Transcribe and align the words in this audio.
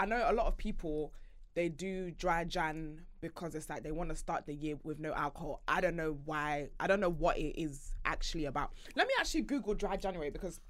I 0.00 0.04
know 0.04 0.26
a 0.28 0.32
lot 0.32 0.46
of 0.46 0.56
people 0.56 1.12
they 1.54 1.68
do 1.68 2.10
dry 2.10 2.44
Jan 2.44 3.02
because 3.20 3.54
it's 3.54 3.68
like 3.68 3.82
they 3.82 3.92
want 3.92 4.10
to 4.10 4.16
start 4.16 4.46
the 4.46 4.54
year 4.54 4.76
with 4.82 4.98
no 4.98 5.12
alcohol. 5.12 5.62
I 5.68 5.80
don't 5.80 5.96
know 5.96 6.18
why. 6.24 6.70
I 6.80 6.86
don't 6.86 7.00
know 7.00 7.10
what 7.10 7.38
it 7.38 7.60
is 7.60 7.92
actually 8.04 8.46
about. 8.46 8.72
Let 8.96 9.06
me 9.06 9.14
actually 9.20 9.42
Google 9.42 9.74
dry 9.74 9.96
January 9.96 10.30
because 10.30 10.60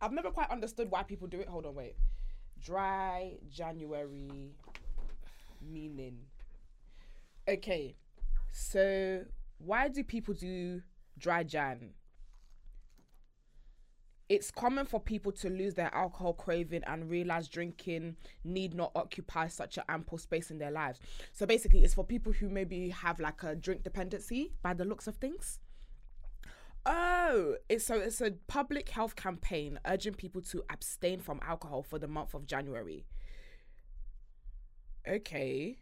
I've 0.00 0.12
never 0.12 0.30
quite 0.30 0.50
understood 0.50 0.90
why 0.90 1.02
people 1.02 1.26
do 1.26 1.40
it. 1.40 1.48
Hold 1.48 1.66
on, 1.66 1.74
wait. 1.74 1.96
Dry 2.62 3.32
January 3.50 4.52
meaning. 5.60 6.18
Okay, 7.48 7.94
so 8.50 9.24
why 9.58 9.86
do 9.88 10.02
people 10.02 10.34
do 10.34 10.82
dry 11.16 11.44
Jan? 11.44 11.90
It's 14.28 14.50
common 14.50 14.86
for 14.86 14.98
people 14.98 15.30
to 15.30 15.48
lose 15.48 15.74
their 15.74 15.94
alcohol 15.94 16.32
craving 16.32 16.82
and 16.88 17.08
realize 17.08 17.46
drinking 17.46 18.16
need 18.42 18.74
not 18.74 18.90
occupy 18.96 19.46
such 19.46 19.78
an 19.78 19.84
ample 19.88 20.18
space 20.18 20.50
in 20.50 20.58
their 20.58 20.72
lives. 20.72 20.98
So 21.32 21.46
basically, 21.46 21.84
it's 21.84 21.94
for 21.94 22.02
people 22.02 22.32
who 22.32 22.48
maybe 22.48 22.88
have 22.88 23.20
like 23.20 23.44
a 23.44 23.54
drink 23.54 23.84
dependency 23.84 24.52
by 24.62 24.74
the 24.74 24.84
looks 24.84 25.06
of 25.06 25.14
things. 25.14 25.60
Oh, 26.84 27.54
it's 27.68 27.84
so 27.84 27.94
it's 27.94 28.20
a 28.20 28.32
public 28.48 28.88
health 28.88 29.14
campaign 29.14 29.78
urging 29.86 30.14
people 30.14 30.42
to 30.42 30.64
abstain 30.68 31.20
from 31.20 31.38
alcohol 31.46 31.84
for 31.84 32.00
the 32.00 32.08
month 32.08 32.34
of 32.34 32.46
January. 32.46 33.06
Okay. 35.08 35.78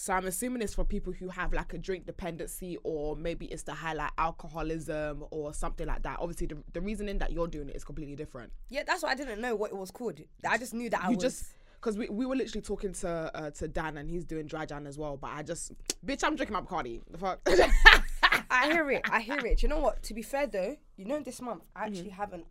So 0.00 0.12
I'm 0.12 0.26
assuming 0.26 0.62
it's 0.62 0.74
for 0.74 0.84
people 0.84 1.12
who 1.12 1.28
have 1.28 1.52
like 1.52 1.74
a 1.74 1.78
drink 1.78 2.06
dependency 2.06 2.78
or 2.84 3.16
maybe 3.16 3.46
it's 3.46 3.64
to 3.64 3.72
highlight 3.72 4.12
alcoholism 4.16 5.24
or 5.32 5.52
something 5.52 5.88
like 5.88 6.02
that. 6.04 6.18
Obviously 6.20 6.46
the, 6.46 6.58
the 6.72 6.80
reasoning 6.80 7.18
that 7.18 7.32
you're 7.32 7.48
doing 7.48 7.68
it 7.68 7.74
is 7.74 7.82
completely 7.82 8.14
different. 8.14 8.52
Yeah, 8.68 8.84
that's 8.86 9.02
why 9.02 9.10
I 9.10 9.14
didn't 9.16 9.40
know 9.40 9.56
what 9.56 9.72
it 9.72 9.76
was 9.76 9.90
called. 9.90 10.20
I 10.48 10.56
just 10.56 10.72
knew 10.72 10.88
that 10.90 11.02
I 11.02 11.08
you 11.10 11.16
was. 11.16 11.22
just 11.24 11.46
because 11.80 11.98
we, 11.98 12.08
we 12.08 12.26
were 12.26 12.36
literally 12.36 12.62
talking 12.62 12.92
to 12.92 13.08
uh, 13.34 13.50
to 13.50 13.66
Dan 13.66 13.96
and 13.96 14.08
he's 14.08 14.24
doing 14.24 14.46
dry 14.46 14.66
Jan 14.66 14.86
as 14.86 14.96
well, 14.98 15.16
but 15.16 15.30
I 15.34 15.42
just 15.42 15.72
bitch 16.06 16.22
I'm 16.22 16.36
drinking 16.36 16.52
my 16.54 16.60
Bacardi. 16.60 17.00
The 17.10 17.18
fuck. 17.18 17.40
I 18.50 18.70
hear 18.70 18.88
it. 18.92 19.02
I 19.10 19.20
hear 19.20 19.44
it. 19.44 19.64
You 19.64 19.68
know 19.68 19.80
what? 19.80 20.04
To 20.04 20.14
be 20.14 20.22
fair 20.22 20.46
though, 20.46 20.76
you 20.96 21.06
know 21.06 21.18
this 21.20 21.42
month 21.42 21.62
I 21.74 21.80
Mm-hmm. 21.86 21.88
actually 21.94 22.10
haven't 22.10 22.46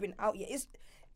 been 0.00 0.14
out 0.20 0.36
yet. 0.36 0.48
It's 0.48 0.68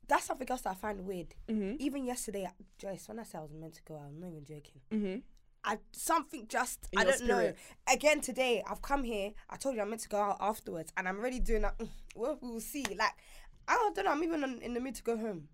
that's 0.08 0.24
something 0.24 0.50
else 0.50 0.62
that 0.62 0.70
I 0.70 0.74
find 0.74 1.06
weird. 1.06 1.34
Mm-hmm. 1.48 1.76
Even 1.78 2.04
yesterday, 2.04 2.48
Joyce, 2.78 3.06
when 3.06 3.20
I 3.20 3.22
said 3.22 3.38
I 3.38 3.42
was 3.42 3.52
meant 3.52 3.74
to 3.74 3.82
go 3.86 3.94
out, 3.94 4.06
I'm 4.08 4.18
not 4.18 4.28
even 4.30 4.44
joking. 4.44 5.22
I 5.68 5.78
something 5.92 6.46
just 6.48 6.88
In 6.92 6.98
I 6.98 7.04
don't 7.04 7.26
know. 7.26 7.52
Again 7.92 8.20
today, 8.20 8.62
I've 8.68 8.82
come 8.82 9.04
here. 9.04 9.30
I 9.50 9.56
told 9.56 9.74
you 9.76 9.82
I'm 9.82 9.90
meant 9.90 10.02
to 10.02 10.08
go 10.08 10.18
out 10.18 10.38
afterwards, 10.40 10.92
and 10.96 11.06
I'm 11.08 11.18
already 11.18 11.40
doing 11.40 11.62
that. 11.62 11.78
"Mm, 11.78 11.88
Well, 12.16 12.38
we 12.40 12.50
will 12.50 12.60
see. 12.60 12.84
Like 12.84 13.12
I 13.68 13.74
don't 13.94 14.04
know. 14.04 14.10
I'm 14.12 14.24
even 14.24 14.42
in, 14.44 14.60
in 14.62 14.74
the 14.74 14.80
mood 14.80 14.94
to 14.96 15.02
go 15.02 15.16
home. 15.16 15.48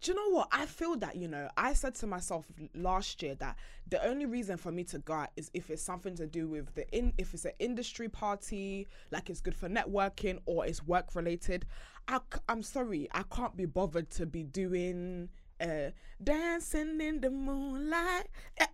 Do 0.00 0.10
you 0.10 0.16
know 0.16 0.36
what? 0.36 0.48
I 0.52 0.66
feel 0.66 0.96
that, 0.96 1.16
you 1.16 1.28
know, 1.28 1.48
I 1.56 1.72
said 1.72 1.94
to 1.96 2.06
myself 2.06 2.44
last 2.74 3.22
year 3.22 3.34
that 3.36 3.56
the 3.88 4.04
only 4.06 4.26
reason 4.26 4.58
for 4.58 4.70
me 4.70 4.84
to 4.84 4.98
go 4.98 5.14
out 5.14 5.30
is 5.34 5.50
if 5.54 5.70
it's 5.70 5.82
something 5.82 6.14
to 6.16 6.26
do 6.26 6.46
with 6.46 6.74
the 6.74 6.86
in 6.90 7.14
if 7.16 7.32
it's 7.32 7.46
an 7.46 7.52
industry 7.58 8.10
party, 8.10 8.86
like 9.10 9.30
it's 9.30 9.40
good 9.40 9.54
for 9.54 9.66
networking 9.68 10.40
or 10.44 10.66
it's 10.66 10.82
work 10.86 11.14
related. 11.14 11.64
I, 12.06 12.18
c- 12.18 12.40
I'm 12.50 12.62
sorry, 12.62 13.08
I 13.12 13.22
can't 13.34 13.56
be 13.56 13.64
bothered 13.64 14.10
to 14.10 14.26
be 14.26 14.42
doing 14.42 15.30
uh 15.60 15.90
dancing 16.22 17.00
in 17.00 17.20
the 17.20 17.30
moonlight. 17.30 18.26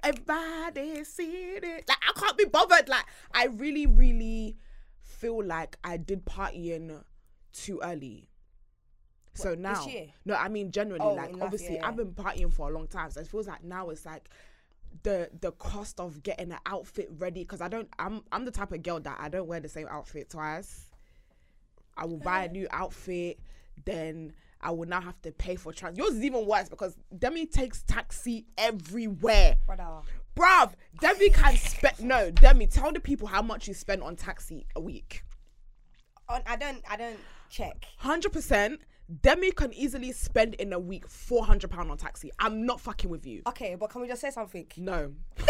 Everybody 0.03 1.05
see 1.05 1.57
it. 1.57 1.85
Like 1.89 1.99
I 2.09 2.19
can't 2.19 2.37
be 2.39 2.45
bothered. 2.45 2.89
Like 2.89 3.05
I 3.33 3.47
really, 3.47 3.87
really 3.87 4.57
feel 5.03 5.43
like 5.45 5.77
I 5.85 5.97
did 5.97 6.25
partying 6.25 7.03
too 7.53 7.81
early. 7.83 8.29
So 9.35 9.51
What, 9.51 9.59
now, 9.61 9.87
no, 10.25 10.35
I 10.35 10.49
mean 10.49 10.71
generally, 10.71 11.01
Oh, 11.03 11.15
like 11.15 11.35
obviously, 11.41 11.77
yeah, 11.77 11.87
I've 11.89 11.97
been 11.97 12.13
partying 12.13 12.53
for 12.53 12.69
a 12.69 12.73
long 12.73 12.89
time, 12.89 13.11
so 13.11 13.21
it 13.21 13.29
feels 13.29 13.47
like 13.47 13.63
now 13.63 13.91
it's 13.91 14.05
like 14.05 14.29
the 15.03 15.31
the 15.41 15.53
cost 15.53 16.01
of 16.01 16.23
getting 16.23 16.51
an 16.53 16.59
outfit 16.67 17.09
ready 17.19 17.43
because 17.43 17.61
I 17.61 17.69
don't. 17.69 17.89
I'm 17.99 18.23
I'm 18.33 18.45
the 18.45 18.51
type 18.51 18.73
of 18.73 18.83
girl 18.83 19.01
that 19.01 19.19
I 19.21 19.29
don't 19.29 19.47
wear 19.47 19.61
the 19.61 19.69
same 19.69 19.87
outfit 19.89 20.31
twice. 20.31 20.91
I 21.97 22.07
will 22.07 22.17
buy 22.19 22.45
a 22.45 22.49
new 22.49 22.67
outfit, 22.71 23.39
then 23.85 24.33
I 24.61 24.71
will 24.71 24.89
now 24.89 25.01
have 25.01 25.21
to 25.23 25.33
pay 25.33 25.57
for 25.57 25.73
trans. 25.73 25.97
Yours 25.97 26.15
is 26.15 26.25
even 26.25 26.47
worse 26.47 26.69
because 26.69 26.97
Demi 27.17 27.47
takes 27.47 27.83
taxi 27.83 28.47
everywhere. 28.59 29.57
Brother. 29.67 30.01
Bruv, 30.37 30.73
Demi 31.01 31.31
can 31.31 31.57
spend 31.57 32.01
no, 32.01 32.31
Demi, 32.31 32.67
tell 32.67 32.93
the 32.93 33.01
people 33.01 33.27
how 33.27 33.43
much 33.43 33.69
you 33.69 33.75
spend 33.75 34.03
on 34.03 34.17
taxi 34.17 34.67
a 34.77 34.81
week. 34.81 35.23
On, 36.29 36.41
I 36.47 36.57
don't. 36.57 36.83
I 36.89 36.97
don't 36.97 37.19
check. 37.49 37.85
Hundred 37.99 38.33
percent. 38.33 38.81
Demi 39.23 39.51
can 39.51 39.75
easily 39.75 40.13
spend 40.13 40.55
in 40.55 40.73
a 40.73 40.79
week 40.79 41.09
four 41.09 41.45
hundred 41.45 41.71
pound 41.71 41.91
on 41.91 41.97
taxi. 41.97 42.31
I'm 42.39 42.65
not 42.65 42.81
fucking 42.81 43.11
with 43.11 43.27
you. 43.27 43.43
Okay, 43.49 43.75
but 43.75 43.91
can 43.91 44.01
we 44.01 44.09
just 44.09 44.21
say 44.21 44.31
something? 44.31 44.67
No. 44.77 45.13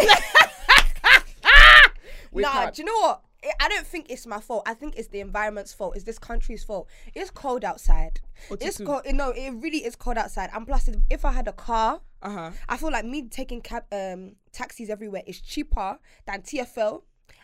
nah, 2.33 2.51
can't. 2.51 2.75
do 2.75 2.81
you 2.81 2.85
know 2.85 2.99
what? 2.99 3.21
I- 3.59 3.69
don't 3.69 3.85
think 3.87 4.07
it's 4.09 4.25
my 4.27 4.39
fault. 4.39 4.63
I 4.65 4.73
think 4.73 4.95
it's 4.97 5.07
the 5.09 5.19
environment's 5.19 5.73
fault. 5.73 5.95
It's 5.95 6.05
this 6.05 6.19
country's 6.19 6.63
fault. 6.63 6.87
It's 7.15 7.31
cold 7.31 7.63
outside. 7.63 8.19
It's 8.67 8.77
cold. 8.85 9.01
No, 9.13 9.29
it 9.31 9.51
really 9.51 9.83
is 9.85 9.95
cold 9.95 10.17
outside. 10.17 10.49
And 10.53 10.65
plus, 10.67 10.89
if 11.09 11.25
I 11.25 11.31
had 11.31 11.47
a 11.47 11.53
car, 11.53 12.01
Uh 12.21 12.29
huh. 12.29 12.51
I 12.69 12.77
feel 12.77 12.91
like 12.91 13.05
me 13.05 13.27
taking 13.29 13.61
cab 13.61 13.85
um 13.91 14.35
taxis 14.51 14.89
everywhere 14.89 15.23
is 15.25 15.41
cheaper 15.41 15.97
than 16.27 16.41
TFL, 16.41 17.03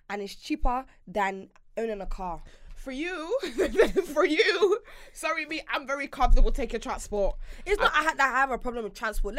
and 0.10 0.22
it's 0.22 0.36
cheaper 0.36 0.86
than 1.08 1.50
owning 1.78 2.02
a 2.02 2.06
car. 2.06 2.42
For 2.88 2.94
you, 2.94 3.38
for 4.14 4.26
you. 4.26 4.80
Sorry, 5.12 5.46
me. 5.46 5.60
I'm 5.70 5.86
very 5.86 6.08
comfortable 6.08 6.54
taking 6.54 6.80
transport. 6.80 7.36
It's 7.66 7.82
not 7.82 7.92
I, 7.94 8.02
ha- 8.02 8.14
that 8.16 8.34
I 8.34 8.40
have 8.40 8.52
a 8.52 8.58
problem 8.58 8.86
with 8.86 8.94
transport, 8.94 9.36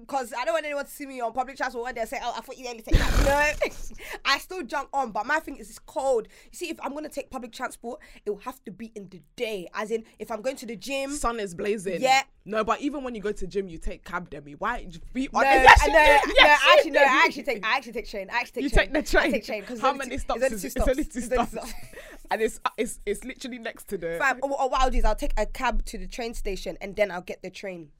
because 0.00 0.32
I 0.32 0.46
don't 0.46 0.54
want 0.54 0.64
anyone 0.64 0.86
to 0.86 0.90
see 0.90 1.04
me 1.04 1.20
on 1.20 1.34
public 1.34 1.58
transport 1.58 1.84
when 1.84 1.94
they 1.94 2.06
say, 2.06 2.18
"Oh, 2.22 2.32
I 2.34 2.40
thought 2.40 2.56
you 2.56 2.66
only 2.66 2.80
take 2.80 2.94
that." 2.96 3.58
No, 3.60 3.76
I 4.24 4.38
still 4.38 4.62
jump 4.62 4.88
on, 4.94 5.10
but 5.10 5.26
my 5.26 5.40
thing 5.40 5.56
is 5.56 5.68
it's 5.68 5.78
cold. 5.78 6.26
You 6.50 6.56
see, 6.56 6.70
if 6.70 6.78
I'm 6.82 6.94
gonna 6.94 7.10
take 7.10 7.28
public 7.28 7.52
transport, 7.52 8.00
it 8.24 8.30
will 8.30 8.38
have 8.38 8.64
to 8.64 8.70
be 8.70 8.92
in 8.94 9.10
the 9.10 9.20
day, 9.36 9.68
as 9.74 9.90
in 9.90 10.04
if 10.18 10.30
I'm 10.30 10.40
going 10.40 10.56
to 10.56 10.64
the 10.64 10.76
gym. 10.76 11.10
Sun 11.10 11.38
is 11.38 11.54
blazing. 11.54 12.00
Yeah. 12.00 12.22
No, 12.48 12.62
but 12.62 12.80
even 12.80 13.02
when 13.02 13.16
you 13.16 13.20
go 13.20 13.32
to 13.32 13.46
gym, 13.46 13.68
you 13.68 13.76
take 13.76 14.04
cab, 14.04 14.30
Demi. 14.30 14.52
Why? 14.52 14.86
Be 15.12 15.28
No, 15.32 15.40
honest. 15.40 15.52
I, 15.52 15.62
Yes, 15.62 15.86
you 15.86 15.92
no, 15.92 15.98
do. 15.98 16.04
no, 16.28 16.34
Yes, 16.36 16.60
you 16.64 16.72
actually, 16.72 16.90
no. 16.92 17.00
I 17.00 17.22
actually 17.26 17.42
take, 17.42 17.66
I 17.66 17.76
actually 17.76 17.92
take 17.92 18.08
train. 18.08 18.30
I 18.30 18.36
actually 18.36 18.52
take 18.52 18.62
You 18.62 18.70
train. 18.70 18.92
take 18.92 18.94
the 18.94 19.10
train. 19.10 19.26
I 19.26 19.30
take 19.32 19.44
train 19.44 19.60
because 19.62 19.80
How 19.80 19.92
many 19.92 20.16
stops 20.18 20.40
It's 20.42 20.44
only 20.52 20.54
is 20.54 20.62
two 20.62 20.66
it? 20.66 20.76
It's 20.76 20.88
only 20.88 21.04
two 21.04 21.34
only 21.40 21.46
stops. 21.50 21.72
and 22.30 22.40
it's 22.42 22.60
it's 22.78 23.00
it's 23.04 23.24
literally 23.24 23.58
next 23.58 23.88
to 23.88 23.98
the. 23.98 24.16
Fam, 24.20 24.38
or, 24.42 24.62
or 24.62 24.68
what 24.70 24.80
I'll 24.80 24.90
do 24.90 24.98
is 24.98 25.04
I'll 25.04 25.16
take 25.16 25.32
a 25.36 25.44
cab 25.44 25.84
to 25.86 25.98
the 25.98 26.06
train 26.06 26.34
station 26.34 26.78
and 26.80 26.94
then 26.94 27.10
I'll 27.10 27.20
get 27.20 27.42
the 27.42 27.50
train. 27.50 27.90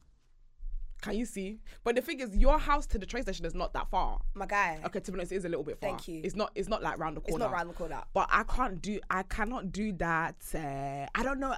Can 1.03 1.15
you 1.17 1.27
see? 1.27 1.59
But 1.83 1.97
the 1.97 2.01
thing 2.03 2.21
is, 2.21 2.37
your 2.37 2.59
house 2.59 2.87
to 2.87 2.99
the 2.99 3.07
train 3.07 3.25
station 3.25 3.45
is 3.47 3.55
not 3.55 3.73
that 3.75 3.91
far. 3.91 4.21
My 4.35 4.47
guy. 4.47 4.81
Okay, 4.87 5.01
to 5.01 5.13
be 5.13 5.19
honest, 5.19 5.33
it 5.33 5.37
is 5.37 5.45
a 5.45 5.49
little 5.49 5.65
bit 5.65 5.81
far. 5.81 5.91
Thank 5.91 6.07
you. 6.09 6.21
It's 6.23 6.37
not. 6.37 6.53
It's 6.55 6.69
not 6.69 6.85
like 6.85 6.99
round 6.99 7.17
the 7.17 7.21
corner. 7.21 7.45
It's 7.45 7.51
not 7.51 7.53
round 7.53 7.69
the 7.71 7.75
corner. 7.75 8.03
But 8.15 8.29
I 8.31 8.45
can't 8.45 8.81
do. 8.81 9.01
I 9.11 9.25
cannot 9.25 9.73
do 9.73 9.93
that. 9.95 10.37
Uh, 10.55 11.07
I 11.19 11.23
don't 11.25 11.41
know. 11.41 11.55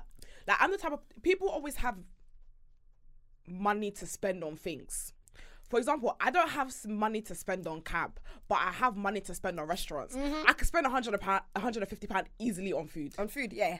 Like 0.46 0.56
I'm 0.58 0.70
the 0.70 0.78
type 0.78 0.92
of 0.92 1.00
people 1.22 1.48
always 1.50 1.76
have 1.76 1.96
money 3.50 3.90
to 3.92 4.06
spend 4.06 4.42
on 4.44 4.56
things. 4.56 5.12
For 5.68 5.78
example, 5.78 6.16
I 6.20 6.30
don't 6.30 6.48
have 6.50 6.74
money 6.86 7.20
to 7.22 7.34
spend 7.34 7.66
on 7.66 7.82
cab, 7.82 8.18
but 8.48 8.56
I 8.56 8.72
have 8.72 8.96
money 8.96 9.20
to 9.20 9.34
spend 9.34 9.60
on 9.60 9.66
restaurants. 9.68 10.16
Mm-hmm. 10.16 10.48
I 10.48 10.52
could 10.54 10.66
spend 10.66 10.86
a 10.86 10.88
hundred 10.90 11.20
pound, 11.20 11.42
hundred 11.56 11.82
and 11.82 11.90
fifty 11.90 12.06
pound 12.06 12.26
easily 12.38 12.72
on 12.72 12.86
food. 12.86 13.14
On 13.18 13.28
food, 13.28 13.52
yeah. 13.52 13.78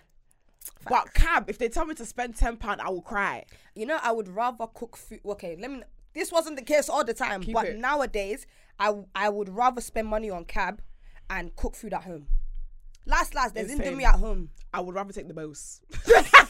But 0.89 1.15
cab, 1.15 1.49
if 1.49 1.56
they 1.56 1.69
tell 1.71 1.87
me 1.87 1.95
to 1.95 2.05
spend 2.05 2.37
ten 2.37 2.56
pound, 2.59 2.83
I 2.83 2.91
will 2.91 3.01
cry. 3.01 3.45
You 3.75 3.87
know, 3.87 3.99
I 4.03 4.12
would 4.12 4.29
rather 4.29 4.67
cook 4.67 4.97
food. 4.97 5.21
Okay, 5.25 5.56
let 5.59 5.71
me. 5.71 5.83
This 6.12 6.31
wasn't 6.31 6.56
the 6.56 6.62
case 6.65 6.89
all 6.91 7.05
the 7.05 7.15
time, 7.15 7.41
Keep 7.43 7.55
but 7.55 7.67
it. 7.67 7.79
nowadays, 7.79 8.47
I 8.79 8.95
I 9.15 9.31
would 9.31 9.49
rather 9.49 9.81
spend 9.81 10.09
money 10.09 10.29
on 10.29 10.44
cab 10.44 10.82
and 11.31 11.56
cook 11.56 11.75
food 11.75 11.94
at 11.94 12.05
home. 12.05 12.26
Last, 13.06 13.35
last, 13.35 13.55
there's 13.55 13.70
Insane. 13.70 13.94
Indomie 13.99 14.05
at 14.05 14.17
home. 14.17 14.50
I 14.75 14.81
would 14.81 14.94
rather 14.94 15.15
take 15.15 15.29
the 15.29 15.35
boss. 15.35 15.81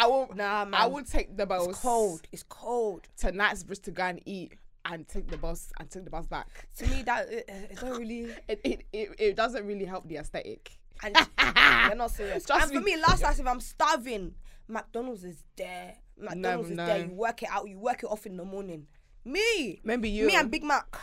I 0.00 0.06
will. 0.06 0.30
Nah, 0.34 0.64
man. 0.64 0.80
I 0.80 0.86
would 0.86 1.06
take 1.06 1.36
the 1.36 1.44
bus. 1.44 1.66
It's 1.66 1.78
cold. 1.78 2.22
It's 2.32 2.42
cold. 2.44 3.06
to 3.18 3.32
Knightsbridge 3.32 3.80
to 3.80 3.90
go 3.90 4.04
and 4.04 4.20
eat 4.24 4.54
and 4.86 5.06
take 5.06 5.28
the 5.28 5.36
bus 5.36 5.70
and 5.78 5.90
take 5.90 6.04
the 6.04 6.10
bus 6.10 6.26
back. 6.26 6.66
To 6.78 6.86
me, 6.86 7.02
that 7.02 7.30
it, 7.30 7.44
it 7.48 7.78
don't 7.78 7.98
really. 7.98 8.28
It, 8.48 8.60
it, 8.64 8.86
it, 8.92 9.08
it 9.18 9.36
doesn't 9.36 9.66
really 9.66 9.84
help 9.84 10.08
the 10.08 10.16
aesthetic. 10.16 10.72
And 11.02 11.14
they're 11.38 11.94
not 11.94 12.12
serious. 12.12 12.46
Trust 12.46 12.64
and 12.64 12.72
for 12.72 12.80
me. 12.80 12.96
me, 12.96 13.02
last, 13.02 13.22
night 13.22 13.38
if 13.38 13.46
I'm 13.46 13.60
starving, 13.60 14.34
McDonald's 14.68 15.22
is 15.24 15.44
there. 15.56 15.96
McDonald's 16.18 16.70
is 16.70 16.76
no. 16.76 16.86
there. 16.86 17.04
You 17.04 17.12
work 17.12 17.42
it 17.42 17.50
out. 17.52 17.68
You 17.68 17.78
work 17.78 18.02
it 18.02 18.06
off 18.06 18.24
in 18.24 18.38
the 18.38 18.44
morning. 18.44 18.86
Me. 19.26 19.80
Maybe 19.84 20.08
you. 20.08 20.26
Me 20.26 20.34
and 20.34 20.50
Big 20.50 20.64
Mac. 20.64 20.96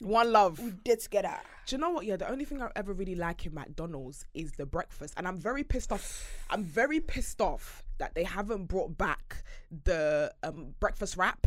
One 0.00 0.30
love. 0.30 0.58
We 0.58 0.72
did 0.84 1.00
together. 1.00 1.36
Do 1.66 1.76
you 1.76 1.80
know 1.80 1.90
what? 1.90 2.04
Yeah, 2.04 2.16
the 2.16 2.30
only 2.30 2.44
thing 2.44 2.60
I 2.60 2.70
ever 2.76 2.92
really 2.92 3.14
like 3.14 3.46
in 3.46 3.54
McDonald's 3.54 4.26
is 4.34 4.52
the 4.52 4.66
breakfast, 4.66 5.14
and 5.16 5.26
I'm 5.26 5.38
very 5.38 5.64
pissed 5.64 5.90
off. 5.90 6.26
I'm 6.50 6.64
very 6.64 7.00
pissed 7.00 7.40
off 7.40 7.84
that 8.00 8.14
they 8.14 8.24
haven't 8.24 8.64
brought 8.64 8.98
back 8.98 9.44
the 9.84 10.32
um, 10.42 10.74
breakfast 10.80 11.16
wrap. 11.16 11.46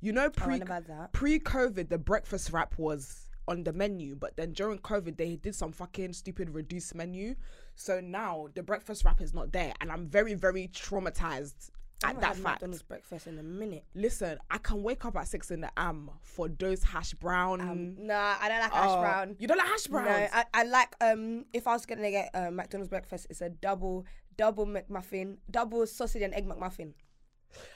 You 0.00 0.12
know, 0.12 0.30
pre 0.30 0.58
never 0.58 0.72
had 0.72 0.86
that. 0.86 1.12
pre 1.12 1.38
COVID, 1.38 1.88
the 1.88 1.98
breakfast 1.98 2.52
wrap 2.52 2.78
was 2.78 3.28
on 3.48 3.64
the 3.64 3.72
menu, 3.72 4.14
but 4.14 4.36
then 4.36 4.52
during 4.52 4.78
COVID, 4.78 5.16
they 5.16 5.36
did 5.36 5.54
some 5.54 5.72
fucking 5.72 6.12
stupid 6.12 6.50
reduced 6.50 6.94
menu. 6.94 7.34
So 7.74 8.00
now 8.00 8.48
the 8.54 8.62
breakfast 8.62 9.04
wrap 9.04 9.20
is 9.20 9.34
not 9.34 9.52
there, 9.52 9.74
and 9.80 9.90
I'm 9.90 10.06
very, 10.06 10.34
very 10.34 10.68
traumatized 10.68 11.70
I 12.04 12.10
at 12.10 12.20
that 12.20 12.36
fact. 12.36 12.60
McDonald's 12.60 12.82
breakfast 12.82 13.26
in 13.26 13.38
a 13.38 13.42
minute. 13.42 13.84
Listen, 13.94 14.38
I 14.50 14.58
can 14.58 14.82
wake 14.82 15.04
up 15.04 15.16
at 15.16 15.26
six 15.26 15.50
in 15.50 15.62
the 15.62 15.70
am 15.76 16.10
for 16.22 16.48
those 16.48 16.84
hash 16.84 17.14
brown. 17.14 17.60
Um, 17.60 17.96
nah, 17.98 18.36
I 18.40 18.48
don't 18.48 18.60
like 18.60 18.72
hash 18.72 18.90
oh, 18.90 19.00
brown. 19.00 19.36
You 19.38 19.48
don't 19.48 19.58
like 19.58 19.66
hash 19.66 19.86
brown? 19.88 20.04
No, 20.04 20.28
I, 20.32 20.44
I 20.54 20.62
like 20.64 20.94
um 21.00 21.44
if 21.52 21.66
I 21.66 21.72
was 21.72 21.86
gonna 21.86 22.10
get 22.10 22.30
uh, 22.34 22.50
McDonald's 22.50 22.88
breakfast, 22.88 23.26
it's 23.30 23.40
a 23.40 23.48
double 23.48 24.06
double 24.38 24.64
McMuffin, 24.66 25.36
double 25.50 25.86
sausage 25.86 26.22
and 26.22 26.32
egg 26.32 26.46
McMuffin. 26.48 26.94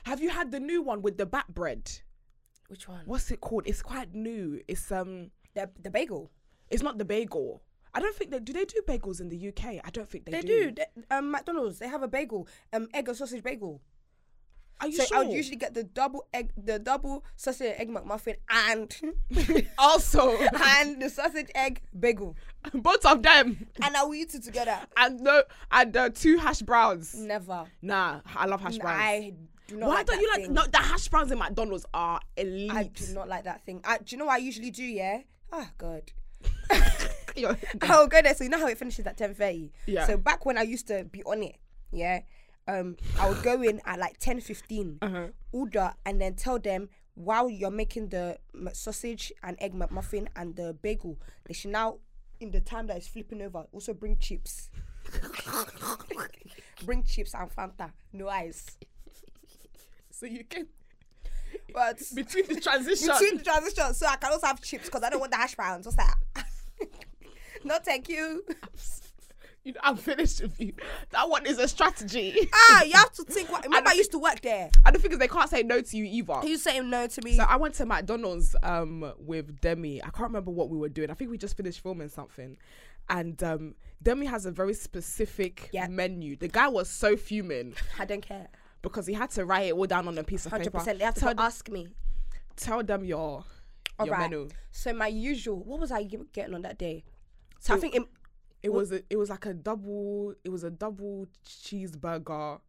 Have 0.05 0.23
you 0.23 0.31
had 0.31 0.51
the 0.51 0.61
new 0.61 0.81
one 0.81 1.03
with 1.03 1.19
the 1.19 1.27
bat 1.27 1.53
bread? 1.53 1.91
Which 2.69 2.89
one? 2.89 3.03
What's 3.05 3.31
it 3.31 3.41
called? 3.43 3.65
It's 3.67 3.83
quite 3.83 4.15
new. 4.15 4.61
It's 4.67 4.91
um, 4.91 5.31
The 5.55 5.69
the 5.79 5.91
bagel. 5.91 6.31
it's 6.71 6.83
not 6.83 6.97
the 6.97 7.05
bagel. 7.05 7.63
I 7.95 8.01
don't 8.01 8.17
think 8.17 8.31
they 8.31 8.39
do. 8.41 8.55
They 8.55 8.65
do 8.65 8.81
bagels 8.89 9.21
in 9.21 9.29
the 9.29 9.49
UK. 9.49 9.65
I 9.85 9.91
don't 9.91 10.09
think 10.09 10.25
they, 10.25 10.33
They 10.33 10.41
do. 10.41 10.73
They, 10.73 10.87
um, 11.11 11.31
McDonald's 11.31 11.79
they 11.79 11.89
have 11.89 12.03
a 12.03 12.09
bagel, 12.09 12.49
um, 12.73 12.89
egg 12.95 13.09
and 13.09 13.17
sausage 13.17 13.43
bagel. 13.43 13.83
Are 14.83 14.89
you 14.89 14.97
So 14.99 15.05
sure? 15.05 15.17
I 15.17 15.21
would 15.23 15.33
usually 15.33 15.57
get 15.57 15.73
the 15.75 15.85
double 15.85 16.27
egg, 16.35 16.53
the 16.57 16.79
double 16.79 17.25
sausage 17.37 17.75
egg 17.79 17.89
McMuffin, 17.89 18.37
and 18.51 18.95
also 19.79 20.37
and 20.79 21.01
the 21.01 21.09
sausage 21.09 21.51
egg 21.55 21.81
bagel, 21.99 22.37
both 22.75 23.05
of 23.07 23.23
them 23.23 23.67
and 23.83 23.97
I 23.97 24.03
will 24.05 24.15
eat 24.15 24.35
it 24.35 24.43
together. 24.43 24.79
and 24.97 25.21
no 25.21 25.43
and 25.71 25.97
uh, 25.97 26.11
two 26.11 26.37
hash 26.39 26.61
browns. 26.63 27.15
Never. 27.15 27.65
Nah, 27.81 28.21
I 28.37 28.47
love 28.47 28.61
hash 28.61 28.79
browns. 28.79 29.01
I 29.01 29.33
do 29.69 29.77
not. 29.77 29.89
Why 29.89 29.95
like 29.97 30.07
don't 30.07 30.21
you 30.21 30.29
like 30.31 30.43
thing. 30.43 30.53
no? 30.55 30.67
The 30.67 30.79
hash 30.79 31.09
browns 31.09 31.31
in 31.33 31.39
McDonald's 31.39 31.87
are 31.95 32.21
elite. 32.37 32.73
I 32.73 32.83
do 32.85 33.15
not 33.15 33.29
like 33.29 33.45
that 33.45 33.65
thing. 33.65 33.81
I, 33.85 33.99
do 33.99 34.05
you 34.09 34.19
know 34.19 34.27
what 34.27 34.35
I 34.35 34.39
usually 34.39 34.71
do? 34.71 34.85
Yeah. 34.85 35.21
Oh 35.55 35.69
God. 35.77 36.11
I'll 37.83 38.07
go 38.09 38.23
there. 38.23 38.35
So 38.35 38.45
you 38.45 38.51
know 38.51 38.59
how 38.59 38.67
it 38.69 38.79
finishes 38.79 39.07
at 39.07 39.17
ten 39.17 39.35
thirty. 39.35 39.73
Yeah. 39.87 40.07
So 40.07 40.17
back 40.17 40.45
when 40.47 40.59
I 40.59 40.63
used 40.63 40.87
to 40.89 41.05
be 41.05 41.23
on 41.25 41.43
it, 41.43 41.57
yeah, 41.91 42.21
um, 42.69 42.97
I 43.19 43.29
would 43.29 43.43
go 43.43 43.63
in 43.63 43.81
at 43.85 43.99
like 43.99 44.19
ten 44.19 44.41
fifteen, 44.41 44.99
Uh-huh. 45.03 45.29
order, 45.53 45.93
and 46.07 46.21
then 46.21 46.35
tell 46.35 46.59
them 46.59 46.89
while 47.15 47.51
you're 47.51 47.71
making 47.71 48.09
the 48.09 48.39
sausage 48.73 49.33
and 49.43 49.57
egg 49.61 49.75
McMuffin 49.75 50.29
and 50.37 50.57
the 50.57 50.73
bagel, 50.81 51.19
they 51.45 51.53
should 51.55 51.71
now, 51.73 51.99
in 52.41 52.51
the 52.53 52.61
time 52.61 52.87
that 52.87 52.97
it's 52.97 53.07
flipping 53.09 53.43
over, 53.43 53.67
also 53.73 53.93
bring 53.93 54.17
chips. 54.19 54.71
bring 56.85 57.03
chips 57.05 57.35
and 57.35 57.51
Fanta, 57.55 57.91
no 58.13 58.29
ice. 58.29 58.79
so 60.11 60.27
you 60.27 60.45
can 60.45 60.67
But 61.75 61.99
between 62.15 62.47
the 62.47 62.61
transition. 62.61 63.09
between 63.09 63.37
the 63.39 63.45
transition, 63.45 63.95
so 63.95 64.07
I 64.07 64.17
can 64.17 64.33
also 64.33 64.47
have 64.47 64.61
chips 64.63 64.87
because 64.87 65.03
I 65.03 65.11
don't 65.11 65.21
want 65.21 65.33
the 65.33 65.39
hash 65.39 65.55
browns. 65.55 65.87
What's 65.87 65.97
that? 65.97 66.15
no, 67.65 67.79
thank 67.85 68.09
you. 68.09 68.45
You 69.65 69.73
know, 69.73 69.81
I'm 69.83 69.97
finished 69.97 70.43
with 70.43 70.59
you. 70.61 70.73
That 71.11 71.29
one 71.29 71.47
is 71.47 71.59
a 71.59 71.69
strategy. 71.69 72.49
Ah, 72.53 72.83
you 72.83 72.93
have 72.93 73.13
to 73.13 73.23
think. 73.29 73.51
What, 73.51 73.65
remember, 73.65 73.89
I 73.89 73.93
don't 73.93 73.99
used 73.99 74.11
to 74.13 74.19
work 74.19 74.41
there. 74.41 74.71
and 74.85 74.95
the 74.95 74.99
thing 74.99 75.13
is, 75.13 75.19
they 75.19 75.29
can't 75.29 75.49
say 75.49 75.63
no 75.63 75.81
to 75.81 75.97
you 75.97 76.05
either. 76.05 76.47
You 76.47 76.57
saying 76.59 76.91
no 76.91 77.07
to 77.07 77.23
me? 77.23 77.37
So 77.37 77.45
I 77.45 77.57
went 77.57 77.75
to 77.75 77.87
McDonald's 77.87 78.57
um 78.63 79.13
with 79.19 79.61
Demi. 79.61 80.03
I 80.03 80.07
can't 80.11 80.29
remember 80.29 80.51
what 80.51 80.69
we 80.69 80.79
were 80.79 80.89
doing. 80.89 81.11
I 81.11 81.15
think 81.15 81.31
we 81.31 81.39
just 81.39 81.57
finished 81.57 81.81
filming 81.81 82.09
something. 82.09 82.57
And 83.09 83.43
um 83.43 83.75
Demi 84.03 84.27
has 84.27 84.47
a 84.47 84.51
very 84.51 84.75
specific 84.75 85.71
Yeah. 85.73 85.87
menu. 85.89 86.37
The 86.37 86.49
guy 86.49 86.69
was 86.69 86.89
so 86.89 87.17
fuming 87.17 87.75
I 87.99 88.05
don't 88.05 88.23
care. 88.27 88.49
because 88.83 89.07
he 89.07 89.15
had 89.15 89.31
to 89.33 89.45
write 89.45 89.67
it 89.69 89.73
all 89.75 89.87
down 89.87 90.09
on 90.09 90.19
a 90.19 90.25
piece 90.25 90.45
of 90.47 90.51
Hundred 90.53 90.65
paper. 90.67 90.79
percent. 90.79 90.99
They 90.99 91.05
have 91.05 91.15
to 91.15 91.21
tell, 91.21 91.35
ask 91.41 91.69
me. 91.69 91.89
tell 92.57 92.83
them 92.83 93.05
your 93.05 93.45
All 93.99 94.07
your 94.07 94.15
right. 94.17 94.31
menu. 94.31 94.49
So 94.73 94.93
my 94.93 95.07
usual. 95.09 95.63
What 95.63 95.79
was 95.81 95.93
I 95.93 96.03
getting 96.05 96.55
on 96.55 96.63
that 96.63 96.79
day? 96.79 97.05
So 97.61 97.75
I 97.75 97.77
think 97.79 97.95
it, 97.95 98.03
It 98.63 98.73
was 98.73 98.93
a, 98.93 99.03
it 99.11 99.17
was 99.17 99.31
like 99.31 99.47
a 99.47 99.55
double 99.55 100.35
it 100.45 100.51
was 100.51 100.65
a 100.65 100.71
double 100.71 101.27
cheeseburger 101.47 102.61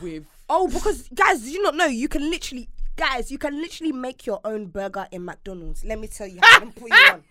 with 0.00 0.24
oh 0.48 0.68
because 0.68 1.08
guys, 1.14 1.48
you 1.48 1.62
not 1.62 1.74
know 1.74 1.86
you 1.86 2.08
can 2.08 2.30
literally 2.30 2.68
guys 2.96 3.30
you 3.30 3.38
can 3.38 3.60
literally 3.60 3.92
make 3.92 4.26
your 4.26 4.40
own 4.44 4.66
burger 4.66 5.06
in 5.10 5.24
McDonald's. 5.24 5.84
Let 5.84 5.98
me 5.98 6.06
tell 6.08 6.26
you 6.26 6.38
how. 6.42 6.58
Let 6.58 6.66
me 6.66 6.72
put 6.74 6.90
you 6.90 6.96
on. 7.12 7.22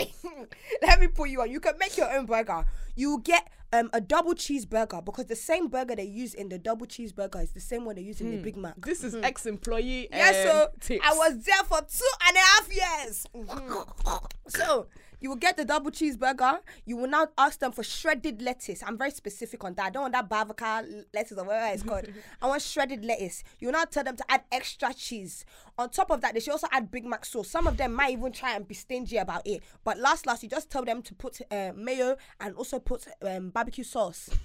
Let 0.82 1.00
me 1.00 1.08
put 1.08 1.28
you 1.30 1.40
on. 1.40 1.50
You 1.50 1.60
can 1.60 1.76
make 1.78 1.96
your 1.96 2.10
own 2.14 2.26
burger. 2.26 2.64
You 2.94 3.20
get 3.22 3.48
um, 3.72 3.90
a 3.92 4.00
double 4.00 4.34
cheeseburger 4.34 5.04
because 5.04 5.26
the 5.26 5.36
same 5.36 5.68
burger 5.68 5.96
they 5.96 6.04
use 6.04 6.34
in 6.34 6.48
the 6.48 6.58
double 6.58 6.86
cheeseburger 6.86 7.42
is 7.42 7.50
the 7.50 7.60
same 7.60 7.84
one 7.84 7.96
they 7.96 8.02
use 8.02 8.20
in 8.20 8.30
the 8.30 8.38
Big 8.38 8.56
Mac. 8.56 8.74
this 8.80 9.04
is 9.04 9.14
ex-employee 9.14 10.08
Yeah, 10.10 10.32
so 10.32 10.62
um, 10.62 10.68
tips. 10.80 11.04
I 11.06 11.14
was 11.14 11.44
there 11.44 11.64
for 11.64 11.80
two 11.82 12.10
and 12.28 12.36
a 12.36 12.40
half 12.40 13.06
years. 13.06 13.26
so 14.48 14.86
you 15.20 15.28
will 15.28 15.36
get 15.36 15.56
the 15.56 15.64
double 15.64 15.90
cheeseburger. 15.90 16.60
You 16.84 16.96
will 16.96 17.08
now 17.08 17.28
ask 17.36 17.58
them 17.58 17.72
for 17.72 17.82
shredded 17.82 18.40
lettuce. 18.42 18.82
I'm 18.86 18.96
very 18.96 19.10
specific 19.10 19.64
on 19.64 19.74
that. 19.74 19.86
I 19.86 19.90
don't 19.90 20.02
want 20.02 20.14
that 20.14 20.28
Bavaca 20.28 20.84
lettuce 21.14 21.38
or 21.38 21.44
whatever 21.44 21.74
it's 21.74 21.82
called. 21.82 22.06
I 22.42 22.46
want 22.46 22.62
shredded 22.62 23.04
lettuce. 23.04 23.42
You 23.58 23.68
will 23.68 23.72
now 23.72 23.84
tell 23.84 24.04
them 24.04 24.16
to 24.16 24.24
add 24.28 24.42
extra 24.52 24.94
cheese. 24.94 25.44
On 25.76 25.88
top 25.90 26.10
of 26.10 26.20
that, 26.20 26.34
they 26.34 26.40
should 26.40 26.52
also 26.52 26.68
add 26.70 26.90
Big 26.90 27.04
Mac 27.04 27.24
sauce. 27.24 27.48
Some 27.48 27.66
of 27.66 27.76
them 27.76 27.94
might 27.94 28.12
even 28.12 28.32
try 28.32 28.54
and 28.54 28.66
be 28.66 28.74
stingy 28.74 29.16
about 29.16 29.46
it. 29.46 29.62
But 29.84 29.98
last, 29.98 30.26
last, 30.26 30.42
you 30.42 30.48
just 30.48 30.70
tell 30.70 30.84
them 30.84 31.02
to 31.02 31.14
put 31.14 31.40
uh, 31.50 31.72
mayo 31.74 32.16
and 32.40 32.54
also 32.54 32.78
put 32.78 33.06
um, 33.22 33.50
barbecue 33.50 33.84
sauce. 33.84 34.30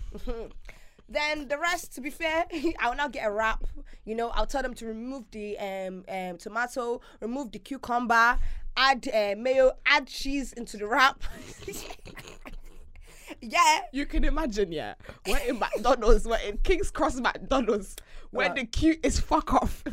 Then 1.09 1.47
the 1.47 1.57
rest, 1.57 1.93
to 1.95 2.01
be 2.01 2.09
fair, 2.09 2.45
I 2.79 2.89
will 2.89 2.95
now 2.95 3.07
get 3.07 3.27
a 3.27 3.31
wrap. 3.31 3.63
You 4.05 4.15
know, 4.15 4.29
I'll 4.29 4.47
tell 4.47 4.61
them 4.61 4.73
to 4.75 4.85
remove 4.85 5.25
the 5.31 5.57
um, 5.59 6.05
um, 6.09 6.37
tomato, 6.37 7.01
remove 7.19 7.51
the 7.51 7.59
cucumber, 7.59 8.37
add 8.77 9.07
uh, 9.13 9.35
mayo, 9.37 9.71
add 9.85 10.07
cheese 10.07 10.53
into 10.53 10.77
the 10.77 10.87
wrap. 10.87 11.23
yeah. 13.41 13.79
You 13.91 14.05
can 14.05 14.23
imagine, 14.23 14.71
yeah. 14.71 14.95
We're 15.27 15.37
in 15.39 15.59
McDonald's, 15.59 16.25
we're 16.25 16.37
in 16.39 16.57
King's 16.57 16.91
Cross 16.91 17.19
McDonald's, 17.19 17.95
where 18.31 18.47
What? 18.49 18.55
the 18.55 18.65
queue 18.65 18.97
is 19.03 19.19
fuck 19.19 19.53
off. 19.53 19.83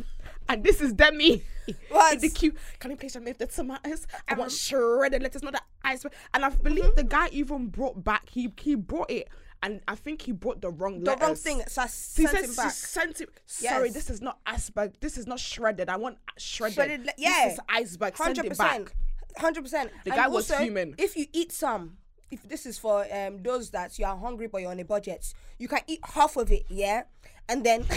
And 0.49 0.65
this 0.65 0.81
is 0.81 0.93
Demi. 0.93 1.43
What? 1.91 2.15
In 2.15 2.21
the 2.21 2.29
queue. 2.31 2.55
Can 2.81 2.91
you 2.91 2.97
please 2.97 3.15
remove 3.15 3.39
the 3.39 3.47
tomatoes? 3.47 4.07
I 4.27 4.35
want 4.35 4.51
Um, 4.51 4.57
shredded 4.57 5.23
lettuce, 5.23 5.43
not 5.43 5.53
the 5.53 5.63
ice. 5.85 6.05
And 6.35 6.45
I 6.45 6.49
believe 6.49 6.95
the 6.97 7.05
guy 7.05 7.29
even 7.31 7.69
brought 7.69 8.03
back, 8.03 8.29
he 8.31 8.53
he 8.61 8.75
brought 8.75 9.11
it. 9.11 9.29
And 9.63 9.81
I 9.87 9.95
think 9.95 10.23
he 10.23 10.33
brought 10.33 10.63
the 10.63 10.71
wrong 10.71 11.05
The 11.05 11.17
wrong 11.17 11.35
thing. 11.35 11.63
So 11.69 11.83
I 11.83 11.85
He 11.85 11.91
sent 11.91 12.31
said, 12.31 12.45
him 12.47 12.55
back. 12.55 12.73
sent. 12.73 13.23
Sorry, 13.47 13.87
Yes. 13.89 13.95
this 13.95 14.11
is 14.11 14.23
not 14.23 14.39
iceberg. 14.47 14.95
This 15.01 15.19
is 15.19 15.27
not 15.27 15.39
shredded. 15.39 15.91
I 15.91 15.97
want 15.97 16.17
shredded. 16.39 16.75
Shredded 16.75 17.07
le- 17.07 17.13
yeah. 17.19 17.45
This 17.45 17.55
is 17.55 17.61
iceberg. 17.69 18.17
Send 18.17 18.37
Hundred 18.39 18.53
it 18.53 18.59
back. 18.59 18.69
percent. 18.71 18.93
Hundred 19.37 19.63
percent. 19.63 19.91
The 20.05 20.11
guy 20.11 20.29
was 20.29 20.51
human. 20.51 20.95
If 20.97 21.15
you 21.17 21.27
eat 21.35 21.53
some, 21.53 21.99
if 22.31 22.49
this 22.49 22.65
is 22.65 22.79
for 22.79 23.07
um 23.13 23.43
those 23.43 23.69
that 23.71 23.99
you 23.99 24.07
are 24.07 24.17
hungry 24.17 24.47
but 24.47 24.63
you're 24.63 24.71
on 24.71 24.81
a 24.81 24.85
budget, 24.85 25.35
you 25.59 25.69
can 25.69 25.81
eat 25.87 26.01
half 26.05 26.37
of 26.37 26.51
it, 26.51 26.65
yeah, 26.71 27.03
and 27.49 27.63
then 27.63 27.85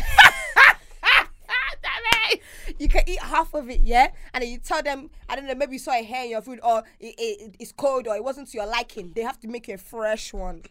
you 2.79 2.87
can 2.87 3.03
eat 3.07 3.19
half 3.19 3.53
of 3.53 3.69
it, 3.69 3.81
yeah, 3.81 4.07
and 4.33 4.43
then 4.43 4.51
you 4.51 4.57
tell 4.57 4.81
them, 4.81 5.09
I 5.29 5.35
don't 5.35 5.45
know, 5.47 5.55
maybe 5.55 5.73
you 5.73 5.79
saw 5.79 5.91
a 5.93 6.03
hair 6.03 6.25
in 6.25 6.31
your 6.31 6.41
food 6.41 6.59
or 6.63 6.83
it, 6.99 7.15
it, 7.17 7.55
it's 7.59 7.71
cold 7.71 8.07
or 8.07 8.15
it 8.15 8.23
wasn't 8.23 8.49
to 8.51 8.57
your 8.57 8.67
liking. 8.67 9.11
They 9.15 9.21
have 9.21 9.39
to 9.41 9.47
make 9.47 9.69
a 9.69 9.77
fresh 9.77 10.33
one. 10.33 10.63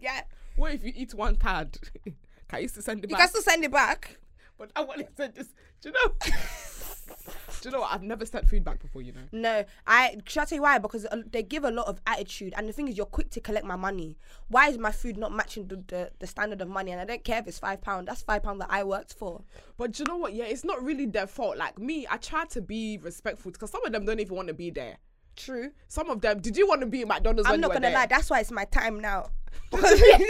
Yeah, 0.00 0.22
What 0.56 0.74
if 0.74 0.84
you 0.84 0.92
eat 0.94 1.14
one 1.14 1.36
third? 1.36 1.78
Can 2.48 2.62
you 2.62 2.68
still 2.68 2.82
send 2.82 3.04
it 3.04 3.10
you 3.10 3.16
back? 3.16 3.20
You 3.20 3.22
can 3.24 3.28
still 3.28 3.42
send 3.42 3.64
it 3.64 3.70
back. 3.70 4.18
But 4.56 4.70
I 4.74 4.80
wanted 4.82 5.14
to 5.16 5.28
just, 5.28 5.50
do 5.82 5.90
you 5.90 5.92
know? 5.92 6.14
do 7.60 7.68
you 7.68 7.70
know 7.70 7.80
what? 7.80 7.92
I've 7.92 8.02
never 8.02 8.24
sent 8.24 8.48
food 8.48 8.64
back 8.64 8.80
before, 8.80 9.02
you 9.02 9.12
know. 9.12 9.20
No, 9.32 9.64
I 9.86 10.16
should 10.26 10.42
I 10.42 10.44
tell 10.46 10.56
you 10.56 10.62
why? 10.62 10.78
Because 10.78 11.04
uh, 11.06 11.22
they 11.30 11.42
give 11.42 11.64
a 11.64 11.70
lot 11.70 11.86
of 11.86 12.00
attitude, 12.06 12.54
and 12.56 12.68
the 12.68 12.72
thing 12.72 12.88
is, 12.88 12.96
you're 12.96 13.06
quick 13.06 13.30
to 13.30 13.40
collect 13.40 13.66
my 13.66 13.76
money. 13.76 14.16
Why 14.48 14.68
is 14.68 14.78
my 14.78 14.90
food 14.90 15.16
not 15.16 15.32
matching 15.32 15.68
the, 15.68 15.76
the, 15.86 16.10
the 16.18 16.26
standard 16.26 16.60
of 16.60 16.68
money? 16.68 16.90
And 16.90 17.00
I 17.00 17.04
don't 17.04 17.22
care 17.22 17.38
if 17.38 17.46
it's 17.46 17.58
five 17.58 17.80
pound. 17.80 18.08
That's 18.08 18.22
five 18.22 18.42
pound 18.42 18.60
that 18.62 18.68
I 18.70 18.82
worked 18.82 19.14
for. 19.14 19.42
But 19.76 19.92
do 19.92 20.02
you 20.02 20.06
know 20.08 20.16
what? 20.16 20.32
Yeah, 20.32 20.44
it's 20.44 20.64
not 20.64 20.82
really 20.82 21.06
their 21.06 21.26
fault. 21.26 21.56
Like 21.56 21.78
me, 21.78 22.06
I 22.10 22.16
try 22.16 22.46
to 22.46 22.60
be 22.60 22.98
respectful 22.98 23.52
because 23.52 23.70
some 23.70 23.84
of 23.84 23.92
them 23.92 24.04
don't 24.06 24.20
even 24.20 24.34
want 24.34 24.48
to 24.48 24.54
be 24.54 24.70
there. 24.70 24.96
True. 25.36 25.70
Some 25.86 26.10
of 26.10 26.20
them, 26.20 26.40
did 26.40 26.56
you 26.56 26.66
want 26.66 26.80
to 26.80 26.86
be 26.86 27.02
at 27.02 27.08
McDonald's 27.08 27.48
I'm 27.48 27.60
not 27.60 27.68
gonna 27.68 27.82
there? 27.82 27.92
lie. 27.92 28.06
That's 28.06 28.28
why 28.28 28.40
it's 28.40 28.50
my 28.50 28.64
time 28.64 28.98
now. 28.98 29.30
Because 29.70 29.90
for 29.90 29.96
two 29.96 30.12
and 30.12 30.20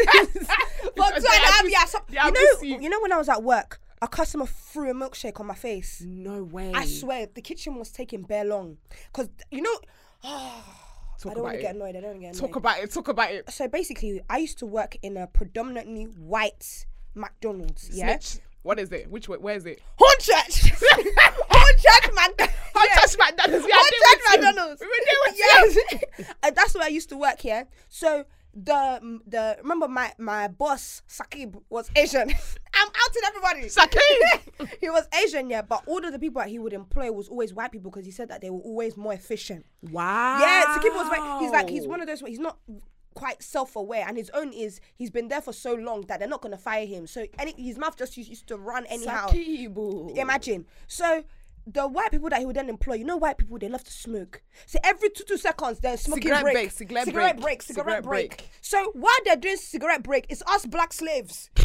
Because 0.94 1.24
a 1.24 1.28
they 1.28 1.68
years, 1.68 1.94
you 2.10 2.72
know, 2.72 2.80
you. 2.80 2.88
know 2.88 3.00
when 3.00 3.12
I 3.12 3.18
was 3.18 3.28
at 3.28 3.42
work, 3.42 3.80
a 4.02 4.08
customer 4.08 4.46
threw 4.46 4.90
a 4.90 4.94
milkshake 4.94 5.40
on 5.40 5.46
my 5.46 5.54
face. 5.54 6.02
No 6.06 6.44
way. 6.44 6.72
I 6.74 6.86
swear, 6.86 7.26
the 7.32 7.42
kitchen 7.42 7.76
was 7.76 7.90
taking 7.90 8.22
bare 8.22 8.44
long. 8.44 8.78
Cause 9.12 9.28
you 9.50 9.62
know, 9.62 9.78
I 10.24 10.62
Talk 11.20 11.34
don't 11.34 11.42
want 11.42 11.56
to 11.56 11.62
get 11.62 11.74
annoyed. 11.74 11.96
I 11.96 12.00
don't 12.00 12.10
want 12.10 12.16
to 12.16 12.20
get 12.20 12.34
annoyed. 12.34 12.40
Talk 12.40 12.56
about 12.56 12.78
it. 12.78 12.92
Talk 12.92 13.08
about 13.08 13.32
it. 13.32 13.50
so 13.50 13.66
basically, 13.68 14.20
I 14.30 14.38
used 14.38 14.58
to 14.58 14.66
work 14.66 14.96
in 15.02 15.16
a 15.16 15.26
predominantly 15.26 16.04
white 16.04 16.86
McDonald's. 17.14 17.90
Yeah. 17.92 18.18
Snitch. 18.18 18.42
What 18.62 18.78
is 18.78 18.92
it? 18.92 19.10
Which 19.10 19.28
way? 19.28 19.38
Where 19.38 19.56
is 19.56 19.66
it? 19.66 19.80
Hornchurch. 19.98 20.70
Hornchurch 21.50 22.14
man. 22.14 22.30
Hornchurch 22.74 23.18
McDonald's. 23.18 23.66
Hornchurch. 23.66 24.36
McDonald's. 24.36 24.80
We 24.80 24.86
were 24.86 24.92
there 25.04 25.16
with. 25.26 25.36
Yes. 26.18 26.34
and 26.42 26.54
that's 26.56 26.74
where 26.74 26.84
I 26.84 26.88
used 26.88 27.08
to 27.08 27.16
work 27.16 27.40
here. 27.40 27.66
So 27.88 28.24
the 28.64 29.20
the 29.26 29.56
remember 29.62 29.88
my 29.88 30.12
my 30.18 30.48
boss 30.48 31.02
Sakib 31.08 31.60
was 31.70 31.90
Asian. 31.96 32.30
I'm 32.74 32.88
outing 32.88 33.22
everybody. 33.26 33.68
Sakib! 33.68 34.68
he 34.80 34.90
was 34.90 35.06
Asian, 35.22 35.50
yeah, 35.50 35.62
but 35.62 35.82
all 35.86 36.04
of 36.04 36.12
the 36.12 36.18
people 36.18 36.40
that 36.40 36.48
he 36.48 36.58
would 36.58 36.72
employ 36.72 37.10
was 37.10 37.28
always 37.28 37.54
white 37.54 37.72
people 37.72 37.90
because 37.90 38.04
he 38.04 38.12
said 38.12 38.28
that 38.28 38.40
they 38.40 38.50
were 38.50 38.60
always 38.60 38.96
more 38.96 39.12
efficient. 39.12 39.66
Wow. 39.90 40.38
Yeah, 40.40 40.76
Sakib 40.76 40.94
was 40.94 41.08
right. 41.08 41.40
He's 41.40 41.50
like 41.50 41.68
he's 41.68 41.86
one 41.86 42.00
of 42.00 42.06
those. 42.06 42.20
He's 42.20 42.38
not 42.38 42.58
quite 43.14 43.42
self-aware, 43.42 44.04
and 44.06 44.16
his 44.16 44.30
own 44.30 44.52
is 44.52 44.80
he's 44.94 45.10
been 45.10 45.28
there 45.28 45.40
for 45.40 45.52
so 45.52 45.74
long 45.74 46.02
that 46.02 46.20
they're 46.20 46.28
not 46.28 46.42
gonna 46.42 46.58
fire 46.58 46.86
him. 46.86 47.06
So 47.06 47.26
any 47.38 47.54
his 47.56 47.78
mouth 47.78 47.96
just 47.96 48.16
used, 48.16 48.28
used 48.28 48.46
to 48.48 48.56
run 48.56 48.86
anyhow. 48.86 49.28
Sakibu. 49.28 50.16
Imagine. 50.16 50.66
So 50.86 51.24
the 51.72 51.86
white 51.86 52.10
people 52.10 52.28
that 52.30 52.38
he 52.40 52.46
would 52.46 52.56
then 52.56 52.68
employ, 52.68 52.94
you 52.94 53.04
know, 53.04 53.16
white 53.16 53.38
people 53.38 53.58
they 53.58 53.68
love 53.68 53.84
to 53.84 53.90
smoke. 53.92 54.42
So 54.66 54.78
every 54.84 55.10
two 55.10 55.24
two 55.24 55.36
seconds, 55.36 55.80
they're 55.80 55.96
smoking 55.96 56.22
Cigarette 56.32 56.42
break, 56.42 56.70
cigarette 56.70 56.72
break, 56.72 56.72
cigarette 56.72 57.04
cigarette 57.06 57.36
break, 57.36 57.42
break, 57.44 57.62
cigarette, 57.62 57.86
cigarette 57.86 58.04
break. 58.04 58.28
break. 58.38 58.50
So 58.60 58.90
while 58.94 59.12
they're 59.24 59.36
doing 59.36 59.56
cigarette 59.56 60.02
break, 60.02 60.26
it's 60.28 60.42
us 60.46 60.66
black 60.66 60.92
slaves. 60.92 61.50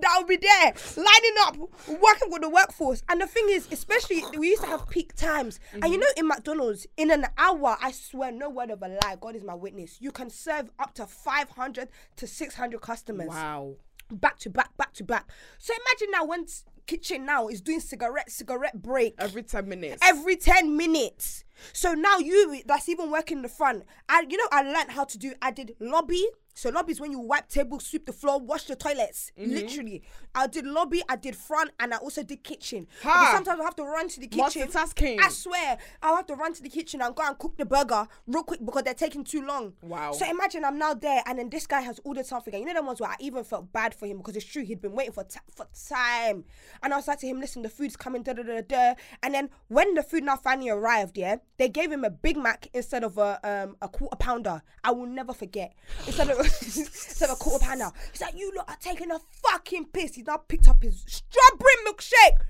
that 0.00 0.14
will 0.18 0.26
be 0.26 0.36
there 0.36 0.74
lining 0.96 1.36
up 1.42 1.56
working 1.88 2.30
with 2.30 2.42
the 2.42 2.50
workforce 2.50 3.02
and 3.08 3.20
the 3.20 3.26
thing 3.26 3.46
is 3.50 3.68
especially 3.70 4.22
we 4.36 4.48
used 4.48 4.62
to 4.62 4.66
have 4.68 4.88
peak 4.90 5.14
times 5.14 5.60
and 5.72 5.82
Mm-hmm. 5.84 5.92
you 5.92 5.98
know 6.00 6.06
in 6.16 6.26
mcdonald's 6.26 6.86
in 6.96 7.10
an 7.12 7.26
hour 7.38 7.76
i 7.80 7.92
swear 7.92 8.32
no 8.32 8.50
word 8.50 8.70
of 8.70 8.82
a 8.82 8.88
lie 8.88 9.16
god 9.20 9.36
is 9.36 9.44
my 9.44 9.54
witness 9.54 9.98
you 10.00 10.10
can 10.10 10.28
serve 10.28 10.70
up 10.80 10.92
to 10.94 11.06
500 11.06 11.88
to 12.16 12.26
600 12.26 12.80
customers 12.80 13.28
Wow. 13.28 13.76
Back 14.10 14.38
to 14.40 14.50
back, 14.50 14.76
back 14.76 14.92
to 14.94 15.04
back. 15.04 15.30
So 15.58 15.72
imagine 15.74 16.10
now 16.10 16.24
when 16.24 16.46
kitchen 16.86 17.24
now 17.26 17.48
is 17.48 17.60
doing 17.60 17.80
cigarette 17.80 18.30
cigarette 18.30 18.80
break 18.80 19.14
Every 19.18 19.42
10 19.42 19.68
minutes. 19.68 19.98
every 20.02 20.36
10 20.36 20.76
minutes. 20.76 21.44
So 21.72 21.92
now 21.92 22.18
you 22.18 22.62
that's 22.66 22.88
even 22.88 23.10
working 23.10 23.38
in 23.38 23.42
the 23.42 23.48
front. 23.48 23.84
I 24.08 24.24
you 24.28 24.36
know 24.36 24.48
I 24.50 24.62
learned 24.62 24.90
how 24.90 25.04
to 25.04 25.18
do 25.18 25.34
I 25.42 25.50
did 25.50 25.76
lobby. 25.80 26.24
So 26.58 26.70
lobby 26.70 26.92
is 26.92 27.00
when 27.02 27.12
you 27.12 27.18
wipe 27.20 27.48
tables, 27.50 27.84
sweep 27.84 28.06
the 28.06 28.14
floor, 28.14 28.40
wash 28.40 28.64
the 28.64 28.76
toilets. 28.76 29.30
Mm-hmm. 29.38 29.52
Literally. 29.52 30.02
I 30.34 30.46
did 30.46 30.64
lobby, 30.66 31.02
I 31.06 31.16
did 31.16 31.36
front, 31.36 31.70
and 31.78 31.92
I 31.92 31.98
also 31.98 32.22
did 32.22 32.42
kitchen. 32.42 32.86
Ha! 33.02 33.32
Sometimes 33.34 33.60
I 33.60 33.64
have 33.64 33.76
to 33.76 33.84
run 33.84 34.08
to 34.08 34.20
the 34.20 34.26
kitchen. 34.26 34.66
Multitasking. 34.66 35.20
I 35.20 35.28
swear, 35.28 35.76
I'll 36.02 36.16
have 36.16 36.24
to 36.28 36.34
run 36.34 36.54
to 36.54 36.62
the 36.62 36.70
kitchen 36.70 37.02
and 37.02 37.14
go 37.14 37.22
and 37.26 37.38
cook 37.38 37.58
the 37.58 37.66
burger 37.66 38.08
real 38.26 38.42
quick 38.42 38.64
because 38.64 38.84
they're 38.84 38.94
taking 38.94 39.22
too 39.22 39.44
long. 39.44 39.74
Wow. 39.82 40.12
So 40.12 40.24
imagine 40.30 40.64
I'm 40.64 40.78
now 40.78 40.94
there, 40.94 41.22
and 41.26 41.38
then 41.38 41.50
this 41.50 41.66
guy 41.66 41.82
has 41.82 42.00
ordered 42.04 42.24
something, 42.24 42.54
and 42.54 42.62
you 42.62 42.72
know 42.72 42.80
the 42.80 42.86
ones 42.86 43.02
where 43.02 43.10
I 43.10 43.16
even 43.20 43.44
felt 43.44 43.70
bad 43.70 43.94
for 43.94 44.06
him 44.06 44.16
because 44.16 44.34
it's 44.34 44.46
true 44.46 44.64
he'd 44.64 44.80
been 44.80 44.92
waiting 44.92 45.12
for 45.12 45.24
t- 45.24 45.38
for 45.54 45.66
time, 45.90 46.44
and 46.82 46.94
I 46.94 46.96
was 46.96 47.06
like 47.06 47.18
to 47.18 47.26
him, 47.26 47.38
listen, 47.38 47.60
the 47.60 47.68
food's 47.68 47.96
coming, 47.96 48.22
da 48.22 48.32
da 48.32 48.42
da 48.42 48.62
da, 48.62 48.94
and 49.22 49.34
then 49.34 49.50
when 49.68 49.92
the 49.92 50.02
food 50.02 50.24
now 50.24 50.36
finally 50.36 50.70
arrived, 50.70 51.18
yeah, 51.18 51.36
they 51.58 51.68
gave 51.68 51.90
him 51.90 52.04
a 52.04 52.10
Big 52.10 52.36
Mac 52.36 52.68
instead 52.74 53.04
of 53.04 53.18
a 53.18 53.38
um 53.42 53.76
a 53.82 53.88
quarter 53.88 54.16
pounder. 54.16 54.62
I 54.84 54.90
will 54.92 55.06
never 55.06 55.32
forget. 55.32 55.74
Instead 56.06 56.30
of 56.30 56.38
instead 56.40 57.30
of 57.30 57.36
a 57.36 57.38
quarter 57.38 57.64
pounder, 57.64 57.90
he's 58.12 58.20
like, 58.20 58.36
you 58.36 58.52
lot 58.56 58.68
are 58.68 58.76
taking 58.80 59.10
a 59.10 59.18
fucking 59.42 59.86
piss. 59.86 60.14
He's 60.14 60.26
now 60.26 60.36
picked 60.36 60.68
up 60.68 60.82
his 60.82 61.04
strawberry 61.06 61.72
milkshake, 61.86 62.40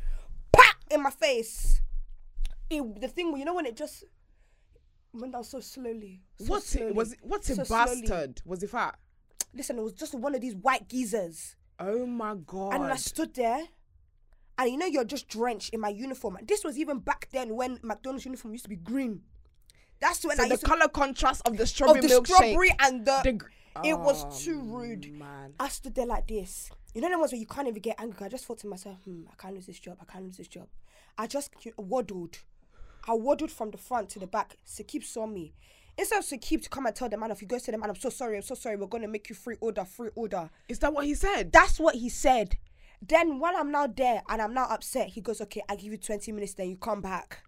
pat 0.52 0.76
in 0.90 1.02
my 1.02 1.10
face. 1.10 1.80
It, 2.68 3.00
the 3.00 3.08
thing, 3.08 3.36
you 3.36 3.44
know, 3.44 3.54
when 3.54 3.66
it 3.66 3.76
just 3.76 4.04
went 5.12 5.32
down 5.32 5.44
so 5.44 5.60
slowly. 5.60 6.22
So 6.38 6.46
What's 6.46 6.70
slowly, 6.70 6.88
it? 6.88 6.94
Was 6.94 7.12
it? 7.12 7.18
What's 7.22 7.50
a 7.50 7.54
so 7.56 7.64
slowly. 7.64 8.02
bastard? 8.02 8.42
Was 8.44 8.62
it 8.62 8.70
fat? 8.70 8.98
Listen, 9.54 9.78
it 9.78 9.82
was 9.82 9.92
just 9.92 10.14
one 10.14 10.34
of 10.34 10.40
these 10.40 10.54
white 10.54 10.88
geezers. 10.88 11.56
Oh 11.78 12.06
my 12.06 12.34
god. 12.34 12.75
And 12.75 12.84
I 12.84 12.96
stood 12.96 13.34
there. 13.34 13.62
And 14.58 14.70
you 14.70 14.78
know, 14.78 14.86
you're 14.86 15.04
just 15.04 15.28
drenched 15.28 15.75
in 15.75 15.80
my 15.80 15.88
uniform. 15.90 16.38
This 16.46 16.64
was 16.64 16.78
even 16.78 16.98
back 16.98 17.28
then 17.32 17.54
when 17.56 17.78
McDonald's 17.82 18.25
uniform 18.25 18.52
used 18.52 18.64
to 18.64 18.70
be 18.70 18.76
green. 18.76 19.20
That's 20.00 20.25
when 20.25 20.36
so 20.36 20.44
I 20.44 20.48
the 20.48 20.58
color 20.58 20.88
contrast 20.88 21.46
of 21.46 21.56
the 21.56 21.62
of 21.64 21.68
strawberry 21.68 22.00
the 22.02 22.08
milkshake. 22.08 22.26
strawberry 22.26 22.72
and 22.80 23.04
the. 23.06 23.20
The 23.25 23.32
gr- 23.32 23.46
it 23.84 23.98
was 23.98 24.25
Oh, 24.25 24.30
too 24.38 24.60
rude. 24.62 25.12
Man. 25.12 25.52
I 25.60 25.68
stood 25.68 25.94
there 25.94 26.06
like 26.06 26.26
this. 26.28 26.70
You 26.94 27.02
know, 27.02 27.10
the 27.10 27.18
ones 27.18 27.32
where 27.32 27.38
you 27.38 27.46
can't 27.46 27.68
even 27.68 27.82
get 27.82 28.00
angry. 28.00 28.25
I 28.25 28.28
just 28.30 28.46
thought 28.46 28.58
to 28.60 28.66
myself, 28.66 28.96
hmm, 29.04 29.25
I 29.30 29.34
can't 29.40 29.54
lose 29.54 29.66
this 29.66 29.78
job. 29.78 29.98
I 30.00 30.10
can't 30.10 30.25
lose 30.25 30.38
this 30.38 30.48
job. 30.48 30.66
I 31.18 31.26
just 31.26 31.52
waddled. 31.76 32.38
I 33.06 33.12
waddled 33.12 33.50
from 33.50 33.70
the 33.70 33.76
front 33.78 34.08
to 34.10 34.18
the 34.18 34.26
back. 34.26 34.56
Sakib 34.66 35.04
saw 35.04 35.26
me. 35.26 35.52
Instead 35.98 36.18
of 36.18 36.25
Sakib 36.25 36.62
to 36.62 36.68
come 36.68 36.86
and 36.86 36.94
tell 36.94 37.08
the 37.08 37.16
man, 37.16 37.30
if 37.30 37.40
he 37.40 37.46
goes 37.46 37.62
to 37.64 37.70
the 37.70 37.78
man, 37.78 37.90
I'm 37.90 37.96
so 37.96 38.10
sorry, 38.10 38.36
I'm 38.36 38.42
so 38.42 38.54
sorry, 38.54 38.76
we're 38.76 38.86
going 38.86 39.02
to 39.02 39.08
make 39.08 39.28
you 39.28 39.34
free 39.34 39.56
order, 39.60 39.84
free 39.84 40.10
order. 40.14 40.50
Is 40.68 40.78
that 40.80 40.92
what 40.92 41.04
he 41.06 41.14
said? 41.14 41.52
That's 41.52 41.78
what 41.78 41.94
he 41.94 42.08
said. 42.08 42.56
Then 43.02 43.38
while 43.38 43.54
I'm 43.56 43.70
now 43.70 43.86
there 43.86 44.22
and 44.28 44.40
I'm 44.42 44.54
now 44.54 44.66
upset, 44.70 45.08
he 45.08 45.20
goes, 45.20 45.40
okay, 45.42 45.62
I 45.68 45.76
give 45.76 45.92
you 45.92 45.98
20 45.98 46.32
minutes, 46.32 46.54
then 46.54 46.68
you 46.68 46.76
come 46.76 47.00
back. 47.00 47.40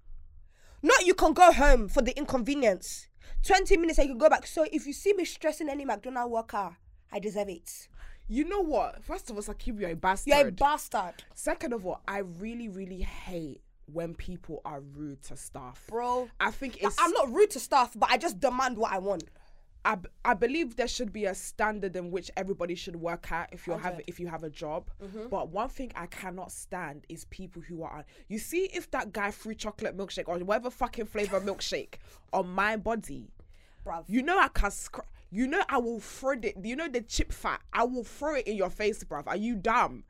Not 0.82 1.06
you 1.06 1.14
can 1.14 1.32
go 1.32 1.52
home 1.52 1.88
for 1.88 2.02
the 2.02 2.16
inconvenience. 2.16 3.08
20 3.44 3.76
minutes 3.76 3.98
and 3.98 4.08
you 4.08 4.14
can 4.14 4.18
go 4.18 4.28
back. 4.28 4.46
So 4.46 4.66
if 4.70 4.86
you 4.86 4.92
see 4.92 5.12
me 5.12 5.24
stressing 5.24 5.68
any 5.68 5.84
McDonald 5.84 6.30
worker, 6.30 6.76
I 7.12 7.18
deserve 7.18 7.48
it. 7.48 7.88
you 8.28 8.44
know 8.44 8.60
what? 8.60 9.02
First 9.02 9.30
of 9.30 9.36
all, 9.36 9.42
Sakib, 9.42 9.80
you're 9.80 9.90
a 9.90 9.96
bastard. 9.96 10.34
You're 10.34 10.48
a 10.48 10.52
bastard. 10.52 11.14
Second 11.34 11.72
of 11.72 11.86
all, 11.86 12.00
I 12.06 12.18
really, 12.18 12.68
really 12.68 13.00
hate 13.02 13.62
when 13.86 14.14
people 14.14 14.60
are 14.64 14.80
rude 14.80 15.22
to 15.24 15.36
staff. 15.36 15.82
Bro. 15.88 16.28
I 16.38 16.50
think 16.50 16.82
it's. 16.82 16.96
I'm 17.00 17.10
not 17.12 17.32
rude 17.32 17.50
to 17.50 17.60
staff, 17.60 17.92
but 17.96 18.10
I 18.10 18.18
just 18.18 18.38
demand 18.38 18.76
what 18.76 18.92
I 18.92 18.98
want. 18.98 19.24
I, 19.88 19.94
b- 19.94 20.08
I 20.22 20.34
believe 20.34 20.76
there 20.76 20.86
should 20.86 21.14
be 21.14 21.24
a 21.24 21.34
standard 21.34 21.96
in 21.96 22.10
which 22.10 22.30
everybody 22.36 22.74
should 22.74 22.94
work 22.96 23.32
at 23.32 23.48
if 23.52 23.66
you 23.66 23.72
have 23.72 24.00
if 24.06 24.20
you 24.20 24.26
have 24.28 24.42
a 24.44 24.50
job. 24.50 24.90
Mm-hmm. 25.02 25.28
But 25.30 25.48
one 25.48 25.70
thing 25.70 25.90
I 25.96 26.04
cannot 26.06 26.52
stand 26.52 27.06
is 27.08 27.24
people 27.26 27.62
who 27.62 27.82
are 27.82 28.04
you 28.28 28.38
see 28.38 28.68
if 28.74 28.90
that 28.90 29.14
guy 29.14 29.30
threw 29.30 29.54
chocolate 29.54 29.96
milkshake 29.96 30.28
or 30.28 30.38
whatever 30.40 30.68
fucking 30.70 31.06
flavor 31.06 31.40
milkshake 31.48 31.94
on 32.34 32.50
my 32.50 32.76
body, 32.76 33.30
Bruv. 33.86 34.04
you 34.08 34.22
know 34.22 34.38
I 34.38 34.48
can 34.48 34.70
scr- 34.70 35.08
you 35.30 35.46
know 35.46 35.62
I 35.70 35.78
will 35.78 36.00
throw 36.00 36.32
it. 36.32 36.56
You 36.62 36.76
know 36.76 36.88
the 36.88 37.00
chip 37.00 37.32
fat. 37.32 37.62
I 37.72 37.84
will 37.84 38.04
throw 38.04 38.34
it 38.34 38.46
in 38.46 38.56
your 38.56 38.70
face, 38.70 39.02
bruv. 39.04 39.26
Are 39.26 39.36
you 39.36 39.54
dumb? 39.56 40.04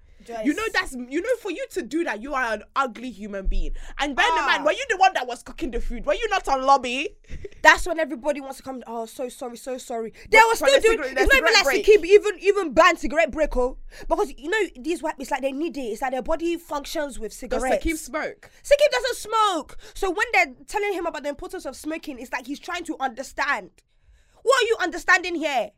You 0.45 0.53
know 0.55 0.65
that's 0.73 0.93
you 0.95 1.21
know 1.23 1.37
for 1.41 1.51
you 1.51 1.65
to 1.71 1.83
do 1.83 2.05
that 2.05 2.21
you 2.21 2.35
are 2.35 2.53
an 2.55 2.63
ugly 2.77 3.11
human 3.11 3.47
being. 3.47 3.73
And 3.99 4.15
bear 4.17 4.27
in 4.27 4.33
Ah. 4.35 4.47
mind, 4.47 4.65
were 4.65 4.73
you 4.73 4.85
the 4.91 4.97
one 4.97 5.13
that 5.15 5.27
was 5.27 5.43
cooking 5.43 5.71
the 5.71 5.81
food? 5.81 6.05
Were 6.05 6.15
you 6.15 6.29
not 6.29 6.47
on 6.49 6.63
lobby? 6.67 7.17
That's 7.63 7.87
when 7.87 7.99
everybody 7.99 8.41
wants 8.41 8.59
to 8.59 8.63
come. 8.63 8.83
Oh, 8.87 9.07
so 9.07 9.29
sorry, 9.29 9.57
so 9.57 9.79
sorry. 9.79 10.13
They 10.31 10.39
were 10.49 10.55
still 10.57 10.81
doing. 10.81 10.99
It's 11.03 11.15
not 11.15 11.35
even 11.35 11.53
like. 11.53 11.85
Sakib 11.85 12.05
even 12.05 12.39
even 12.41 12.73
banned 12.73 12.99
cigarette 12.99 13.31
break, 13.31 13.57
oh, 13.57 13.79
because 14.09 14.33
you 14.37 14.51
know 14.51 14.59
these 14.81 15.03
white. 15.03 15.15
It's 15.19 15.31
like 15.31 15.43
they 15.43 15.53
need 15.53 15.77
it. 15.77 15.81
It's 15.83 16.03
like 16.03 16.13
their 16.13 16.23
body 16.23 16.57
functions 16.57 17.19
with 17.19 17.31
Does 17.31 17.39
cigarettes. 17.39 17.77
to 17.77 17.81
keep 17.83 17.97
smoke? 17.97 18.51
Sakib 18.63 18.91
doesn't 18.93 19.17
smoke. 19.17 19.77
So 19.95 20.11
when 20.11 20.27
they're 20.33 20.53
telling 20.67 20.93
him 20.93 21.07
about 21.07 21.23
the 21.23 21.29
importance 21.31 21.65
of 21.65 21.75
smoking, 21.77 22.19
it's 22.19 22.33
like 22.33 22.47
he's 22.47 22.59
trying 22.61 22.85
to 22.85 22.97
understand. 23.01 23.71
What 24.43 24.63
are 24.63 24.67
you 24.67 24.77
understanding 24.81 25.35
here? 25.35 25.71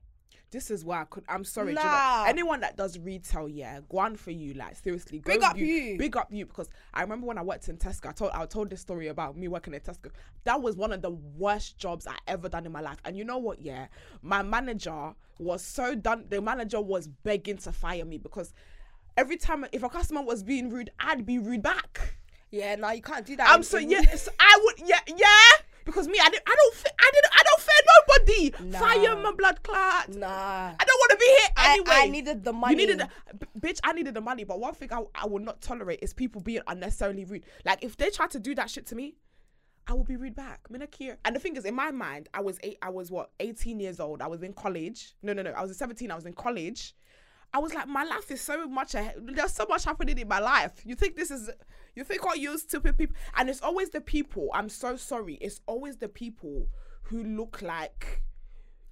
This 0.50 0.71
is 0.71 0.85
why 0.85 1.02
I 1.02 1.04
could. 1.04 1.25
I'm 1.28 1.45
sorry. 1.45 1.69
you 1.71 1.75
know, 1.76 2.25
anyone 2.26 2.61
that 2.61 2.76
does 2.76 2.99
retail, 2.99 3.49
yeah, 3.49 3.80
go 3.88 3.99
on 3.99 4.16
for 4.16 4.33
you. 4.33 4.54
Like 4.54 4.76
seriously, 4.76 5.21
go 5.21 5.33
Big 5.33 5.42
up 5.42 5.57
you. 5.57 5.97
Big 5.97 6.16
up 6.16 6.28
you 6.33 6.45
because 6.47 6.69
I 6.92 7.02
remember 7.02 7.26
when 7.26 7.38
I 7.38 7.42
worked 7.42 7.69
in 7.69 7.76
Tesco. 7.76 8.09
I 8.09 8.12
told 8.12 8.33
I 8.33 8.45
told 8.47 8.71
this 8.71 8.80
story 8.80 9.09
about 9.09 9.37
me 9.37 9.47
working 9.49 9.75
at 9.75 9.85
Tesco. 9.85 10.11
That 10.45 10.61
was 10.61 10.76
one 10.76 10.92
of 10.92 11.02
the 11.02 11.11
worst 11.11 11.78
jobs 11.78 12.07
I 12.07 12.16
ever 12.26 12.49
done 12.49 12.66
in 12.66 12.73
my 12.73 12.80
life. 12.80 12.99
And 13.04 13.16
you 13.16 13.25
know 13.25 13.38
what? 13.38 13.61
Yeah, 13.61 13.87
my 14.23 14.42
manager 14.42 15.14
was 15.38 15.62
so 15.62 15.95
done. 15.95 16.25
The 16.28 16.40
manager 16.42 16.80
was 16.80 17.07
begging 17.07 17.59
to 17.59 17.73
fire 17.73 18.04
me 18.04 18.19
because 18.19 18.52
every 19.16 19.37
time 19.37 19.64
if 19.73 19.83
a 19.83 19.88
customer 19.88 20.23
was 20.23 20.42
being 20.42 20.69
rude, 20.71 20.90
I'd 20.99 21.25
be 21.25 21.38
rude 21.38 21.62
back. 21.62 22.14
Yeah, 22.50 22.75
no, 22.75 22.90
you 22.90 23.02
can't 23.02 23.25
do 23.25 23.37
that. 23.37 23.49
I'm 23.49 23.59
in- 23.59 23.62
so 23.62 23.78
in- 23.78 23.90
yes, 23.90 24.28
I 24.40 24.59
would 24.64 24.88
yeah 24.88 24.99
yeah 25.07 25.62
because 25.85 26.09
me 26.09 26.19
I 26.21 26.28
didn't 26.28 26.42
I 26.47 26.54
don't. 26.57 26.75
I 26.99 27.11
didn't. 27.14 27.33
I 27.33 27.42
don't 27.45 27.50
nobody. 28.27 28.55
Nah. 28.71 28.79
Fire 28.79 29.17
my 29.17 29.33
blood 29.33 29.62
clot. 29.62 30.09
Nah. 30.11 30.27
I 30.27 30.85
don't 30.85 31.00
want 31.00 31.11
to 31.11 31.17
be 31.17 31.25
here 31.27 31.49
I- 31.57 31.73
anyway. 31.73 31.89
I 31.93 32.09
needed 32.09 32.45
the 32.45 32.53
money. 32.53 32.73
You 32.73 32.77
needed, 32.79 32.99
the, 32.99 33.47
bitch. 33.59 33.81
I 33.85 33.93
needed 33.93 34.15
the 34.15 34.21
money. 34.21 34.45
But 34.45 34.61
one 34.61 34.75
thing 34.75 34.93
I, 34.93 35.03
I 35.15 35.27
will 35.27 35.39
not 35.41 35.61
tolerate 35.61 36.00
is 36.03 36.12
people 36.12 36.41
being 36.41 36.62
unnecessarily 36.67 37.25
rude. 37.25 37.45
Like 37.65 37.83
if 37.83 37.97
they 37.97 38.11
try 38.11 38.27
to 38.29 38.39
do 38.39 38.55
that 38.55 38.71
shit 38.71 38.87
to 38.87 38.95
me, 38.95 39.17
I 39.87 39.93
will 39.95 40.05
be 40.05 40.17
rude 40.17 40.37
back. 40.37 40.61
Care. 40.93 41.19
And 41.25 41.35
the 41.35 41.41
thing 41.41 41.57
is, 41.57 41.65
in 41.65 41.75
my 41.75 41.91
mind, 41.91 42.29
I 42.33 42.41
was 42.41 42.59
eight. 42.62 42.79
I 42.83 42.91
was 42.91 43.11
what 43.11 43.31
18 43.41 43.81
years 43.81 43.99
old. 43.99 44.23
I 44.23 44.29
was 44.29 44.43
in 44.43 44.53
college. 44.53 45.15
No, 45.23 45.33
no, 45.33 45.43
no. 45.43 45.50
I 45.50 45.62
was 45.62 45.77
17. 45.77 46.11
I 46.11 46.15
was 46.15 46.27
in 46.27 46.33
college. 46.33 46.95
I 47.53 47.59
was 47.59 47.75
like, 47.75 47.89
my 47.89 48.05
life 48.05 48.31
is 48.31 48.41
so 48.41 48.69
much. 48.69 48.95
ahead. 48.95 49.17
There's 49.35 49.53
so 49.53 49.67
much 49.69 49.85
happening 49.85 50.17
in 50.19 50.29
my 50.29 50.39
life. 50.39 50.83
You 50.85 50.95
think 50.95 51.17
this 51.17 51.31
is? 51.33 51.50
You 51.97 52.05
think 52.05 52.25
all 52.25 52.37
you 52.37 52.57
stupid 52.59 52.97
people? 52.97 53.17
And 53.37 53.50
it's 53.50 53.61
always 53.61 53.91
the 53.91 54.00
people. 54.00 54.49
I'm 54.55 54.69
so 54.69 54.95
sorry. 54.95 55.35
It's 55.41 55.61
always 55.67 55.97
the 55.97 56.09
people 56.09 56.69
who 57.11 57.23
look 57.23 57.61
like 57.62 58.23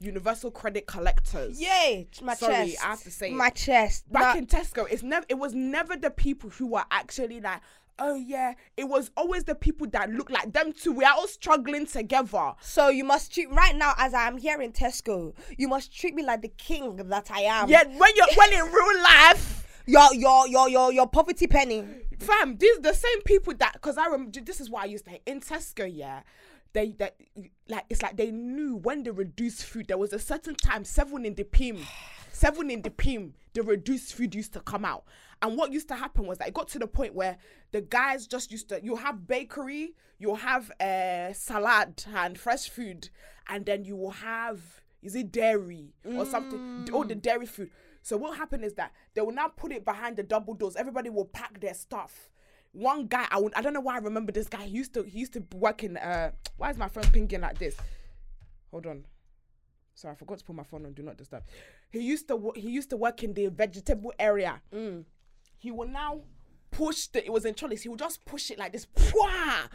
universal 0.00 0.50
credit 0.50 0.87
collectors. 0.87 1.60
Yay, 1.60 2.08
my 2.22 2.34
Sorry, 2.34 2.70
chest. 2.72 2.84
I 2.84 2.88
have 2.90 3.02
to 3.02 3.10
say 3.10 3.28
it. 3.30 3.34
my 3.34 3.50
chest. 3.50 4.10
Back 4.12 4.34
Nah, 4.34 4.38
in 4.38 4.46
Tesco, 4.46 4.87
it's 4.90 5.02
never. 5.02 5.26
It 5.28 5.38
was 5.38 5.54
never 5.54 5.96
the 5.96 6.10
people 6.10 6.50
who 6.50 6.66
were 6.68 6.84
actually 6.90 7.40
like, 7.40 7.60
oh 7.98 8.14
yeah. 8.14 8.54
It 8.76 8.84
was 8.84 9.10
always 9.16 9.44
the 9.44 9.54
people 9.56 9.87
that 9.88 10.10
look 10.10 10.30
like 10.30 10.52
them 10.52 10.72
too. 10.72 10.92
We 10.92 11.04
are 11.04 11.14
all 11.14 11.26
struggling 11.26 11.87
together. 11.87 12.52
so 12.60 12.88
you 12.88 13.04
must 13.04 13.32
treat 13.34 13.50
right 13.50 13.75
now 13.75 13.94
as 13.98 14.14
I 14.14 14.26
am 14.28 14.37
here 14.38 14.60
in 14.60 14.72
Tesco. 14.72 15.34
You 15.56 15.68
must 15.68 15.92
treat 15.96 16.14
me 16.14 16.22
like 16.25 16.42
the 16.42 16.48
king 16.56 16.96
that 16.96 17.30
I 17.32 17.40
am. 17.40 17.68
Yeah, 17.68 17.84
when 17.84 18.10
you're 18.14 18.26
when 18.37 18.52
in 18.52 18.72
real 18.72 19.02
life, 19.02 19.64
Your 19.88 20.12
your 20.14 20.46
your 20.48 20.68
your 20.68 20.92
your 20.92 21.06
poverty 21.08 21.46
penny. 21.46 21.82
fam, 22.18 22.56
these 22.58 22.78
the 22.80 22.92
same 22.92 23.22
people 23.22 23.54
that 23.58 23.72
because 23.72 23.96
I 23.96 24.04
remember 24.06 24.38
this 24.42 24.60
is 24.60 24.68
why 24.68 24.82
I 24.82 24.84
used 24.84 25.06
to 25.06 25.10
hate 25.12 25.22
in 25.25 25.40
Tesco. 25.40 25.90
Yeah, 25.90 26.20
they 26.72 26.92
that 26.92 27.16
like 27.68 27.84
it's 27.90 28.02
like 28.02 28.16
they 28.16 28.30
knew 28.30 28.76
when 28.76 29.02
they 29.02 29.10
reduced 29.10 29.64
food. 29.64 29.88
There 29.88 29.98
was 29.98 30.12
a 30.12 30.18
certain 30.18 30.54
time, 30.54 30.84
seven 30.84 31.25
in 31.25 31.34
the 31.34 31.44
PM, 31.44 31.78
seven 32.32 32.70
in 32.70 32.82
the 32.82 32.90
PM, 32.90 33.34
the 33.54 33.62
reduced 33.62 34.14
food 34.14 34.34
used 34.34 34.52
to 34.54 34.60
come 34.60 34.84
out. 34.84 35.04
And 35.40 35.56
what 35.56 35.72
used 35.72 35.88
to 35.88 35.94
happen 35.94 36.26
was 36.26 36.38
that 36.38 36.48
it 36.48 36.54
got 36.54 36.68
to 36.68 36.78
the 36.78 36.87
point 36.87 37.14
where 37.14 37.38
the 37.70 37.80
guys 37.80 38.26
just 38.26 38.50
used 38.50 38.68
to 38.70 38.80
you 38.82 38.96
have 38.96 39.26
bakery, 39.26 39.94
you'll 40.18 40.37
have 40.37 40.70
uh, 40.80 41.32
salad 41.32 42.04
and 42.14 42.38
fresh 42.38 42.68
food, 42.68 43.10
and 43.48 43.64
then 43.66 43.84
you 43.84 43.96
will 43.96 44.10
have 44.10 44.60
is 45.00 45.14
it 45.14 45.30
dairy 45.30 45.92
or 46.04 46.26
something 46.26 46.88
or 46.92 47.04
the 47.04 47.14
dairy 47.14 47.46
food. 47.46 47.70
So 48.02 48.16
what 48.16 48.37
happened 48.37 48.64
is 48.64 48.75
that 48.75 48.92
they 49.14 49.20
will 49.20 49.32
now 49.32 49.48
put 49.48 49.70
it 49.72 49.84
behind 49.84 50.16
the 50.16 50.22
double 50.22 50.54
doors. 50.54 50.76
Everybody 50.76 51.10
will 51.10 51.26
pack 51.26 51.60
their 51.60 51.75
stuff. 51.75 52.30
One 52.78 53.08
guy, 53.08 53.26
I 53.28 53.40
would, 53.40 53.52
I 53.56 53.61
don't 53.61 53.73
know 53.73 53.80
why 53.80 53.97
I 53.97 53.99
remember 53.99 54.30
this 54.30 54.49
guy. 54.49 54.62
He 54.62 54.70
used 54.70 54.94
to 54.94 55.02
he 55.02 55.18
used 55.18 55.32
to 55.32 55.42
work 55.56 55.82
in. 55.82 55.97
Uh, 55.97 56.30
why 56.56 56.70
is 56.70 56.78
my 56.78 56.87
phone 56.88 57.02
pinging 57.12 57.40
like 57.40 57.58
this? 57.58 57.76
Hold 58.70 58.87
on. 58.87 59.04
Sorry, 59.94 60.12
I 60.12 60.14
forgot 60.14 60.38
to 60.38 60.44
put 60.44 60.54
my 60.54 60.62
phone 60.62 60.87
on 60.87 60.92
do 60.92 61.02
not 61.02 61.16
disturb. 61.16 61.42
He 61.90 61.99
used 61.99 62.28
to 62.28 62.52
he 62.54 62.70
used 62.70 62.90
to 62.90 62.97
work 62.97 63.25
in 63.25 63.35
the 63.35 63.49
vegetable 63.49 64.12
area. 64.16 64.62
He 65.56 65.73
will 65.73 65.88
now 65.88 66.20
push 66.70 67.08
the. 67.08 67.25
It 67.25 67.32
was 67.32 67.44
in 67.44 67.54
trolleys. 67.54 67.82
He 67.82 67.88
will 67.88 67.97
just 67.97 68.25
push 68.25 68.52
it 68.52 68.61
like 68.61 68.73
this. 68.73 68.87
Pwah! 68.87 69.68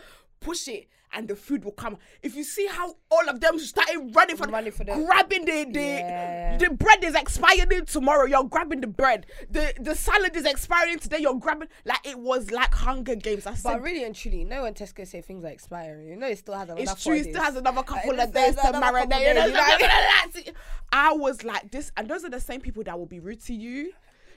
Push 0.44 0.68
it, 0.68 0.88
and 1.14 1.28
the 1.28 1.36
food 1.36 1.64
will 1.64 1.72
come. 1.72 1.98
If 2.22 2.36
you 2.36 2.44
see 2.44 2.68
how 2.68 2.96
all 3.10 3.30
of 3.30 3.40
them 3.40 3.58
started 3.60 4.12
running 4.16 4.36
for, 4.36 4.46
Running 4.48 4.72
for 4.72 4.84
the- 4.84 4.94
grabbing 5.06 5.46
the 5.46 5.66
the 5.72 5.80
Yeah. 5.82 6.58
the 6.58 6.70
bread 6.72 7.04
is 7.04 7.16
expiring 7.16 7.86
tomorrow. 7.86 8.26
You're 8.26 8.44
grabbing 8.44 8.82
the 8.82 8.88
bread. 8.88 9.26
The 9.50 9.74
the 9.80 9.96
salad 9.96 10.36
is 10.36 10.46
expiring 10.46 11.00
today. 11.00 11.20
You're 11.20 11.36
grabbing 11.40 11.70
like 11.86 12.06
it 12.06 12.20
was 12.20 12.52
like 12.52 12.74
Hunger 12.74 13.16
Games. 13.16 13.46
I 13.48 13.54
said 13.54 13.74
But 13.74 13.82
really 13.82 14.04
and 14.04 14.16
truly, 14.16 14.44
no 14.44 14.64
one 14.64 14.74
Tesco 14.74 15.08
say 15.08 15.22
things 15.22 15.46
are 15.46 15.50
expiring. 15.50 16.08
You 16.08 16.16
know, 16.18 16.28
it 16.28 16.40
still 16.40 16.56
has 16.56 16.64
another. 16.70 16.82
it's 16.82 17.04
true. 17.04 17.16
It 17.16 17.24
still 17.30 17.42
has 17.44 17.56
another 17.56 17.80
uh, 17.80 17.84
couple 17.84 18.12
it's- 18.12 18.28
of 18.28 18.34
days 18.34 18.56
to 18.56 18.62
couple 18.62 18.82
marinate. 18.82 19.28
You 19.28 19.34
know, 19.34 19.42
days, 19.42 19.50
you 19.50 19.54
know 19.88 20.42
what 20.46 20.56
I 20.92 21.14
was 21.14 21.44
like 21.44 21.72
this, 21.72 21.92
and 21.98 22.08
those 22.10 22.24
are 22.26 22.30
the 22.30 22.40
same 22.42 22.60
people 22.62 22.84
that 22.84 22.98
will 23.00 23.06
be 23.06 23.20
rude 23.20 23.42
to 23.46 23.54
you. 23.54 23.94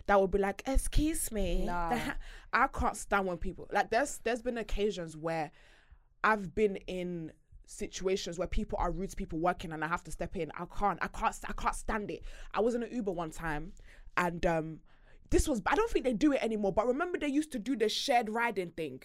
That 0.07 0.21
will 0.21 0.29
be 0.29 0.39
like, 0.39 0.63
"Excuse 0.67 1.33
me." 1.33 1.65
Nah. 1.65 1.99
I 2.53 2.69
can't 2.69 2.97
stand 2.97 3.27
when 3.27 3.39
people 3.39 3.67
like. 3.73 3.91
There's 3.91 4.21
there's 4.23 4.41
been 4.41 4.57
occasions 4.57 5.17
where 5.17 5.51
I've 6.27 6.57
been 6.57 6.75
in 6.89 7.31
situations 7.67 8.37
where 8.37 8.49
people 8.49 8.79
are 8.81 8.91
rude 8.91 9.11
to 9.11 9.17
people 9.17 9.39
working, 9.39 9.71
and 9.73 9.85
I 9.85 9.87
have 9.87 10.03
to 10.05 10.11
step 10.11 10.35
in. 10.37 10.51
I 10.59 10.65
can't. 10.77 10.99
I 11.01 11.07
can't. 11.07 11.39
I 11.49 11.53
can't 11.53 11.75
stand 11.75 12.11
it. 12.11 12.25
I 12.53 12.61
was 12.61 12.75
in 12.75 12.83
an 12.83 12.91
Uber 12.93 13.13
one 13.13 13.31
time, 13.31 13.73
and 14.17 14.45
um, 14.45 14.81
this 15.31 15.47
was. 15.47 15.63
I 15.67 15.77
don't 15.77 15.89
think 15.89 16.05
they 16.05 16.13
do 16.13 16.33
it 16.33 16.43
anymore. 16.43 16.73
But 16.73 16.89
remember, 16.89 17.17
they 17.17 17.29
used 17.29 17.53
to 17.53 17.61
do 17.61 17.77
the 17.77 17.89
shared 17.89 18.29
riding 18.29 18.73
thing. 18.73 19.03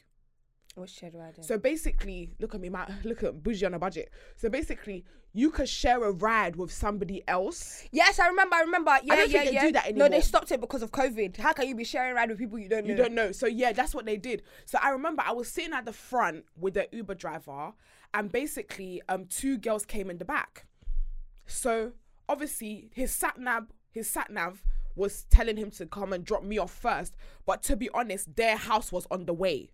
What's 0.75 0.94
shed 0.94 1.13
riding? 1.13 1.44
So 1.44 1.58
basically, 1.58 2.32
look 2.40 2.56
at 2.56 2.62
me, 2.62 2.70
my 2.70 2.88
look 3.04 3.24
at 3.24 3.44
bougie 3.44 3.66
on 3.66 3.74
a 3.74 3.80
budget. 3.80 4.10
So 4.38 4.50
basically, 4.50 5.04
you 5.34 5.50
could 5.50 5.68
share 5.68 6.04
a 6.04 6.12
ride 6.12 6.56
with 6.56 6.72
somebody 6.72 7.24
else. 7.28 7.84
yes, 7.92 8.20
I 8.20 8.28
remember. 8.28 8.56
I 8.56 8.62
remember. 8.62 8.92
Yeah, 9.04 9.16
don't 9.16 9.30
yeah, 9.30 9.40
think 9.40 9.50
they 9.50 9.56
yeah. 9.56 9.66
do 9.66 9.72
that 9.74 9.96
No, 9.96 10.08
they 10.08 10.22
stopped 10.22 10.51
it 10.51 10.62
because 10.62 10.82
of 10.82 10.92
COVID. 10.92 11.38
How 11.38 11.54
can 11.54 11.68
you 11.68 11.75
be 11.75 11.84
sharing 11.84 12.16
ride 12.16 12.30
with 12.30 12.38
people 12.38 12.58
you 12.58 12.70
don't 12.70 12.86
know? 12.86 12.92
You 12.92 12.96
don't 12.96 13.13
know. 13.13 13.32
So 13.32 13.48
yeah, 13.48 13.74
that's 13.74 13.94
what 13.94 14.06
they 14.06 14.18
did. 14.18 14.44
So 14.66 14.78
I 14.82 14.90
remember 14.90 15.24
I 15.25 15.34
was 15.34 15.50
sitting 15.50 15.74
at 15.74 15.86
the 15.86 15.94
front 15.94 16.46
with 16.58 16.74
the 16.75 16.88
Uber 16.92 17.16
driver, 17.16 17.74
and 18.13 18.32
basically, 18.32 19.01
um, 19.10 19.25
two 19.25 19.58
girls 19.58 19.86
came 19.86 20.10
in 20.10 20.18
the 20.18 20.25
back. 20.25 20.66
So 21.48 21.92
obviously, 22.30 22.90
his 22.94 23.12
sat 23.12 23.38
nav, 23.38 23.68
his 23.92 24.10
sat 24.10 24.32
nav 24.32 24.63
was 24.96 25.24
telling 25.30 25.58
him 25.58 25.72
to 25.72 25.86
come 25.86 26.13
and 26.13 26.24
drop 26.24 26.44
me 26.44 26.58
off 26.58 26.72
first. 26.72 27.16
But 27.46 27.62
to 27.63 27.75
be 27.75 27.90
honest, 27.94 28.36
their 28.36 28.56
house 28.56 28.92
was 28.92 29.08
on 29.12 29.25
the 29.25 29.34
way. 29.34 29.70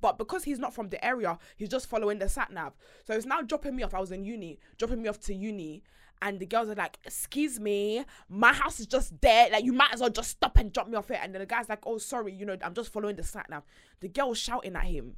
But 0.00 0.18
because 0.18 0.44
he's 0.44 0.58
not 0.58 0.74
from 0.74 0.88
the 0.88 1.04
area, 1.04 1.38
he's 1.56 1.68
just 1.68 1.88
following 1.88 2.18
the 2.18 2.28
sat 2.28 2.52
nav. 2.52 2.74
So 3.04 3.14
it's 3.14 3.26
now 3.26 3.42
dropping 3.42 3.76
me 3.76 3.82
off. 3.82 3.94
I 3.94 4.00
was 4.00 4.12
in 4.12 4.24
uni, 4.24 4.58
dropping 4.78 5.02
me 5.02 5.08
off 5.08 5.20
to 5.20 5.34
uni. 5.34 5.82
And 6.22 6.40
the 6.40 6.46
girls 6.46 6.70
are 6.70 6.74
like, 6.74 6.98
excuse 7.04 7.60
me, 7.60 8.02
my 8.30 8.52
house 8.52 8.80
is 8.80 8.86
just 8.86 9.20
there. 9.20 9.50
Like, 9.50 9.64
you 9.64 9.74
might 9.74 9.92
as 9.92 10.00
well 10.00 10.08
just 10.08 10.30
stop 10.30 10.56
and 10.56 10.72
drop 10.72 10.88
me 10.88 10.96
off 10.96 11.08
here. 11.08 11.20
And 11.22 11.34
then 11.34 11.40
the 11.40 11.46
guy's 11.46 11.68
like, 11.68 11.86
oh, 11.86 11.98
sorry, 11.98 12.32
you 12.32 12.46
know, 12.46 12.56
I'm 12.62 12.72
just 12.72 12.90
following 12.90 13.16
the 13.16 13.22
sat 13.22 13.50
nav. 13.50 13.64
The 14.00 14.08
girl 14.08 14.32
shouting 14.32 14.76
at 14.76 14.84
him. 14.84 15.16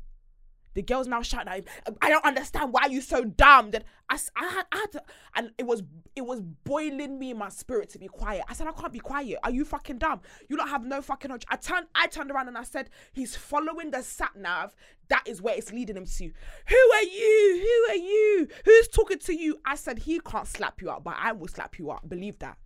The 0.74 0.82
girl's 0.82 1.06
now 1.06 1.22
shouting 1.22 1.48
at 1.48 1.58
him. 1.58 1.96
I 2.00 2.08
don't 2.08 2.24
understand 2.24 2.72
why 2.72 2.86
you 2.86 3.00
so 3.00 3.24
dumb. 3.24 3.70
That 3.72 3.84
I, 4.08 4.18
I 4.36 4.46
had, 4.46 4.66
I 4.72 4.76
had 4.78 4.92
to, 4.92 5.02
and 5.34 5.50
it 5.58 5.66
was, 5.66 5.82
it 6.14 6.24
was 6.24 6.40
boiling 6.40 7.18
me 7.18 7.30
in 7.30 7.38
my 7.38 7.48
spirit 7.48 7.88
to 7.90 7.98
be 7.98 8.08
quiet. 8.08 8.44
I 8.48 8.54
said, 8.54 8.66
I 8.66 8.72
can't 8.72 8.92
be 8.92 9.00
quiet. 9.00 9.38
Are 9.42 9.50
you 9.50 9.64
fucking 9.64 9.98
dumb? 9.98 10.20
You 10.48 10.56
don't 10.56 10.68
have 10.68 10.84
no 10.84 11.02
fucking. 11.02 11.28
knowledge." 11.28 11.46
I 11.48 11.56
turned, 11.56 11.86
I 11.94 12.06
turned 12.06 12.30
around 12.30 12.48
and 12.48 12.58
I 12.58 12.62
said, 12.62 12.90
he's 13.12 13.34
following 13.34 13.90
the 13.90 14.02
sat 14.02 14.36
nav. 14.36 14.74
That 15.08 15.26
is 15.26 15.40
where 15.40 15.56
it's 15.56 15.72
leading 15.72 15.96
him 15.96 16.06
to. 16.06 16.24
Who 16.24 16.76
are 16.76 17.02
you? 17.02 17.60
Who 17.62 17.92
are 17.92 17.96
you? 17.96 18.48
Who's 18.64 18.88
talking 18.88 19.18
to 19.20 19.34
you? 19.34 19.58
I 19.64 19.74
said, 19.74 20.00
he 20.00 20.20
can't 20.20 20.46
slap 20.46 20.82
you 20.82 20.90
up, 20.90 21.04
but 21.04 21.16
I 21.18 21.32
will 21.32 21.48
slap 21.48 21.78
you 21.78 21.90
up. 21.90 22.08
Believe 22.08 22.38
that 22.40 22.58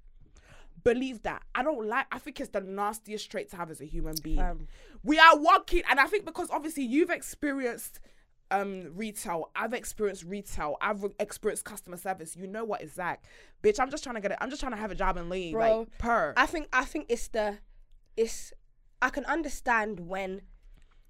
believe 0.85 1.23
that. 1.23 1.43
I 1.55 1.63
don't 1.63 1.87
like. 1.87 2.07
I 2.13 2.19
think 2.19 2.41
it's 2.41 2.51
the 2.51 2.61
nastiest 2.61 3.31
trait 3.31 3.51
to 3.51 3.57
have 3.57 3.71
as 3.71 3.81
a 3.81 3.85
human 3.85 4.15
being. 4.23 4.39
Fam. 4.39 4.69
We 5.03 5.19
are 5.19 5.37
walking, 5.37 5.83
and 5.89 6.01
I 6.01 6.07
think 6.07 6.25
because 6.25 6.51
obviously 6.51 6.85
you've 6.85 7.11
experienced 7.11 8.01
um 8.51 8.93
retail, 8.95 9.51
I've 9.57 9.73
experienced 9.73 10.25
retail, 10.25 10.77
I've 10.81 11.05
experienced 11.19 11.65
customer 11.65 11.97
service. 11.97 12.37
You 12.37 12.47
know 12.47 12.65
what 12.65 12.83
it's 12.83 12.99
like, 12.99 13.21
bitch. 13.63 13.81
I'm 13.81 13.91
just 13.91 14.05
trying 14.05 14.17
to 14.17 14.21
get 14.21 14.33
it. 14.33 14.39
I'm 14.41 14.51
just 14.51 14.61
trying 14.61 14.73
to 14.73 14.79
have 14.79 14.91
a 14.91 14.95
job 14.95 15.17
and 15.17 15.31
leave, 15.31 15.55
Bro, 15.55 15.79
like 15.79 15.99
per. 15.99 16.35
I 16.37 16.47
think 16.47 16.69
I 16.73 16.85
think 16.85 17.07
it's 17.09 17.29
the 17.29 17.59
it's 18.17 18.53
I 19.01 19.09
can 19.09 19.25
understand 19.25 20.01
when 20.01 20.43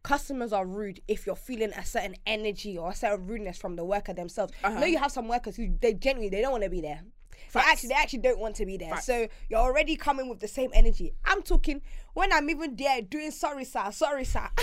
customers 0.02 0.52
are 0.52 0.66
rude 0.66 1.00
if 1.06 1.26
you're 1.26 1.36
feeling 1.36 1.72
a 1.74 1.84
certain 1.84 2.16
energy 2.26 2.76
or 2.76 2.90
a 2.90 2.94
certain 2.94 3.26
rudeness 3.26 3.56
from 3.56 3.76
the 3.76 3.84
worker 3.84 4.12
themselves. 4.12 4.52
You 4.64 4.70
know 4.80 4.86
you 4.86 4.98
have 4.98 5.12
some 5.12 5.28
workers 5.28 5.56
who 5.56 5.76
they 5.80 5.94
genuinely 5.94 6.28
they 6.28 6.42
don't 6.42 6.52
want 6.52 6.64
to 6.64 6.70
be 6.70 6.80
there. 6.80 7.02
They 7.52 7.60
actually 7.60 7.88
they 7.90 7.94
actually 7.94 8.20
don't 8.20 8.38
want 8.38 8.56
to 8.56 8.66
be 8.66 8.76
there. 8.76 8.90
Facts. 8.90 9.06
So 9.06 9.28
you're 9.48 9.60
already 9.60 9.96
coming 9.96 10.28
with 10.28 10.40
the 10.40 10.48
same 10.48 10.70
energy. 10.72 11.12
I'm 11.24 11.42
talking 11.42 11.82
when 12.14 12.32
I'm 12.32 12.48
even 12.50 12.76
there 12.76 13.02
doing 13.02 13.30
sorry 13.30 13.64
sir, 13.64 13.90
sorry 13.90 14.24
sir. 14.24 14.48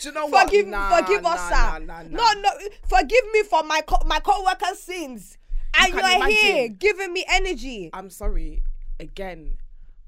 Do 0.00 0.08
you 0.08 0.14
know 0.14 0.26
what? 0.26 0.46
forgive 0.46 0.66
Nah, 0.66 0.96
forgive 0.96 1.24
us 1.24 1.50
nah, 1.50 1.72
sir. 1.74 1.78
nah, 1.80 2.02
nah, 2.02 2.02
nah. 2.02 2.32
No 2.34 2.40
no 2.40 2.50
forgive 2.86 3.24
me 3.32 3.42
for 3.42 3.62
my 3.62 3.80
co- 3.80 4.04
my 4.06 4.20
co-worker's 4.20 4.78
sins. 4.78 5.38
And 5.78 5.92
can 5.92 6.20
you're 6.20 6.28
here 6.28 6.68
giving 6.68 7.12
me 7.12 7.24
energy. 7.28 7.90
I'm 7.92 8.10
sorry. 8.10 8.62
Again, 9.00 9.58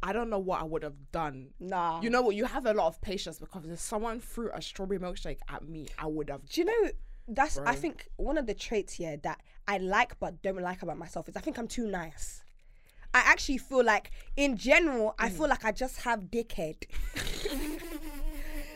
I 0.02 0.12
don't 0.12 0.30
know 0.30 0.38
what 0.38 0.60
I 0.60 0.64
would 0.64 0.82
have 0.82 1.12
done. 1.12 1.50
Nah. 1.60 2.00
You 2.00 2.10
know 2.10 2.22
what? 2.22 2.34
You 2.34 2.46
have 2.46 2.66
a 2.66 2.72
lot 2.72 2.86
of 2.88 3.00
patience 3.00 3.38
because 3.38 3.66
if 3.66 3.78
someone 3.78 4.20
threw 4.20 4.50
a 4.52 4.62
strawberry 4.62 4.98
milkshake 4.98 5.38
at 5.48 5.68
me, 5.68 5.88
I 5.98 6.06
would 6.06 6.30
have. 6.30 6.48
Do 6.48 6.60
you 6.60 6.64
know 6.66 6.90
that's 7.34 7.58
I 7.58 7.74
think 7.74 8.08
one 8.16 8.38
of 8.38 8.46
the 8.46 8.54
traits 8.54 8.94
here 8.94 9.16
that 9.22 9.40
I 9.68 9.78
like 9.78 10.18
but 10.18 10.42
don't 10.42 10.60
like 10.60 10.82
about 10.82 10.98
myself 10.98 11.28
is 11.28 11.36
I 11.36 11.40
think 11.40 11.58
I'm 11.58 11.68
too 11.68 11.86
nice. 11.86 12.42
I 13.12 13.20
actually 13.20 13.58
feel 13.58 13.84
like 13.84 14.10
in 14.36 14.56
general 14.56 15.14
I 15.18 15.30
feel 15.30 15.46
mm. 15.46 15.50
like 15.50 15.64
I 15.64 15.72
just 15.72 16.02
have 16.02 16.30
dickhead. 16.30 16.84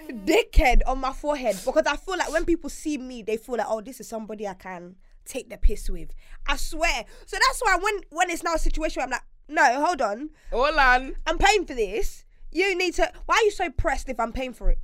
dickhead 0.09 0.83
on 0.87 0.99
my 1.01 1.13
forehead 1.13 1.57
because 1.65 1.87
I 1.87 1.97
feel 1.97 2.17
like 2.17 2.33
when 2.33 2.45
people 2.45 2.71
see 2.71 2.99
me 2.99 3.23
they 3.23 3.37
feel 3.37 3.57
like 3.57 3.67
oh 3.69 3.81
this 3.81 4.01
is 4.01 4.09
somebody 4.09 4.47
I 4.47 4.55
can 4.55 4.97
take 5.25 5.51
the 5.51 5.57
piss 5.57 5.91
with. 5.91 6.11
I 6.47 6.57
swear. 6.57 7.05
So 7.27 7.37
that's 7.41 7.61
why 7.61 7.77
when 7.81 8.01
when 8.11 8.31
it's 8.31 8.43
now 8.43 8.55
a 8.55 8.59
situation 8.59 9.01
where 9.01 9.07
I'm 9.07 9.11
like 9.11 9.23
no, 9.47 9.85
hold 9.85 10.01
on. 10.01 10.31
Hold 10.53 10.77
on. 10.77 11.17
I'm 11.27 11.39
paying 11.39 11.67
for 11.67 11.75
this. 11.75 12.25
You 12.51 12.77
need 12.79 12.95
to 12.95 13.13
why 13.27 13.37
are 13.37 13.45
you 13.45 13.51
so 13.51 13.71
pressed 13.71 14.09
if 14.09 14.19
I'm 14.21 14.33
paying 14.33 14.53
for 14.53 14.71
it? 14.71 14.79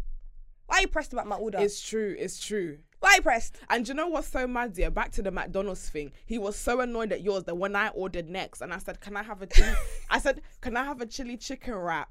Why 0.66 0.78
are 0.78 0.80
you 0.83 0.88
pressed 0.88 1.12
about 1.12 1.26
my 1.26 1.37
order? 1.37 1.59
It's 1.59 1.80
true. 1.80 2.14
It's 2.18 2.44
true. 2.44 2.78
Why 3.00 3.18
pressed? 3.20 3.56
And 3.68 3.86
you 3.88 3.94
know 3.94 4.08
what's 4.08 4.28
so 4.28 4.46
mad, 4.46 4.74
dear? 4.74 4.90
Back 4.90 5.10
to 5.12 5.22
the 5.22 5.30
McDonald's 5.30 5.88
thing. 5.88 6.12
He 6.26 6.38
was 6.38 6.56
so 6.56 6.80
annoyed 6.80 7.12
at 7.12 7.22
yours 7.22 7.44
that 7.44 7.56
when 7.56 7.74
I 7.74 7.88
ordered 7.88 8.28
next, 8.28 8.60
and 8.60 8.72
I 8.72 8.78
said, 8.78 9.00
"Can 9.00 9.16
I 9.16 9.22
have 9.22 9.42
a 9.42 9.46
chili?" 9.46 9.72
I 10.10 10.18
said, 10.18 10.42
"Can 10.60 10.76
I 10.76 10.84
have 10.84 11.00
a 11.00 11.06
chili 11.06 11.36
chicken 11.36 11.74
wrap?" 11.74 12.10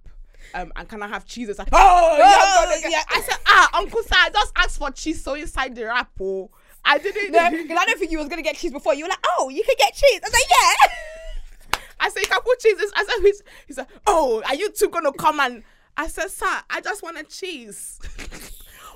Um, 0.54 0.71
and 0.75 0.88
can 0.88 1.04
I 1.04 1.08
have 1.08 1.25
cheese? 1.25 1.49
It's 1.49 1.60
like, 1.60 1.67
oh, 1.73 2.15
yeah, 2.17 2.25
Oh, 2.25 2.89
yeah. 2.89 3.04
I 3.10 3.21
said, 3.21 3.38
ah, 3.45 3.69
Uncle 3.73 4.02
Sir, 4.02 4.15
I 4.15 4.30
just 4.30 4.54
asked 4.56 4.80
for 4.80 4.89
cheese 4.89 5.21
so 5.23 5.34
inside 5.34 5.75
the 5.75 5.86
wrap. 5.86 6.10
Oh, 6.19 6.49
I 6.84 6.97
didn't. 6.97 7.32
No, 7.32 7.49
because 7.52 7.78
I 7.78 7.86
don't 7.86 7.99
think 7.99 8.12
you 8.12 8.17
was 8.19 8.30
gonna 8.30 8.41
get 8.41 8.56
cheese 8.56 8.71
before. 8.71 8.93
You 8.95 9.04
were 9.04 9.10
like, 9.10 9.25
oh, 9.38 9.49
you 9.49 9.63
can 9.63 9.75
get 9.78 9.93
cheese. 9.93 10.21
I 10.23 10.28
was 10.28 10.34
like, 10.34 10.49
yeah. 10.49 11.82
I 11.99 12.10
said, 12.10 12.21
you 12.21 12.28
can 12.28 12.41
put 12.41 12.60
cheese. 12.60 12.78
I 12.95 13.04
said, 13.04 13.21
he's, 13.21 13.41
he 13.67 13.73
said, 13.73 13.88
oh, 14.08 14.41
are 14.47 14.56
you 14.56 14.71
two 14.71 14.89
gonna 14.89 15.12
come 15.13 15.39
and? 15.39 15.63
I 15.97 16.08
said, 16.08 16.32
sir, 16.32 16.47
I 16.69 16.80
just 16.80 17.04
want 17.04 17.17
a 17.17 17.23
cheese. 17.23 17.99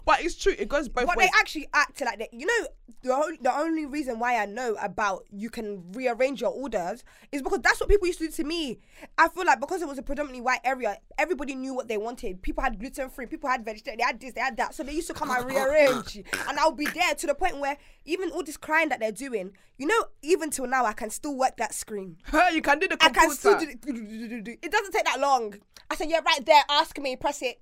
But 0.05 0.21
it's 0.21 0.35
true. 0.35 0.53
It 0.57 0.67
goes 0.67 0.89
both 0.89 1.03
ways. 1.03 1.07
But 1.07 1.17
ways. 1.17 1.29
they 1.31 1.39
actually 1.39 1.67
act 1.73 2.01
like 2.01 2.19
that. 2.19 2.33
You 2.33 2.45
know, 2.45 2.67
the 3.03 3.13
only, 3.13 3.37
the 3.41 3.55
only 3.55 3.85
reason 3.85 4.19
why 4.19 4.37
I 4.37 4.45
know 4.45 4.75
about 4.81 5.25
you 5.31 5.49
can 5.49 5.91
rearrange 5.93 6.41
your 6.41 6.51
orders 6.51 7.03
is 7.31 7.41
because 7.41 7.59
that's 7.59 7.79
what 7.79 7.89
people 7.89 8.07
used 8.07 8.19
to 8.19 8.25
do 8.25 8.31
to 8.31 8.43
me. 8.43 8.79
I 9.17 9.29
feel 9.29 9.45
like 9.45 9.59
because 9.59 9.81
it 9.81 9.87
was 9.87 9.97
a 9.97 10.03
predominantly 10.03 10.41
white 10.41 10.59
area, 10.63 10.97
everybody 11.17 11.55
knew 11.55 11.73
what 11.73 11.87
they 11.87 11.97
wanted. 11.97 12.41
People 12.41 12.63
had 12.63 12.79
gluten 12.79 13.09
free, 13.09 13.25
people 13.25 13.49
had 13.49 13.63
vegetarian, 13.63 13.97
they 13.97 14.03
had 14.03 14.19
this, 14.19 14.33
they 14.33 14.41
had 14.41 14.57
that. 14.57 14.73
So 14.73 14.83
they 14.83 14.93
used 14.93 15.07
to 15.07 15.13
come 15.13 15.29
and 15.29 15.45
rearrange. 15.45 16.17
And 16.47 16.59
I'll 16.59 16.71
be 16.71 16.87
there 16.87 17.15
to 17.15 17.27
the 17.27 17.35
point 17.35 17.59
where 17.59 17.77
even 18.05 18.31
all 18.31 18.43
this 18.43 18.57
crying 18.57 18.89
that 18.89 18.99
they're 18.99 19.11
doing, 19.11 19.51
you 19.77 19.87
know, 19.87 20.05
even 20.21 20.49
till 20.49 20.67
now, 20.67 20.85
I 20.85 20.93
can 20.93 21.09
still 21.09 21.35
work 21.35 21.57
that 21.57 21.73
screen. 21.73 22.17
you 22.53 22.61
can 22.61 22.79
do 22.79 22.87
the 22.87 22.97
computer. 22.97 23.19
I 23.19 23.27
can 23.27 23.31
still 23.31 23.59
do 23.59 23.65
it. 23.69 24.59
It 24.61 24.71
doesn't 24.71 24.91
take 24.91 25.05
that 25.05 25.19
long. 25.19 25.55
I 25.89 25.95
said, 25.95 26.09
yeah, 26.09 26.19
right 26.25 26.45
there. 26.45 26.63
Ask 26.69 26.97
me, 26.99 27.15
press 27.15 27.41
it. 27.41 27.59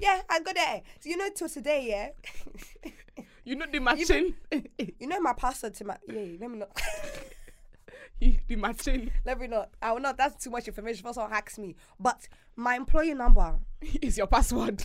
Yeah, 0.00 0.22
I 0.28 0.40
got 0.40 0.54
there. 0.54 0.82
So 1.00 1.08
you 1.10 1.16
know, 1.16 1.28
till 1.34 1.48
today, 1.48 1.86
yeah. 1.88 2.90
You 3.42 3.56
know 3.56 3.66
the 3.72 3.80
matching. 3.80 4.34
You 4.76 5.06
know 5.08 5.18
my 5.20 5.32
password 5.32 5.74
to 5.74 5.84
my 5.84 5.96
yeah. 6.06 6.36
Let 6.40 6.50
me 6.50 6.58
not. 6.58 6.80
you 8.20 8.36
the 8.46 8.54
matching 8.56 9.10
let 9.24 9.40
me 9.40 9.46
not. 9.46 9.70
I 9.80 9.92
will 9.92 10.00
not. 10.00 10.18
That's 10.18 10.44
too 10.44 10.50
much 10.50 10.68
information 10.68 11.02
for 11.02 11.14
someone 11.14 11.32
hacks 11.32 11.58
me. 11.58 11.74
But 11.98 12.28
my 12.54 12.76
employee 12.76 13.14
number. 13.14 13.58
is 14.02 14.18
your 14.18 14.26
password. 14.26 14.84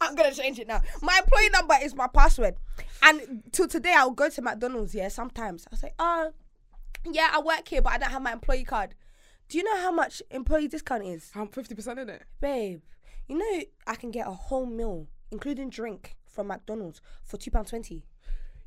I'm 0.00 0.14
gonna 0.14 0.34
change 0.34 0.58
it 0.58 0.66
now. 0.66 0.80
My 1.02 1.18
employee 1.22 1.50
number 1.50 1.74
is 1.82 1.94
my 1.94 2.08
password. 2.08 2.56
And 3.02 3.42
till 3.52 3.68
today, 3.68 3.94
I'll 3.96 4.10
go 4.10 4.28
to 4.30 4.42
McDonald's. 4.42 4.94
Yeah, 4.94 5.08
sometimes 5.08 5.66
I'll 5.70 5.78
say, 5.78 5.92
"Oh, 5.98 6.32
yeah, 7.04 7.30
I 7.32 7.40
work 7.40 7.68
here, 7.68 7.82
but 7.82 7.92
I 7.92 7.98
don't 7.98 8.10
have 8.10 8.22
my 8.22 8.32
employee 8.32 8.64
card." 8.64 8.94
Do 9.48 9.58
you 9.58 9.64
know 9.64 9.76
how 9.76 9.92
much 9.92 10.22
employee 10.30 10.68
discount 10.68 11.04
is, 11.04 11.30
I'm 11.34 11.48
fifty 11.48 11.74
percent 11.74 11.98
in 11.98 12.08
it. 12.08 12.22
babe? 12.40 12.80
You 13.32 13.38
know 13.38 13.62
I 13.86 13.94
can 13.94 14.10
get 14.10 14.26
a 14.26 14.30
whole 14.30 14.66
meal, 14.66 15.06
including 15.30 15.70
drink, 15.70 16.16
from 16.26 16.48
McDonald's 16.48 17.00
for 17.24 17.38
two 17.38 17.50
pound 17.50 17.66
twenty. 17.66 18.04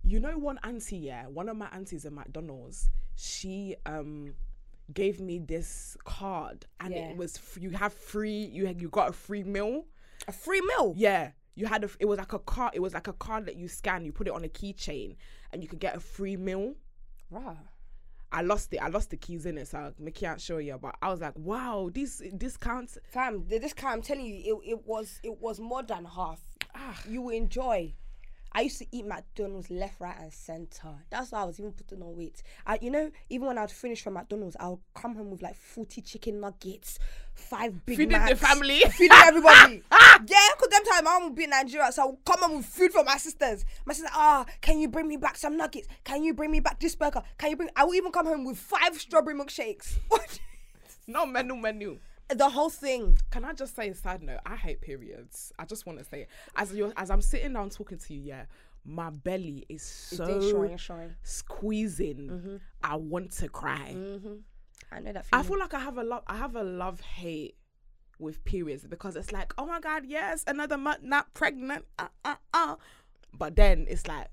You 0.04 0.20
know 0.20 0.40
one 0.40 0.58
auntie, 0.64 0.98
yeah, 0.98 1.28
one 1.28 1.50
of 1.50 1.56
my 1.56 1.68
aunties 1.72 2.04
at 2.04 2.12
McDonald's, 2.14 2.90
she 3.16 3.76
um 3.86 4.34
gave 4.92 5.22
me 5.22 5.38
this 5.38 5.96
card 6.04 6.66
and 6.80 6.96
Yeah. 6.96 7.10
it 7.12 7.18
was 7.18 7.36
f- 7.38 7.60
you 7.62 7.70
have 7.72 7.94
free 7.94 8.44
you 8.46 8.66
had, 8.66 8.82
you 8.82 8.90
got 8.90 9.10
a 9.10 9.14
free 9.14 9.44
meal. 9.44 9.86
A 10.28 10.32
free 10.32 10.62
meal. 10.62 10.96
Yeah, 10.98 11.34
you 11.54 11.68
had 11.68 11.84
a 11.84 11.90
it 12.00 12.06
was 12.06 12.18
like 12.18 12.34
a 12.34 12.40
card 12.40 12.72
it 12.74 12.80
was 12.80 12.96
like 12.96 13.08
a 13.08 13.14
card 13.14 13.46
that 13.46 13.58
you 13.58 13.68
scan, 13.68 14.04
you 14.04 14.12
put 14.12 14.26
it 14.28 14.34
on 14.34 14.44
a 14.44 14.50
keychain 14.50 15.16
and 15.54 15.62
you 15.62 15.70
could 15.70 15.80
get 15.80 15.96
a 15.96 16.00
free 16.00 16.38
meal. 16.38 16.74
Rah. 17.30 17.54
I 18.36 18.42
lost 18.42 18.74
it. 18.74 18.80
I 18.80 18.90
lost 18.90 19.12
the 19.12 19.16
keys 19.16 19.46
in 19.46 19.58
it, 19.58 19.70
so 19.70 19.94
I 20.06 20.10
can't 20.10 20.42
show 20.42 20.58
you. 20.58 20.78
But 20.78 20.98
I 21.02 21.10
was 21.10 21.22
like, 21.22 21.38
wow, 21.38 21.90
these 21.94 22.22
discounts. 22.36 22.98
Fam, 23.10 23.46
the 23.48 23.60
discount. 23.60 23.94
I'm 23.94 24.02
telling 24.02 24.26
you, 24.26 24.60
it, 24.62 24.72
it 24.72 24.86
was 24.86 25.22
it 25.24 25.40
was 25.40 25.58
more 25.62 25.84
than 25.84 26.04
half. 26.04 26.42
Ah, 26.76 27.00
You 27.08 27.30
enjoy. 27.30 27.94
I 28.56 28.62
used 28.62 28.78
to 28.80 28.86
eat 28.94 29.06
McDonald's 29.06 29.70
left, 29.70 30.00
right, 30.00 30.16
and 30.18 30.32
center. 30.32 30.88
That's 31.10 31.34
why 31.34 31.42
I 31.42 31.44
was 31.44 31.60
even 31.60 31.74
putting 31.74 32.02
on 32.02 32.16
weight. 32.16 32.42
I, 32.66 32.80
you 32.82 32.90
know, 32.90 33.12
even 33.30 33.48
when 33.48 33.58
I'd 33.58 33.70
finish 33.70 34.02
from 34.02 34.14
McDonald's, 34.14 34.56
I'll 34.62 34.80
come 34.94 35.14
home 35.14 35.30
with 35.30 35.42
like 35.42 35.58
40 35.58 36.00
chicken 36.00 36.40
nuggets, 36.40 36.98
five 37.34 37.86
Big 37.86 37.98
feeding 37.98 38.26
the 38.26 38.36
family. 38.38 38.80
feeding 38.92 39.18
everybody. 39.26 39.84
yeah, 39.92 40.48
because 40.56 40.70
them 40.72 40.86
time 40.86 41.04
my 41.04 41.12
mom 41.12 41.24
would 41.26 41.36
be 41.36 41.44
in 41.44 41.50
Nigeria, 41.50 41.92
so 41.92 42.04
I'll 42.04 42.20
come 42.26 42.44
home 42.44 42.58
with 42.58 42.66
food 42.66 42.94
for 42.94 43.04
my 43.04 43.18
sisters. 43.18 43.66
My 43.86 43.94
sister, 43.94 44.10
ah, 44.14 44.46
can 44.62 44.80
you 44.80 44.88
bring 44.88 45.10
me 45.10 45.18
back 45.18 45.36
some 45.36 45.58
nuggets? 45.58 45.90
Can 46.06 46.24
you 46.24 46.34
bring 46.34 46.50
me 46.50 46.62
back 46.62 46.80
this 46.80 46.96
burger? 46.96 47.24
Can 47.38 47.50
you 47.50 47.58
bring? 47.58 47.70
I 47.76 47.84
will 47.84 47.96
even 47.96 48.14
come 48.14 48.26
home 48.26 48.46
with 48.46 48.58
five 48.58 48.96
strawberry 48.96 49.36
milkshakes. 49.38 49.98
no 51.08 51.26
menu, 51.26 51.58
menu. 51.58 52.00
The 52.30 52.50
whole 52.50 52.70
thing. 52.70 53.18
Can 53.32 53.46
I 53.46 53.54
just 53.54 53.76
say 53.76 53.90
a 53.90 53.96
side 53.96 54.24
note? 54.24 54.40
I 54.46 54.56
hate 54.56 54.82
periods. 54.82 55.52
I 55.60 55.66
just 55.66 55.86
want 55.86 56.00
to 56.00 56.06
say 56.06 56.22
it. 56.22 56.30
As 56.56 56.74
you 56.74 56.92
as 56.98 57.10
I'm 57.10 57.22
sitting 57.22 57.54
down 57.54 57.70
talking 57.70 57.98
to 57.98 58.14
you, 58.14 58.22
yeah, 58.22 58.46
my 58.84 59.10
belly 59.10 59.66
is 59.70 59.84
so 59.84 60.26
showing, 60.42 60.78
showing. 60.78 61.16
squeezing. 61.24 62.60
I 62.84 62.96
want 62.96 63.32
to 63.34 63.50
cry. 63.50 63.96
I 64.92 65.00
know 65.00 65.14
that 65.14 65.26
I 65.34 65.44
feel 65.44 65.60
like 65.60 65.74
I 65.74 65.80
have 65.80 65.98
a 65.98 66.04
love. 66.04 66.24
I 66.28 66.38
have 66.38 66.56
a 66.56 66.64
love 66.64 67.02
hate 67.02 67.56
with 68.20 68.44
periods 68.46 68.86
because 68.86 69.16
it's 69.16 69.32
like, 69.32 69.54
oh 69.58 69.66
my 69.66 69.80
god, 69.80 70.06
yes, 70.06 70.44
another 70.48 70.78
month 70.78 71.04
not 71.04 71.34
pregnant. 71.34 71.86
Uh, 72.00 72.08
uh, 72.24 72.36
uh. 72.54 72.76
But 73.38 73.56
then 73.58 73.86
it's 73.90 74.08
like, 74.08 74.28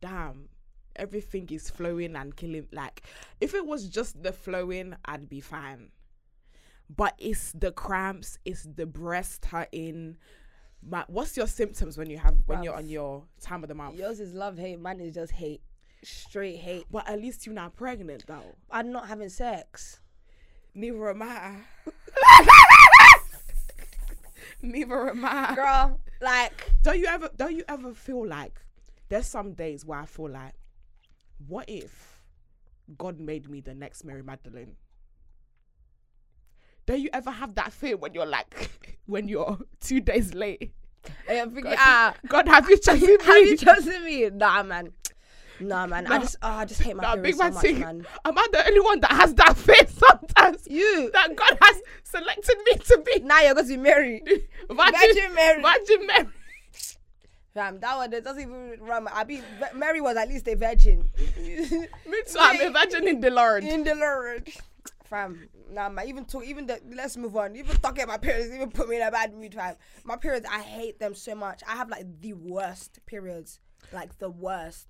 damn, 0.00 0.48
everything 0.96 1.48
is 1.50 1.70
flowing 1.70 2.16
and 2.16 2.34
killing. 2.34 2.66
Like, 2.72 3.02
if 3.40 3.54
it 3.54 3.64
was 3.64 3.88
just 3.88 4.22
the 4.22 4.32
flowing, 4.32 4.96
I'd 5.04 5.28
be 5.28 5.40
fine. 5.40 5.90
But 6.94 7.14
it's 7.18 7.52
the 7.52 7.70
cramps, 7.70 8.38
it's 8.44 8.62
the 8.62 8.86
breast 8.86 9.44
hurting. 9.44 10.16
My, 10.86 11.04
what's 11.08 11.36
your 11.36 11.46
symptoms 11.46 11.98
when 11.98 12.08
you 12.08 12.18
have 12.18 12.36
when 12.46 12.62
you're 12.62 12.74
on 12.74 12.88
your 12.88 13.24
time 13.40 13.62
of 13.62 13.68
the 13.68 13.74
month? 13.74 13.98
Yours 13.98 14.20
is 14.20 14.32
love 14.32 14.56
hate. 14.58 14.80
Mine 14.80 15.00
is 15.00 15.14
just 15.14 15.32
hate. 15.32 15.60
Straight 16.02 16.56
hate. 16.56 16.84
But 16.90 17.08
at 17.08 17.20
least 17.20 17.44
you're 17.46 17.54
not 17.54 17.76
pregnant 17.76 18.24
though. 18.26 18.54
I'm 18.70 18.92
not 18.92 19.08
having 19.08 19.28
sex. 19.28 20.00
Neither 20.74 21.10
am 21.10 21.22
I. 21.22 21.56
Neither 24.62 25.10
am 25.10 25.24
I. 25.24 25.54
Girl, 25.54 26.00
like, 26.20 26.72
Don't 26.82 26.98
you 26.98 27.06
ever 27.06 27.30
don't 27.36 27.54
you 27.54 27.64
ever 27.68 27.94
feel 27.94 28.26
like 28.26 28.60
there's 29.08 29.26
some 29.26 29.52
days 29.52 29.84
where 29.84 30.00
I 30.00 30.06
feel 30.06 30.30
like 30.30 30.54
what 31.46 31.68
if 31.68 32.22
God 32.96 33.20
made 33.20 33.48
me 33.48 33.60
the 33.60 33.74
next 33.74 34.04
Mary 34.04 34.22
Magdalene? 34.22 34.76
Don't 36.88 37.02
you 37.02 37.10
ever 37.12 37.30
have 37.30 37.54
that 37.56 37.70
fear 37.70 37.98
when 37.98 38.14
you're 38.14 38.24
like 38.24 38.70
when 39.06 39.28
you're 39.28 39.58
two 39.80 40.00
days 40.00 40.32
late? 40.32 40.72
I'm 41.28 41.50
thinking, 41.50 41.64
God, 41.64 41.76
ah, 41.78 42.14
God 42.26 42.48
have 42.48 42.66
you 42.68 42.78
chosen 42.86 43.06
me? 43.06 43.16
have 43.24 43.36
you 43.44 43.56
chosen 43.58 44.04
me? 44.04 44.30
Nah, 44.30 44.62
man. 44.62 44.92
Nah, 45.60 45.86
man. 45.86 46.06
I 46.06 46.18
just, 46.18 46.36
oh, 46.40 46.48
I 46.48 46.64
just 46.64 46.80
hate 46.80 46.96
my 46.96 47.02
Nah, 47.02 47.16
big 47.16 47.34
so 47.34 47.44
man 47.44 47.52
much, 47.52 47.62
thing. 47.62 47.80
man. 47.80 48.06
Am 48.24 48.38
I 48.38 48.46
the 48.52 48.66
only 48.66 48.80
one 48.80 49.00
that 49.00 49.12
has 49.12 49.34
that 49.34 49.54
fear 49.58 49.86
sometimes? 49.86 50.66
You. 50.66 51.10
That 51.12 51.36
God 51.36 51.58
has 51.60 51.82
selected 52.04 52.56
me 52.64 52.72
to 52.78 53.02
be 53.04 53.20
Now 53.20 53.40
you're 53.42 53.52
going 53.54 53.66
to 53.66 53.74
be 53.74 53.76
married. 53.76 54.22
Virgin, 54.26 54.92
Virgin 54.98 55.34
Mary. 55.34 55.62
Virgin 55.62 56.06
Mary. 56.06 56.28
Fam, 57.52 57.80
that 57.80 57.96
one, 57.96 58.10
doesn't 58.10 58.40
even 58.40 58.76
run. 58.80 59.08
I 59.12 59.24
mean, 59.24 59.42
Mary 59.74 60.00
was 60.00 60.16
at 60.16 60.28
least 60.28 60.48
a 60.48 60.54
virgin. 60.54 61.10
Me 61.36 61.66
too. 61.66 62.38
I'm 62.38 62.60
a 62.60 62.70
virgin 62.70 63.06
in 63.08 63.20
the 63.20 63.30
Lord. 63.30 63.62
In 63.64 63.84
the 63.84 63.94
Lord. 63.94 64.48
Fam, 65.04 65.48
nah, 65.70 65.88
man. 65.88 66.08
Even 66.08 66.24
talk, 66.24 66.44
even 66.44 66.66
the, 66.66 66.80
let's 66.94 67.16
move 67.16 67.36
on. 67.36 67.56
Even 67.56 67.76
talking 67.76 68.04
about 68.04 68.22
my 68.22 68.28
periods, 68.28 68.54
even 68.54 68.70
put 68.70 68.88
me 68.88 68.96
in 68.96 69.02
a 69.02 69.10
bad 69.10 69.34
mood, 69.34 69.54
fam. 69.54 69.76
My 70.04 70.16
periods, 70.16 70.46
I 70.50 70.60
hate 70.60 70.98
them 70.98 71.14
so 71.14 71.34
much. 71.34 71.62
I 71.68 71.76
have 71.76 71.88
like 71.88 72.06
the 72.20 72.32
worst 72.34 72.98
periods, 73.06 73.60
like 73.92 74.18
the 74.18 74.30
worst. 74.30 74.86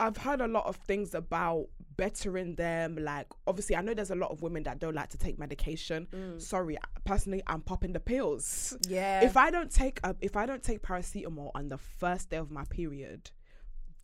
I've 0.00 0.16
heard 0.16 0.40
a 0.40 0.48
lot 0.48 0.66
of 0.66 0.76
things 0.76 1.14
about 1.14 1.66
bettering 1.96 2.56
them. 2.56 2.96
Like, 2.96 3.28
obviously, 3.46 3.76
I 3.76 3.82
know 3.82 3.94
there's 3.94 4.10
a 4.10 4.16
lot 4.16 4.32
of 4.32 4.42
women 4.42 4.64
that 4.64 4.80
don't 4.80 4.94
like 4.96 5.10
to 5.10 5.18
take 5.18 5.38
medication. 5.38 6.08
Mm. 6.10 6.42
Sorry, 6.42 6.76
personally, 7.04 7.42
I'm 7.46 7.60
popping 7.60 7.92
the 7.92 8.00
pills. 8.00 8.76
Yeah. 8.88 9.24
If 9.24 9.36
I 9.36 9.50
don't 9.50 9.70
take 9.70 10.00
a, 10.02 10.16
if 10.20 10.36
I 10.36 10.44
don't 10.46 10.62
take 10.62 10.82
paracetamol 10.82 11.52
on 11.54 11.68
the 11.68 11.78
first 11.78 12.30
day 12.30 12.38
of 12.38 12.50
my 12.50 12.64
period, 12.64 13.30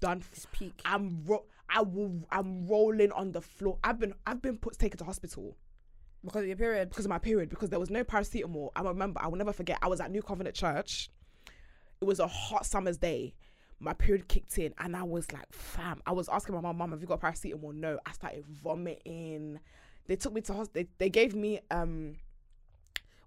done. 0.00 0.22
f- 0.32 0.46
peak. 0.52 0.80
I'm 0.84 1.24
ro- 1.26 1.46
I 1.68 1.82
will. 1.82 2.20
I'm 2.30 2.66
rolling 2.68 3.10
on 3.12 3.32
the 3.32 3.40
floor. 3.40 3.78
I've 3.82 3.98
been 3.98 4.14
I've 4.26 4.40
been 4.40 4.56
put 4.56 4.78
taken 4.78 4.98
to 4.98 5.04
hospital 5.04 5.56
because 6.24 6.42
of 6.42 6.48
your 6.48 6.57
period. 6.57 6.88
because 6.88 7.04
of 7.04 7.11
my 7.11 7.18
period 7.18 7.48
because 7.48 7.70
there 7.70 7.81
was 7.81 7.90
no 7.90 8.04
paracetamol. 8.04 8.70
I 8.76 8.83
remember. 8.83 9.20
I 9.22 9.28
will 9.28 9.38
never 9.38 9.52
forget. 9.52 9.78
I 9.83 9.88
was 9.88 10.00
at 10.00 10.11
New 10.11 10.22
Covenant 10.22 10.54
Church. 10.54 11.11
It 12.00 12.04
was 12.04 12.20
a 12.20 12.26
hot 12.26 12.66
summer's 12.66 12.96
day. 12.98 13.35
My 13.81 13.92
period 13.92 14.28
kicked 14.28 14.59
in, 14.59 14.74
and 14.78 14.96
I 14.96 15.04
was 15.04 15.33
like, 15.33 15.52
"Fam!" 15.52 16.02
I 16.07 16.12
was 16.12 16.28
asking 16.28 16.54
my 16.54 16.61
mom, 16.61 16.78
"Mom, 16.78 16.90
have 16.90 17.00
you 17.00 17.07
got 17.07 17.20
paracetamol?" 17.20 17.74
No. 17.74 17.98
I 18.04 18.12
started 18.12 18.44
vomiting. 18.46 19.61
They 20.07 20.16
took 20.16 20.33
me 20.33 20.40
to 20.42 20.52
hospital. 20.52 20.72
They, 20.98 21.04
they 21.04 21.11
gave 21.11 21.35
me 21.35 21.61
um, 21.70 22.16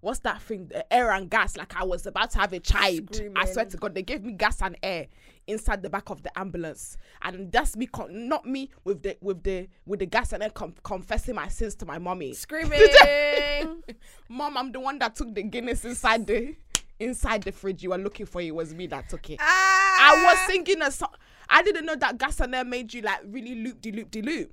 what's 0.02 0.18
that 0.20 0.42
thing? 0.42 0.66
The 0.66 0.92
air 0.92 1.10
and 1.12 1.30
gas. 1.30 1.56
Like 1.56 1.74
I 1.74 1.84
was 1.84 2.04
about 2.06 2.30
to 2.32 2.38
have 2.40 2.52
a 2.52 2.60
child. 2.60 3.18
I 3.34 3.46
swear 3.46 3.64
to 3.64 3.76
God, 3.78 3.94
they 3.94 4.02
gave 4.02 4.22
me 4.22 4.32
gas 4.34 4.60
and 4.60 4.76
air 4.82 5.06
inside 5.46 5.82
the 5.82 5.88
back 5.90 6.10
of 6.10 6.22
the 6.22 6.38
ambulance, 6.38 6.96
and 7.22 7.50
that's 7.50 7.76
me, 7.76 7.86
con- 7.86 8.28
not 8.28 8.44
me 8.46 8.70
with 8.84 9.02
the 9.02 9.16
with 9.22 9.42
the 9.42 9.68
with 9.86 10.00
the 10.00 10.06
gas 10.06 10.32
and 10.32 10.42
air 10.42 10.50
com- 10.50 10.74
confessing 10.84 11.34
my 11.34 11.48
sins 11.48 11.74
to 11.76 11.86
my 11.86 11.98
mommy. 11.98 12.34
Screaming. 12.34 12.80
Mom, 14.28 14.56
I'm 14.56 14.70
the 14.72 14.80
one 14.80 14.98
that 14.98 15.16
took 15.16 15.34
the 15.34 15.42
Guinness 15.42 15.84
inside 15.84 16.26
the 16.26 16.54
inside 17.00 17.42
the 17.42 17.52
fridge. 17.52 17.82
You 17.82 17.90
were 17.90 17.98
looking 17.98 18.26
for 18.26 18.40
it. 18.40 18.46
It 18.46 18.54
was 18.54 18.74
me 18.74 18.86
that 18.88 19.08
took 19.08 19.30
it. 19.30 19.38
ah, 19.40 19.96
I 20.00 20.24
was 20.24 20.38
singing 20.46 20.82
a 20.82 20.90
song. 20.90 21.10
I 21.48 21.62
didn't 21.62 21.84
know 21.86 21.96
that 21.96 22.18
gas 22.18 22.40
and 22.40 22.54
air 22.54 22.64
made 22.64 22.92
you 22.94 23.02
like 23.02 23.20
really 23.26 23.54
loop 23.56 23.80
de 23.80 23.92
loop 23.92 24.10
de 24.10 24.22
loop. 24.22 24.52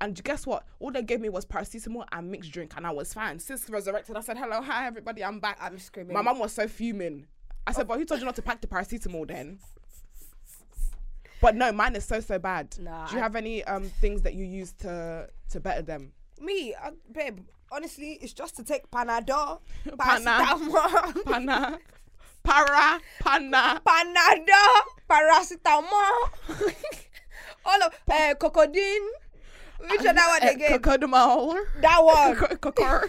And 0.00 0.22
guess 0.24 0.46
what? 0.46 0.64
All 0.78 0.90
they 0.90 1.02
gave 1.02 1.20
me 1.20 1.28
was 1.30 1.46
paracetamol 1.46 2.04
and 2.12 2.30
mixed 2.30 2.52
drink, 2.52 2.74
and 2.76 2.86
I 2.86 2.90
was 2.90 3.14
fine. 3.14 3.38
Since 3.38 3.68
resurrected, 3.70 4.14
I 4.16 4.20
said, 4.20 4.36
"Hello, 4.36 4.60
hi 4.60 4.86
everybody, 4.86 5.24
I'm 5.24 5.40
back." 5.40 5.56
I'm 5.60 5.78
screaming. 5.78 6.12
My 6.14 6.20
mum 6.22 6.38
was 6.38 6.52
so 6.52 6.68
fuming. 6.68 7.26
I 7.66 7.72
said, 7.72 7.88
"But 7.88 7.98
who 7.98 8.04
told 8.04 8.20
you 8.20 8.26
not 8.26 8.36
to 8.36 8.42
pack 8.42 8.60
the 8.60 8.66
paracetamol 8.66 9.26
then?" 9.28 9.58
But 11.40 11.54
no, 11.54 11.70
mine 11.72 11.96
is 11.96 12.04
so 12.04 12.20
so 12.20 12.38
bad. 12.38 12.76
Nah, 12.78 13.06
Do 13.06 13.12
you 13.14 13.18
I- 13.20 13.22
have 13.22 13.36
any 13.36 13.64
um 13.64 13.84
things 14.00 14.22
that 14.22 14.34
you 14.34 14.44
use 14.44 14.72
to 14.80 15.28
to 15.50 15.60
better 15.60 15.82
them? 15.82 16.12
Me, 16.40 16.74
uh, 16.74 16.90
babe. 17.12 17.40
Honestly, 17.72 18.12
it's 18.22 18.32
just 18.32 18.54
to 18.56 18.62
take 18.64 18.88
Panadol, 18.90 19.60
Pana. 19.98 20.30
paracetamol, 20.30 21.24
Pana, 21.24 21.78
para, 22.44 23.00
pana. 23.20 23.82
Panadol, 23.84 24.82
paracetamol, 25.10 26.30
all 27.66 27.82
of 27.82 27.94
uh, 28.10 28.34
cocodine. 28.38 29.08
Which 29.80 30.02
one 30.04 30.14
that 30.14 30.40
one 30.40 30.48
Eh, 30.48 30.52
again? 30.52 30.78
Cocodamol. 30.78 31.56
that 31.80 32.02
one. 32.04 32.36
Coco. 32.60 33.08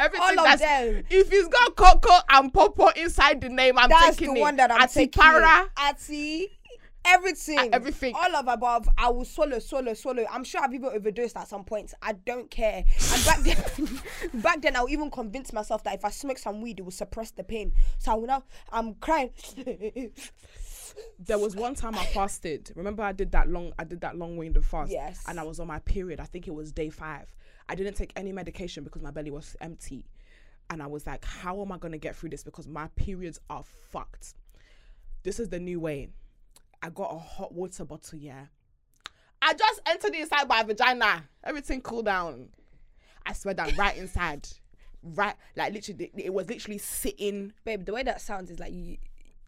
Everything 0.00 0.38
All 0.38 0.38
of 0.38 0.44
that's 0.46 0.62
them. 0.62 1.04
if 1.10 1.30
it's 1.30 1.48
got 1.48 1.76
cocoa 1.76 2.20
and 2.30 2.50
popo 2.54 2.88
inside 2.96 3.42
the 3.42 3.50
name, 3.50 3.76
I'm 3.76 3.90
That's 3.90 4.16
taking 4.16 4.32
the 4.34 4.40
one 4.40 4.56
that 4.56 4.70
I'm 4.70 4.80
Ati 4.80 4.94
taking. 4.94 5.22
para. 5.22 5.68
Ati, 5.76 6.58
everything. 7.04 7.58
Uh, 7.58 7.68
everything. 7.74 8.14
All 8.16 8.34
of 8.34 8.48
above. 8.48 8.88
I 8.96 9.10
will 9.10 9.26
swallow, 9.26 9.58
swallow, 9.58 9.92
swallow. 9.92 10.24
I'm 10.30 10.42
sure 10.42 10.62
I've 10.64 10.72
even 10.72 10.88
overdosed 10.88 11.36
at 11.36 11.48
some 11.48 11.64
point. 11.64 11.92
I 12.00 12.14
don't 12.14 12.50
care. 12.50 12.82
And 13.12 13.24
back 13.26 13.40
then, 13.40 14.00
back 14.40 14.62
then, 14.62 14.74
I'll 14.74 14.88
even 14.88 15.10
convince 15.10 15.52
myself 15.52 15.84
that 15.84 15.94
if 15.96 16.02
I 16.06 16.08
smoke 16.10 16.38
some 16.38 16.62
weed, 16.62 16.78
it 16.78 16.82
will 16.82 16.92
suppress 16.92 17.32
the 17.32 17.44
pain. 17.44 17.72
So 17.98 18.12
I 18.12 18.14
will 18.14 18.26
now, 18.26 18.44
I'm 18.72 18.94
crying. 18.94 19.32
There 21.18 21.38
was 21.38 21.56
one 21.56 21.74
time 21.74 21.94
I 21.94 22.04
fasted. 22.06 22.72
Remember, 22.74 23.02
I 23.02 23.12
did 23.12 23.32
that 23.32 23.48
long. 23.48 23.72
I 23.78 23.84
did 23.84 24.00
that 24.02 24.16
long 24.16 24.36
winded 24.36 24.64
fast. 24.64 24.90
Yes. 24.90 25.24
And 25.28 25.38
I 25.38 25.42
was 25.42 25.60
on 25.60 25.66
my 25.66 25.78
period. 25.80 26.20
I 26.20 26.24
think 26.24 26.48
it 26.48 26.54
was 26.54 26.72
day 26.72 26.90
five. 26.90 27.34
I 27.68 27.74
didn't 27.74 27.94
take 27.94 28.12
any 28.16 28.32
medication 28.32 28.84
because 28.84 29.02
my 29.02 29.10
belly 29.10 29.30
was 29.30 29.56
empty, 29.60 30.06
and 30.70 30.82
I 30.82 30.86
was 30.86 31.06
like, 31.06 31.24
"How 31.24 31.60
am 31.62 31.72
I 31.72 31.78
gonna 31.78 31.98
get 31.98 32.16
through 32.16 32.30
this?" 32.30 32.42
Because 32.42 32.66
my 32.66 32.88
periods 32.96 33.38
are 33.48 33.64
fucked. 33.90 34.34
This 35.22 35.38
is 35.38 35.48
the 35.48 35.60
new 35.60 35.80
way. 35.80 36.10
I 36.82 36.90
got 36.90 37.14
a 37.14 37.18
hot 37.18 37.52
water 37.52 37.84
bottle. 37.84 38.18
Yeah. 38.18 38.46
I 39.42 39.54
just 39.54 39.80
entered 39.86 40.14
inside 40.14 40.48
my 40.48 40.62
vagina. 40.62 41.24
Everything 41.44 41.80
cooled 41.80 42.06
down. 42.06 42.48
I 43.24 43.32
swear 43.32 43.54
that 43.54 43.76
right 43.76 43.96
inside, 43.96 44.48
right 45.02 45.34
like 45.56 45.72
literally, 45.72 46.10
it 46.16 46.32
was 46.32 46.48
literally 46.48 46.78
sitting. 46.78 47.52
Babe, 47.64 47.84
the 47.84 47.92
way 47.92 48.02
that 48.02 48.20
sounds 48.20 48.50
is 48.50 48.58
like 48.58 48.72
you. 48.72 48.96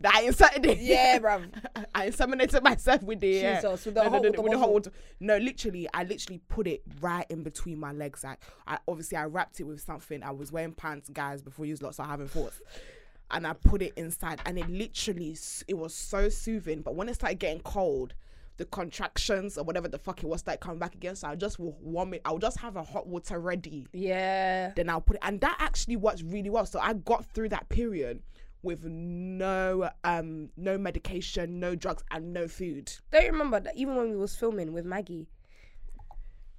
I 0.06 0.22
inserted 0.22 0.66
it. 0.66 0.78
Yeah, 0.78 1.18
bruv. 1.20 1.50
I 1.94 2.08
inseminated 2.08 2.62
myself 2.62 3.02
with 3.02 3.20
the. 3.20 3.32
Jesus, 3.40 3.84
with 3.84 3.94
the 3.94 4.02
no, 4.04 4.10
hot 4.10 4.22
no, 4.22 4.28
no, 4.30 4.42
with 4.42 4.52
the 4.52 4.58
hot 4.58 4.64
bottle. 4.66 4.72
water. 4.74 4.92
No, 5.20 5.36
literally, 5.38 5.88
I 5.94 6.04
literally 6.04 6.40
put 6.48 6.66
it 6.66 6.82
right 7.00 7.26
in 7.30 7.42
between 7.42 7.78
my 7.78 7.92
legs. 7.92 8.24
Like, 8.24 8.40
I 8.66 8.78
obviously 8.88 9.18
I 9.18 9.24
wrapped 9.24 9.60
it 9.60 9.64
with 9.64 9.80
something. 9.80 10.22
I 10.22 10.30
was 10.30 10.52
wearing 10.52 10.72
pants, 10.72 11.08
guys, 11.08 11.42
before 11.42 11.66
you 11.66 11.76
lot 11.80 11.94
start 11.94 12.08
having 12.10 12.28
thoughts. 12.28 12.60
And 13.30 13.46
I 13.46 13.54
put 13.54 13.80
it 13.82 13.94
inside, 13.96 14.40
and 14.46 14.58
it 14.58 14.68
literally, 14.68 15.36
it 15.66 15.74
was 15.74 15.94
so 15.94 16.28
soothing. 16.28 16.82
But 16.82 16.94
when 16.96 17.08
it 17.08 17.14
started 17.14 17.38
getting 17.38 17.60
cold, 17.62 18.14
the 18.58 18.66
contractions 18.66 19.56
or 19.56 19.64
whatever 19.64 19.88
the 19.88 19.98
fuck 19.98 20.22
it 20.22 20.26
was 20.26 20.42
that 20.42 20.60
coming 20.60 20.78
back 20.78 20.94
again. 20.94 21.16
So 21.16 21.28
I 21.28 21.36
just 21.36 21.58
will 21.58 21.76
warm 21.80 22.12
it. 22.14 22.20
I'll 22.24 22.38
just 22.38 22.58
have 22.58 22.76
a 22.76 22.82
hot 22.82 23.06
water 23.06 23.40
ready 23.40 23.86
Yeah. 23.94 24.72
then 24.76 24.90
I'll 24.90 25.00
put 25.00 25.16
it 25.16 25.22
and 25.24 25.40
that 25.40 25.56
actually 25.58 25.96
works 25.96 26.22
really 26.22 26.50
well. 26.50 26.66
So 26.66 26.78
I 26.78 26.92
got 26.92 27.24
through 27.24 27.48
that 27.48 27.68
period 27.70 28.22
with 28.62 28.84
no 28.84 29.90
um 30.04 30.50
no 30.56 30.78
medication, 30.78 31.58
no 31.60 31.74
drugs 31.74 32.04
and 32.10 32.32
no 32.32 32.48
food. 32.48 32.92
Don't 33.10 33.24
you 33.24 33.32
remember 33.32 33.60
that 33.60 33.76
even 33.76 33.96
when 33.96 34.10
we 34.10 34.16
was 34.16 34.34
filming 34.36 34.72
with 34.72 34.84
Maggie? 34.84 35.28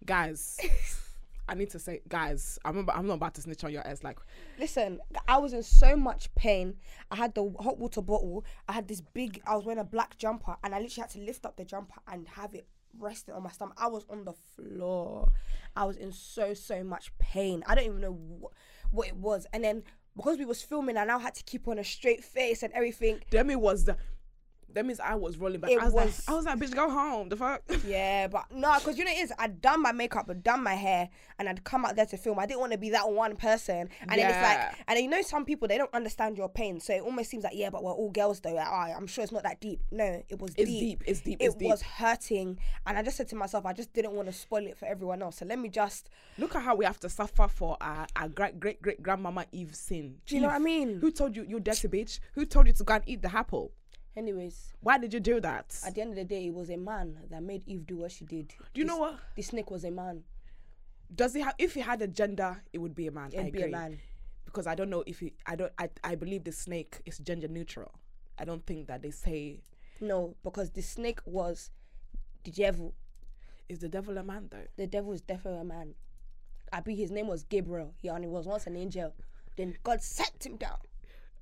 Guys, 0.05 0.59
I 1.47 1.55
need 1.55 1.69
to 1.71 1.79
say 1.79 2.01
guys, 2.07 2.59
I 2.65 2.69
remember 2.69 2.91
I'm 2.93 3.07
not 3.07 3.15
about 3.15 3.35
to 3.35 3.41
snitch 3.41 3.63
on 3.63 3.71
your 3.71 3.85
ass 3.87 4.03
like 4.03 4.19
Listen, 4.59 4.99
I 5.27 5.37
was 5.37 5.53
in 5.53 5.63
so 5.63 5.95
much 5.95 6.33
pain. 6.35 6.75
I 7.09 7.15
had 7.15 7.33
the 7.35 7.53
hot 7.59 7.77
water 7.77 8.01
bottle. 8.01 8.45
I 8.67 8.73
had 8.73 8.87
this 8.87 9.01
big. 9.01 9.41
I 9.47 9.55
was 9.55 9.65
wearing 9.65 9.79
a 9.79 9.85
black 9.85 10.17
jumper, 10.17 10.57
and 10.63 10.75
I 10.75 10.79
literally 10.79 11.01
had 11.01 11.11
to 11.11 11.19
lift 11.19 11.45
up 11.45 11.57
the 11.57 11.65
jumper 11.65 11.99
and 12.07 12.27
have 12.27 12.53
it 12.53 12.67
resting 12.99 13.33
on 13.33 13.43
my 13.43 13.49
stomach. 13.49 13.77
I 13.79 13.87
was 13.87 14.05
on 14.09 14.25
the 14.25 14.33
floor. 14.33 15.31
I 15.75 15.85
was 15.85 15.97
in 15.97 16.11
so 16.11 16.53
so 16.53 16.83
much 16.83 17.17
pain. 17.17 17.63
I 17.65 17.75
don't 17.75 17.85
even 17.85 18.01
know 18.01 18.13
wh- 18.13 18.93
what 18.93 19.07
it 19.07 19.15
was. 19.15 19.47
And 19.53 19.63
then 19.63 19.83
because 20.15 20.37
we 20.37 20.45
was 20.45 20.61
filming, 20.61 20.97
I 20.97 21.05
now 21.05 21.19
had 21.19 21.35
to 21.35 21.43
keep 21.43 21.67
on 21.67 21.79
a 21.79 21.83
straight 21.83 22.23
face 22.23 22.63
and 22.63 22.71
everything. 22.73 23.19
Demi 23.29 23.55
was 23.55 23.85
the 23.85 23.97
that 24.73 24.85
means 24.85 24.99
I 24.99 25.15
was 25.15 25.37
rolling 25.37 25.59
back. 25.59 25.71
It 25.71 25.79
I 25.79 25.85
was, 25.85 25.93
was- 25.93 26.27
like, 26.27 26.33
I 26.33 26.37
was 26.37 26.45
like, 26.45 26.59
bitch, 26.59 26.73
go 26.75 26.89
home. 26.89 27.29
The 27.29 27.37
fuck? 27.37 27.61
Yeah, 27.85 28.27
but 28.27 28.45
no, 28.51 28.73
because 28.79 28.97
you 28.97 29.03
know 29.05 29.11
it 29.11 29.19
is. 29.19 29.33
I'd 29.37 29.61
done 29.61 29.81
my 29.81 29.91
makeup, 29.91 30.27
I'd 30.29 30.43
done 30.43 30.63
my 30.63 30.73
hair, 30.75 31.09
and 31.37 31.49
I'd 31.49 31.63
come 31.63 31.85
out 31.85 31.95
there 31.95 32.05
to 32.05 32.17
film. 32.17 32.39
I 32.39 32.45
didn't 32.45 32.59
want 32.61 32.71
to 32.71 32.77
be 32.77 32.89
that 32.91 33.09
one 33.09 33.35
person. 33.35 33.89
And 34.01 34.11
then 34.11 34.29
it's 34.29 34.41
like, 34.41 34.75
and 34.87 34.99
you 34.99 35.09
know, 35.09 35.21
some 35.21 35.43
people 35.45 35.67
they 35.67 35.77
don't 35.77 35.93
understand 35.93 36.37
your 36.37 36.49
pain, 36.49 36.79
so 36.79 36.93
it 36.93 37.01
almost 37.01 37.29
seems 37.29 37.43
like 37.43 37.53
yeah, 37.55 37.69
but 37.69 37.83
we're 37.83 37.91
all 37.91 38.09
girls 38.11 38.39
though. 38.39 38.53
Like, 38.53 38.67
oh, 38.67 38.93
I'm 38.95 39.07
sure 39.07 39.23
it's 39.23 39.33
not 39.33 39.43
that 39.43 39.59
deep. 39.59 39.81
No, 39.91 40.23
it 40.29 40.39
was 40.39 40.53
deep. 40.53 40.63
It's 40.65 40.69
deep. 40.69 41.03
It's 41.05 41.05
deep, 41.05 41.07
it's 41.07 41.19
deep, 41.21 41.41
It 41.41 41.45
it's 41.45 41.55
deep. 41.55 41.69
was 41.69 41.81
hurting, 41.81 42.57
and 42.85 42.97
I 42.97 43.03
just 43.03 43.17
said 43.17 43.27
to 43.29 43.35
myself, 43.35 43.65
I 43.65 43.73
just 43.73 43.93
didn't 43.93 44.13
want 44.13 44.27
to 44.27 44.33
spoil 44.33 44.65
it 44.65 44.77
for 44.77 44.85
everyone 44.85 45.21
else. 45.21 45.37
So 45.37 45.45
let 45.45 45.59
me 45.59 45.69
just. 45.69 46.09
Look 46.37 46.55
at 46.55 46.63
how 46.63 46.75
we 46.75 46.85
have 46.85 46.99
to 47.01 47.09
suffer 47.09 47.47
for 47.47 47.77
our, 47.81 48.07
our 48.15 48.29
great 48.29 48.59
great 48.59 48.81
great 48.81 49.03
grandmama 49.03 49.45
Eve's 49.51 49.79
sin. 49.79 50.15
Do 50.25 50.35
you 50.35 50.41
know 50.41 50.47
what 50.47 50.55
I 50.55 50.59
mean? 50.59 50.99
Who 50.99 51.11
told 51.11 51.35
you 51.35 51.45
you 51.47 51.59
dirty 51.59 51.87
bitch? 51.87 52.19
Who 52.33 52.45
told 52.45 52.67
you 52.67 52.73
to 52.73 52.83
go 52.83 52.95
and 52.95 53.03
eat 53.05 53.21
the 53.21 53.35
apple? 53.35 53.71
Anyways, 54.15 54.73
Why 54.81 54.97
did 54.99 55.13
you 55.13 55.19
do 55.19 55.39
that? 55.41 55.75
at 55.85 55.95
the 55.95 56.01
end 56.01 56.11
of 56.11 56.15
the 56.15 56.23
day, 56.23 56.45
it 56.47 56.53
was 56.53 56.69
a 56.69 56.77
man 56.77 57.17
that 57.31 57.41
made 57.41 57.63
Eve 57.67 57.87
do 57.87 57.97
what 57.97 58.11
she 58.11 58.25
did. 58.25 58.53
Do 58.73 58.81
you 58.81 58.85
know 58.85 58.97
what? 58.97 59.19
The 59.35 59.41
snake 59.41 59.71
was 59.71 59.83
a 59.83 59.91
man. 59.91 60.23
Does 61.13 61.33
he 61.33 61.41
have? 61.41 61.55
If 61.57 61.73
he 61.73 61.79
had 61.81 62.01
a 62.01 62.07
gender, 62.07 62.61
it 62.71 62.77
would 62.79 62.93
be 62.95 63.07
a 63.07 63.11
man. 63.11 63.29
It'd 63.33 63.51
be 63.51 63.59
a 63.61 63.65
agree. 63.65 63.71
man. 63.71 63.99
because 64.45 64.67
I 64.67 64.75
don't 64.75 64.89
know 64.89 65.03
if 65.07 65.19
he. 65.19 65.33
I 65.47 65.55
don't. 65.55 65.71
I. 65.79 65.89
I 66.03 66.15
believe 66.15 66.43
the 66.43 66.51
snake 66.51 67.01
is 67.05 67.17
gender 67.19 67.47
neutral. 67.47 67.91
I 68.37 68.45
don't 68.45 68.65
think 68.65 68.87
that 68.87 69.01
they 69.03 69.11
say 69.11 69.61
No, 70.01 70.35
because 70.43 70.71
the 70.71 70.81
snake 70.81 71.19
was 71.25 71.69
the 72.43 72.51
devil. 72.51 72.93
is 73.69 73.79
the 73.79 73.89
devil 73.89 74.17
a 74.17 74.23
man 74.23 74.47
though. 74.51 74.65
the 74.75 74.87
devil 74.87 75.11
is 75.13 75.21
definitely 75.21 75.61
a 75.61 75.63
man. 75.63 75.93
I 76.71 76.79
be 76.81 76.95
his 76.95 77.11
name 77.11 77.27
was 77.27 77.43
Gabriel. 77.43 77.93
Yeah, 78.01 78.15
and 78.15 78.23
he 78.23 78.27
only 78.27 78.37
was 78.37 78.45
once 78.47 78.65
an 78.67 78.75
angel. 78.75 79.13
Then 79.55 79.75
God 79.83 80.01
set 80.01 80.43
him 80.45 80.57
down. 80.57 80.77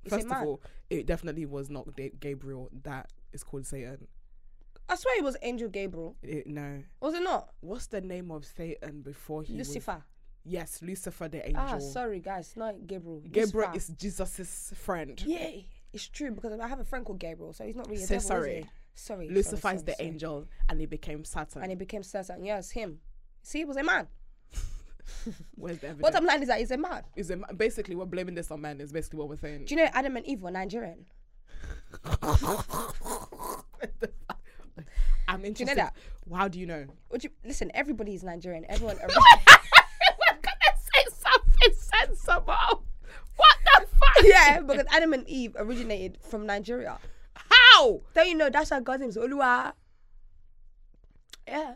First 0.08 0.26
of 0.26 0.32
all, 0.32 0.62
it 0.90 1.06
definitely 1.06 1.46
was 1.46 1.70
not 1.70 1.94
Da- 1.96 2.12
Gabriel 2.18 2.68
that 2.82 3.10
is 3.32 3.42
called 3.44 3.66
Satan. 3.66 4.08
I 4.88 4.96
swear 4.96 5.16
it 5.18 5.24
was 5.24 5.36
Angel 5.42 5.68
Gabriel. 5.68 6.16
It, 6.22 6.46
no. 6.46 6.82
Was 7.00 7.14
it 7.14 7.22
not? 7.22 7.50
What's 7.60 7.86
the 7.86 8.00
name 8.00 8.30
of 8.30 8.44
Satan 8.44 9.00
before 9.02 9.42
he 9.42 9.54
was? 9.56 9.68
Lucifer. 9.68 10.02
Yes, 10.44 10.80
Lucifer 10.82 11.28
the 11.28 11.46
angel. 11.46 11.62
Ah, 11.64 11.78
sorry 11.78 12.18
guys, 12.18 12.54
not 12.56 12.86
Gabriel. 12.86 13.20
Gabriel 13.30 13.70
Lucifer. 13.72 13.92
is 13.92 13.96
Jesus's 13.96 14.72
friend. 14.76 15.22
Yeah, 15.24 15.50
it's 15.92 16.08
true 16.08 16.32
because 16.32 16.58
I 16.58 16.66
have 16.66 16.80
a 16.80 16.84
friend 16.84 17.04
called 17.04 17.20
Gabriel, 17.20 17.52
so 17.52 17.64
he's 17.64 17.76
not 17.76 17.88
really 17.88 18.02
a 18.02 18.06
Say 18.06 18.16
devil, 18.16 18.26
sorry. 18.28 18.70
Sorry. 18.94 19.28
Lucifer 19.30 19.56
sorry, 19.56 19.76
is 19.76 19.80
sorry, 19.80 19.86
the 19.86 19.92
sorry. 19.92 20.08
angel, 20.08 20.48
and 20.68 20.80
he 20.80 20.86
became 20.86 21.24
Satan. 21.24 21.62
And 21.62 21.70
he 21.70 21.76
became 21.76 22.02
Satan. 22.02 22.44
Yes, 22.44 22.70
him. 22.72 22.98
See, 23.42 23.58
he 23.58 23.64
was 23.64 23.76
a 23.76 23.84
man. 23.84 24.08
Where's 25.56 25.78
the 25.78 25.88
evidence? 25.88 26.02
Bottom 26.02 26.26
line 26.26 26.42
is 26.42 26.48
that 26.48 26.58
he's 26.58 26.70
a 26.70 26.76
man. 26.76 27.02
is 27.16 27.30
a, 27.30 27.36
ma- 27.36 27.52
basically 27.56 27.96
we're 27.96 28.06
blaming 28.06 28.34
this 28.34 28.50
on 28.50 28.60
men. 28.60 28.80
Is 28.80 28.92
basically 28.92 29.18
what 29.18 29.28
we're 29.28 29.36
saying. 29.36 29.64
Do 29.66 29.74
you 29.74 29.80
know 29.82 29.88
Adam 29.92 30.16
and 30.16 30.26
Eve 30.26 30.42
were 30.42 30.50
Nigerian? 30.50 31.06
I'm 35.28 35.44
interested. 35.44 35.76
know 35.76 35.82
that? 35.82 35.96
How 36.34 36.48
do 36.48 36.58
you 36.58 36.66
know? 36.66 36.86
Would 37.10 37.24
you 37.24 37.30
listen? 37.44 37.70
Everybody 37.74 38.14
is 38.14 38.22
Nigerian. 38.22 38.64
Everyone. 38.68 38.96
We're 39.02 39.08
gonna 39.08 40.74
say 40.76 41.04
something 41.08 41.72
sensible. 41.74 42.84
What 43.36 43.56
the 43.64 43.86
fuck? 43.86 44.24
yeah, 44.24 44.60
because 44.60 44.86
Adam 44.90 45.12
and 45.14 45.26
Eve 45.28 45.54
originated 45.58 46.18
from 46.22 46.46
Nigeria. 46.46 46.98
How? 47.34 48.00
Don't 48.14 48.28
you 48.28 48.36
know 48.36 48.50
that's 48.50 48.70
why 48.70 48.80
God's 48.80 49.00
name 49.00 49.10
is 49.10 49.16
Oluwa? 49.16 49.72
Yeah. 51.46 51.74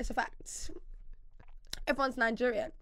It's 0.00 0.10
a 0.10 0.14
fact. 0.14 0.70
Everyone's 1.86 2.16
Nigerian. 2.16 2.72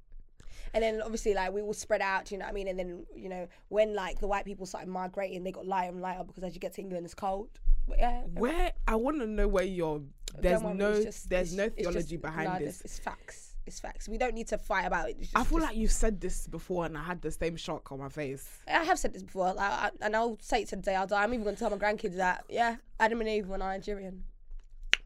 And 0.74 0.82
then 0.84 1.00
obviously 1.02 1.34
like 1.34 1.52
we 1.52 1.62
all 1.62 1.72
spread 1.72 2.00
out, 2.00 2.30
you 2.30 2.38
know 2.38 2.44
what 2.44 2.50
I 2.50 2.54
mean? 2.54 2.68
And 2.68 2.78
then, 2.78 3.06
you 3.14 3.28
know, 3.28 3.48
when 3.68 3.94
like 3.94 4.20
the 4.20 4.26
white 4.26 4.44
people 4.44 4.66
started 4.66 4.88
migrating, 4.88 5.42
they 5.42 5.50
got 5.52 5.66
lighter 5.66 5.92
and 5.92 6.00
lighter 6.00 6.24
because 6.24 6.44
as 6.44 6.54
you 6.54 6.60
get 6.60 6.74
to 6.74 6.80
England 6.80 7.04
it's 7.04 7.14
cold. 7.14 7.48
But 7.88 7.98
yeah. 7.98 8.20
Where 8.34 8.72
I 8.86 8.96
want 8.96 9.18
to 9.20 9.26
know 9.26 9.48
where 9.48 9.64
you're. 9.64 10.02
There's 10.38 10.62
worry, 10.62 10.74
no. 10.74 11.02
just- 11.02 11.28
there's 11.28 11.54
no 11.54 11.68
theology 11.70 12.00
just- 12.00 12.22
behind 12.22 12.48
nah, 12.48 12.58
this. 12.58 12.82
It's 12.82 12.98
facts. 12.98 13.56
It's 13.66 13.80
facts. 13.80 14.08
We 14.08 14.18
don't 14.18 14.34
need 14.34 14.48
to 14.48 14.58
fight 14.58 14.84
about 14.86 15.10
it. 15.10 15.16
It's 15.20 15.32
I 15.34 15.42
feel 15.42 15.58
just- 15.58 15.70
like 15.70 15.76
you've 15.76 15.92
said 15.92 16.20
this 16.20 16.46
before, 16.46 16.84
and 16.84 16.96
I 16.96 17.02
had 17.02 17.22
the 17.22 17.30
same 17.30 17.56
shock 17.56 17.90
on 17.90 17.98
my 17.98 18.08
face. 18.10 18.46
I 18.66 18.84
have 18.84 18.98
said 18.98 19.14
this 19.14 19.22
before, 19.22 19.54
like, 19.54 19.58
I, 19.58 19.90
and 20.02 20.14
I'll 20.14 20.38
say 20.40 20.62
it 20.62 20.68
today. 20.68 20.94
I'll, 20.94 21.12
I'm 21.14 21.32
even 21.32 21.44
going 21.44 21.56
to 21.56 21.58
tell 21.58 21.70
my 21.70 21.76
grandkids 21.76 22.16
that, 22.16 22.44
yeah, 22.48 22.76
Adam 23.00 23.20
and 23.20 23.28
Eve 23.28 23.48
were 23.48 23.58
Nigerian. 23.58 24.24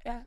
Yeah. 0.05 0.23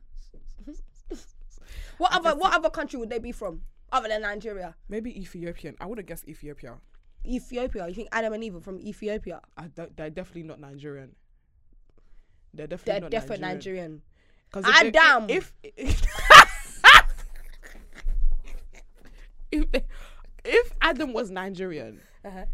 What 1.98 2.12
other 2.12 2.34
What 2.36 2.52
other 2.54 2.70
country 2.70 2.98
would 2.98 3.10
they 3.10 3.18
be 3.18 3.32
from 3.32 3.62
other 3.92 4.08
than 4.08 4.22
Nigeria? 4.22 4.74
Maybe 4.88 5.18
Ethiopian. 5.20 5.76
I 5.80 5.86
would 5.86 5.98
have 5.98 6.06
guessed 6.06 6.26
Ethiopia. 6.28 6.78
Ethiopia. 7.26 7.88
You 7.88 7.94
think 7.94 8.08
Adam 8.12 8.32
and 8.34 8.44
Eve 8.44 8.56
are 8.56 8.60
from 8.60 8.80
Ethiopia? 8.80 9.40
I 9.56 9.66
don't, 9.68 9.96
they're 9.96 10.10
definitely 10.10 10.44
not 10.44 10.60
Nigerian. 10.60 11.14
They're 12.54 12.66
They're 12.66 12.78
definitely 12.78 13.00
not 13.02 13.10
definitely 13.10 13.46
Nigerian. 13.48 14.02
'Cause 14.52 14.64
if 14.66 14.80
they- 14.92 14.98
Adam. 14.98 15.26
If 15.28 15.52
if 19.52 19.70
they, 19.72 19.84
if 20.44 20.72
Adam 20.80 21.12
was 21.12 21.30
Nigerian, 21.30 22.00
Uh-huh. 22.24 22.44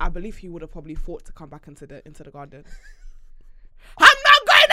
I 0.00 0.08
believe 0.08 0.36
he 0.38 0.48
would 0.48 0.62
have 0.62 0.72
probably 0.72 0.94
fought 0.94 1.24
to 1.26 1.32
come 1.32 1.48
back 1.48 1.66
into 1.68 1.86
the 1.86 2.06
into 2.06 2.22
the 2.22 2.30
garden. 2.30 2.64
I'm 3.98 4.16
not 4.28 4.46
going 4.50 4.70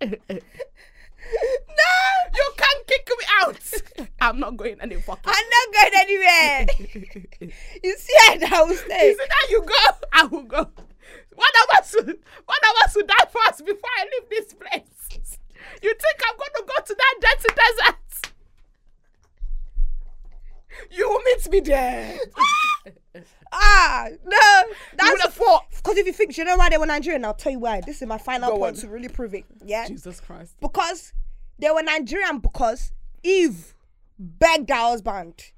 anywhere. 0.00 0.40
you 2.90 2.98
kick 3.06 3.08
me 3.18 3.24
out. 3.40 4.08
I'm 4.20 4.38
not 4.40 4.56
going 4.56 4.80
any 4.80 4.96
fucking. 5.00 5.22
I'm 5.32 5.44
not 5.56 5.74
going 5.74 5.92
anywhere. 5.96 6.66
you 7.82 7.96
see 7.96 8.14
how 8.44 8.62
I 8.62 8.64
will 8.64 8.74
stay. 8.76 9.14
said, 9.18 9.28
"Now 9.28 9.48
you 9.50 9.62
go. 9.62 9.74
I 10.12 10.24
will 10.26 10.42
go. 10.42 10.58
One 11.34 11.54
of 11.62 11.78
us, 11.78 11.94
will, 11.94 12.04
one 12.04 12.58
of 12.68 12.84
us 12.84 12.94
will 12.94 13.06
die 13.06 13.26
first 13.30 13.64
before 13.64 13.90
I 13.98 14.04
leave 14.04 14.28
this 14.30 14.52
place. 14.54 15.38
You 15.82 15.94
think 15.94 16.20
I'm 16.28 16.36
going 16.36 16.50
to 16.56 16.64
go 16.66 16.74
to 16.84 16.94
that 16.94 17.14
dirty 17.20 17.54
desert? 17.54 18.32
You 20.90 21.08
will 21.08 21.20
meet 21.20 21.50
me 21.50 21.60
there. 21.60 22.18
Ah, 23.52 24.06
no. 24.24 24.62
That's 24.96 25.36
because 25.36 25.96
if 25.96 26.06
you 26.06 26.12
think, 26.12 26.38
you 26.38 26.44
know 26.44 26.56
why 26.56 26.68
they 26.68 26.78
were 26.78 26.86
Nigerian, 26.86 27.24
I'll 27.24 27.34
tell 27.34 27.50
you 27.50 27.58
why. 27.58 27.80
This 27.84 28.00
is 28.00 28.06
my 28.06 28.16
final 28.16 28.50
Go 28.52 28.58
point 28.58 28.76
on. 28.76 28.82
to 28.82 28.88
really 28.88 29.08
prove 29.08 29.34
it. 29.34 29.44
Yeah. 29.64 29.88
Jesus 29.88 30.20
Christ. 30.20 30.54
because 30.60 31.12
they 31.60 31.70
were 31.70 31.82
Nigerian 31.82 32.38
because 32.38 32.92
Eve 33.22 33.74
begged 34.18 34.70
her 34.70 34.76
husband, 34.76 35.52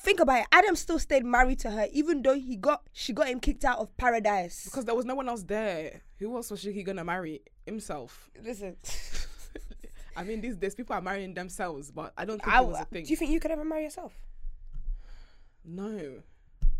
think 0.00 0.20
about 0.20 0.40
it. 0.40 0.46
Adam 0.52 0.76
still 0.76 0.98
stayed 0.98 1.24
married 1.24 1.58
to 1.60 1.70
her, 1.70 1.86
even 1.92 2.22
though 2.22 2.34
he 2.34 2.56
got 2.56 2.82
she 2.92 3.12
got 3.12 3.28
him 3.28 3.40
kicked 3.40 3.64
out 3.64 3.78
of 3.78 3.96
paradise. 3.96 4.64
Because 4.64 4.84
there 4.84 4.94
was 4.94 5.04
no 5.04 5.14
one 5.14 5.28
else 5.28 5.42
there. 5.42 6.00
Who 6.18 6.34
else 6.36 6.50
was 6.50 6.62
he 6.62 6.82
gonna 6.82 7.04
marry? 7.04 7.42
Himself. 7.66 8.30
Listen, 8.42 8.76
I 10.16 10.24
mean, 10.24 10.40
these 10.40 10.56
days 10.56 10.74
people 10.74 10.96
are 10.96 11.02
marrying 11.02 11.34
themselves, 11.34 11.90
but 11.90 12.12
I 12.16 12.24
don't 12.24 12.42
think 12.42 12.54
I, 12.54 12.62
it 12.62 12.66
was 12.66 12.80
a 12.80 12.84
thing. 12.86 13.04
do 13.04 13.10
you 13.10 13.16
think 13.16 13.30
you 13.30 13.40
could 13.40 13.50
ever 13.50 13.64
marry 13.64 13.84
yourself? 13.84 14.14
no. 15.64 16.22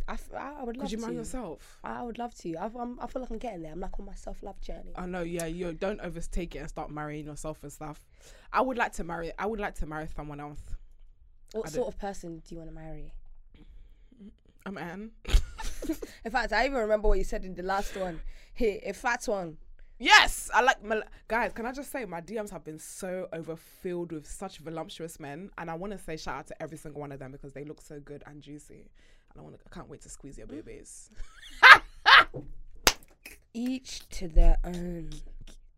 I, 0.09 0.15
f- 0.15 0.31
I 0.35 0.65
would 0.65 0.77
love 0.79 0.87
Could 0.87 0.93
you 0.93 0.99
to. 0.99 1.03
marry 1.05 1.17
yourself? 1.17 1.79
I 1.85 2.03
would 2.03 2.19
love 2.19 2.35
to. 2.37 2.57
I, 2.57 2.71
I'm, 2.81 2.99
I 2.99 3.07
feel 3.07 3.21
like 3.21 3.31
I'm 3.31 3.37
getting 3.39 3.63
there. 3.63 3.73
I'm 3.73 3.81
like 3.81 4.01
on 4.01 4.07
my 4.07 4.15
self 4.15 4.43
love 4.43 4.59
journey. 4.63 4.93
I 4.97 5.05
know, 5.05 5.21
yeah, 5.21 5.45
you 5.45 5.73
don't 5.75 6.01
overtake 6.01 6.57
it 6.57 6.61
and 6.61 6.69
start 6.69 6.91
marrying 6.91 7.27
yourself 7.27 7.63
and 7.63 7.71
stuff. 7.71 8.07
I 8.53 8.63
would 8.63 8.79
like 8.79 8.93
to 8.95 9.05
marry. 9.05 9.33
I 9.39 9.45
would 9.47 9.61
like 9.61 9.75
to 9.77 9.87
marry 9.87 10.09
someone 10.17 10.41
else. 10.41 10.61
what 11.53 11.67
I 11.67 11.71
sort 11.71 11.89
of 11.89 11.99
person 11.99 12.43
do 12.49 12.55
you 12.55 12.59
want 12.59 12.71
to 12.71 12.75
marry? 12.75 13.13
A 14.67 14.73
man. 14.73 15.11
In 16.25 16.31
fact, 16.31 16.53
I 16.53 16.65
even 16.65 16.79
remember 16.79 17.09
what 17.09 17.19
you 17.19 17.25
said 17.25 17.45
in 17.45 17.55
the 17.55 17.63
last 17.63 17.95
one. 17.97 18.21
Here, 18.55 18.81
a 18.85 18.93
fat 18.93 19.25
one. 19.27 19.59
Yes, 20.01 20.49
I 20.55 20.63
like 20.63 20.83
my 20.83 21.03
guys. 21.27 21.53
Can 21.53 21.67
I 21.67 21.73
just 21.73 21.91
say 21.91 22.05
my 22.05 22.21
DMs 22.21 22.51
have 22.51 22.65
been 22.65 22.79
so 22.79 23.29
overfilled 23.33 24.13
with 24.13 24.27
such 24.27 24.59
voluptuous 24.59 25.19
men, 25.19 25.51
and 25.59 25.69
I 25.71 25.75
want 25.75 25.93
to 25.93 25.99
say 25.99 26.17
shout 26.17 26.37
out 26.37 26.47
to 26.49 26.63
every 26.63 26.79
single 26.79 27.01
one 27.01 27.11
of 27.13 27.19
them 27.19 27.33
because 27.33 27.53
they 27.53 27.65
look 27.65 27.81
so 27.81 27.99
good 27.99 28.23
and 28.27 28.41
juicy, 28.41 28.91
I 29.37 29.43
want 29.43 29.55
to. 29.55 29.61
I 29.65 29.75
can't 29.75 29.89
wait 29.89 30.01
to 30.03 30.09
squeeze 30.09 30.39
your 30.39 30.47
babies. 30.47 31.11
Each 33.55 34.09
to 34.11 34.29
their 34.29 34.57
own. 34.65 35.11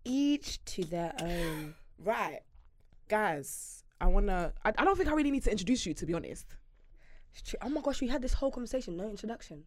Each 0.04 0.64
to 0.66 0.84
their 0.84 1.14
own. 1.20 1.74
Right, 1.98 2.40
guys. 3.08 3.84
I 4.00 4.06
wanna. 4.06 4.52
I, 4.64 4.72
I 4.78 4.84
don't 4.84 4.96
think 4.96 5.08
I 5.08 5.12
really 5.12 5.30
need 5.30 5.44
to 5.44 5.50
introduce 5.50 5.84
you, 5.86 5.94
to 5.94 6.06
be 6.06 6.14
honest. 6.14 6.46
Oh 7.62 7.68
my 7.68 7.80
gosh, 7.80 8.00
we 8.00 8.08
had 8.08 8.22
this 8.22 8.34
whole 8.34 8.50
conversation, 8.50 8.96
no 8.96 9.08
introduction. 9.08 9.64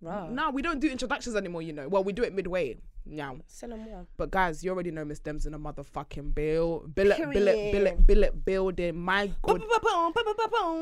Right. 0.00 0.30
No, 0.30 0.50
we 0.50 0.62
don't 0.62 0.80
do 0.80 0.88
introductions 0.88 1.36
anymore. 1.36 1.62
You 1.62 1.72
know. 1.72 1.88
Well, 1.88 2.04
we 2.04 2.12
do 2.12 2.22
it 2.22 2.34
midway 2.34 2.78
now. 3.04 3.36
Send 3.46 3.72
them 3.72 3.80
more. 3.80 4.06
But 4.16 4.30
guys, 4.30 4.62
you 4.64 4.70
already 4.70 4.90
know 4.90 5.04
Miss 5.04 5.20
Dems 5.20 5.46
in 5.46 5.54
a 5.54 5.58
motherfucking 5.58 6.34
bill. 6.34 6.84
Billet, 6.94 7.18
billet, 7.18 7.54
Period. 7.56 7.72
billet, 7.72 8.06
billet 8.06 8.44
building. 8.44 8.96
My 9.00 9.30
good. 9.42 9.62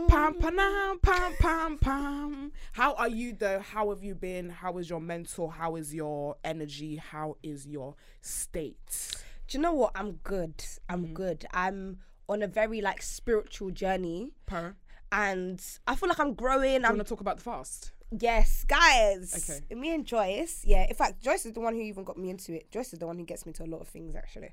Pam, 0.09 0.35
pam, 0.35 0.99
pam, 1.03 1.33
pam, 1.39 1.79
pam. 1.79 2.53
How 2.73 2.95
are 2.95 3.09
you 3.09 3.33
though? 3.33 3.61
How 3.61 3.91
have 3.91 4.03
you 4.03 4.15
been? 4.15 4.51
How 4.51 4.79
is 4.79 4.89
your 4.91 5.01
mental? 5.01 5.49
How 5.49 5.77
is 5.77 5.95
your 5.95 6.37
energy? 6.45 6.97
How 6.97 7.37
is 7.43 7.67
your 7.67 7.95
state? 8.21 9.13
Do 9.49 9.59
you 9.59 9.63
know 9.63 9.73
what? 9.73 9.93
I'm 9.95 10.13
good. 10.25 10.65
I'm 10.89 11.05
Mm-hmm. 11.05 11.15
good. 11.15 11.47
I'm 11.53 11.99
on 12.29 12.43
a 12.43 12.47
very 12.47 12.81
like 12.81 13.01
spiritual 13.03 13.71
journey, 13.71 14.33
Per. 14.47 14.75
and 15.13 15.63
I 15.87 15.95
feel 15.95 16.09
like 16.09 16.21
I'm 16.21 16.35
growing. 16.35 16.77
Do 16.79 16.83
you 16.83 16.87
I'm 16.89 16.97
want 16.97 17.07
to 17.07 17.09
talk 17.09 17.21
about 17.21 17.39
the 17.39 17.43
fast? 17.43 17.93
Yes, 18.11 18.65
guys. 18.67 19.51
Okay. 19.51 19.75
Me 19.75 19.95
and 19.95 20.05
Joyce. 20.05 20.63
Yeah. 20.65 20.87
In 20.89 20.95
fact, 20.95 21.21
Joyce 21.23 21.47
is 21.47 21.53
the 21.53 21.61
one 21.61 21.75
who 21.75 21.81
even 21.81 22.05
got 22.05 22.17
me 22.19 22.31
into 22.31 22.55
it. 22.55 22.71
Joyce 22.71 22.93
is 22.93 22.99
the 22.99 23.07
one 23.07 23.19
who 23.19 23.25
gets 23.25 23.47
me 23.47 23.53
to 23.55 23.65
a 23.65 23.67
lot 23.67 23.81
of 23.81 23.89
things 23.89 24.15
actually. 24.15 24.51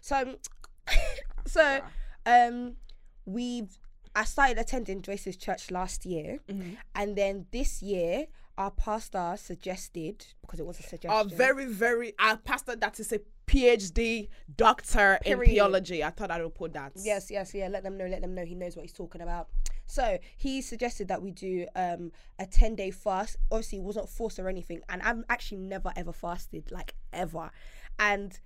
So, 0.00 0.16
um, 0.16 0.36
so, 1.46 1.80
um, 2.24 2.76
we've. 3.24 3.76
I 4.14 4.24
started 4.24 4.56
attending 4.58 5.02
Joyce's 5.02 5.36
church 5.36 5.70
last 5.70 6.06
year, 6.06 6.38
Mm-hmm. 6.48 6.70
and 6.94 7.16
then 7.16 7.46
this 7.52 7.82
year 7.82 8.26
our 8.56 8.70
pastor 8.70 9.34
suggested 9.36 10.24
because 10.40 10.58
it 10.58 10.64
was 10.64 10.78
a 10.80 10.82
suggestion. 10.82 11.10
A 11.32 11.36
very, 11.36 11.66
very. 11.66 12.14
Our 12.18 12.38
pastor 12.38 12.74
that 12.76 12.98
is 12.98 13.12
a 13.12 13.20
PhD 13.46 14.28
doctor 14.56 15.18
in 15.24 15.38
theology. 15.40 16.02
I 16.02 16.08
thought 16.10 16.30
I 16.30 16.42
would 16.42 16.54
put 16.54 16.72
that. 16.72 16.92
Yes, 16.96 17.30
yes, 17.30 17.52
yeah. 17.52 17.68
Let 17.68 17.82
them 17.82 17.98
know. 17.98 18.06
Let 18.06 18.22
them 18.22 18.34
know 18.34 18.44
he 18.46 18.54
knows 18.54 18.74
what 18.74 18.82
he's 18.86 18.94
talking 18.94 19.20
about. 19.20 19.48
So 19.86 20.18
he 20.36 20.60
suggested 20.60 21.08
that 21.08 21.22
we 21.22 21.30
do 21.30 21.66
um, 21.74 22.12
a 22.38 22.46
ten 22.46 22.74
day 22.74 22.90
fast. 22.90 23.36
Obviously, 23.50 23.78
it 23.78 23.84
wasn't 23.84 24.08
forced 24.08 24.38
or 24.38 24.48
anything, 24.48 24.82
and 24.88 25.02
I've 25.02 25.24
actually 25.28 25.58
never 25.58 25.92
ever 25.96 26.12
fasted, 26.12 26.70
like 26.70 26.94
ever. 27.12 27.50
And 27.98 28.38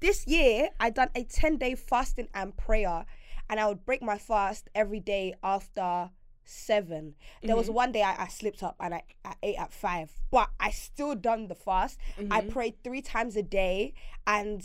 this 0.00 0.26
year, 0.26 0.68
I 0.78 0.90
done 0.90 1.10
a 1.14 1.24
ten 1.24 1.56
day 1.56 1.74
fasting 1.74 2.28
and 2.34 2.56
prayer, 2.56 3.04
and 3.48 3.58
I 3.58 3.66
would 3.68 3.84
break 3.84 4.02
my 4.02 4.18
fast 4.18 4.68
every 4.74 5.00
day 5.00 5.34
after 5.42 6.10
seven. 6.44 7.14
There 7.42 7.56
was 7.56 7.70
one 7.70 7.92
day 7.92 8.02
I, 8.02 8.24
I 8.24 8.28
slipped 8.28 8.62
up 8.62 8.76
and 8.80 8.94
I, 8.94 9.02
I 9.24 9.34
ate 9.42 9.58
at 9.58 9.72
five, 9.72 10.10
but 10.30 10.50
I 10.58 10.70
still 10.70 11.14
done 11.14 11.48
the 11.48 11.54
fast. 11.54 11.98
I 12.30 12.40
prayed 12.42 12.82
three 12.82 13.00
times 13.00 13.36
a 13.36 13.42
day 13.42 13.94
and 14.26 14.64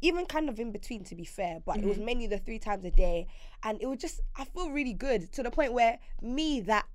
even 0.00 0.26
kind 0.26 0.48
of 0.48 0.58
in 0.60 0.72
between 0.72 1.04
to 1.04 1.14
be 1.14 1.24
fair, 1.24 1.60
but 1.64 1.78
it 1.78 1.84
was 1.84 1.96
mm-hmm. 1.96 2.06
mainly 2.06 2.26
the 2.26 2.38
three 2.38 2.58
times 2.58 2.84
a 2.84 2.90
day. 2.90 3.26
And 3.62 3.80
it 3.80 3.86
was 3.86 3.98
just 3.98 4.20
I 4.36 4.44
feel 4.44 4.70
really 4.70 4.92
good 4.92 5.32
to 5.32 5.42
the 5.42 5.50
point 5.50 5.72
where 5.72 5.98
me 6.22 6.60
that 6.62 6.86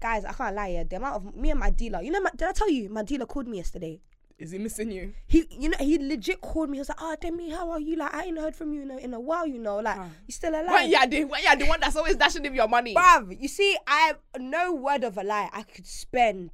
guys, 0.00 0.24
I 0.24 0.32
can't 0.32 0.54
lie, 0.54 0.68
yeah, 0.68 0.84
the 0.84 0.96
amount 0.96 1.16
of 1.16 1.36
me 1.36 1.50
and 1.50 1.60
my 1.60 1.70
dealer, 1.70 2.02
you 2.02 2.10
know, 2.10 2.20
my, 2.20 2.30
did 2.30 2.48
I 2.48 2.52
tell 2.52 2.70
you 2.70 2.88
my 2.88 3.02
dealer 3.02 3.26
called 3.26 3.48
me 3.48 3.56
yesterday? 3.56 4.00
Is 4.38 4.52
he 4.52 4.58
missing 4.58 4.92
you? 4.92 5.14
He, 5.26 5.46
you 5.50 5.68
know, 5.70 5.78
he 5.80 5.98
legit 5.98 6.40
called 6.40 6.70
me. 6.70 6.76
He 6.76 6.80
was 6.80 6.88
like, 6.88 6.98
"Oh, 7.00 7.16
Demi, 7.20 7.50
how 7.50 7.72
are 7.72 7.80
you? 7.80 7.96
Like, 7.96 8.14
I 8.14 8.22
ain't 8.26 8.38
heard 8.38 8.54
from 8.54 8.72
you 8.72 8.82
in 8.82 8.90
a, 8.92 8.96
in 8.98 9.12
a 9.12 9.18
while. 9.18 9.44
You 9.44 9.58
know, 9.58 9.78
like, 9.78 9.98
you 10.28 10.32
still 10.32 10.52
alive?" 10.52 10.68
When 10.68 10.90
yeah, 10.90 11.06
the 11.06 11.24
when 11.24 11.42
yeah, 11.42 11.56
the 11.56 11.66
one 11.66 11.80
that's 11.80 11.96
always 11.96 12.14
dashing 12.14 12.44
him 12.44 12.54
your 12.54 12.68
money. 12.68 12.94
Bruv, 12.94 13.36
you 13.40 13.48
see, 13.48 13.76
I 13.88 13.98
have 14.06 14.18
no 14.38 14.72
word 14.72 15.02
of 15.02 15.18
a 15.18 15.24
lie. 15.24 15.50
I 15.52 15.64
could 15.64 15.88
spend 15.88 16.52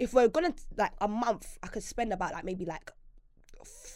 if 0.00 0.14
we're 0.14 0.28
gonna 0.28 0.54
like 0.76 0.92
a 1.00 1.06
month, 1.06 1.58
I 1.62 1.68
could 1.68 1.84
spend 1.84 2.12
about 2.12 2.32
like 2.32 2.42
maybe 2.42 2.64
like 2.64 2.90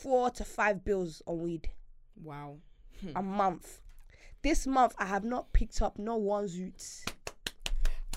four 0.05 0.29
to 0.31 0.45
five 0.45 0.85
bills 0.85 1.23
on 1.27 1.41
weed 1.41 1.71
Wow. 2.23 2.59
a 3.17 3.23
month. 3.23 3.81
This 4.43 4.67
month, 4.67 4.95
I 4.99 5.07
have 5.07 5.25
not 5.25 5.51
picked 5.55 5.81
up 5.81 5.99
no 5.99 6.17
one 6.17 6.45
zoot. 6.45 7.05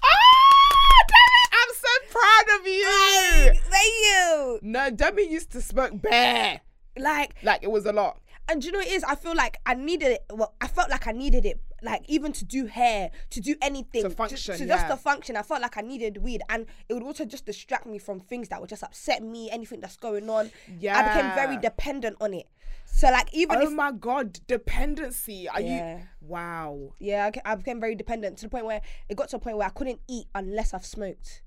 Ah, 0.03 1.05
I'm 1.53 1.73
so 1.73 2.11
proud 2.11 2.59
of 2.59 2.67
you. 2.67 3.53
Thank 3.71 3.93
you. 4.03 4.59
No, 4.61 4.89
Demi 4.91 5.29
used 5.31 5.51
to 5.53 5.61
smoke 5.61 6.01
bear. 6.01 6.59
Like, 6.97 7.35
Like 7.41 7.63
it 7.63 7.71
was 7.71 7.85
a 7.85 7.93
lot. 7.93 8.19
and 8.49 8.61
do 8.61 8.65
you 8.67 8.71
know 8.73 8.79
what 8.79 8.87
it 8.87 8.93
is? 8.93 9.03
I 9.05 9.15
feel 9.15 9.35
like 9.35 9.57
I 9.65 9.73
needed 9.75 10.09
it. 10.11 10.25
Well, 10.33 10.53
I 10.59 10.67
felt 10.67 10.89
like 10.89 11.07
I 11.07 11.13
needed 11.13 11.45
it. 11.45 11.61
Like 11.83 12.03
even 12.07 12.31
to 12.33 12.45
do 12.45 12.65
hair, 12.65 13.11
to 13.29 13.39
do 13.39 13.55
anything, 13.61 14.03
To 14.03 14.09
function, 14.09 14.57
to 14.57 14.65
yeah. 14.65 14.75
just 14.77 14.87
to 14.87 14.97
function. 14.97 15.35
I 15.37 15.43
felt 15.43 15.61
like 15.61 15.77
I 15.77 15.81
needed 15.81 16.17
weed, 16.17 16.41
and 16.49 16.65
it 16.89 16.93
would 16.95 17.03
also 17.03 17.23
just 17.23 17.45
distract 17.45 17.85
me 17.85 17.99
from 17.99 18.19
things 18.19 18.49
that 18.49 18.59
would 18.59 18.69
just 18.69 18.81
upset 18.83 19.21
me. 19.21 19.49
Anything 19.51 19.79
that's 19.81 19.95
going 19.97 20.27
on, 20.29 20.49
Yeah, 20.79 20.97
I 20.97 21.03
became 21.15 21.35
very 21.35 21.57
dependent 21.57 22.17
on 22.19 22.33
it. 22.33 22.47
So 22.85 23.11
like 23.11 23.31
even 23.33 23.57
Oh 23.57 23.61
if 23.67 23.71
my 23.73 23.91
god, 23.91 24.39
dependency. 24.47 25.47
Are 25.49 25.61
Yeah. 25.61 25.97
you 25.97 26.03
wow. 26.21 26.93
yeah, 26.99 27.29
I, 27.45 27.51
I 27.51 27.55
became 27.55 27.79
very 27.79 27.95
dependent 27.95 28.37
to 28.37 28.45
the 28.45 28.49
point 28.49 28.65
where 28.65 28.81
it 29.09 29.15
got 29.17 29.29
to 29.29 29.35
a 29.35 29.39
point 29.39 29.57
where 29.57 29.67
I 29.67 29.71
couldn't 29.71 29.99
eat 30.07 30.27
unless 30.33 30.73
I've 30.73 30.85
smoked. 30.85 31.43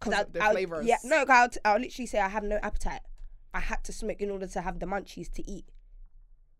Cause, 0.00 0.14
the 0.32 0.42
I 0.42 0.48
would- 0.48 0.52
flavours. 0.54 0.86
Yeah, 0.86 0.96
no, 1.04 1.24
I'll, 1.28 1.48
I 1.64 1.72
would 1.74 1.82
literally 1.82 2.06
say 2.06 2.20
I 2.20 2.28
have 2.28 2.44
no 2.44 2.58
appetite. 2.62 3.00
I 3.52 3.60
had 3.60 3.82
to 3.84 3.92
smoke 3.92 4.20
in 4.22 4.30
order 4.30 4.46
to 4.46 4.60
have 4.60 4.78
the 4.78 4.86
munchies 4.86 5.30
to 5.32 5.50
eat. 5.50 5.66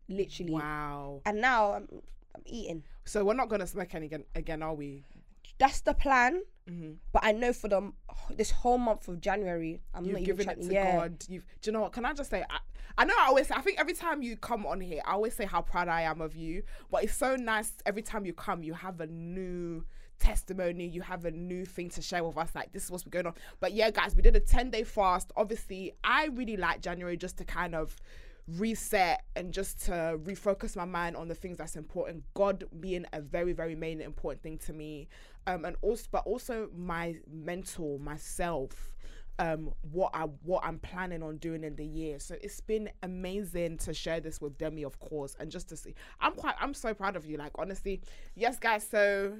Literally. 0.09 0.53
Wow. 0.55 1.21
And 1.25 1.41
now 1.41 1.73
I'm, 1.75 1.89
I'm 2.39 2.43
eating. 2.47 2.85
So 3.05 3.25
we're 3.25 3.35
not 3.35 3.49
gonna 3.49 3.67
smoke 3.67 3.95
any 3.95 4.07
again, 4.07 4.25
again 4.35 4.63
are 4.63 4.75
we? 4.75 5.05
That's 5.59 5.81
the 5.81 5.95
plan. 5.95 6.43
Mm-hmm. 6.71 6.93
But 7.13 7.25
I 7.25 7.33
know 7.33 7.53
for 7.53 7.69
the 7.69 7.93
this 8.31 8.51
whole 8.51 8.79
month 8.79 9.09
of 9.09 9.21
January, 9.21 9.81
I'm 9.95 10.05
You've 10.05 10.13
not 10.13 10.23
even 10.23 10.37
given 10.37 10.51
it 10.51 10.63
to 10.63 10.73
yeah. 10.73 10.97
God. 10.99 11.25
You've. 11.29 11.45
Do 11.61 11.71
you 11.71 11.73
know 11.73 11.81
what? 11.81 11.93
Can 11.93 12.05
I 12.05 12.13
just 12.13 12.31
say? 12.31 12.45
I, 12.49 12.59
I 12.97 13.05
know. 13.05 13.15
I 13.19 13.27
always. 13.27 13.49
Say, 13.49 13.55
I 13.57 13.63
think 13.63 13.81
every 13.81 13.95
time 13.95 14.23
you 14.23 14.37
come 14.37 14.67
on 14.67 14.81
here, 14.81 15.01
I 15.05 15.13
always 15.13 15.35
say 15.35 15.47
how 15.47 15.63
proud 15.63 15.89
I 15.89 16.03
am 16.03 16.21
of 16.21 16.37
you. 16.37 16.63
But 16.91 17.05
it's 17.05 17.17
so 17.17 17.37
nice 17.37 17.73
every 17.87 18.03
time 18.03 18.27
you 18.27 18.33
come, 18.33 18.63
you 18.63 18.75
have 18.75 19.01
a 19.01 19.07
new 19.07 19.85
testimony. 20.19 20.87
You 20.87 21.01
have 21.03 21.25
a 21.25 21.31
new 21.31 21.65
thing 21.65 21.89
to 21.91 22.03
share 22.03 22.23
with 22.23 22.37
us. 22.37 22.51
Like 22.55 22.73
this 22.73 22.85
is 22.85 22.91
what's 22.91 23.05
been 23.05 23.11
going 23.11 23.27
on. 23.27 23.35
But 23.61 23.73
yeah, 23.73 23.91
guys, 23.91 24.15
we 24.15 24.23
did 24.23 24.37
a 24.37 24.41
ten 24.41 24.71
day 24.71 24.85
fast. 24.85 25.33
Obviously, 25.37 25.95
I 26.05 26.27
really 26.27 26.57
like 26.57 26.83
January 26.83 27.17
just 27.17 27.39
to 27.39 27.45
kind 27.45 27.75
of 27.75 27.97
reset 28.57 29.25
and 29.37 29.53
just 29.53 29.85
to 29.85 29.93
refocus 30.25 30.75
my 30.75 30.85
mind 30.85 31.17
on 31.17 31.29
the 31.29 31.35
things 31.35 31.59
that's 31.59 31.77
important 31.77 32.25
god 32.35 32.65
being 32.81 33.05
a 33.13 33.21
very 33.21 33.53
very 33.53 33.75
main 33.75 34.01
important 34.01 34.43
thing 34.43 34.57
to 34.57 34.73
me 34.73 35.07
um 35.47 35.65
and 35.67 35.77
also 35.83 36.07
but 36.11 36.27
also 36.27 36.69
my 36.75 37.15
mental 37.31 37.99
myself 37.99 38.95
um 39.39 39.71
what 39.93 40.11
i 40.15 40.23
what 40.45 40.65
i'm 40.65 40.79
planning 40.79 41.23
on 41.23 41.37
doing 41.37 41.63
in 41.63 41.77
the 41.77 41.85
year 41.85 42.19
so 42.19 42.37
it's 42.41 42.61
been 42.61 42.89
amazing 43.03 43.77
to 43.77 43.93
share 43.93 44.19
this 44.19 44.41
with 44.41 44.57
demi 44.57 44.83
of 44.83 44.99
course 44.99 45.37
and 45.39 45.51
just 45.51 45.69
to 45.69 45.77
see 45.77 45.95
i'm 46.21 46.33
quite 46.33 46.55
i'm 46.59 46.73
so 46.73 46.95
proud 46.95 47.17
of 47.17 47.27
you 47.27 47.37
like 47.37 47.53
honestly 47.59 48.01
yes 48.35 48.59
guys 48.59 48.87
so 48.89 49.35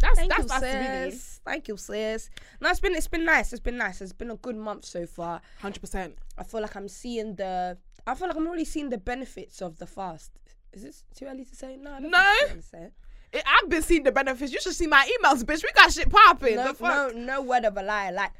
that's 0.00 0.18
Thank 0.18 0.34
that's 0.34 0.62
you, 0.62 0.68
really 0.68 1.10
sis. 1.10 1.40
Thank 1.44 1.68
you, 1.68 1.76
sis. 1.76 2.30
No, 2.60 2.70
it's 2.70 2.80
been 2.80 2.94
it's 2.94 3.08
been 3.08 3.24
nice. 3.24 3.52
It's 3.52 3.60
been 3.60 3.76
nice. 3.76 4.00
It's 4.00 4.14
been 4.14 4.30
a 4.30 4.36
good 4.36 4.56
month 4.56 4.86
so 4.86 5.06
far. 5.06 5.42
100% 5.62 6.12
I 6.38 6.42
feel 6.42 6.62
like 6.62 6.74
I'm 6.74 6.88
seeing 6.88 7.34
the. 7.34 7.76
I 8.06 8.14
feel 8.14 8.28
like 8.28 8.36
I'm 8.36 8.46
already 8.46 8.64
seeing 8.64 8.90
the 8.90 8.98
benefits 8.98 9.60
of 9.62 9.78
the 9.78 9.86
fast. 9.86 10.30
Is 10.72 10.82
this 10.82 11.04
too 11.14 11.26
early 11.26 11.44
to 11.44 11.54
say? 11.56 11.76
No, 11.76 11.92
I 11.92 11.98
No. 12.00 12.08
think 12.08 12.22
it's 12.42 12.50
early 12.52 12.60
to 12.60 12.66
say. 12.66 12.88
it, 13.32 13.42
i've 13.46 13.68
been 13.68 13.82
seeing 13.82 14.02
the 14.02 14.10
benefits 14.12 14.52
you 14.52 14.60
should 14.60 14.74
see 14.74 14.86
my 14.88 15.08
emails 15.22 15.44
bitch 15.44 15.62
we 15.62 15.70
got 15.72 15.92
shit 15.92 16.10
popping 16.10 16.56
No, 16.56 16.68
the 16.68 16.74
fuck? 16.74 17.14
no, 17.14 17.20
no 17.20 17.42
word 17.42 17.64
of 17.64 17.76
a 17.76 17.82
lie. 17.82 18.10
Like 18.10 18.32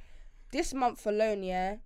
this 0.51 0.75
month 0.75 1.07
alone, 1.07 1.43
yeah, 1.45 1.77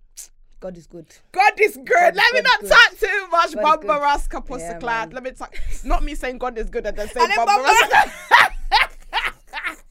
God 0.59 0.75
is 0.77 0.87
good. 0.87 1.05
God 1.31 1.53
is 1.59 1.75
good. 1.77 2.15
Let 2.15 2.33
me 2.33 2.41
God 2.41 2.43
not 2.43 2.63
is 2.63 2.69
talk 2.69 2.97
too 2.99 3.27
much. 3.29 3.53
God 3.55 3.81
good. 3.81 3.89
Raska 4.01 4.33
Yeah, 4.33 4.39
Pussyclad. 4.79 5.13
Let 5.13 5.23
me 5.23 5.31
talk. 5.31 5.55
Not 5.83 6.03
me 6.03 6.15
saying 6.15 6.39
God 6.39 6.57
is 6.57 6.69
good 6.69 6.85
and 6.87 6.97
then 6.97 7.07
saying 7.09 7.27
And 7.29 7.31
then 7.31 7.47
Bumba 7.47 7.63
Bumba- 7.63 7.89
Raska. 7.91 8.11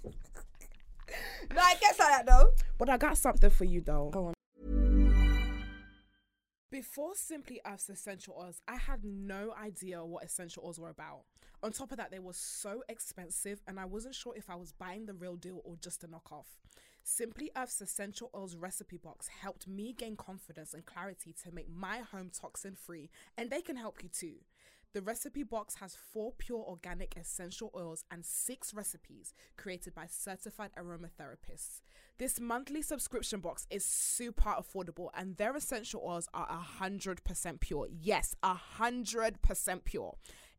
No, 1.55 1.61
I 1.61 1.75
guess 1.81 1.99
like 2.01 2.09
that 2.09 2.27
though. 2.27 2.51
But 2.79 2.89
I 2.89 2.97
got 2.97 3.17
something 3.17 3.51
for 3.51 3.65
you 3.65 3.81
though. 3.81 4.11
Go 4.13 4.27
on. 4.27 4.35
Before 6.75 7.15
Simply 7.15 7.61
Earth's 7.65 7.89
essential 7.89 8.35
oils, 8.37 8.61
I 8.67 8.75
had 8.75 9.05
no 9.05 9.55
idea 9.57 10.05
what 10.05 10.25
essential 10.25 10.65
oils 10.67 10.81
were 10.81 10.89
about. 10.89 11.21
On 11.63 11.71
top 11.71 11.93
of 11.93 11.99
that, 11.99 12.11
they 12.11 12.19
were 12.19 12.33
so 12.33 12.83
expensive, 12.89 13.63
and 13.69 13.79
I 13.79 13.85
wasn't 13.85 14.17
sure 14.17 14.35
if 14.35 14.51
I 14.51 14.57
was 14.57 14.73
buying 14.73 15.07
the 15.07 15.15
real 15.15 15.37
deal 15.37 15.61
or 15.63 15.77
just 15.77 16.03
a 16.03 16.09
knockoff. 16.09 16.47
Simply 17.05 17.53
Earth's 17.57 17.81
essential 17.81 18.29
oils 18.35 18.57
recipe 18.57 18.97
box 18.97 19.29
helped 19.29 19.69
me 19.69 19.93
gain 19.93 20.17
confidence 20.17 20.75
and 20.75 20.85
clarity 20.85 21.33
to 21.45 21.55
make 21.55 21.71
my 21.71 21.99
home 21.99 22.33
toxin 22.37 22.75
free, 22.75 23.09
and 23.39 23.51
they 23.51 23.61
can 23.61 23.77
help 23.77 24.03
you 24.03 24.09
too. 24.09 24.39
The 24.95 25.03
recipe 25.03 25.43
box 25.43 25.75
has 25.81 25.97
four 25.97 26.33
pure 26.39 26.65
organic 26.65 27.17
essential 27.17 27.73
oils 27.75 28.05
and 28.13 28.25
six 28.25 28.73
recipes 28.73 29.35
created 29.57 29.93
by 29.93 30.07
certified 30.07 30.71
aromatherapists. 30.79 31.81
This 32.17 32.39
monthly 32.39 32.81
subscription 32.81 33.41
box 33.41 33.67
is 33.71 33.85
super 33.85 34.51
affordable 34.51 35.09
and 35.13 35.37
their 35.37 35.57
essential 35.57 36.01
oils 36.07 36.29
are 36.33 36.47
100% 36.81 37.59
pure. 37.59 37.89
Yes, 37.91 38.37
100% 38.45 39.85
pure. 39.85 40.15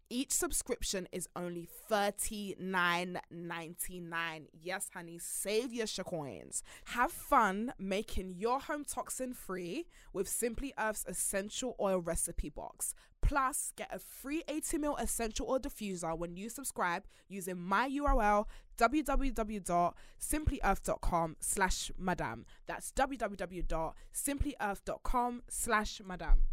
Each 0.10 0.32
subscription 0.32 1.08
is 1.12 1.28
only 1.36 1.68
$39.99. 1.89 4.45
Yes, 4.62 4.89
honey, 4.93 5.18
save 5.18 5.74
your 5.74 5.88
coins. 5.88 6.62
Have 6.86 7.12
fun 7.12 7.74
making 7.80 8.36
your 8.38 8.60
home 8.60 8.86
toxin 8.86 9.34
free 9.34 9.88
with 10.14 10.30
Simply 10.30 10.76
Earth's 10.78 11.06
essential 11.08 11.76
oil 11.82 11.99
recipe 11.99 12.49
box. 12.49 12.93
Plus, 13.22 13.74
get 13.76 13.89
a 13.91 13.97
free 13.97 14.43
80ml 14.47 15.01
essential 15.01 15.49
oil 15.49 15.60
diffuser 15.60 16.16
when 16.16 16.38
you 16.38 16.49
subscribe 16.49 17.06
using 17.28 17.58
my 17.58 17.89
URL 17.89 18.45
www.simplyearth.com 18.78 21.36
slash 21.39 21.91
madam. 21.97 22.45
That's 22.68 22.91
www.simplyearth.com 22.91 25.41
slash 25.49 26.01
madam. 26.06 26.43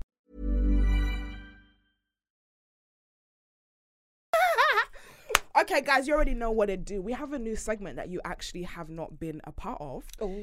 Okay, 5.62 5.80
guys, 5.80 6.08
you 6.08 6.14
already 6.14 6.34
know 6.34 6.50
what 6.50 6.66
to 6.66 6.76
do. 6.76 7.00
We 7.00 7.12
have 7.12 7.32
a 7.32 7.38
new 7.38 7.54
segment 7.56 7.96
that 7.96 8.08
you 8.08 8.20
actually 8.24 8.62
have 8.64 8.88
not 8.88 9.20
been 9.20 9.40
a 9.44 9.52
part 9.52 9.78
of. 9.80 10.04
Oh, 10.20 10.36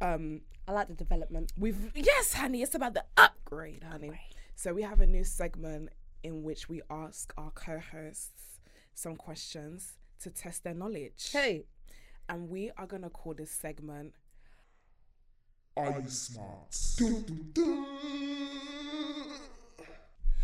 Um, 0.00 0.42
I 0.68 0.72
like 0.72 0.88
the 0.88 0.94
development. 0.94 1.52
we've 1.56 1.90
yes, 1.94 2.34
honey, 2.34 2.62
it's 2.62 2.74
about 2.74 2.94
the 2.94 3.04
upgrade, 3.16 3.84
honey. 3.84 4.12
So 4.54 4.74
we 4.74 4.82
have 4.82 5.00
a 5.00 5.06
new 5.06 5.24
segment 5.24 5.90
in 6.22 6.42
which 6.42 6.68
we 6.68 6.82
ask 6.90 7.32
our 7.38 7.50
co-hosts 7.52 8.58
some 8.94 9.16
questions 9.16 9.94
to 10.22 10.30
test 10.30 10.64
their 10.64 10.74
knowledge. 10.74 11.30
Hey, 11.32 11.64
And 12.28 12.48
we 12.50 12.70
are 12.76 12.86
gonna 12.86 13.10
call 13.10 13.34
this 13.34 13.50
segment 13.52 14.14
Are 15.76 16.00
you 16.00 16.08
smart? 16.08 16.76
Dun, 16.96 17.22
dun, 17.22 17.50
dun. 17.52 17.86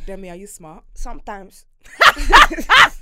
Demi, 0.07 0.30
are 0.30 0.37
you 0.37 0.47
smart? 0.47 0.85
sometimes 0.95 1.66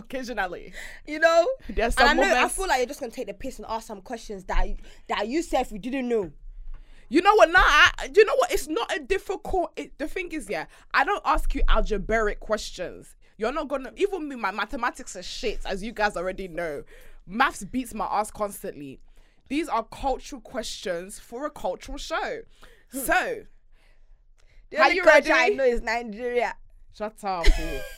Occasionally. 0.00 0.72
you 1.06 1.18
know. 1.18 1.46
There's 1.68 1.96
And 1.96 2.04
I 2.04 2.08
some 2.08 2.16
know 2.18 2.44
I 2.44 2.48
feel 2.48 2.66
like 2.68 2.78
you're 2.78 2.86
just 2.86 3.00
gonna 3.00 3.12
take 3.12 3.26
the 3.28 3.34
piss 3.34 3.58
and 3.58 3.66
ask 3.68 3.86
some 3.86 4.00
questions 4.02 4.44
that 4.44 4.66
that 5.08 5.28
you 5.28 5.42
said 5.42 5.66
we 5.70 5.78
didn't 5.78 6.08
know. 6.08 6.32
You 7.08 7.22
know 7.22 7.34
what? 7.34 7.50
Nah, 7.50 7.58
I, 7.60 8.08
you 8.14 8.24
know 8.24 8.36
what? 8.36 8.52
It's 8.52 8.68
not 8.68 8.94
a 8.96 9.00
difficult. 9.00 9.72
It, 9.76 9.98
the 9.98 10.06
thing 10.06 10.30
is, 10.30 10.48
yeah, 10.48 10.66
I 10.94 11.04
don't 11.04 11.22
ask 11.24 11.52
you 11.54 11.62
algebraic 11.68 12.38
questions. 12.38 13.16
You're 13.36 13.52
not 13.52 13.68
gonna 13.68 13.92
even 13.96 14.28
me. 14.28 14.36
My 14.36 14.52
mathematics 14.52 15.16
is 15.16 15.26
shit, 15.26 15.60
as 15.66 15.82
you 15.82 15.92
guys 15.92 16.16
already 16.16 16.46
know. 16.46 16.84
Maths 17.26 17.64
beats 17.64 17.94
my 17.94 18.04
ass 18.06 18.30
constantly. 18.30 19.00
These 19.48 19.68
are 19.68 19.82
cultural 19.84 20.40
questions 20.40 21.18
for 21.18 21.46
a 21.46 21.50
cultural 21.50 21.98
show. 21.98 22.40
Hmm. 22.92 22.98
So, 22.98 23.42
The 24.70 24.78
Are 24.78 24.84
only 24.84 24.96
you 24.96 25.02
country 25.02 25.32
I 25.32 25.48
know 25.48 25.64
is 25.64 25.82
Nigeria. 25.82 26.54
shut 26.96 27.22
up. 27.24 27.46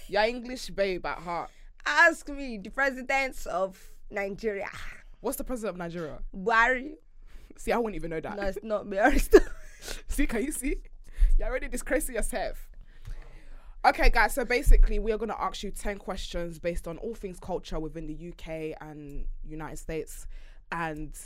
You're 0.08 0.22
English 0.22 0.70
babe 0.70 1.04
at 1.04 1.18
heart. 1.18 1.50
Ask 1.84 2.28
me 2.28 2.58
the 2.58 2.70
president 2.70 3.46
of 3.46 3.78
Nigeria, 4.10 4.68
What's 5.22 5.36
the 5.36 5.44
president 5.44 5.74
of 5.74 5.78
Nigeria? 5.78 6.18
Buhari. 6.36 6.94
See, 7.56 7.70
I 7.70 7.78
wouldn't 7.78 7.94
even 7.94 8.10
know 8.10 8.20
that. 8.20 8.36
No, 8.36 8.42
it's 8.42 8.58
not 8.62 8.86
Buhari. 8.86 9.22
See, 10.08 10.26
can 10.26 10.42
you 10.42 10.50
see? 10.50 10.76
You're 11.38 11.48
already 11.48 11.68
disgracing 11.68 12.16
yourself. 12.16 12.68
Okay, 13.84 14.10
guys, 14.10 14.34
so 14.34 14.44
basically, 14.44 14.98
we 14.98 15.12
are 15.12 15.18
going 15.18 15.28
to 15.28 15.40
ask 15.40 15.62
you 15.62 15.70
10 15.70 15.98
questions 15.98 16.58
based 16.58 16.88
on 16.88 16.98
all 16.98 17.14
things 17.14 17.38
culture 17.40 17.78
within 17.78 18.06
the 18.06 18.30
UK 18.30 18.76
and 18.80 19.24
United 19.44 19.78
States. 19.78 20.26
And 20.72 21.16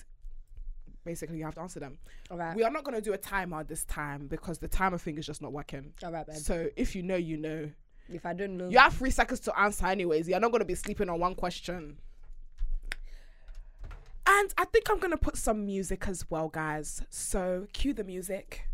basically, 1.05 1.39
you 1.39 1.45
have 1.45 1.55
to 1.55 1.63
answer 1.63 1.81
them. 1.81 1.97
Alright. 2.31 2.55
We 2.55 2.65
are 2.65 2.71
not 2.71 2.85
going 2.85 2.97
to 2.97 3.03
do 3.03 3.15
a 3.15 3.19
timer 3.19 3.65
this 3.65 3.85
time 3.85 4.27
because 4.27 4.59
the 4.59 4.69
timer 4.69 4.99
thing 4.99 5.17
is 5.17 5.27
just 5.27 5.41
not 5.41 5.53
working. 5.53 5.95
Alright, 6.05 6.27
babe. 6.27 6.37
So 6.37 6.69
if 6.77 6.95
you 6.95 7.03
know, 7.03 7.17
you 7.17 7.39
know. 7.39 7.71
If 8.13 8.25
I 8.25 8.33
don't 8.35 8.57
know, 8.57 8.69
You 8.69 8.79
have 8.79 8.95
three 8.95 9.11
seconds 9.11 9.41
to 9.41 9.59
answer, 9.59 9.87
anyways. 9.87 10.29
You're 10.29 10.41
not 10.41 10.51
going 10.53 10.61
to 10.61 10.65
be 10.67 10.75
sleeping 10.75 11.09
on 11.09 11.19
one 11.19 11.35
question. 11.35 11.97
And 14.29 14.55
I 14.59 14.65
think 14.67 14.91
I'm 14.91 14.99
going 14.99 15.13
to 15.13 15.17
put 15.17 15.37
some 15.37 15.65
music 15.65 16.07
as 16.09 16.29
well, 16.31 16.49
guys. 16.49 17.03
So 17.11 17.67
cue 17.73 17.93
the 17.93 18.05
music. 18.05 18.69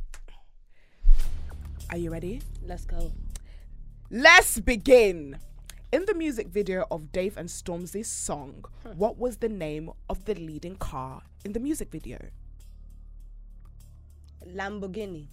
Are 1.90 1.96
you 1.98 2.10
ready? 2.10 2.40
let's 2.66 2.84
go. 2.84 3.12
Let's 4.10 4.58
begin. 4.60 5.38
In 5.92 6.06
the 6.06 6.14
music 6.14 6.48
video 6.48 6.86
of 6.90 7.12
Dave 7.12 7.36
and 7.36 7.48
Stormzy's 7.50 8.08
song, 8.08 8.64
what 8.96 9.18
was 9.18 9.36
the 9.38 9.48
name 9.48 9.90
of 10.08 10.24
the 10.24 10.34
leading 10.34 10.76
car 10.76 11.22
in 11.44 11.52
the 11.52 11.60
music 11.60 11.90
video? 11.90 12.18
Lamborghini, 14.46 15.26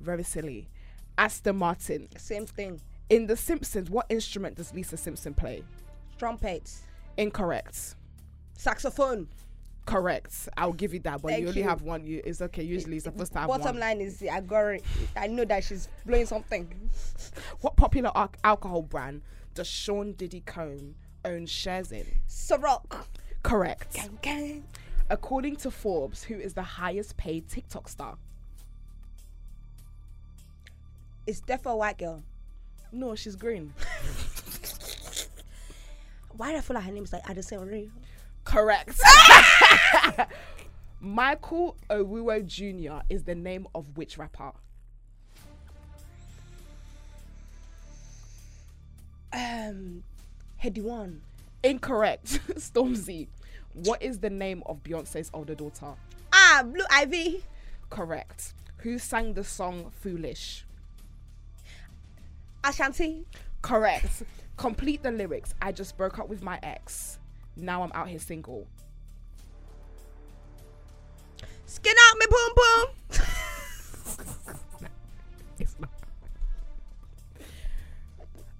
Very 0.00 0.24
silly. 0.24 0.68
Aston 1.16 1.56
Martin. 1.56 2.08
same 2.16 2.46
thing. 2.46 2.80
In 3.10 3.26
The 3.26 3.36
Simpsons, 3.36 3.90
what 3.90 4.06
instrument 4.08 4.56
does 4.56 4.72
Lisa 4.72 4.96
Simpson 4.96 5.34
play? 5.34 5.64
Trumpets, 6.18 6.82
Incorrect. 7.16 7.96
saxophone. 8.56 9.28
Correct. 9.86 10.48
I'll 10.56 10.72
give 10.72 10.94
you 10.94 11.00
that, 11.00 11.20
but 11.20 11.30
Thank 11.30 11.42
you 11.42 11.48
only 11.48 11.62
you. 11.62 11.68
have 11.68 11.82
one. 11.82 12.06
You, 12.06 12.22
it's 12.24 12.40
okay. 12.40 12.62
Usually, 12.62 12.96
it's 12.96 13.06
the 13.06 13.10
first 13.10 13.32
time. 13.32 13.48
Bottom 13.48 13.64
one. 13.64 13.78
line 13.80 14.00
is, 14.00 14.22
I 14.30 14.40
got 14.40 14.66
it. 14.68 14.84
I 15.16 15.26
know 15.26 15.44
that 15.46 15.64
she's 15.64 15.88
blowing 16.06 16.26
something. 16.26 16.70
What 17.62 17.76
popular 17.76 18.12
al- 18.14 18.30
alcohol 18.44 18.82
brand 18.82 19.22
does 19.54 19.66
Sean 19.66 20.12
Diddy 20.12 20.40
Combs 20.46 20.94
own 21.24 21.46
shares 21.46 21.90
in? 21.92 22.06
Ciroc. 22.28 23.04
Correct. 23.42 23.94
Gang, 23.94 24.18
gang. 24.22 24.64
According 25.08 25.56
to 25.56 25.70
Forbes, 25.70 26.22
who 26.22 26.38
is 26.38 26.54
the 26.54 26.62
highest 26.62 27.16
paid 27.16 27.48
TikTok 27.48 27.88
star? 27.88 28.16
It's 31.26 31.40
definitely 31.40 31.72
a 31.72 31.76
white 31.76 31.98
girl. 31.98 32.22
No, 32.92 33.14
she's 33.14 33.36
green. 33.36 33.72
Why 36.36 36.52
do 36.52 36.58
I 36.58 36.60
feel 36.60 36.74
like 36.74 36.84
her 36.84 36.92
name 36.92 37.04
is 37.04 37.12
like 37.12 37.28
Addison 37.28 37.66
Rae? 37.66 37.90
Correct. 38.44 38.98
Michael 41.00 41.76
Owuo 41.88 42.44
Jr. 42.46 43.02
is 43.08 43.24
the 43.24 43.34
name 43.34 43.66
of 43.74 43.96
which 43.96 44.18
rapper? 44.18 44.52
Um, 49.32 50.02
Headie 50.62 50.82
One. 50.82 51.22
Incorrect. 51.62 52.26
Stormzy. 52.56 53.28
What 53.72 54.02
is 54.02 54.18
the 54.18 54.30
name 54.30 54.62
of 54.66 54.82
Beyonce's 54.82 55.30
older 55.32 55.54
daughter? 55.54 55.92
Ah, 56.32 56.62
Blue 56.64 56.84
Ivy. 56.90 57.44
Correct. 57.88 58.54
Who 58.78 58.98
sang 58.98 59.34
the 59.34 59.44
song 59.44 59.92
Foolish? 60.00 60.64
Ashanti. 62.64 63.24
Correct. 63.62 64.22
Complete 64.56 65.02
the 65.02 65.10
lyrics. 65.10 65.54
I 65.60 65.72
just 65.72 65.96
broke 65.96 66.18
up 66.18 66.28
with 66.28 66.42
my 66.42 66.58
ex. 66.62 67.18
Now 67.56 67.82
I'm 67.82 67.92
out 67.92 68.08
here 68.08 68.18
single. 68.18 68.66
Skin 71.66 71.94
out 72.08 72.18
me 72.18 72.26
boom 72.28 72.52
boom. 72.56 72.86
It's 75.58 75.76
not. 75.78 75.90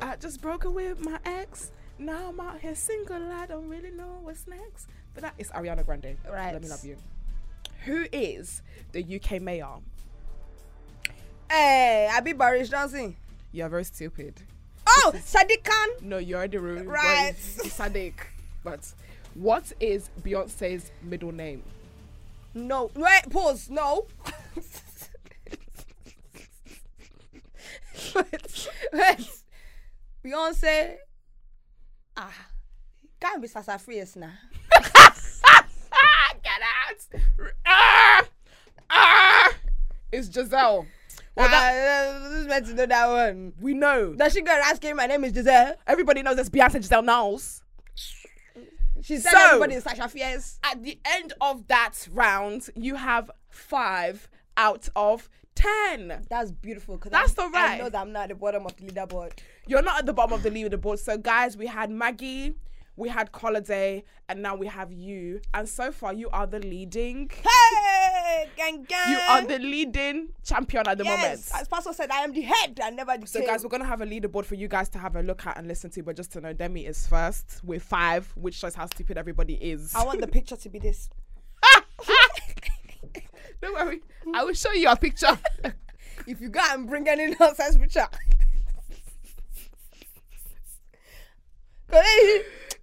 I 0.01 0.17
just 0.17 0.41
broke 0.41 0.65
up 0.67 0.73
with 0.73 1.01
my 1.01 1.19
ex. 1.25 1.73
Now 1.99 2.29
I'm 2.29 2.41
out 2.41 2.61
here 2.61 2.75
single. 2.75 3.33
I 3.33 3.47
don't 3.47 3.69
really 3.69 3.91
know 3.91 4.19
what's 4.23 4.47
next. 4.47 4.89
But 5.13 5.23
that 5.23 5.35
is 5.39 5.51
Ariana 5.51 5.85
Grande. 5.85 6.17
Right. 6.31 6.53
Let 6.53 6.63
me 6.63 6.69
love 6.69 6.85
you. 6.85 6.97
Who 7.85 8.07
is 8.13 8.63
the 8.93 9.03
UK 9.03 9.41
mayor? 9.41 9.67
Hey, 11.51 12.09
I 12.11 12.21
be 12.21 12.33
Boris 12.33 12.69
Johnson. 12.69 13.17
You're 13.53 13.69
very 13.69 13.85
stupid. 13.85 14.43
Oh, 14.87 15.13
Sadiq 15.15 15.65
Khan. 15.65 15.89
No, 16.03 16.19
you're 16.19 16.39
already 16.39 16.59
but 16.59 16.87
Right. 16.87 17.35
Sadiq. 17.37 18.15
But 18.63 18.93
what 19.35 19.73
is 19.81 20.11
Beyonce's 20.23 20.91
middle 21.03 21.33
name? 21.33 21.63
No, 22.55 22.91
wait, 22.95 23.23
pause. 23.31 23.71
No. 23.71 24.07
wait, 28.15 28.69
wait. 28.93 29.31
Beyonce. 30.25 30.97
Ah, 32.17 32.35
can't 33.21 33.41
be 33.41 33.49
Sasha 33.49 33.79
Fierce 33.79 34.17
now. 34.17 34.33
Get 36.43 36.63
out! 36.63 37.21
ah, 37.67 38.23
ah, 38.91 39.53
it's 40.11 40.33
Giselle. 40.33 40.87
Well, 41.41 41.49
that, 41.51 42.17
Ah, 42.23 42.29
who's 42.29 42.47
meant 42.47 42.67
to 42.67 42.75
know 42.75 42.87
that 42.87 43.09
one? 43.09 43.53
we 43.61 43.75
know. 43.75 44.13
Does 44.15 44.33
she 44.33 44.43
go 44.43 44.53
and 44.53 44.63
ask 44.63 44.83
him? 44.83 44.97
My 44.97 45.07
name 45.07 45.25
is 45.25 45.33
Giselle. 45.35 45.75
Everybody 45.87 46.23
knows 46.23 46.39
it's 46.39 46.49
Beyonce 46.51 46.83
Giselle 46.83 47.03
Knowles. 47.03 47.63
She's 49.03 49.23
So- 49.29 49.31
everybody 49.39 49.75
it's 49.77 49.85
Sasha 49.85 50.09
Fierce. 50.09 50.59
At 50.63 50.83
the 50.83 50.99
end 51.05 51.33
of 51.41 51.67
that 51.69 52.07
round, 52.13 52.69
you 52.75 52.97
have 52.97 53.31
five 53.49 54.29
out 54.57 54.89
of 54.95 55.31
ten. 55.55 56.27
That's 56.29 56.51
beautiful. 56.53 56.99
Cause 56.99 57.11
That's 57.11 57.39
I, 57.39 57.43
all 57.43 57.51
right. 57.51 57.71
I 57.73 57.79
know 57.79 57.89
that 57.89 58.01
I'm 58.01 58.13
not 58.13 58.25
at 58.25 58.29
the 58.31 58.35
bottom 58.35 58.67
of 58.67 58.77
the 58.77 58.85
leaderboard. 58.87 59.33
You're 59.67 59.83
not 59.83 60.01
at 60.01 60.07
the 60.07 60.13
bottom 60.13 60.35
of 60.35 60.43
the 60.43 60.51
leaderboard. 60.51 60.99
So, 60.99 61.17
guys, 61.17 61.57
we 61.57 61.67
had 61.67 61.91
Maggie, 61.91 62.55
we 63.01 63.09
had 63.09 63.31
Holiday, 63.35 64.05
and 64.29 64.43
now 64.43 64.55
we 64.55 64.67
have 64.67 64.93
you. 64.93 65.41
And 65.55 65.67
so 65.67 65.91
far, 65.91 66.13
you 66.13 66.29
are 66.31 66.47
the 66.47 66.59
leading. 66.59 67.31
Hey, 67.31 68.47
gang, 68.57 68.85
gang. 68.85 69.11
You 69.11 69.19
are 69.29 69.43
the 69.43 69.59
leading 69.59 70.29
champion 70.45 70.87
at 70.87 70.99
the 70.99 71.05
yes. 71.05 71.19
moment. 71.19 71.63
As 71.63 71.67
Pastor 71.67 71.95
said, 71.95 72.11
I 72.11 72.23
am 72.23 72.33
the 72.33 72.43
head 72.43 72.79
and 72.83 72.97
never 72.97 73.17
the 73.17 73.27
So, 73.27 73.39
tail. 73.41 73.49
guys, 73.49 73.65
we're 73.65 73.71
gonna 73.71 73.87
have 73.87 74.03
a 74.03 74.07
leaderboard 74.07 74.45
for 74.45 74.55
you 74.55 74.69
guys 74.69 74.91
to 74.91 74.99
have 74.99 75.17
a 75.17 75.23
look 75.23 75.47
at 75.47 75.57
and 75.57 75.67
listen 75.67 75.89
to. 75.93 76.03
But 76.03 76.17
just 76.17 76.31
to 76.33 76.43
know, 76.43 76.53
Demi 76.53 76.85
is 76.85 77.07
first 77.07 77.63
with 77.65 77.83
five, 77.83 78.31
which 78.37 78.55
shows 78.55 78.75
how 78.75 78.85
stupid 78.85 79.17
everybody 79.17 79.55
is. 79.55 79.95
I 79.95 80.05
want 80.05 80.21
the 80.21 80.29
picture 80.39 80.57
to 80.57 80.69
be 80.69 80.79
this. 80.79 81.09
Don't 83.63 83.75
worry, 83.75 84.01
I 84.35 84.45
will 84.45 84.55
show 84.55 84.73
you 84.73 84.89
a 84.89 84.97
picture. 84.97 85.39
If 86.27 86.39
you 86.43 86.51
go 86.51 86.61
and 86.71 86.87
bring 86.87 87.09
any 87.09 87.35
nonsense 87.41 87.79
picture. 87.79 88.07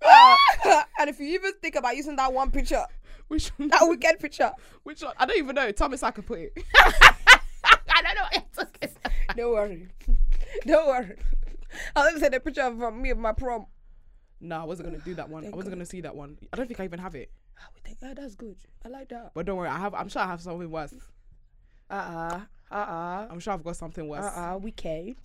Uh, 0.03 0.35
and 0.99 1.09
if 1.09 1.19
you 1.19 1.27
even 1.27 1.53
think 1.61 1.75
about 1.75 1.95
using 1.95 2.15
that 2.15 2.31
one 2.31 2.51
picture, 2.51 2.85
which 3.27 3.49
one? 3.57 3.69
that 3.69 3.81
wicked 3.81 4.19
picture, 4.19 4.51
Which 4.83 5.01
one? 5.01 5.13
I 5.17 5.25
don't 5.25 5.37
even 5.37 5.55
know. 5.55 5.71
Tell 5.71 5.89
me 5.89 5.97
so 5.97 6.07
I 6.07 6.11
can 6.11 6.23
put 6.23 6.39
it. 6.39 6.53
I 6.75 8.01
don't 8.01 8.15
know 8.15 8.21
what 8.23 8.33
you're 8.33 8.65
talking 8.65 8.89
about. 8.95 9.37
don't 9.37 9.51
worry. 9.51 9.87
Don't 10.65 10.87
worry. 10.87 11.15
I 11.95 11.99
was 11.99 12.09
gonna 12.13 12.19
say 12.19 12.29
the 12.29 12.39
picture 12.39 12.61
of 12.61 12.81
uh, 12.81 12.89
me 12.89 13.09
of 13.11 13.17
my 13.17 13.33
prom. 13.33 13.65
No, 14.39 14.61
I 14.61 14.63
wasn't 14.63 14.89
gonna 14.89 15.03
do 15.03 15.13
that 15.15 15.29
one. 15.29 15.45
I 15.45 15.49
wasn't 15.49 15.75
gonna 15.75 15.85
see 15.85 16.01
that 16.01 16.15
one. 16.15 16.37
I 16.51 16.57
don't 16.57 16.67
think 16.67 16.79
I 16.79 16.85
even 16.85 16.99
have 16.99 17.15
it. 17.15 17.31
I 17.57 17.63
would 17.73 17.83
think, 17.83 17.97
oh, 18.03 18.13
that's 18.15 18.35
good. 18.35 18.55
I 18.85 18.89
like 18.89 19.09
that. 19.09 19.31
But 19.35 19.45
don't 19.45 19.57
worry, 19.57 19.67
I 19.69 19.77
have. 19.77 19.93
I'm 19.93 20.09
sure 20.09 20.21
I 20.21 20.27
have 20.27 20.41
something 20.41 20.69
worse. 20.71 20.93
Uh 21.89 21.93
uh. 21.93 22.39
Uh 22.71 22.75
uh. 22.75 23.27
I'm 23.29 23.39
sure 23.39 23.53
I've 23.53 23.63
got 23.63 23.75
something 23.75 24.07
worse. 24.07 24.23
Uh 24.23 24.55
uh. 24.55 24.57
Wicked. 24.57 25.17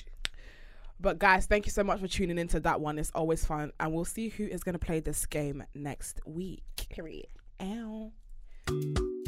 But 1.02 1.18
guys, 1.18 1.46
thank 1.46 1.66
you 1.66 1.72
so 1.72 1.82
much 1.82 1.98
for 1.98 2.06
tuning 2.06 2.38
into 2.38 2.60
that 2.60 2.80
one. 2.80 2.96
It's 2.96 3.10
always 3.12 3.44
fun, 3.44 3.72
and 3.80 3.92
we'll 3.92 4.04
see 4.04 4.28
who 4.28 4.44
is 4.44 4.62
gonna 4.62 4.78
play 4.78 5.00
this 5.00 5.26
game 5.26 5.64
next 5.74 6.20
week. 6.24 6.62
Period. 6.90 7.26
Ow. 7.60 8.12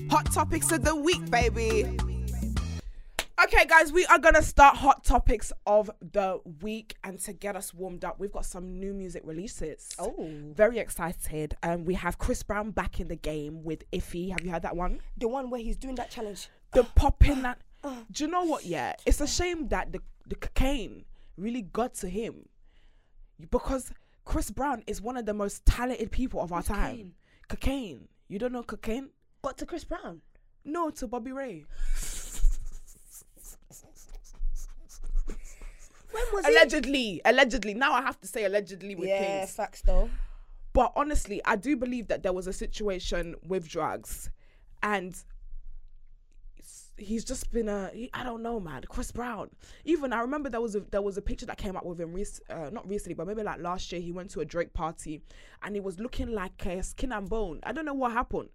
Hot 0.09 0.33
topics 0.33 0.71
of 0.71 0.85
the 0.85 0.95
week, 0.95 1.29
baby. 1.33 1.99
Okay, 3.43 3.67
guys, 3.67 3.93
we 3.93 4.07
are 4.07 4.21
gonna 4.21 4.41
start 4.41 4.77
hot 4.77 5.03
topics 5.03 5.53
of 5.67 5.91
the 6.13 6.39
week, 6.63 6.95
and 7.03 7.19
to 7.23 7.33
get 7.33 7.57
us 7.57 7.75
warmed 7.75 8.05
up, 8.05 8.21
we've 8.21 8.31
got 8.31 8.47
some 8.47 8.79
new 8.79 8.95
music 8.95 9.23
releases. 9.25 9.97
Oh. 9.99 10.15
very 10.55 10.79
excited. 10.79 11.57
Um, 11.65 11.85
we 11.85 11.95
have 11.95 12.19
Chris 12.19 12.45
Brown 12.45 12.71
back 12.71 13.01
in 13.01 13.09
the 13.09 13.17
game 13.17 13.65
with 13.65 13.83
Iffy. 13.91 14.31
Have 14.31 14.43
you 14.45 14.53
heard 14.53 14.63
that 14.63 14.77
one? 14.77 15.01
The 15.17 15.27
one 15.27 15.51
where 15.51 15.61
he's 15.61 15.77
doing 15.77 15.97
that 15.97 16.13
challenge. 16.13 16.49
The 16.73 16.85
popping 16.85 17.43
that. 17.43 17.59
Do 17.83 18.25
you 18.25 18.31
know 18.31 18.45
what? 18.45 18.65
Yeah, 18.65 18.95
it's 19.05 19.21
a 19.21 19.27
shame 19.27 19.67
that 19.69 19.91
the 19.91 20.01
the 20.27 20.37
cocaine 20.37 21.05
really 21.37 21.63
got 21.63 21.95
to 21.95 22.09
him 22.09 22.49
because 23.51 23.93
Chris 24.25 24.51
Brown 24.51 24.83
is 24.87 25.01
one 25.03 25.17
of 25.17 25.27
the 25.27 25.35
most 25.35 25.65
talented 25.67 26.11
people 26.11 26.41
of 26.41 26.53
our 26.53 26.63
time. 26.63 27.15
Cocaine. 27.49 28.09
You 28.29 28.39
don't 28.39 28.53
know 28.53 28.63
cocaine? 28.63 29.11
Got 29.43 29.59
to 29.59 29.67
Chris 29.67 29.85
Brown. 29.85 30.23
No, 30.65 30.89
to 30.91 31.07
Bobby 31.07 31.33
Ray. 31.33 31.65
When 36.11 36.25
was 36.33 36.45
it? 36.47 36.51
Allegedly, 36.53 37.21
allegedly. 37.25 37.75
Now 37.75 37.93
I 37.93 38.03
have 38.03 38.21
to 38.21 38.27
say 38.29 38.45
allegedly 38.45 38.95
with 38.95 39.09
Yeah, 39.09 39.41
things. 39.41 39.53
facts 39.55 39.83
though. 39.83 40.09
But 40.73 40.93
honestly, 40.97 41.41
I 41.45 41.57
do 41.57 41.77
believe 41.77 42.09
that 42.09 42.23
there 42.23 42.33
was 42.33 42.47
a 42.47 42.53
situation 42.53 43.35
with 43.47 43.69
drugs, 43.69 44.31
and 44.83 45.15
he's 46.97 47.25
just 47.25 47.51
been 47.51 47.69
a 47.69 47.91
he, 47.93 48.11
I 48.15 48.23
don't 48.25 48.43
know, 48.43 48.61
man. 48.61 48.83
Chris 48.89 49.11
Brown. 49.13 49.51
Even 49.85 50.13
I 50.13 50.21
remember 50.21 50.49
there 50.49 50.61
was 50.61 50.75
a 50.77 50.81
there 50.81 51.03
was 51.03 51.17
a 51.17 51.23
picture 51.23 51.47
that 51.47 51.59
came 51.59 51.77
out 51.77 51.85
with 51.87 52.01
him, 52.01 52.13
rec- 52.15 52.27
uh, 52.51 52.71
not 52.71 52.89
recently, 52.89 53.15
but 53.15 53.27
maybe 53.27 53.43
like 53.43 53.61
last 53.61 53.91
year. 53.93 54.01
He 54.01 54.13
went 54.13 54.31
to 54.31 54.41
a 54.41 54.45
Drake 54.45 54.73
party, 54.73 55.21
and 55.63 55.75
he 55.75 55.81
was 55.81 55.99
looking 55.99 56.33
like 56.33 56.65
a 56.67 56.83
skin 56.83 57.13
and 57.13 57.29
bone. 57.29 57.61
I 57.65 57.73
don't 57.73 57.85
know 57.85 57.95
what 57.95 58.13
happened. 58.13 58.49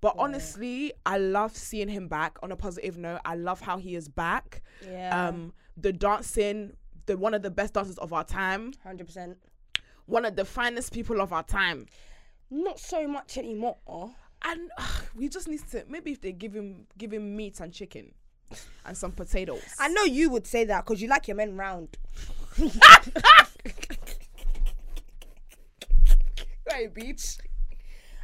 But 0.00 0.16
honestly, 0.18 0.92
I 1.06 1.18
love 1.18 1.56
seeing 1.56 1.88
him 1.88 2.08
back. 2.08 2.36
On 2.42 2.50
a 2.50 2.56
positive 2.56 2.98
note, 2.98 3.20
I 3.24 3.36
love 3.36 3.60
how 3.60 3.78
he 3.78 3.94
is 3.94 4.08
back. 4.08 4.62
Yeah. 4.84 5.28
Um, 5.28 5.52
the 5.76 5.92
dancing, 5.92 6.72
the 7.06 7.16
one 7.16 7.34
of 7.34 7.42
the 7.42 7.50
best 7.52 7.74
dancers 7.74 7.98
of 7.98 8.12
our 8.12 8.24
time, 8.24 8.72
Hundred 8.82 9.06
percent. 9.06 9.38
one 10.06 10.24
of 10.24 10.34
the 10.34 10.44
finest 10.44 10.92
people 10.92 11.20
of 11.20 11.32
our 11.32 11.44
time. 11.44 11.86
Not 12.50 12.80
so 12.80 13.06
much 13.06 13.38
anymore. 13.38 13.76
And 14.44 14.70
ugh, 14.76 15.02
we 15.14 15.28
just 15.28 15.48
need 15.48 15.60
to 15.70 15.84
maybe 15.88 16.12
if 16.12 16.20
they 16.20 16.32
give 16.32 16.52
him 16.54 16.86
give 16.98 17.12
him 17.12 17.36
meat 17.36 17.60
and 17.60 17.72
chicken 17.72 18.12
and 18.84 18.96
some 18.96 19.12
potatoes. 19.12 19.62
I 19.78 19.88
know 19.88 20.04
you 20.04 20.30
would 20.30 20.46
say 20.46 20.64
that 20.64 20.84
because 20.84 21.00
you 21.00 21.08
like 21.08 21.28
your 21.28 21.36
men 21.36 21.56
round. 21.56 21.96
Hey, 26.72 26.86
beach. 26.86 27.36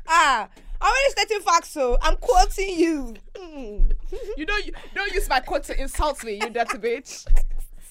Ah, 0.06 0.48
I'm 0.80 0.88
only 0.88 1.10
stating 1.10 1.40
facts, 1.40 1.70
so 1.70 1.98
I'm 2.00 2.16
quoting 2.16 2.78
you. 2.78 3.14
Mm. 3.34 3.92
You 4.38 4.46
know 4.46 4.56
you 4.56 4.72
don't 4.94 5.12
use 5.12 5.28
my 5.28 5.40
quote 5.40 5.64
to 5.64 5.78
insult 5.80 6.24
me, 6.24 6.40
you 6.40 6.48
dirty 6.48 6.78
bitch. 6.78 7.26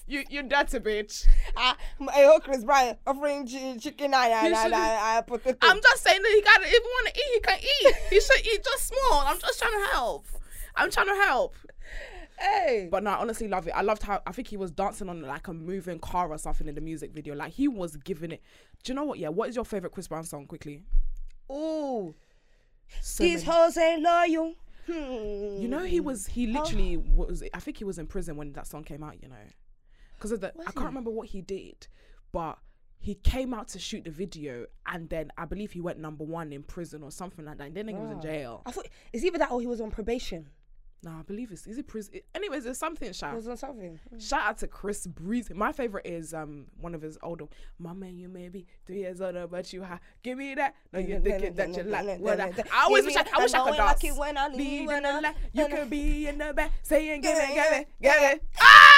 You 0.08 0.24
you 0.30 0.42
dirty 0.42 0.78
bitch. 0.78 1.26
Ah, 1.56 1.76
I 2.00 2.24
hope 2.24 2.44
Chris 2.44 2.64
Brown 2.64 2.96
offering 3.06 3.46
chicken 3.46 4.14
and, 4.14 4.14
and, 4.14 4.54
and, 4.54 4.74
and, 4.74 5.26
potato. 5.26 5.58
I'm 5.60 5.80
just 5.82 6.02
saying 6.02 6.22
that 6.22 6.32
he 6.34 6.42
gotta 6.42 6.64
if 6.64 6.70
he 6.70 6.80
wanna 6.80 7.10
eat, 7.14 7.34
he 7.34 7.40
can 7.40 7.58
eat. 7.60 7.94
He 8.10 8.20
should 8.20 8.46
eat 8.46 8.64
just 8.64 8.86
small. 8.88 9.22
I'm 9.26 9.38
just 9.38 9.58
trying 9.58 9.72
to 9.72 9.86
help. 9.92 10.26
I'm 10.74 10.90
trying 10.90 11.08
to 11.08 11.14
help. 11.14 11.54
hey. 12.38 12.88
But 12.90 13.02
no, 13.02 13.10
I 13.10 13.16
honestly 13.18 13.48
love 13.48 13.66
it. 13.66 13.72
I 13.72 13.82
loved 13.82 14.02
how 14.02 14.22
I 14.26 14.32
think 14.32 14.48
he 14.48 14.56
was 14.56 14.70
dancing 14.70 15.08
on 15.08 15.20
like 15.22 15.48
a 15.48 15.52
moving 15.52 15.98
car 15.98 16.30
or 16.30 16.38
something 16.38 16.68
in 16.68 16.74
the 16.74 16.80
music 16.80 17.12
video. 17.12 17.34
Like 17.34 17.52
he 17.52 17.68
was 17.68 17.96
giving 17.96 18.32
it. 18.32 18.42
Do 18.84 18.92
you 18.92 18.96
know 18.96 19.04
what? 19.04 19.18
Yeah, 19.18 19.28
what 19.28 19.50
is 19.50 19.56
your 19.56 19.64
favorite 19.64 19.92
Chris 19.92 20.08
Brown 20.08 20.24
song? 20.24 20.46
Quickly. 20.46 20.84
Ooh, 21.50 22.14
So 23.00 23.24
these 23.24 23.44
many. 23.44 23.58
hoes 23.58 23.76
ain't 23.76 24.02
loyal. 24.02 24.54
Hmm. 24.86 25.60
You 25.60 25.68
know, 25.68 25.84
he 25.84 26.00
was 26.00 26.26
he 26.28 26.46
literally 26.46 26.96
was. 26.96 27.42
I 27.52 27.60
think 27.60 27.76
he 27.76 27.84
was 27.84 27.98
in 27.98 28.06
prison 28.06 28.36
when 28.36 28.52
that 28.54 28.66
song 28.66 28.84
came 28.84 29.02
out. 29.02 29.22
You 29.22 29.28
know, 29.28 29.36
because 30.18 30.32
of 30.32 30.40
the 30.40 30.52
I 30.66 30.72
can't 30.72 30.86
remember 30.86 31.10
what 31.10 31.28
he 31.28 31.40
did, 31.40 31.86
but 32.32 32.58
he 33.00 33.14
came 33.14 33.54
out 33.54 33.68
to 33.68 33.78
shoot 33.78 34.04
the 34.04 34.10
video, 34.10 34.66
and 34.86 35.08
then 35.08 35.30
I 35.38 35.44
believe 35.44 35.70
he 35.72 35.80
went 35.80 35.98
number 36.00 36.24
one 36.24 36.52
in 36.52 36.64
prison 36.64 37.02
or 37.04 37.12
something 37.12 37.44
like 37.44 37.58
that. 37.58 37.68
And 37.68 37.76
then 37.76 37.86
he 37.88 37.94
was 37.94 38.10
in 38.10 38.20
jail. 38.20 38.62
I 38.66 38.72
thought 38.72 38.88
it's 39.12 39.24
either 39.24 39.38
that 39.38 39.50
or 39.52 39.60
he 39.60 39.66
was 39.68 39.80
on 39.80 39.90
probation. 39.90 40.48
Nah, 41.04 41.20
I 41.20 41.22
believe 41.22 41.52
it's 41.52 41.64
is 41.68 41.78
it 41.78 41.86
prison. 41.86 42.14
Anyways, 42.34 42.64
there's 42.64 42.76
something. 42.76 43.06
He 43.06 43.14
Shout 43.14 43.36
was 43.36 43.46
on 43.46 43.56
something. 43.56 44.00
shout 44.18 44.40
out 44.42 44.58
to 44.58 44.66
Chris 44.66 45.06
Breezy. 45.06 45.54
My 45.54 45.70
favorite 45.70 46.06
is 46.06 46.34
um 46.34 46.66
one 46.80 46.92
of 46.92 47.02
his 47.02 47.16
older. 47.22 47.44
My 47.78 47.92
man, 47.92 48.18
you 48.18 48.28
may 48.28 48.48
be 48.48 48.66
three 48.84 48.98
years 48.98 49.20
older, 49.20 49.46
but 49.46 49.72
you 49.72 49.82
have 49.82 50.00
give 50.24 50.36
me 50.36 50.56
that. 50.56 50.74
No, 50.92 50.98
you're 50.98 51.20
thinking 51.20 51.54
that 51.54 51.72
you're 51.72 51.84
like 51.84 52.18
what 52.18 52.40
I. 52.40 52.52
I 52.74 52.82
always 52.86 53.04
wish 53.04 53.14
I, 53.14 53.24
I 53.32 53.42
wish 53.44 53.54
I 53.54 53.62
could 53.64 53.76
dance. 53.76 54.02
Like 54.02 54.18
when 54.18 54.36
I 54.36 54.48
leave, 54.48 54.88
when 54.88 55.06
I- 55.06 55.34
you 55.52 55.68
could 55.68 55.88
be 55.88 56.26
in 56.26 56.38
the 56.38 56.52
back 56.52 56.72
saying 56.82 57.20
give 57.20 57.36
it, 57.36 57.54
give 57.54 57.72
it, 57.80 57.88
give 58.02 58.12
it. 58.32 58.44
Aye! 58.58 58.97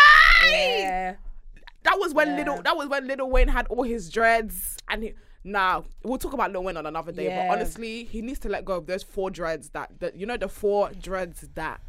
That 1.82 1.98
was 1.98 2.12
when 2.14 2.28
Yeah. 2.28 2.36
little. 2.36 2.62
That 2.62 2.76
was 2.76 2.88
when 2.88 3.06
Lil 3.06 3.30
Wayne 3.30 3.48
had 3.48 3.66
all 3.68 3.82
his 3.82 4.10
dreads, 4.10 4.76
and 4.88 5.02
he. 5.02 5.14
Now 5.42 5.84
we'll 6.04 6.18
talk 6.18 6.34
about 6.34 6.52
Lil 6.52 6.64
Wayne 6.64 6.76
on 6.76 6.84
another 6.86 7.12
day. 7.12 7.24
Yeah. 7.26 7.48
But 7.48 7.54
honestly, 7.54 8.04
he 8.04 8.20
needs 8.20 8.38
to 8.40 8.48
let 8.50 8.64
go 8.64 8.74
of 8.76 8.86
those 8.86 9.02
four 9.02 9.30
dreads. 9.30 9.70
That, 9.70 9.98
that 10.00 10.14
you 10.16 10.26
know 10.26 10.36
the 10.36 10.48
four 10.48 10.90
dreads 10.90 11.48
that 11.54 11.80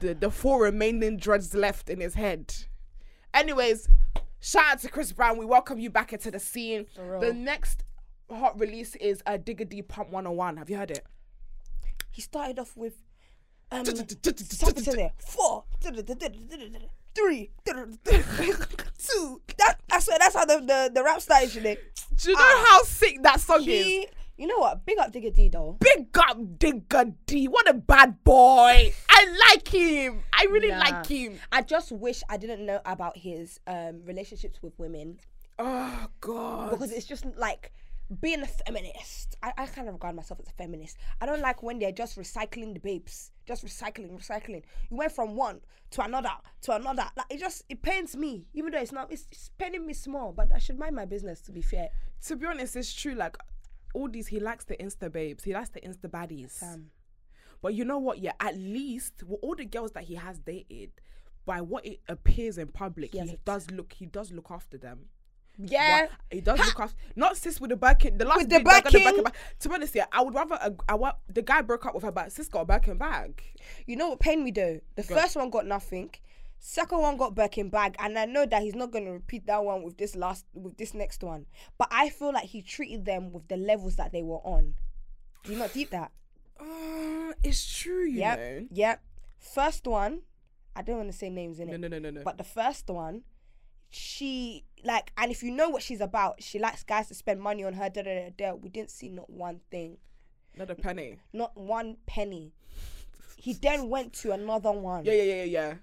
the 0.00 0.14
the 0.14 0.30
four 0.30 0.62
remaining 0.62 1.18
dreads 1.18 1.54
left 1.54 1.90
in 1.90 2.00
his 2.00 2.14
head. 2.14 2.54
Anyways, 3.34 3.88
shout 4.40 4.64
out 4.72 4.78
to 4.80 4.88
Chris 4.88 5.12
Brown. 5.12 5.36
We 5.36 5.44
welcome 5.44 5.78
you 5.78 5.90
back 5.90 6.12
into 6.14 6.30
the 6.30 6.40
scene. 6.40 6.86
The 7.20 7.34
next 7.34 7.84
hot 8.30 8.58
release 8.58 8.96
is 8.96 9.22
a 9.26 9.38
Digga 9.38 9.68
D 9.68 9.82
Pump 9.82 10.08
101. 10.10 10.56
Have 10.56 10.70
you 10.70 10.76
heard 10.78 10.90
it? 10.90 11.04
He 12.10 12.22
started 12.22 12.58
off 12.58 12.76
with 12.76 12.94
um. 13.70 13.84
Four, 15.18 15.64
three, 17.14 17.50
two. 17.64 19.40
That 19.58 19.76
I 19.90 20.00
swear 20.00 20.18
that's 20.20 20.34
how 20.34 20.44
the 20.44 20.60
the, 20.60 20.90
the 20.94 21.02
rap 21.04 21.20
started. 21.20 21.54
Know. 21.62 21.74
Do 22.16 22.30
you 22.30 22.36
know 22.36 22.42
Ah. 22.42 22.64
how 22.68 22.82
sick 22.84 23.22
that 23.22 23.40
song 23.40 23.60
is? 23.60 23.66
He, 23.66 24.08
you 24.36 24.46
know 24.46 24.58
what? 24.58 24.84
Big 24.84 24.98
up 24.98 25.12
Digga 25.12 25.32
D 25.34 25.48
though. 25.48 25.76
Big 25.80 26.16
up 26.18 26.38
Digga 26.58 27.14
D. 27.26 27.46
What 27.46 27.68
a 27.68 27.74
bad 27.74 28.22
boy. 28.24 28.92
I 29.08 29.50
like 29.54 29.68
him. 29.68 30.22
I 30.32 30.46
really 30.50 30.68
Nah. 30.70 30.78
like 30.80 31.06
him. 31.06 31.38
I 31.52 31.62
just 31.62 31.92
wish 31.92 32.22
I 32.28 32.36
didn't 32.36 32.64
know 32.66 32.80
about 32.84 33.16
his 33.16 33.60
um 33.66 34.02
relationships 34.04 34.60
with 34.62 34.78
women 34.78 35.18
Oh 35.58 36.06
God. 36.20 36.70
because 36.70 36.90
it's 36.90 37.06
just 37.06 37.24
like 37.36 37.72
being 38.20 38.42
a 38.42 38.46
feminist, 38.46 39.36
I, 39.42 39.52
I 39.56 39.66
kind 39.66 39.88
of 39.88 39.94
regard 39.94 40.14
myself 40.14 40.40
as 40.40 40.48
a 40.48 40.52
feminist. 40.52 40.96
I 41.20 41.26
don't 41.26 41.40
like 41.40 41.62
when 41.62 41.78
they're 41.78 41.92
just 41.92 42.18
recycling 42.18 42.74
the 42.74 42.80
babes, 42.80 43.30
just 43.46 43.64
recycling, 43.64 44.10
recycling. 44.18 44.62
You 44.90 44.96
went 44.98 45.12
from 45.12 45.36
one 45.36 45.60
to 45.92 46.02
another 46.02 46.30
to 46.62 46.74
another. 46.74 47.04
Like 47.16 47.26
it 47.30 47.38
just 47.40 47.64
it 47.68 47.80
pains 47.82 48.16
me, 48.16 48.46
even 48.52 48.72
though 48.72 48.80
it's 48.80 48.92
not. 48.92 49.10
It's, 49.10 49.26
it's 49.32 49.50
paining 49.56 49.86
me 49.86 49.94
small, 49.94 50.32
but 50.32 50.52
I 50.54 50.58
should 50.58 50.78
mind 50.78 50.94
my 50.94 51.06
business. 51.06 51.40
To 51.42 51.52
be 51.52 51.62
fair, 51.62 51.88
To 52.26 52.36
be 52.36 52.46
honest, 52.46 52.76
it's 52.76 52.92
true. 52.92 53.14
Like 53.14 53.36
all 53.94 54.08
these, 54.08 54.26
he 54.26 54.38
likes 54.40 54.64
the 54.64 54.76
Insta 54.76 55.10
babes. 55.10 55.44
He 55.44 55.54
likes 55.54 55.70
the 55.70 55.80
Insta 55.80 56.10
baddies. 56.10 56.62
um, 56.62 56.90
But 57.62 57.74
you 57.74 57.84
know 57.84 57.98
what? 57.98 58.18
Yeah, 58.18 58.32
at 58.40 58.56
least 58.58 59.22
with 59.26 59.38
all 59.42 59.54
the 59.54 59.64
girls 59.64 59.92
that 59.92 60.04
he 60.04 60.14
has 60.16 60.38
dated, 60.38 60.90
by 61.46 61.60
what 61.62 61.86
it 61.86 62.00
appears 62.08 62.58
in 62.58 62.68
public, 62.68 63.14
He 63.14 63.20
he, 63.20 63.38
does 63.44 63.70
look. 63.70 63.92
He 63.94 64.06
does 64.06 64.30
look 64.32 64.48
after 64.50 64.76
them. 64.76 65.06
Yeah. 65.58 66.06
He 66.30 66.40
does 66.40 66.58
look 66.58 66.80
after. 66.80 66.96
Not 67.16 67.36
sis 67.36 67.60
with 67.60 67.70
the 67.70 67.76
Birkin. 67.76 68.18
The 68.18 68.24
last 68.24 68.38
With 68.38 68.50
the 68.50 68.60
got 68.60 68.84
Birkin? 68.84 69.22
bag. 69.22 69.34
To 69.60 69.68
be 69.68 69.74
honest, 69.74 69.94
yeah, 69.94 70.06
I 70.12 70.22
would 70.22 70.34
rather. 70.34 70.56
A, 70.60 70.72
I 70.88 70.94
want 70.94 71.16
the 71.28 71.42
guy 71.42 71.62
broke 71.62 71.86
up 71.86 71.94
with 71.94 72.04
her, 72.04 72.12
but 72.12 72.32
sis 72.32 72.48
got 72.48 72.60
a 72.62 72.64
Birkin 72.64 72.98
bag. 72.98 73.42
You 73.86 73.96
know 73.96 74.10
what 74.10 74.20
pained 74.20 74.44
me 74.44 74.50
though? 74.50 74.80
The 74.96 75.02
Go. 75.02 75.14
first 75.14 75.36
one 75.36 75.50
got 75.50 75.66
nothing. 75.66 76.10
Second 76.58 77.00
one 77.00 77.16
got 77.18 77.34
Birkin 77.34 77.68
bag, 77.68 77.94
and 77.98 78.18
I 78.18 78.24
know 78.24 78.46
that 78.46 78.62
he's 78.62 78.74
not 78.74 78.90
gonna 78.90 79.12
repeat 79.12 79.46
that 79.46 79.62
one 79.62 79.82
with 79.82 79.98
this 79.98 80.16
last 80.16 80.46
with 80.54 80.76
this 80.78 80.94
next 80.94 81.22
one. 81.22 81.46
But 81.76 81.88
I 81.90 82.08
feel 82.08 82.32
like 82.32 82.44
he 82.46 82.62
treated 82.62 83.04
them 83.04 83.32
with 83.32 83.48
the 83.48 83.56
levels 83.56 83.96
that 83.96 84.12
they 84.12 84.22
were 84.22 84.38
on. 84.38 84.74
Do 85.42 85.52
you 85.52 85.58
not 85.58 85.72
deep 85.74 85.90
that? 85.90 86.10
Uh, 86.58 87.32
it's 87.42 87.70
true, 87.78 88.04
you 88.04 88.20
Yep. 88.20 88.38
know. 88.38 88.66
Yep. 88.70 89.02
First 89.38 89.86
one, 89.86 90.20
I 90.74 90.80
don't 90.82 90.96
want 90.96 91.12
to 91.12 91.16
say 91.18 91.28
names 91.28 91.60
in 91.60 91.68
it. 91.68 91.72
No, 91.72 91.76
no, 91.86 91.88
no, 91.88 91.98
no, 91.98 92.10
no. 92.10 92.22
But 92.24 92.38
the 92.38 92.44
first 92.44 92.88
one, 92.88 93.24
she 93.94 94.64
like, 94.84 95.12
and 95.16 95.30
if 95.30 95.42
you 95.42 95.50
know 95.50 95.68
what 95.68 95.82
she's 95.82 96.00
about, 96.00 96.42
she 96.42 96.58
likes 96.58 96.82
guys 96.82 97.08
to 97.08 97.14
spend 97.14 97.40
money 97.40 97.64
on 97.64 97.72
her. 97.74 97.88
Da 97.88 98.02
da 98.02 98.14
da 98.14 98.30
da. 98.36 98.54
We 98.54 98.68
didn't 98.68 98.90
see 98.90 99.08
not 99.08 99.30
one 99.30 99.60
thing, 99.70 99.96
Not 100.56 100.70
a 100.70 100.74
penny. 100.74 101.18
not 101.32 101.56
one 101.56 101.96
penny. 102.06 102.52
He 103.36 103.52
then 103.62 103.88
went 103.88 104.12
to 104.14 104.32
another 104.32 104.72
one. 104.72 105.04
Yeah, 105.04 105.12
yeah, 105.14 105.22
yeah, 105.22 105.34
yeah, 105.34 105.44
yeah. 105.44 105.74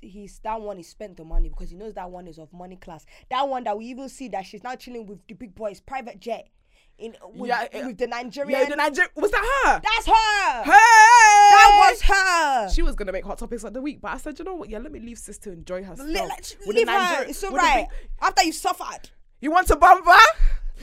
he's 0.00 0.38
that 0.40 0.60
one 0.60 0.76
he 0.76 0.82
spent 0.82 1.16
the 1.16 1.24
money 1.24 1.48
because 1.48 1.70
he 1.70 1.76
knows 1.76 1.94
that 1.94 2.10
one 2.10 2.26
is 2.28 2.38
of 2.38 2.52
money 2.52 2.76
class. 2.76 3.04
That 3.30 3.48
one 3.48 3.64
that 3.64 3.76
we 3.78 3.86
even 3.86 4.08
see 4.08 4.28
that 4.28 4.46
she's 4.46 4.62
now 4.62 4.74
chilling 4.76 5.06
with 5.06 5.26
the 5.26 5.34
big 5.34 5.54
boys, 5.54 5.80
private 5.80 6.20
jet, 6.20 6.48
in 7.00 7.16
uh, 7.22 7.28
with, 7.28 7.48
Yeah, 7.48 7.86
with 7.86 7.98
the 7.98 8.06
Nigerian. 8.06 8.60
Yeah, 8.60 8.68
the 8.68 8.76
Niger- 8.76 9.08
was 9.16 9.30
that 9.30 9.62
her? 9.64 9.80
That's 9.82 10.06
her. 10.06 10.62
Hey! 10.64 11.50
That 11.50 11.90
was 11.90 12.02
her. 12.02 12.70
She 12.70 12.82
was 12.82 12.94
gonna 12.94 13.12
make 13.12 13.24
hot 13.24 13.38
topics 13.38 13.64
of 13.64 13.72
the 13.72 13.80
week, 13.82 14.00
but 14.00 14.12
I 14.12 14.18
said, 14.18 14.38
you 14.38 14.44
know 14.44 14.54
what? 14.54 14.68
Yeah, 14.68 14.78
let 14.78 14.92
me 14.92 15.00
leave 15.00 15.18
sis 15.18 15.38
to 15.38 15.52
enjoy 15.52 15.82
herself. 15.82 16.08
Like, 16.08 16.56
With 16.66 16.76
leave 16.76 16.86
the 16.86 16.92
her. 16.92 16.98
Niger- 16.98 17.30
It's 17.30 17.42
alright. 17.44 17.86
After 18.20 18.44
you 18.44 18.52
suffered, 18.52 19.10
You 19.40 19.50
want 19.50 19.66
to 19.68 19.76
bumper? 19.76 20.10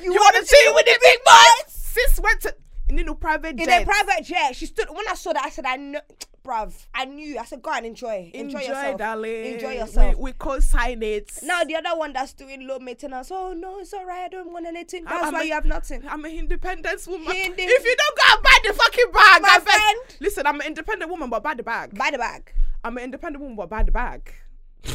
You, 0.01 0.11
want 0.11 0.35
to 0.35 0.41
cheat 0.43 0.73
with 0.75 0.85
the 0.85 0.99
big 1.01 1.19
boys? 1.25 1.73
Sis 1.73 2.19
went 2.19 2.41
to 2.41 2.55
in 2.89 3.07
a 3.07 3.15
private 3.15 3.59
in 3.59 3.69
a 3.69 3.83
private 3.83 4.23
jet, 4.23 4.55
she 4.55 4.65
stood. 4.65 4.87
When 4.89 5.05
I 5.09 5.13
saw 5.15 5.33
that, 5.33 5.43
I 5.43 5.49
said, 5.49 5.65
I 5.65 5.75
know, 5.75 5.99
bruv, 6.47 6.73
I 6.93 7.05
knew. 7.05 7.37
I 7.37 7.45
said, 7.45 7.61
go 7.61 7.71
and 7.71 7.85
enjoy, 7.85 8.31
enjoy, 8.33 8.59
Enjoy, 8.59 8.59
yourself, 8.69 8.97
darling. 8.97 9.45
enjoy 9.53 9.71
yourself. 9.73 10.15
We, 10.15 10.23
we 10.23 10.31
co-sign 10.33 11.03
it. 11.03 11.31
now 11.43 11.63
the 11.63 11.75
other 11.75 11.97
one 11.97 12.13
that's 12.13 12.33
doing 12.33 12.65
low 12.67 12.79
maintenance. 12.79 13.29
Oh 13.31 13.53
no, 13.53 13.79
it's 13.79 13.93
alright. 13.93 14.25
I 14.25 14.27
don't 14.29 14.51
want 14.53 14.65
anything. 14.65 15.03
That's 15.05 15.25
I'm 15.25 15.33
why 15.33 15.41
a- 15.41 15.45
you 15.45 15.53
have 15.53 15.65
nothing. 15.65 16.03
I'm 16.07 16.23
an 16.25 16.31
independent 16.31 17.05
woman. 17.07 17.35
Inde- 17.35 17.55
if 17.59 17.85
you 17.85 17.95
don't 17.97 18.17
go 18.17 18.23
and 18.33 18.43
buy 18.43 18.57
the 18.63 18.73
fucking 18.73 19.11
bag, 19.13 19.41
My 19.41 19.49
I 19.51 19.59
friend. 19.59 19.99
Listen, 20.21 20.47
I'm 20.47 20.59
an 20.61 20.67
independent 20.67 21.11
woman, 21.11 21.29
but 21.29 21.43
buy 21.43 21.53
the 21.53 21.63
bag. 21.63 21.97
Buy 21.97 22.09
the 22.11 22.17
bag. 22.17 22.53
I'm 22.83 22.97
an 22.97 23.03
independent 23.03 23.41
woman, 23.41 23.55
but 23.57 23.69
buy 23.69 23.83
the 23.83 23.91
bag. 23.91 24.31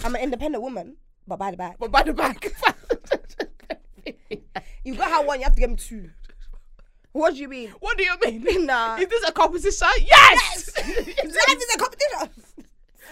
I'm 0.04 0.14
an 0.14 0.22
independent 0.22 0.62
woman, 0.62 0.96
but 1.26 1.36
buy 1.38 1.50
the 1.50 1.56
bag. 1.56 1.74
But 1.78 1.90
buy 1.90 2.02
the 2.02 2.14
bag. 2.14 2.54
You 4.84 4.96
got 4.96 5.12
her 5.12 5.24
one, 5.26 5.38
you 5.38 5.44
have 5.44 5.54
to 5.54 5.60
get 5.60 5.70
me 5.70 5.76
two. 5.76 6.10
What 7.12 7.34
do 7.34 7.40
you 7.40 7.48
mean? 7.48 7.68
what 7.78 7.96
do 7.96 8.02
you 8.04 8.16
mean? 8.40 8.66
Nah. 8.66 8.96
Is 8.96 9.06
this 9.06 9.28
a 9.28 9.32
competition? 9.32 9.86
Yes. 10.04 10.71
Life 10.86 11.56
is 11.56 11.74
a 11.74 11.78
competition. 11.78 12.44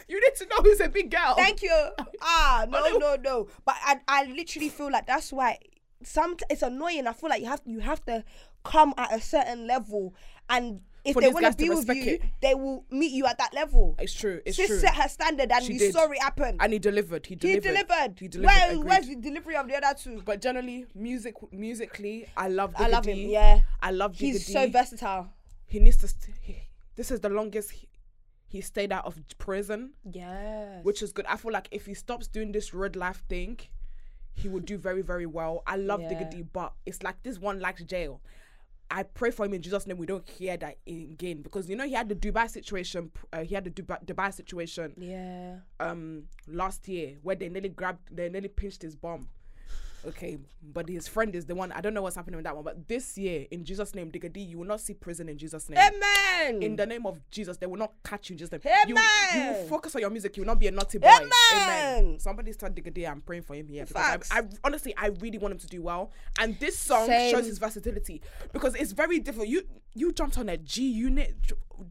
you 0.09 0.21
need 0.21 0.35
to 0.37 0.47
know 0.47 0.57
who's 0.63 0.81
a 0.81 0.89
big 0.89 1.11
girl. 1.11 1.35
Thank 1.37 1.63
you. 1.63 1.89
Ah, 2.23 2.67
no, 2.71 2.99
no, 2.99 3.17
no. 3.17 3.49
But 3.65 3.77
I, 3.85 3.97
I 4.09 4.25
literally 4.25 4.69
feel 4.69 4.91
like 4.91 5.07
that's 5.07 5.33
why 5.33 5.59
some 6.03 6.37
it's 6.49 6.63
annoying. 6.63 7.07
I 7.07 7.13
feel 7.13 7.31
like 7.31 7.43
you 7.43 7.49
have 7.49 7.61
you 7.67 7.81
have 7.81 8.05
to 8.07 8.25
come 8.65 8.95
at 8.97 9.13
a 9.15 9.21
certain 9.21 9.67
level, 9.67 10.15
and 10.49 10.81
if 11.05 11.15
For 11.15 11.23
they 11.23 11.29
want 11.29 11.47
to 11.47 11.57
be 11.57 11.71
with 11.71 11.89
you, 11.89 12.15
it. 12.15 12.23
they 12.43 12.55
will 12.55 12.85
meet 12.91 13.13
you 13.13 13.25
at 13.27 13.39
that 13.39 13.55
level. 13.55 13.97
It's 13.99 14.13
true. 14.13 14.41
It's 14.45 14.57
Sis 14.57 14.67
true. 14.69 14.79
set 14.81 14.95
her 14.97 15.09
standard, 15.09 15.51
and 15.51 15.65
She 15.65 15.75
you 15.75 15.79
did. 15.79 15.93
saw 15.95 16.11
it 16.11 16.21
happen. 16.23 16.57
and 16.61 16.73
he 16.73 16.79
delivered. 16.79 17.25
He 17.27 17.35
he 17.35 17.37
delivered. 17.37 17.63
delivered. 17.63 18.19
He 18.19 18.29
delivered. 18.29 18.55
Where, 18.55 18.71
agreed. 18.73 18.85
where's 18.85 19.07
the 19.09 19.17
delivery 19.17 19.57
of 19.57 19.69
the 19.69 19.77
other 19.77 19.99
two? 19.99 20.23
But 20.25 20.43
generally, 20.43 20.87
music, 20.95 21.35
musically, 21.53 22.27
I 22.37 22.49
love. 22.49 22.75
I 22.77 22.89
love 22.89 23.07
him. 23.07 23.17
Yeah, 23.19 23.61
I 23.83 23.93
love. 23.93 24.17
he's 24.17 24.47
so 24.53 24.69
versatile. 24.69 25.33
He 25.67 25.79
needs 25.81 25.97
to. 25.99 26.09
St- 26.09 26.37
he, 26.43 26.57
this 27.01 27.11
is 27.11 27.21
the 27.21 27.31
longest 27.31 27.71
he, 27.71 27.89
he 28.47 28.61
stayed 28.61 28.93
out 28.93 29.07
of 29.07 29.17
prison, 29.39 29.93
Yeah. 30.13 30.83
which 30.83 31.01
is 31.01 31.13
good. 31.13 31.25
I 31.25 31.37
feel 31.39 31.51
like 31.51 31.67
if 31.71 31.87
he 31.87 31.95
stops 31.95 32.27
doing 32.29 32.53
this 32.53 32.75
red 32.75 32.95
life 32.95 33.23
thing, 33.27 33.59
he 34.35 34.49
would 34.51 34.67
do 34.67 34.77
very, 34.77 35.01
very 35.01 35.25
well. 35.25 35.63
I 35.67 35.77
love 35.77 36.03
Yeah. 36.03 36.11
Diggity, 36.11 36.43
but 36.43 36.75
it's 36.85 37.03
like 37.03 37.23
this 37.23 37.39
one 37.39 37.59
likes 37.59 37.83
jail. 37.85 38.21
I 38.91 39.05
pray 39.05 39.31
for 39.31 39.47
him 39.47 39.55
in 39.55 39.63
Jesus' 39.63 39.87
name. 39.87 39.97
We 39.97 40.05
don't 40.05 40.29
hear 40.29 40.59
that 40.59 40.77
again 40.87 41.41
because 41.41 41.71
you 41.71 41.77
know 41.77 41.87
he 41.87 41.95
had 41.95 42.11
the 42.11 42.15
Dubai 42.17 42.51
situation. 42.51 43.11
Uh, 43.33 43.45
he 43.45 43.55
had 43.55 43.65
the 43.65 43.71
Dubai, 43.71 44.05
Dubai 44.05 44.35
situation 44.35 44.93
yeah. 44.99 45.61
um 45.79 46.25
last 46.49 46.87
year 46.87 47.17
where 47.23 47.37
they 47.37 47.49
nearly 47.49 47.71
grabbed, 47.71 48.01
they 48.15 48.29
nearly 48.29 48.49
pinched 48.49 48.83
his 48.83 48.95
bomb. 48.95 49.29
Okay, 50.07 50.39
but 50.73 50.89
his 50.89 51.07
friend 51.07 51.35
is 51.35 51.45
the 51.45 51.55
one. 51.55 51.73
I 51.73 51.81
don't 51.83 51.93
know 51.93 52.03
what's 52.03 52.17
happening 52.17 52.37
with 52.37 52.45
that 52.45 52.55
one. 52.55 52.65
But 52.65 52.89
this 52.89 53.19
year, 53.19 53.47
in 53.51 53.65
Jesus' 53.65 53.95
name, 53.95 54.11
Diggity, 54.11 54.41
you 54.41 54.59
will 54.59 54.67
not 54.67 54.81
see 54.81 54.95
prison 54.95 55.29
in 55.29 55.37
Jesus' 55.37 55.69
name. 55.69 55.79
Amen. 55.79 56.63
In 56.63 56.77
the 56.77 56.87
name 56.87 57.05
of 57.05 57.21
Jesus, 57.31 57.59
they 57.59 57.67
will 57.67 57.77
not 57.77 57.93
catch 58.03 58.31
you 58.31 58.35
in 58.35 58.39
Jesus' 58.39 58.53
name. 58.53 58.61
You, 58.87 58.97
you 59.35 59.41
will 59.49 59.67
focus 59.67 59.95
on 59.95 60.01
your 60.01 60.11
music. 60.11 60.37
You 60.37 60.43
will 60.43 60.49
not 60.49 60.59
be 60.59 60.69
a 60.69 60.71
naughty 60.71 60.99
boy. 60.99 61.09
Amen. 61.53 62.19
Somebody 62.19 62.53
start 62.53 62.75
Diggity. 62.75 63.07
I'm 63.07 63.21
praying 63.21 63.43
for 63.43 63.55
him 63.55 63.69
here. 63.69 63.85
Because 63.85 64.03
Facts. 64.03 64.29
I, 64.33 64.39
I 64.39 64.43
honestly, 64.65 64.95
I 64.97 65.09
really 65.21 65.37
want 65.37 65.53
him 65.53 65.59
to 65.59 65.67
do 65.67 65.83
well. 65.83 66.13
And 66.39 66.59
this 66.59 66.79
song 66.79 67.07
Same. 67.07 67.31
shows 67.35 67.47
his 67.47 67.59
versatility 67.59 68.23
because 68.53 68.75
it's 68.75 68.93
very 68.93 69.19
different. 69.19 69.49
You 69.51 69.63
you 69.95 70.13
jumped 70.13 70.39
on 70.39 70.49
a 70.49 70.57
G 70.57 70.89
unit 70.89 71.37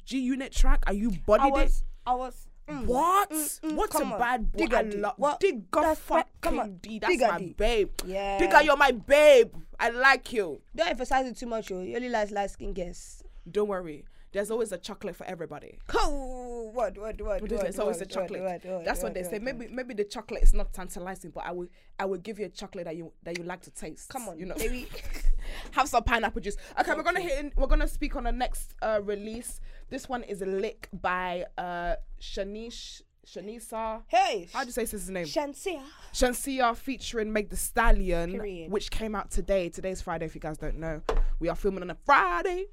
G 0.03 0.19
unit 0.19 0.51
track. 0.51 0.83
Are 0.87 0.93
you 0.93 1.11
I 1.11 1.21
bodied 1.25 1.67
it? 1.67 1.83
I 2.07 2.15
was. 2.15 2.47
Mm, 2.69 2.85
What? 2.85 3.31
mm, 3.31 3.59
mm, 3.61 3.75
What's 3.75 3.95
a 3.95 4.03
on. 4.03 4.19
bad 4.19 4.51
boy? 4.51 4.65
Digga 4.65 4.91
D. 4.91 4.97
love 4.97 5.13
What? 5.17 5.39
Digga 5.39 5.63
That's 5.81 6.09
right. 6.09 6.25
Come 6.41 6.55
fucking 6.55 6.59
on. 6.59 6.77
D. 6.77 6.99
That's 6.99 7.13
Digga 7.13 7.29
my 7.31 7.37
D. 7.39 7.53
babe. 7.57 7.89
Yeah. 8.05 8.39
Digga, 8.39 8.63
you're 8.65 8.77
my 8.77 8.91
babe. 8.91 9.53
I 9.79 9.89
like 9.89 10.31
you. 10.33 10.61
Don't 10.75 10.89
emphasize 10.89 11.25
it 11.25 11.37
too 11.37 11.47
much, 11.47 11.69
yo. 11.69 11.81
You 11.81 11.95
only 11.95 12.09
like 12.09 12.31
light 12.31 12.51
skin 12.51 12.73
girls. 12.73 13.23
Don't 13.49 13.67
worry. 13.67 14.05
There's 14.31 14.51
always 14.51 14.71
a 14.71 14.77
chocolate 14.77 15.15
for 15.15 15.25
everybody. 15.25 15.79
Oh, 15.95 16.69
what, 16.71 16.95
what, 16.99 17.19
what, 17.19 17.41
What? 17.41 17.51
It's 17.51 17.79
always 17.79 17.99
a 17.99 18.05
chocolate. 18.05 18.61
That's 18.85 19.01
what 19.01 19.15
they 19.15 19.23
say. 19.23 19.39
Maybe 19.39 19.67
maybe 19.69 19.95
the 19.95 20.03
chocolate 20.03 20.43
is 20.43 20.53
not 20.53 20.71
tantalizing, 20.71 21.31
but 21.31 21.45
I 21.45 21.51
will 21.51 21.67
I 21.97 22.05
will 22.05 22.19
give 22.19 22.37
you 22.37 22.45
a 22.45 22.49
chocolate 22.49 22.85
that 22.85 22.95
you 22.95 23.11
that 23.23 23.39
you 23.39 23.43
like 23.43 23.61
to 23.61 23.71
taste. 23.71 24.09
Come 24.09 24.29
on, 24.29 24.37
you 24.37 24.45
know. 24.45 24.53
baby. 24.55 24.87
Have 25.71 25.87
some 25.89 26.03
pineapple 26.03 26.41
juice. 26.41 26.57
Okay, 26.79 26.93
we're 26.93 27.01
gonna 27.01 27.21
hit. 27.21 27.39
In, 27.39 27.51
we're 27.57 27.65
gonna 27.65 27.87
speak 27.87 28.15
on 28.15 28.25
the 28.25 28.31
next 28.31 28.75
uh, 28.83 28.99
release. 29.03 29.61
This 29.89 30.07
one 30.07 30.23
is 30.23 30.41
a 30.41 30.45
lick 30.45 30.87
by 30.93 31.45
uh, 31.57 31.95
Shanish 32.21 33.01
Shanisa. 33.25 34.01
Hey, 34.07 34.47
How 34.53 34.61
do 34.61 34.67
you 34.67 34.71
say 34.71 34.85
his 34.85 35.09
name? 35.09 35.25
Shenseea. 35.25 35.81
Shenseea 36.13 36.75
featuring 36.75 37.33
Meg 37.33 37.49
the 37.49 37.55
Stallion, 37.55 38.37
which 38.69 38.91
came 38.91 39.15
out 39.15 39.31
today. 39.31 39.69
Today's 39.69 40.01
Friday, 40.01 40.25
if 40.25 40.35
you 40.35 40.41
guys 40.41 40.57
don't 40.57 40.77
know. 40.77 41.01
We 41.39 41.49
are 41.49 41.55
filming 41.55 41.81
on 41.81 41.89
a 41.89 41.95
Friday. 42.05 42.67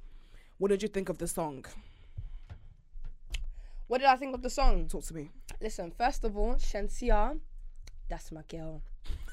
What 0.58 0.68
did 0.68 0.82
you 0.82 0.88
think 0.88 1.08
of 1.08 1.18
the 1.18 1.26
song? 1.26 1.64
What 3.86 3.98
did 3.98 4.08
I 4.08 4.16
think 4.16 4.34
of 4.34 4.42
the 4.42 4.50
song? 4.50 4.88
Talk 4.88 5.04
to 5.04 5.14
me. 5.14 5.30
Listen, 5.60 5.90
first 5.96 6.24
of 6.24 6.36
all, 6.36 6.54
Shenseea, 6.56 7.38
that's 8.08 8.30
my 8.32 8.42
girl. 8.48 8.82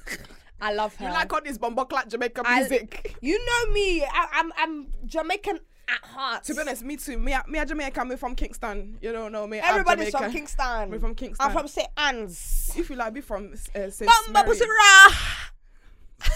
I 0.62 0.74
love 0.74 0.96
her. 0.96 1.08
You 1.08 1.12
like 1.12 1.34
all 1.34 1.42
this 1.44 1.58
bombo 1.58 1.84
clap 1.86 2.08
Jamaican 2.08 2.46
I- 2.48 2.60
music? 2.60 3.18
You 3.22 3.38
know 3.46 3.74
me. 3.74 4.04
I, 4.04 4.28
I'm 4.34 4.54
I'm 4.58 4.88
Jamaican 5.06 5.60
at 5.94 6.10
heart. 6.10 6.44
To 6.46 6.54
be 6.54 6.62
honest, 6.62 6.84
me 6.84 6.98
too. 6.98 7.18
Me, 7.18 7.36
me 7.48 7.60
a 7.60 7.66
Jamaican. 7.66 8.08
Me 8.08 8.16
from 8.16 8.36
Kingston. 8.36 8.98
You 9.02 9.12
don't 9.12 9.32
know 9.32 9.48
me. 9.48 9.60
Everybody's 9.60 10.12
from. 10.12 10.32
Kingston. 10.32 10.92
Me 10.92 10.98
from 10.98 11.16
Kingston. 11.16 11.46
I'm 11.46 11.52
from 11.54 11.68
St. 11.68 11.88
Anne's. 11.98 12.74
If 12.78 12.90
you 12.90 12.96
like, 12.96 13.14
be 13.14 13.22
from 13.22 13.54
uh, 13.54 13.90
Saint 13.90 14.10
Bamba 14.10 14.34
Mary. 14.34 14.48
Pussy 14.48 14.66
Ra. 14.66 15.14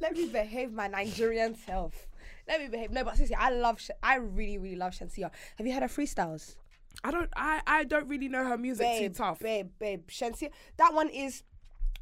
Let 0.00 0.16
me 0.16 0.26
behave 0.26 0.72
my 0.72 0.88
Nigerian 0.88 1.54
self. 1.54 2.06
Let 2.48 2.60
me 2.60 2.68
behave. 2.68 2.90
No, 2.90 3.04
but 3.04 3.16
seriously, 3.16 3.36
I 3.36 3.50
love. 3.50 3.80
Sh- 3.80 3.90
I 4.02 4.16
really, 4.16 4.58
really 4.58 4.76
love 4.76 4.92
Shenseea. 4.92 5.30
Have 5.56 5.66
you 5.66 5.72
heard 5.72 5.82
her 5.82 5.88
freestyles? 5.88 6.56
I 7.04 7.10
don't. 7.10 7.30
I, 7.36 7.60
I 7.66 7.84
don't 7.84 8.08
really 8.08 8.28
know 8.28 8.44
her 8.44 8.58
music 8.58 8.86
babe, 8.86 9.12
too 9.12 9.18
tough. 9.18 9.38
babe, 9.40 9.70
babe. 9.78 10.08
Shenseea. 10.08 10.50
That 10.78 10.94
one 10.94 11.08
is. 11.10 11.42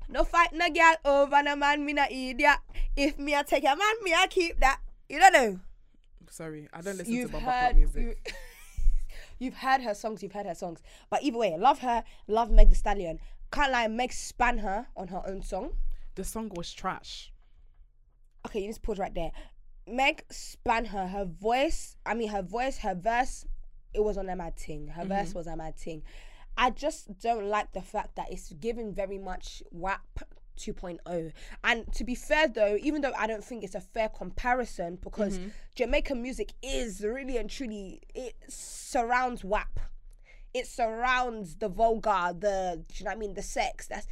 No 0.08 0.24
fight 0.24 0.52
no 0.52 0.66
girl 0.70 0.94
over 1.04 1.42
no 1.42 1.54
man, 1.54 1.84
me 1.84 1.92
not 1.92 2.10
idiot. 2.10 2.58
If 2.96 3.18
me 3.18 3.34
I 3.34 3.42
take 3.42 3.64
a 3.64 3.76
man, 3.76 3.94
me 4.02 4.14
I 4.14 4.26
keep 4.26 4.58
that. 4.60 4.80
You 5.08 5.20
don't 5.20 5.32
know. 5.32 5.60
Sorry, 6.30 6.68
I 6.72 6.80
don't 6.80 6.96
listen 6.96 7.12
You've 7.12 7.30
to 7.30 7.36
bombo 7.36 7.50
heard 7.50 7.76
music. 7.76 8.02
You, 8.02 8.32
you've 9.38 9.56
heard 9.56 9.82
her 9.82 9.94
songs. 9.94 10.22
You've 10.22 10.32
heard 10.32 10.46
her 10.46 10.54
songs. 10.54 10.82
But 11.10 11.22
either 11.22 11.38
way, 11.38 11.56
love 11.58 11.80
her. 11.80 12.04
Love 12.26 12.50
Meg 12.50 12.70
The 12.70 12.76
Stallion. 12.76 13.18
can't 13.52 13.72
lie, 13.72 13.88
Meg 13.88 14.12
span 14.12 14.58
her 14.58 14.86
on 14.96 15.08
her 15.08 15.22
own 15.26 15.42
song. 15.42 15.70
The 16.14 16.24
song 16.24 16.50
was 16.54 16.72
trash. 16.72 17.32
Okay, 18.46 18.64
you 18.64 18.72
to 18.72 18.80
pause 18.80 18.98
right 18.98 19.14
there. 19.14 19.32
Meg 19.86 20.24
span 20.30 20.86
her. 20.86 21.06
Her 21.06 21.24
voice, 21.24 21.96
I 22.04 22.14
mean, 22.14 22.28
her 22.28 22.42
voice, 22.42 22.78
her 22.78 22.94
verse, 22.94 23.46
it 23.94 24.02
was 24.02 24.16
on 24.18 24.28
a 24.28 24.36
mad 24.36 24.56
thing. 24.56 24.88
Her 24.88 25.02
mm-hmm. 25.02 25.10
verse 25.10 25.34
was 25.34 25.46
a 25.46 25.56
mad 25.56 25.76
thing. 25.76 26.02
I 26.58 26.70
just 26.70 27.20
don't 27.20 27.46
like 27.46 27.72
the 27.72 27.80
fact 27.80 28.16
that 28.16 28.32
it's 28.32 28.52
given 28.54 28.92
very 28.92 29.16
much 29.16 29.62
WAP 29.70 30.02
2.0. 30.58 31.32
And 31.62 31.92
to 31.94 32.04
be 32.04 32.16
fair 32.16 32.48
though, 32.48 32.76
even 32.80 33.00
though 33.00 33.12
I 33.16 33.28
don't 33.28 33.44
think 33.44 33.62
it's 33.62 33.76
a 33.76 33.80
fair 33.80 34.08
comparison 34.08 34.98
because 35.02 35.38
mm-hmm. 35.38 35.50
Jamaican 35.76 36.20
music 36.20 36.52
is 36.60 37.02
really 37.02 37.36
and 37.36 37.48
truly, 37.48 38.02
it 38.12 38.34
surrounds 38.48 39.44
WAP. 39.44 39.78
It 40.52 40.66
surrounds 40.66 41.54
the 41.56 41.68
vulgar, 41.68 42.34
the, 42.36 42.82
do 42.88 42.94
you 42.96 43.04
know 43.04 43.10
what 43.10 43.16
I 43.16 43.18
mean, 43.18 43.34
the 43.34 43.42
sex. 43.42 43.86
That's, 43.86 44.08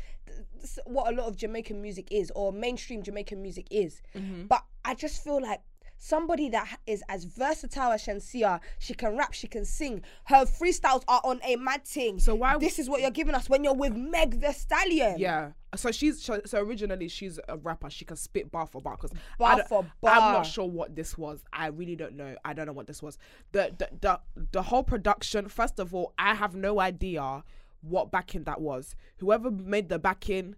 that's 0.61 0.79
what 0.87 1.13
a 1.13 1.17
lot 1.17 1.27
of 1.27 1.37
Jamaican 1.37 1.83
music 1.83 2.13
is, 2.13 2.31
or 2.37 2.53
mainstream 2.53 3.03
Jamaican 3.03 3.43
music 3.43 3.67
is. 3.71 4.03
Mm-hmm. 4.15 4.47
But 4.47 4.63
I 4.85 4.95
just 4.95 5.25
feel 5.25 5.43
like 5.43 5.63
somebody 5.99 6.49
that 6.51 6.79
is 6.87 7.03
as 7.09 7.25
versatile 7.25 7.93
as 7.93 8.03
Shenseea, 8.05 8.61
she 8.79 8.95
can 8.95 9.17
rap, 9.17 9.33
she 9.33 9.47
can 9.47 9.65
sing. 9.65 10.03
Her 10.25 10.45
freestyles 10.45 11.03
are 11.09 11.21
on 11.25 11.41
a 11.45 11.57
mad 11.57 11.85
thing. 11.85 12.19
So 12.19 12.35
why- 12.35 12.59
This 12.59 12.79
is 12.79 12.89
what 12.89 13.01
you're 13.01 13.11
giving 13.11 13.35
us 13.35 13.49
when 13.49 13.65
you're 13.65 13.75
with 13.75 13.95
Meg 13.97 14.41
the 14.41 14.53
Stallion. 14.53 15.19
Yeah. 15.19 15.53
So 15.75 15.91
she's 15.93 16.23
so 16.23 16.41
so 16.47 16.59
originally 16.63 17.09
she's 17.09 17.39
a 17.49 17.57
rapper. 17.59 17.91
She 17.91 18.05
can 18.07 18.17
spit 18.17 18.51
bar 18.51 18.67
for 18.67 18.81
bar. 18.81 18.97
Because 18.97 19.13
Bar 19.39 19.65
for 19.69 19.85
bar. 20.01 20.13
I'm 20.15 20.33
not 20.33 20.43
sure 20.47 20.67
what 20.67 20.95
this 20.97 21.19
was. 21.19 21.45
I 21.53 21.67
really 21.67 21.97
don't 21.97 22.15
know. 22.17 22.35
I 22.45 22.53
don't 22.55 22.67
know 22.67 22.73
what 22.73 22.87
this 22.87 23.03
was. 23.03 23.19
The 23.53 23.75
the 23.77 23.89
the, 24.01 24.21
the 24.53 24.63
whole 24.63 24.83
production. 24.85 25.49
First 25.49 25.79
of 25.79 25.95
all, 25.95 26.15
I 26.19 26.35
have 26.35 26.55
no 26.55 26.81
idea 26.81 27.43
what 27.83 28.11
backing 28.11 28.45
that 28.45 28.61
was. 28.61 28.97
Whoever 29.19 29.51
made 29.51 29.89
the 29.91 29.99
backing. 29.99 30.57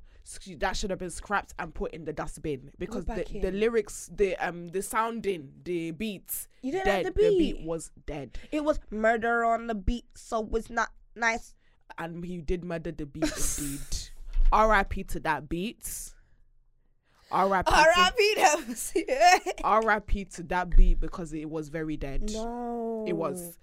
That 0.59 0.77
should 0.77 0.91
have 0.91 0.99
been 0.99 1.11
scrapped 1.11 1.55
and 1.59 1.73
put 1.75 1.93
in 1.95 2.05
the 2.05 2.13
dustbin 2.13 2.71
because 2.79 3.07
the, 3.07 3.25
the 3.41 3.51
lyrics, 3.51 4.11
the 4.15 4.37
um, 4.37 4.69
the 4.69 4.83
sounding, 4.83 5.53
the 5.65 5.91
beats, 5.93 6.49
You 6.63 6.73
didn't 6.73 6.85
dead. 6.85 7.05
like 7.07 7.15
the 7.15 7.23
The 7.23 7.29
beat 7.31 7.57
beat? 7.59 7.67
was 7.67 7.91
dead, 8.07 8.39
It 8.53 8.63
was 8.65 8.79
murder 8.91 9.45
on 9.45 9.69
the 9.69 9.75
beat, 9.75 10.05
so 10.15 10.47
it's 10.53 10.69
not 10.71 10.91
nice. 11.17 11.55
and 11.97 12.23
he 12.25 12.39
did 12.39 12.63
murder 12.65 12.93
the 12.93 13.07
beat 13.07 13.25
indeed. 13.59 13.81
R.I.P. 14.53 15.05
to 15.05 15.21
that 15.21 15.49
beat. 15.49 16.13
R.I.P. 17.31 17.71
to- 17.71 17.77
R.I.P. 17.77 18.35
them. 19.05 19.41
R.I.P. 19.65 20.25
to 20.27 20.43
that 20.45 20.77
beat 20.77 21.01
because 21.01 21.33
it 21.33 21.49
was 21.49 21.69
very 21.69 21.97
dead. 21.97 22.31
no. 22.33 23.05
It 23.07 23.13
was. 23.15 23.59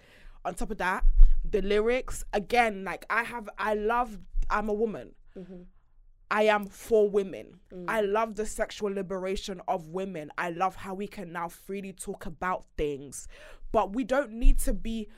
On 0.45 0.53
top 0.53 0.70
of 0.70 0.78
that, 0.78 1.03
the 1.49 1.61
lyrics 1.61 2.24
again, 2.34 2.84
like 2.84 3.05
I 3.09 3.24
have, 3.24 3.49
I 3.57 3.74
love. 3.74 4.18
I'm 4.49 4.70
a 4.70 4.74
woman. 4.74 5.13
I 6.32 6.43
am 6.43 6.65
for 6.65 7.09
women. 7.09 7.59
Mm. 7.73 7.86
I 7.88 8.01
love 8.01 8.36
the 8.36 8.45
sexual 8.45 8.91
liberation 8.91 9.61
of 9.67 9.89
women. 9.89 10.32
I 10.38 10.49
love 10.49 10.76
how 10.76 10.93
we 10.93 11.07
can 11.07 11.32
now 11.32 11.47
freely 11.49 11.93
talk 11.93 12.26
about 12.26 12.65
things, 12.78 13.28
but 13.71 13.93
we 13.93 14.03
don't 14.03 14.32
need 14.32 14.59
to 14.59 14.73
be. 14.73 15.09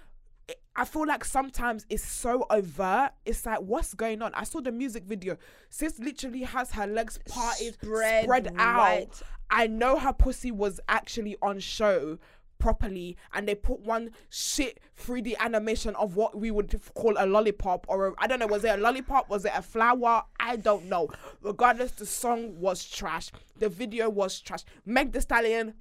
I 0.75 0.85
feel 0.85 1.05
like 1.07 1.25
sometimes 1.25 1.85
it's 1.89 2.05
so 2.07 2.45
overt. 2.49 3.11
It's 3.25 3.45
like, 3.45 3.59
what's 3.59 3.93
going 3.93 4.21
on? 4.21 4.33
I 4.33 4.43
saw 4.43 4.61
the 4.61 4.71
music 4.71 5.03
video. 5.05 5.37
Sis 5.69 5.99
literally 5.99 6.43
has 6.43 6.71
her 6.71 6.87
legs 6.87 7.19
parted, 7.27 7.73
Spread 7.73 8.23
spread, 8.25 8.53
out. 8.57 8.77
wide. 8.77 9.09
I 9.49 9.67
know 9.67 9.97
her 9.97 10.13
pussy 10.13 10.51
was 10.51 10.79
actually 10.87 11.35
on 11.41 11.59
show 11.59 12.19
properly 12.59 13.17
and 13.33 13.47
they 13.47 13.55
put 13.55 13.79
one 13.81 14.11
shit 14.29 14.79
3D 15.01 15.37
animation 15.39 15.95
of 15.95 16.15
what 16.15 16.37
we 16.37 16.51
would 16.51 16.79
call 16.93 17.15
a 17.17 17.25
lollipop 17.25 17.85
or 17.87 18.15
I 18.17 18.27
don't 18.27 18.39
know 18.39 18.47
was 18.47 18.63
it 18.63 18.77
a 18.77 18.81
lollipop? 18.81 19.29
Was 19.29 19.45
it 19.45 19.51
a 19.55 19.61
flower? 19.61 20.23
I 20.39 20.55
don't 20.55 20.85
know. 20.85 21.09
Regardless 21.41 21.91
the 21.91 22.05
song 22.05 22.59
was 22.59 22.83
trash. 22.83 23.31
The 23.57 23.69
video 23.69 24.09
was 24.09 24.39
trash. 24.39 24.63
Meg 24.85 25.11
the 25.11 25.21
Stallion 25.21 25.73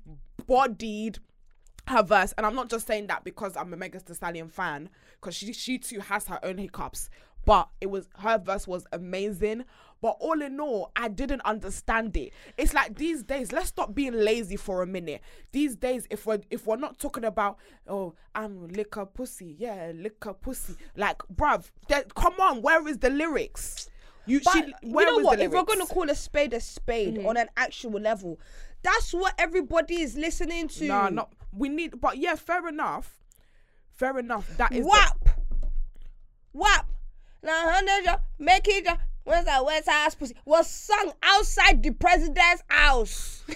bodied 0.46 1.18
her 1.88 2.02
verse, 2.02 2.34
and 2.36 2.44
I'm 2.44 2.54
not 2.54 2.68
just 2.68 2.86
saying 2.86 3.06
that 3.08 3.24
because 3.24 3.56
I'm 3.56 3.72
a 3.72 3.76
Megan 3.76 4.00
Thee 4.04 4.14
Stallion 4.14 4.48
fan, 4.48 4.90
because 5.20 5.34
she 5.34 5.52
she 5.52 5.78
too 5.78 6.00
has 6.00 6.26
her 6.26 6.44
own 6.44 6.58
hiccups. 6.58 7.08
But 7.46 7.68
it 7.80 7.86
was 7.86 8.08
her 8.18 8.38
verse 8.38 8.66
was 8.66 8.86
amazing. 8.92 9.64
But 10.02 10.16
all 10.20 10.42
in 10.42 10.60
all, 10.60 10.92
I 10.94 11.08
didn't 11.08 11.40
understand 11.42 12.16
it. 12.18 12.32
It's 12.58 12.74
like 12.74 12.96
these 12.96 13.22
days, 13.22 13.50
let's 13.50 13.68
stop 13.68 13.94
being 13.94 14.12
lazy 14.12 14.56
for 14.56 14.82
a 14.82 14.86
minute. 14.86 15.22
These 15.52 15.76
days, 15.76 16.06
if 16.10 16.26
we're 16.26 16.40
if 16.50 16.66
we're 16.66 16.76
not 16.76 16.98
talking 16.98 17.24
about 17.24 17.56
oh 17.88 18.14
I'm 18.34 18.68
lick 18.68 18.96
a 18.96 19.06
pussy, 19.06 19.56
yeah, 19.58 19.92
lick 19.94 20.26
a 20.26 20.34
pussy, 20.34 20.74
like 20.96 21.18
bruv, 21.34 21.70
come 22.14 22.34
on, 22.40 22.60
where 22.60 22.86
is 22.86 22.98
the 22.98 23.10
lyrics? 23.10 23.88
You, 24.26 24.40
But 24.44 24.52
she, 24.52 24.74
you 24.82 24.92
know 24.92 25.18
what? 25.18 25.40
If 25.40 25.52
we're 25.52 25.62
gonna 25.62 25.86
call 25.86 26.10
a 26.10 26.14
spade 26.14 26.52
a 26.52 26.60
spade 26.60 27.14
mm-hmm. 27.14 27.26
on 27.28 27.36
an 27.36 27.48
actual 27.56 27.92
level, 28.00 28.40
that's 28.82 29.14
what 29.14 29.34
everybody 29.38 30.02
is 30.02 30.16
listening 30.16 30.66
to. 30.68 30.88
Nah, 30.88 31.08
not 31.10 31.32
we 31.52 31.68
need, 31.68 32.00
but 32.00 32.18
yeah, 32.18 32.34
fair 32.34 32.66
enough, 32.68 33.18
fair 33.92 34.18
enough. 34.18 34.56
That 34.56 34.72
is 34.72 34.84
the- 34.84 35.36
WAP. 36.52 36.95
Now, 37.42 37.70
hundred 37.70 38.04
ya, 38.04 38.16
make 38.38 38.66
it. 38.68 38.86
Where's 39.24 39.44
that 39.44 39.64
West 39.64 39.88
House 39.88 40.14
pussy? 40.14 40.36
Was 40.44 40.68
sung 40.68 41.12
outside 41.22 41.82
the 41.82 41.90
president's 41.90 42.62
house. 42.68 43.42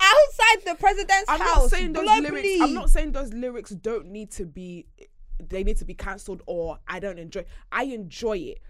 outside 0.00 0.64
the 0.64 0.76
president's 0.78 1.28
house. 1.28 1.40
I'm 1.40 1.40
house. 1.40 1.56
not 1.56 1.70
saying 1.70 1.92
those 1.92 2.08
globally. 2.08 2.30
lyrics. 2.30 2.60
I'm 2.60 2.74
not 2.74 2.90
saying 2.90 3.12
those 3.12 3.32
lyrics 3.32 3.70
don't 3.70 4.06
need 4.06 4.30
to 4.32 4.46
be. 4.46 4.86
They 5.40 5.64
need 5.64 5.78
to 5.78 5.84
be 5.84 5.94
cancelled 5.94 6.42
or 6.46 6.78
I 6.86 7.00
don't 7.00 7.18
enjoy. 7.18 7.44
I 7.72 7.84
enjoy 7.84 8.38
it, 8.38 8.60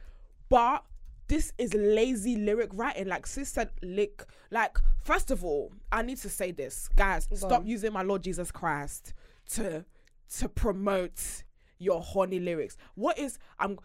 but 0.49 0.83
this 1.29 1.53
is 1.59 1.75
lazy 1.75 2.37
lyric 2.37 2.71
writing. 2.73 3.09
Like 3.09 3.27
sis 3.27 3.51
said, 3.51 3.71
lick. 3.83 4.25
Like 4.51 4.79
first 5.03 5.31
of 5.31 5.45
all, 5.45 5.73
I 5.91 6.03
need 6.03 6.19
to 6.19 6.29
say 6.29 6.53
this, 6.53 6.89
guys. 6.97 7.29
stop 7.35 7.53
on. 7.53 7.67
using 7.67 7.93
my 7.93 8.03
Lord 8.03 8.23
Jesus 8.23 8.51
Christ 8.51 9.13
to 9.51 9.85
to 10.39 10.49
promote 10.49 11.43
your 11.79 12.01
horny 12.01 12.39
lyrics. 12.39 12.77
What 12.95 13.19
is 13.19 13.39
I'm 13.59 13.79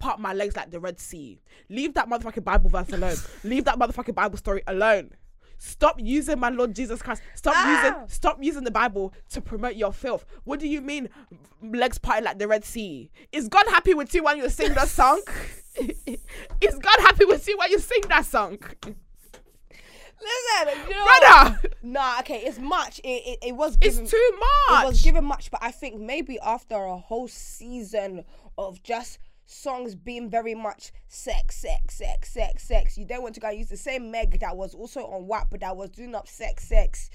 part 0.00 0.18
my 0.18 0.32
legs 0.32 0.56
like 0.56 0.70
the 0.72 0.80
Red 0.80 0.98
Sea. 0.98 1.40
Leave 1.68 1.94
that 1.94 2.08
motherfucking 2.10 2.42
Bible 2.44 2.68
verse 2.70 2.88
alone. 2.90 3.16
Leave 3.44 3.64
that 3.66 3.78
motherfucking 3.78 4.14
Bible 4.16 4.36
story 4.38 4.62
alone. 4.66 5.10
Stop 5.58 6.00
using 6.00 6.38
my 6.40 6.48
Lord 6.48 6.74
Jesus 6.74 7.02
Christ. 7.02 7.22
Stop 7.34 7.54
Ah. 7.56 7.84
using 7.84 8.08
stop 8.08 8.38
using 8.42 8.64
the 8.64 8.70
Bible 8.70 9.12
to 9.28 9.40
promote 9.42 9.76
your 9.76 9.92
filth. 9.92 10.24
What 10.44 10.58
do 10.58 10.66
you 10.66 10.80
mean 10.80 11.10
legs 11.62 11.98
parted 11.98 12.24
like 12.24 12.38
the 12.38 12.48
Red 12.48 12.64
Sea? 12.64 13.10
Is 13.30 13.46
God 13.48 13.66
happy 13.68 13.92
with 13.94 14.14
you 14.14 14.24
when 14.24 14.38
you 14.38 14.48
sing 14.48 14.72
that 14.74 14.88
song? 14.88 15.20
Is 15.76 16.74
God 16.78 16.98
happy 17.00 17.26
with 17.26 17.46
you 17.46 17.56
when 17.58 17.70
you 17.70 17.78
sing 17.78 18.00
that 18.08 18.24
song? 18.26 18.58
Listen, 20.22 20.78
you 20.88 20.94
know? 20.94 21.04
Brother, 21.04 21.60
Nah, 21.82 22.18
okay, 22.20 22.40
it's 22.44 22.58
much. 22.58 22.98
It, 23.04 23.08
it, 23.08 23.38
it 23.48 23.52
was 23.56 23.78
it's 23.80 23.96
too 23.98 24.30
much. 24.38 24.84
It 24.84 24.86
was 24.88 25.02
given 25.02 25.24
much, 25.24 25.50
but 25.50 25.60
I 25.62 25.70
think 25.70 25.98
maybe 26.00 26.38
after 26.40 26.74
a 26.76 26.96
whole 26.96 27.28
season 27.28 28.24
of 28.58 28.82
just 28.82 29.18
songs 29.50 29.94
being 29.94 30.30
very 30.30 30.54
much 30.54 30.92
sex, 31.08 31.56
sex, 31.56 31.96
sex, 31.96 32.30
sex, 32.30 32.62
sex, 32.64 32.96
you 32.96 33.04
then 33.04 33.22
want 33.22 33.34
to 33.34 33.40
go 33.40 33.48
and 33.48 33.58
use 33.58 33.68
the 33.68 33.76
same 33.76 34.10
Meg 34.10 34.38
that 34.40 34.56
was 34.56 34.74
also 34.74 35.00
on 35.00 35.26
WAP, 35.26 35.48
but 35.50 35.60
that 35.60 35.76
was 35.76 35.90
doing 35.90 36.14
up 36.14 36.28
sex, 36.28 36.68
sex. 36.68 37.10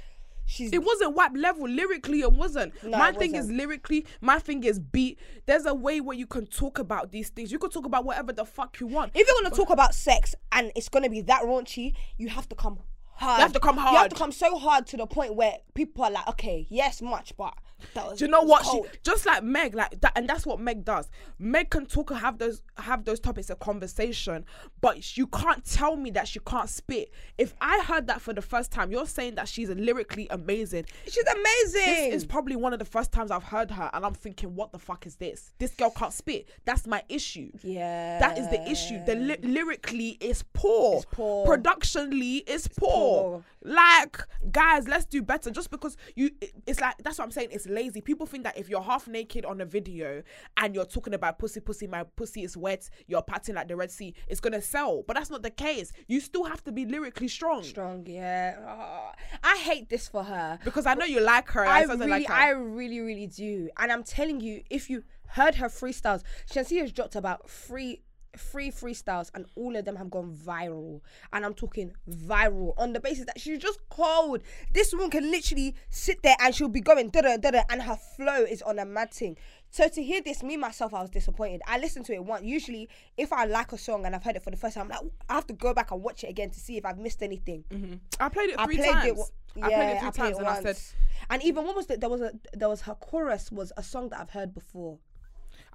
She's 0.48 0.72
It 0.72 0.84
wasn't 0.84 1.16
WAP 1.16 1.32
level 1.36 1.68
lyrically. 1.68 2.22
It 2.22 2.32
wasn't. 2.32 2.72
No, 2.84 2.98
my 3.00 3.10
it 3.10 3.18
thing 3.18 3.32
is 3.34 3.46
wasn't. 3.46 3.58
lyrically. 3.58 4.06
My 4.22 4.38
thing 4.38 4.64
is 4.64 4.80
beat. 4.80 5.18
There's 5.48 5.66
a 5.66 5.74
way 5.74 6.02
where 6.02 6.16
you 6.16 6.28
can 6.28 6.46
talk 6.46 6.78
about 6.78 7.12
these 7.12 7.30
things. 7.30 7.52
You 7.52 7.58
can 7.58 7.72
talk 7.72 7.86
about 7.86 8.06
whatever 8.06 8.32
the 8.32 8.46
fuck 8.46 8.80
you 8.80 8.86
want. 8.86 9.12
if 9.16 9.28
you're 9.28 9.42
gonna 9.42 9.56
talk 9.56 9.72
about 9.72 9.96
sex 9.96 10.36
and 10.52 10.72
it's 10.76 10.88
gonna 10.88 11.10
be 11.10 11.22
that 11.22 11.42
raunchy, 11.44 11.94
you 12.18 12.30
have 12.30 12.48
to 12.50 12.56
come 12.56 12.80
hard. 13.14 13.40
You 13.40 13.44
have 13.44 13.54
to 13.54 13.60
come 13.60 13.78
hard. 13.78 13.94
You 13.94 13.98
have 13.98 14.10
to 14.10 14.16
come 14.16 14.32
so 14.32 14.58
hard 14.60 14.86
to 14.88 14.98
the 14.98 15.08
point 15.08 15.34
where 15.36 15.58
people 15.74 16.04
are 16.04 16.12
like, 16.12 16.28
okay, 16.28 16.68
yes, 16.70 17.02
much, 17.02 17.34
but 17.38 17.56
that 17.94 18.08
was. 18.08 18.20
Do 18.20 18.26
you 18.26 18.32
know 18.32 18.42
what? 18.42 18.64
cold. 18.64 18.88
She 18.92 19.00
just 19.04 19.26
like 19.26 19.44
Meg, 19.44 19.76
like 19.76 20.00
that, 20.02 20.14
and 20.16 20.28
that's 20.28 20.46
what 20.46 20.60
Meg 20.60 20.84
does. 20.86 21.10
Meg 21.40 21.70
can 21.70 21.86
talk 21.86 22.12
and 22.12 22.20
have 22.20 22.38
those 22.38 22.62
have 22.78 23.06
those 23.06 23.20
topics 23.20 23.50
of 23.50 23.60
conversation, 23.60 24.46
but 24.82 25.18
you 25.18 25.28
can't 25.28 25.64
tell 25.66 25.96
me 25.96 26.10
that 26.12 26.28
she 26.28 26.40
can't 26.40 26.70
spit. 26.70 27.12
If 27.38 27.54
I 27.62 27.82
heard 27.84 28.08
that 28.08 28.22
for 28.22 28.34
the 28.34 28.42
first 28.42 28.72
time, 28.72 28.92
you're 28.92 29.06
saying 29.06 29.36
that 29.36 29.48
she's 29.48 29.70
lyrically 29.70 30.28
amazing. 30.30 30.86
She's 31.06 31.24
amazing. 31.28 32.10
This 32.12 32.14
is 32.16 32.26
probably 32.26 32.56
one 32.56 32.74
of 32.74 32.80
the 32.80 32.86
first 32.86 33.12
times 33.12 33.32
I've 33.32 33.44
heard 33.44 33.72
her, 33.72 33.90
and 33.94 34.06
I'm 34.06 34.14
thinking, 34.14 34.56
what 34.56 34.72
the 34.72 34.80
fuck 34.80 35.06
is 35.06 35.16
this? 35.18 35.52
This 35.60 35.72
girl 35.76 35.92
can't 35.92 36.14
spit. 36.14 36.50
That's 36.66 36.88
my 36.88 37.04
issue. 37.10 37.52
yeah. 37.64 38.20
That 38.20 38.38
is 38.38 38.50
the 38.50 38.62
issue. 38.70 39.04
The 39.06 39.16
li- 39.16 39.38
lyrically 39.44 40.18
is 40.22 40.44
poor. 40.54 40.98
It's 40.98 41.06
poor. 41.12 41.46
Productionally 41.46 42.38
is 42.48 42.68
poor. 42.68 42.90
poor. 42.92 43.44
Like 43.64 44.18
guys, 44.52 44.88
let's 44.88 45.06
do 45.06 45.22
better. 45.22 45.50
Just 45.52 45.72
because 45.72 45.98
you, 46.16 46.30
it- 46.42 46.54
it's 46.66 46.80
like 46.80 46.96
that's 47.04 47.18
what 47.18 47.26
I'm 47.26 47.32
saying. 47.32 47.50
It's 47.52 47.66
lazy. 47.76 48.02
People 48.02 48.26
think 48.26 48.44
that 48.44 48.58
if 48.58 48.70
you're 48.70 48.82
half 48.82 49.08
naked 49.08 49.46
on 49.46 49.62
a 49.62 49.66
video 49.66 50.24
and 50.58 50.74
you're 50.74 50.86
talking 50.86 51.14
about 51.14 51.38
pussy, 51.38 51.60
pussy, 51.60 51.88
my 51.88 52.04
pussy 52.04 52.44
is 52.44 52.58
wet. 52.58 52.90
You're 53.08 53.22
patting 53.22 53.56
like 53.56 53.68
the 53.68 53.76
Red 53.76 53.92
Sea. 53.92 54.14
It's 54.28 54.40
gonna 54.40 54.62
sell, 54.62 55.04
but 55.06 55.16
that's 55.16 55.30
not 55.30 55.44
the 55.44 55.52
case. 55.52 55.92
You 56.08 56.20
still 56.20 56.46
have 56.46 56.64
to 56.64 56.72
be 56.72 56.86
lyrically 56.86 57.28
strong. 57.28 57.64
strong. 57.64 58.06
Yeah. 58.08 58.58
Ah, 58.66 59.14
I 59.44 59.58
hate 59.58 59.90
this 59.90 60.08
for 60.08 60.24
her. 60.24 60.58
Because 60.64 60.86
I 60.86 60.96
know 60.96 61.06
you 61.06 61.22
like 61.22 61.50
her. 61.52 61.66
I 61.66 61.82
I 61.82 61.84
really, 61.84 62.08
like 62.08 62.28
her. 62.28 62.34
I 62.34 62.50
really, 62.50 63.00
really 63.00 63.28
do. 63.28 63.70
And 63.78 63.92
I'm 63.92 64.04
telling 64.04 64.40
you, 64.40 64.64
if 64.70 64.90
you 64.90 65.04
heard 65.28 65.56
her 65.56 65.68
freestyles, 65.68 66.24
Shansi 66.52 66.80
has 66.80 66.92
dropped 66.92 67.16
about 67.16 67.50
three 67.50 68.02
three 68.40 68.72
freestyles, 68.72 69.30
and 69.34 69.46
all 69.56 69.76
of 69.76 69.86
them 69.86 69.96
have 69.96 70.10
gone 70.10 70.36
viral. 70.36 71.02
And 71.34 71.46
I'm 71.46 71.54
talking 71.54 71.94
viral 72.10 72.74
on 72.78 72.94
the 72.94 73.00
basis 73.00 73.26
that 73.26 73.40
she's 73.40 73.60
just 73.60 73.80
cold. 73.90 74.42
This 74.74 74.94
woman 74.94 75.10
can 75.10 75.30
literally 75.32 75.76
sit 75.90 76.22
there 76.24 76.36
and 76.40 76.54
she'll 76.54 76.70
be 76.70 76.82
going 76.82 77.10
da 77.10 77.22
da 77.22 77.38
da 77.38 77.62
and 77.70 77.82
her 77.82 77.96
flow 77.96 78.44
is 78.44 78.62
on 78.62 78.80
a 78.80 78.86
mad 78.86 79.12
thing. 79.14 79.38
So 79.72 79.88
to 79.90 80.02
hear 80.04 80.22
this, 80.22 80.42
me 80.42 80.56
myself, 80.56 80.94
I 80.94 81.02
was 81.02 81.10
disappointed. 81.10 81.62
I 81.68 81.78
listened 81.80 82.06
to 82.06 82.14
it 82.14 82.24
once. 82.24 82.46
Usually, 82.46 82.88
if 83.18 83.34
I 83.34 83.44
like 83.46 83.74
a 83.74 83.78
song 83.78 84.06
and 84.06 84.16
I've 84.16 84.24
heard 84.24 84.38
it 84.38 84.44
for 84.44 84.52
the 84.52 84.56
first 84.58 84.76
time, 84.76 84.84
I'm 84.84 84.90
like, 84.90 85.12
I 85.30 85.34
have 85.34 85.48
to 85.48 85.54
go 85.54 85.74
back 85.74 85.92
and 85.92 86.02
watch 86.02 86.24
it 86.24 86.30
again 86.30 86.50
to 86.52 86.60
see 86.60 86.78
if 86.78 86.86
I've 86.86 86.98
missed 86.98 87.22
anything. 87.22 87.66
Mm-hmm. 87.70 87.96
I 88.20 88.30
played 88.30 88.52
it 88.52 88.56
I 88.60 88.66
three 88.66 88.78
played 88.78 88.92
times. 88.94 89.08
it. 89.08 89.16
wa- 89.18 89.26
I 89.62 89.70
yeah, 89.70 89.76
played 89.76 89.90
it 89.96 90.00
three 90.00 90.08
I 90.08 90.12
played 90.12 90.14
times 90.14 90.38
it 90.38 90.40
and 90.40 90.48
I 90.48 90.56
said, 90.56 90.66
once. 90.66 90.94
and 91.30 91.44
even 91.44 91.66
what 91.66 91.76
was 91.76 91.90
it? 91.90 92.00
There 92.00 92.10
was 92.10 92.22
a 92.22 92.32
there 92.54 92.70
was 92.70 92.82
her 92.82 92.96
chorus 92.96 93.52
was 93.52 93.74
a 93.76 93.84
song 93.84 94.10
that 94.10 94.20
I've 94.22 94.30
heard 94.30 94.54
before. 94.54 94.98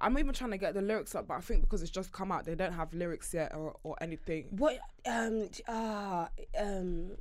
I'm 0.01 0.17
even 0.17 0.33
trying 0.33 0.51
to 0.51 0.57
get 0.57 0.73
the 0.73 0.81
lyrics 0.81 1.15
up, 1.15 1.27
but 1.27 1.35
I 1.35 1.41
think 1.41 1.61
because 1.61 1.81
it's 1.81 1.91
just 1.91 2.11
come 2.11 2.31
out, 2.31 2.45
they 2.45 2.55
don't 2.55 2.73
have 2.73 2.93
lyrics 2.93 3.33
yet 3.33 3.53
or, 3.53 3.75
or 3.83 3.95
anything. 4.01 4.47
What 4.51 4.79
um 5.05 5.49
ah 5.67 6.29
um 6.59 7.11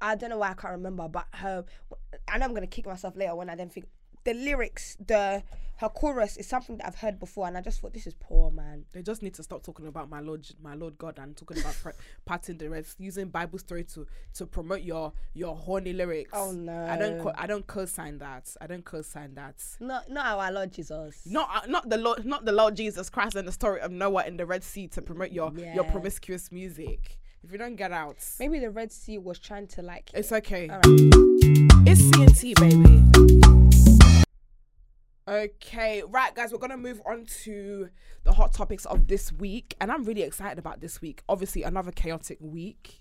I 0.00 0.16
don't 0.16 0.30
know 0.30 0.38
why 0.38 0.50
I 0.50 0.54
can't 0.54 0.72
remember, 0.72 1.08
but 1.08 1.26
her 1.34 1.64
I 2.28 2.38
know 2.38 2.46
I'm 2.46 2.54
gonna 2.54 2.66
kick 2.66 2.86
myself 2.86 3.16
later 3.16 3.34
when 3.34 3.48
I 3.48 3.54
then 3.54 3.68
think 3.68 3.86
the 4.24 4.34
lyrics, 4.34 4.96
the 5.04 5.42
her 5.78 5.88
chorus 5.88 6.36
is 6.36 6.46
something 6.46 6.76
that 6.76 6.86
I've 6.86 6.94
heard 6.94 7.18
before, 7.18 7.48
and 7.48 7.58
I 7.58 7.60
just 7.60 7.80
thought 7.80 7.92
this 7.92 8.06
is 8.06 8.14
poor 8.14 8.48
man. 8.50 8.84
They 8.92 9.02
just 9.02 9.22
need 9.22 9.34
to 9.34 9.42
stop 9.42 9.64
talking 9.64 9.88
about 9.88 10.08
my 10.08 10.20
Lord, 10.20 10.46
my 10.62 10.74
Lord 10.74 10.96
God, 10.98 11.18
and 11.18 11.36
talking 11.36 11.58
about 11.58 11.74
pre- 11.82 11.92
parting 12.24 12.58
the 12.58 12.70
rest, 12.70 13.00
using 13.00 13.26
Bible 13.28 13.58
story 13.58 13.82
to 13.94 14.06
to 14.34 14.46
promote 14.46 14.82
your 14.82 15.12
your 15.34 15.56
horny 15.56 15.92
lyrics. 15.92 16.30
Oh, 16.32 16.52
no, 16.52 16.86
I 16.86 16.96
don't 16.96 17.20
co- 17.20 17.32
I 17.36 17.46
don't 17.48 17.66
co-sign 17.66 18.18
that. 18.18 18.54
I 18.60 18.68
don't 18.68 18.84
co-sign 18.84 19.34
that. 19.34 19.56
Not 19.80 20.08
not 20.08 20.26
our 20.26 20.52
Lord 20.52 20.72
Jesus. 20.72 21.22
Not 21.26 21.50
uh, 21.52 21.66
not 21.66 21.88
the 21.88 21.98
Lord, 21.98 22.24
not 22.24 22.44
the 22.44 22.52
Lord 22.52 22.76
Jesus 22.76 23.10
Christ 23.10 23.34
and 23.34 23.46
the 23.48 23.52
story 23.52 23.80
of 23.80 23.90
Noah 23.90 24.26
in 24.26 24.36
the 24.36 24.46
Red 24.46 24.62
Sea 24.62 24.86
to 24.88 25.02
promote 25.02 25.32
your 25.32 25.52
your 25.58 25.84
promiscuous 25.84 26.52
music. 26.52 27.18
If 27.42 27.52
you 27.52 27.58
don't 27.58 27.76
get 27.76 27.92
out, 27.92 28.24
Maybe 28.38 28.58
the 28.60 28.70
Red 28.70 28.90
Sea 28.90 29.18
was 29.18 29.38
trying 29.38 29.66
to 29.66 29.82
like. 29.82 30.10
it's 30.14 30.32
okay. 30.32 30.70
Alright. 30.70 30.84
It's 31.86 32.00
CNT, 32.00 32.54
baby. 32.54 33.63
Okay, 35.26 36.02
right, 36.06 36.34
guys, 36.34 36.52
we're 36.52 36.58
gonna 36.58 36.76
move 36.76 37.00
on 37.06 37.24
to 37.44 37.88
the 38.24 38.32
hot 38.32 38.52
topics 38.52 38.84
of 38.84 39.06
this 39.06 39.32
week, 39.32 39.74
and 39.80 39.90
I'm 39.90 40.04
really 40.04 40.22
excited 40.22 40.58
about 40.58 40.80
this 40.80 41.00
week. 41.00 41.22
Obviously, 41.30 41.62
another 41.62 41.92
chaotic 41.92 42.36
week, 42.40 43.00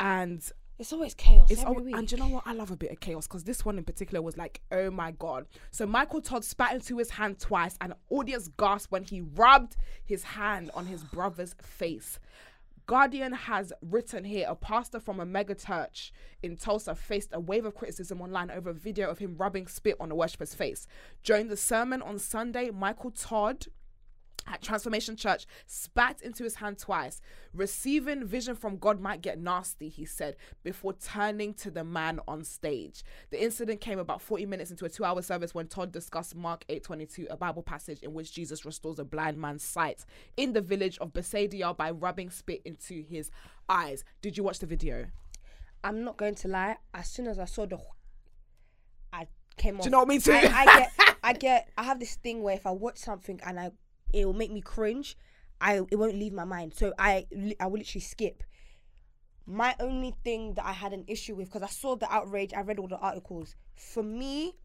and 0.00 0.42
It's 0.80 0.92
always 0.92 1.14
chaos. 1.14 1.48
it's 1.48 1.60
every 1.62 1.76
al- 1.76 1.82
week. 1.84 1.94
and 1.96 2.10
you 2.10 2.18
know 2.18 2.26
what? 2.26 2.42
I 2.44 2.54
love 2.54 2.72
a 2.72 2.76
bit 2.76 2.90
of 2.90 2.98
chaos 2.98 3.28
because 3.28 3.44
this 3.44 3.64
one 3.64 3.78
in 3.78 3.84
particular 3.84 4.20
was 4.20 4.36
like, 4.36 4.62
oh 4.72 4.90
my 4.90 5.12
god. 5.12 5.46
So 5.70 5.86
Michael 5.86 6.22
Todd 6.22 6.44
spat 6.44 6.74
into 6.74 6.98
his 6.98 7.10
hand 7.10 7.38
twice, 7.38 7.76
and 7.80 7.94
audience 8.10 8.48
gasped 8.58 8.90
when 8.90 9.04
he 9.04 9.20
rubbed 9.20 9.76
his 10.04 10.24
hand 10.24 10.72
on 10.74 10.86
his 10.86 11.04
brother's 11.04 11.54
face. 11.62 12.18
Guardian 12.86 13.32
has 13.32 13.72
written 13.80 14.24
here 14.24 14.46
a 14.48 14.56
pastor 14.56 14.98
from 14.98 15.20
a 15.20 15.26
mega 15.26 15.54
church 15.54 16.12
in 16.42 16.56
Tulsa 16.56 16.94
faced 16.94 17.30
a 17.32 17.40
wave 17.40 17.64
of 17.64 17.74
criticism 17.74 18.20
online 18.20 18.50
over 18.50 18.70
a 18.70 18.74
video 18.74 19.08
of 19.08 19.18
him 19.18 19.36
rubbing 19.36 19.68
spit 19.68 19.96
on 20.00 20.10
a 20.10 20.14
worshiper's 20.14 20.54
face. 20.54 20.86
During 21.22 21.48
the 21.48 21.56
sermon 21.56 22.02
on 22.02 22.18
Sunday, 22.18 22.70
Michael 22.70 23.12
Todd 23.12 23.66
at 24.46 24.62
Transformation 24.62 25.16
Church 25.16 25.46
spat 25.66 26.20
into 26.22 26.44
his 26.44 26.56
hand 26.56 26.78
twice. 26.78 27.20
Receiving 27.54 28.24
vision 28.24 28.54
from 28.54 28.76
God 28.76 29.00
might 29.00 29.22
get 29.22 29.38
nasty, 29.38 29.88
he 29.88 30.04
said, 30.04 30.36
before 30.62 30.94
turning 30.94 31.54
to 31.54 31.70
the 31.70 31.84
man 31.84 32.20
on 32.26 32.44
stage. 32.44 33.04
The 33.30 33.42
incident 33.42 33.80
came 33.80 33.98
about 33.98 34.22
40 34.22 34.46
minutes 34.46 34.70
into 34.70 34.84
a 34.84 34.88
two 34.88 35.04
hour 35.04 35.22
service 35.22 35.54
when 35.54 35.66
Todd 35.68 35.92
discussed 35.92 36.34
Mark 36.34 36.64
8:22, 36.68 37.26
a 37.30 37.36
Bible 37.36 37.62
passage 37.62 38.02
in 38.02 38.14
which 38.14 38.32
Jesus 38.32 38.64
restores 38.64 38.98
a 38.98 39.04
blind 39.04 39.36
man's 39.36 39.62
sight 39.62 40.04
in 40.36 40.52
the 40.52 40.60
village 40.60 40.98
of 40.98 41.12
Bethsaida 41.12 41.74
by 41.74 41.90
rubbing 41.90 42.30
spit 42.30 42.62
into 42.64 43.02
his 43.02 43.30
eyes. 43.68 44.04
Did 44.20 44.36
you 44.36 44.42
watch 44.42 44.58
the 44.58 44.66
video? 44.66 45.06
I'm 45.84 46.04
not 46.04 46.16
going 46.16 46.34
to 46.36 46.48
lie. 46.48 46.76
As 46.94 47.08
soon 47.08 47.26
as 47.26 47.38
I 47.38 47.44
saw 47.44 47.66
the, 47.66 47.78
I 49.12 49.26
came 49.56 49.76
off. 49.76 49.82
Do 49.82 49.88
you 49.88 49.90
know 49.90 49.98
what 49.98 50.06
I 50.06 50.08
mean 50.08 50.20
too? 50.20 50.32
I, 50.32 50.48
I 50.54 50.78
get, 50.78 50.92
I 51.22 51.32
get, 51.32 51.68
I 51.76 51.82
have 51.84 52.00
this 52.00 52.14
thing 52.16 52.42
where 52.42 52.54
if 52.54 52.66
I 52.66 52.70
watch 52.70 52.98
something 52.98 53.40
and 53.44 53.58
I, 53.58 53.72
it 54.12 54.24
will 54.26 54.32
make 54.32 54.52
me 54.52 54.60
cringe. 54.60 55.16
I 55.60 55.80
it 55.90 55.96
won't 55.96 56.16
leave 56.16 56.32
my 56.32 56.44
mind. 56.44 56.74
So 56.74 56.92
I, 56.98 57.26
I 57.60 57.66
will 57.66 57.78
literally 57.78 58.00
skip. 58.00 58.42
My 59.44 59.74
only 59.80 60.14
thing 60.24 60.54
that 60.54 60.64
I 60.64 60.72
had 60.72 60.92
an 60.92 61.04
issue 61.08 61.34
with 61.34 61.48
because 61.48 61.62
I 61.62 61.72
saw 61.72 61.96
the 61.96 62.12
outrage, 62.12 62.52
I 62.54 62.60
read 62.60 62.78
all 62.78 62.88
the 62.88 62.98
articles. 62.98 63.56
For 63.74 64.02
me, 64.02 64.56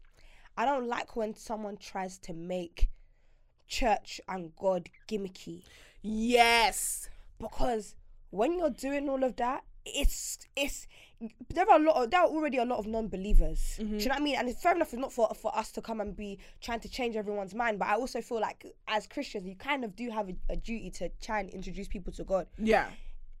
I 0.56 0.64
don't 0.64 0.86
like 0.86 1.16
when 1.16 1.34
someone 1.34 1.76
tries 1.76 2.18
to 2.18 2.32
make 2.32 2.88
church 3.66 4.20
and 4.28 4.54
God 4.56 4.88
gimmicky 5.08 5.62
yes. 6.02 7.08
because 7.38 7.94
when 8.30 8.58
you're 8.58 8.70
doing 8.70 9.08
all 9.08 9.24
of 9.24 9.36
that, 9.36 9.64
it's 9.84 10.38
it's 10.56 10.86
there 11.52 11.68
are 11.68 11.80
a 11.80 11.82
lot 11.82 12.04
of 12.04 12.10
there 12.10 12.20
are 12.20 12.26
already 12.26 12.58
a 12.58 12.64
lot 12.64 12.78
of 12.78 12.86
non-believers. 12.86 13.76
Do 13.78 13.84
you 13.84 13.98
know 13.98 14.14
what 14.14 14.20
I 14.20 14.20
mean? 14.20 14.36
And 14.36 14.48
it's 14.48 14.62
fair 14.62 14.74
enough. 14.74 14.92
It's 14.92 15.00
not 15.00 15.12
for 15.12 15.28
for 15.34 15.56
us 15.56 15.72
to 15.72 15.82
come 15.82 16.00
and 16.00 16.16
be 16.16 16.38
trying 16.60 16.80
to 16.80 16.88
change 16.88 17.16
everyone's 17.16 17.54
mind, 17.54 17.78
but 17.78 17.88
I 17.88 17.94
also 17.94 18.20
feel 18.20 18.40
like 18.40 18.64
as 18.86 19.06
Christians, 19.06 19.46
you 19.46 19.56
kind 19.56 19.84
of 19.84 19.96
do 19.96 20.10
have 20.10 20.28
a, 20.28 20.36
a 20.50 20.56
duty 20.56 20.90
to 20.90 21.10
try 21.20 21.40
and 21.40 21.50
introduce 21.50 21.88
people 21.88 22.12
to 22.14 22.24
God. 22.24 22.46
Yeah. 22.58 22.86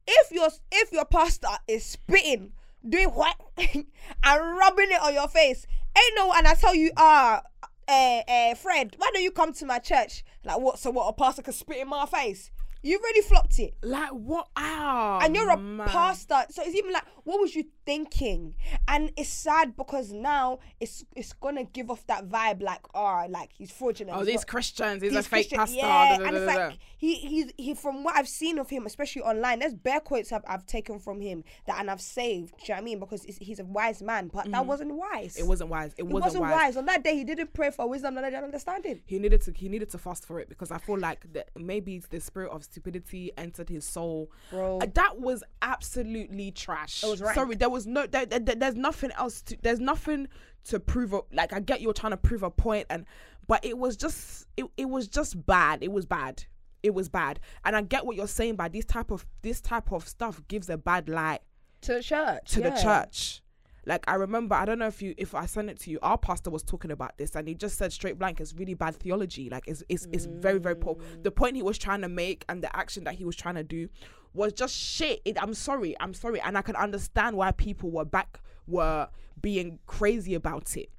If 0.06 0.32
your 0.32 0.48
if 0.72 0.92
your 0.92 1.04
pastor 1.04 1.48
is 1.68 1.84
spitting, 1.84 2.52
doing 2.88 3.08
what, 3.08 3.36
and 3.58 3.86
rubbing 4.24 4.90
it 4.90 5.00
on 5.00 5.14
your 5.14 5.28
face, 5.28 5.66
ain't 5.96 6.12
no. 6.16 6.32
And 6.32 6.46
I 6.46 6.54
tell 6.54 6.74
you, 6.74 6.90
ah. 6.96 7.42
Uh, 7.90 8.20
uh, 8.28 8.54
Fred, 8.54 8.94
why 8.98 9.08
don't 9.14 9.22
you 9.22 9.30
come 9.30 9.50
to 9.50 9.64
my 9.64 9.78
church? 9.78 10.22
Like, 10.44 10.60
what? 10.60 10.78
So, 10.78 10.90
what? 10.90 11.08
A 11.08 11.12
pastor 11.14 11.40
can 11.40 11.54
spit 11.54 11.78
in 11.78 11.88
my 11.88 12.04
face? 12.04 12.50
You 12.82 12.98
really 13.02 13.22
flopped 13.22 13.58
it 13.58 13.74
Like 13.82 14.10
what? 14.10 14.48
Ah. 14.56 15.18
and 15.22 15.34
you're 15.34 15.50
a 15.50 15.56
man. 15.56 15.88
pastor 15.88 16.44
so 16.50 16.62
it's 16.62 16.76
even 16.76 16.92
like 16.92 17.04
what 17.24 17.40
was 17.40 17.54
you 17.54 17.64
thinking 17.88 18.54
and 18.86 19.10
it's 19.16 19.30
sad 19.30 19.74
because 19.74 20.12
now 20.12 20.58
it's 20.78 21.06
it's 21.16 21.32
gonna 21.32 21.64
give 21.64 21.90
off 21.90 22.06
that 22.06 22.28
vibe 22.28 22.60
like 22.62 22.80
oh 22.94 23.24
like 23.30 23.50
he's 23.56 23.70
fraudulent 23.70 24.14
Oh, 24.14 24.18
he's 24.20 24.26
these 24.26 24.36
not- 24.40 24.46
Christians. 24.46 25.02
He's 25.02 25.12
a 25.12 25.14
these 25.16 25.26
fake 25.26 25.48
Christian- 25.48 25.58
pastor. 25.58 25.76
yeah 25.78 26.08
da, 26.10 26.16
da, 26.18 26.24
and 26.24 26.32
da, 26.32 26.38
it's 26.42 26.46
like 26.46 26.78
he 26.98 27.14
he's 27.14 27.52
he 27.56 27.72
from 27.74 28.04
what 28.04 28.14
I've 28.16 28.28
seen 28.28 28.58
of 28.58 28.68
him 28.68 28.84
especially 28.84 29.22
online 29.22 29.60
there's 29.60 29.72
bare 29.74 30.00
quotes 30.00 30.32
I've, 30.32 30.42
I've 30.46 30.66
taken 30.66 30.98
from 30.98 31.20
him 31.22 31.44
that 31.66 31.80
and 31.80 31.90
I've 31.90 32.02
saved 32.02 32.58
do 32.58 32.64
you 32.64 32.68
know 32.68 32.74
what 32.74 32.80
I 32.82 32.84
mean 32.84 32.98
because 33.00 33.22
he's 33.24 33.58
a 33.58 33.64
wise 33.64 34.02
man 34.02 34.28
but 34.34 34.50
that 34.50 34.66
wasn't 34.66 34.92
wise 34.94 35.08
Mm-hmm. 35.08 35.40
It 35.44 35.46
wasn't 35.46 35.70
wise. 35.70 35.92
It 35.96 36.00
it 36.00 36.06
wasn't, 36.06 36.24
wasn't 36.24 36.42
wise. 36.42 36.52
wise. 36.52 36.76
on 36.76 36.84
that 36.86 37.02
day 37.02 37.14
he 37.16 37.24
didn't 37.24 37.52
pray 37.54 37.70
for 37.70 37.88
wisdom 37.88 38.14
knowledge 38.14 38.34
and 38.34 38.44
understanding 38.44 39.00
He 39.06 39.18
needed 39.18 39.40
to. 39.42 39.52
He 39.52 39.68
needed 39.70 39.88
to 39.90 39.98
fast 39.98 40.26
for 40.26 40.38
it 40.40 40.48
because 40.50 40.70
I 40.70 40.78
feel 40.78 40.98
like 40.98 41.32
that 41.32 41.48
maybe 41.56 42.02
the 42.10 42.20
spirit 42.20 42.50
of 42.50 42.64
stupidity 42.64 43.32
entered 43.38 43.68
his 43.70 43.84
soul. 43.86 44.30
Bro. 44.50 44.78
Uh, 44.80 44.86
that 44.94 45.18
was 45.18 45.42
absolutely 45.62 46.50
trash. 46.50 47.02
It 47.04 47.08
was 47.10 47.20
rank. 47.22 47.34
Sorry, 47.34 47.54
there 47.56 47.70
was 47.70 47.77
no. 47.86 48.06
There, 48.06 48.26
there- 48.26 48.38
there- 48.40 48.54
there's 48.56 48.74
nothing 48.74 49.10
else. 49.12 49.42
To, 49.42 49.56
there's 49.62 49.80
nothing 49.80 50.28
to 50.64 50.80
prove. 50.80 51.12
A, 51.12 51.20
like 51.32 51.52
I 51.52 51.60
get 51.60 51.80
you're 51.80 51.92
trying 51.92 52.12
to 52.12 52.16
prove 52.16 52.42
a 52.42 52.50
point, 52.50 52.86
and 52.90 53.04
but 53.46 53.64
it 53.64 53.78
was 53.78 53.96
just. 53.96 54.46
It, 54.56 54.66
it 54.76 54.88
was 54.88 55.08
just 55.08 55.44
bad. 55.46 55.82
It 55.82 55.92
was 55.92 56.06
bad. 56.06 56.44
It 56.82 56.94
was 56.94 57.08
bad, 57.08 57.40
and 57.64 57.74
I 57.74 57.82
get 57.82 58.06
what 58.06 58.14
you're 58.16 58.28
saying. 58.28 58.54
By 58.56 58.68
this 58.68 58.84
type 58.84 59.10
of 59.10 59.26
this 59.42 59.60
type 59.60 59.90
of 59.92 60.06
stuff 60.06 60.40
gives 60.48 60.68
a 60.70 60.78
bad 60.78 61.08
light 61.08 61.40
to 61.82 61.94
the 61.94 62.02
church 62.02 62.50
to 62.52 62.60
the 62.60 62.70
church. 62.82 63.42
Like 63.88 64.04
I 64.06 64.16
remember, 64.16 64.54
I 64.54 64.66
don't 64.66 64.78
know 64.78 64.86
if 64.86 65.00
you 65.00 65.14
if 65.16 65.34
I 65.34 65.46
sent 65.46 65.70
it 65.70 65.80
to 65.80 65.90
you, 65.90 65.98
our 66.02 66.18
pastor 66.18 66.50
was 66.50 66.62
talking 66.62 66.90
about 66.90 67.16
this 67.16 67.34
and 67.34 67.48
he 67.48 67.54
just 67.54 67.78
said 67.78 67.90
straight 67.90 68.18
blank, 68.18 68.38
it's 68.38 68.52
really 68.52 68.74
bad 68.74 68.94
theology. 68.94 69.48
Like 69.48 69.66
it's 69.66 69.82
it's, 69.88 70.06
it's 70.12 70.26
very, 70.26 70.58
very 70.58 70.76
poor. 70.76 70.96
Mm. 70.96 71.22
The 71.22 71.30
point 71.30 71.56
he 71.56 71.62
was 71.62 71.78
trying 71.78 72.02
to 72.02 72.08
make 72.08 72.44
and 72.50 72.62
the 72.62 72.74
action 72.76 73.04
that 73.04 73.14
he 73.14 73.24
was 73.24 73.34
trying 73.34 73.54
to 73.54 73.64
do 73.64 73.88
was 74.34 74.52
just 74.52 74.76
shit. 74.76 75.22
It, 75.24 75.42
I'm 75.42 75.54
sorry, 75.54 75.96
I'm 76.00 76.12
sorry. 76.12 76.38
And 76.42 76.58
I 76.58 76.60
can 76.60 76.76
understand 76.76 77.34
why 77.34 77.50
people 77.52 77.90
were 77.90 78.04
back 78.04 78.40
were 78.66 79.08
being 79.40 79.78
crazy 79.86 80.34
about 80.34 80.76
it. 80.76 80.90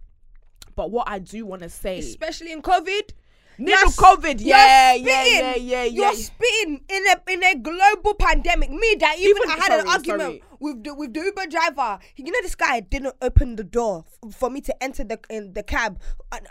But 0.76 0.90
what 0.90 1.08
I 1.08 1.20
do 1.20 1.46
want 1.46 1.62
to 1.62 1.70
say 1.70 2.00
especially 2.00 2.52
in 2.52 2.64
COVID 2.64 3.12
You're 3.60 3.78
COVID, 3.78 4.38
yeah, 4.40 4.94
yeah, 4.94 5.24
spitting. 5.24 5.40
yeah, 5.40 5.56
yeah, 5.56 5.84
You're 5.84 6.06
yeah. 6.06 6.14
spitting 6.14 6.82
in 6.90 7.04
a 7.08 7.32
in 7.32 7.44
a 7.44 7.56
global 7.56 8.14
pandemic. 8.16 8.70
Me 8.72 8.96
that 9.00 9.16
even, 9.20 9.38
Even- 9.38 9.50
I 9.50 9.58
had 9.64 9.80
an 9.82 9.88
argument 9.88 10.22
sorry. 10.22 10.44
with 10.60 10.84
the 10.84 10.94
with 10.96 11.14
the 11.14 11.20
Uber 11.22 11.46
driver. 11.48 12.00
You 12.16 12.32
know 12.32 12.40
this 12.42 12.56
guy 12.56 12.80
didn't 12.80 13.16
open 13.22 13.56
the 13.58 13.64
door 13.64 14.06
f- 14.26 14.34
for 14.36 14.50
me 14.50 14.62
to 14.62 14.84
enter 14.84 15.04
the 15.04 15.20
in 15.30 15.54
the 15.54 15.64
cab 15.64 16.00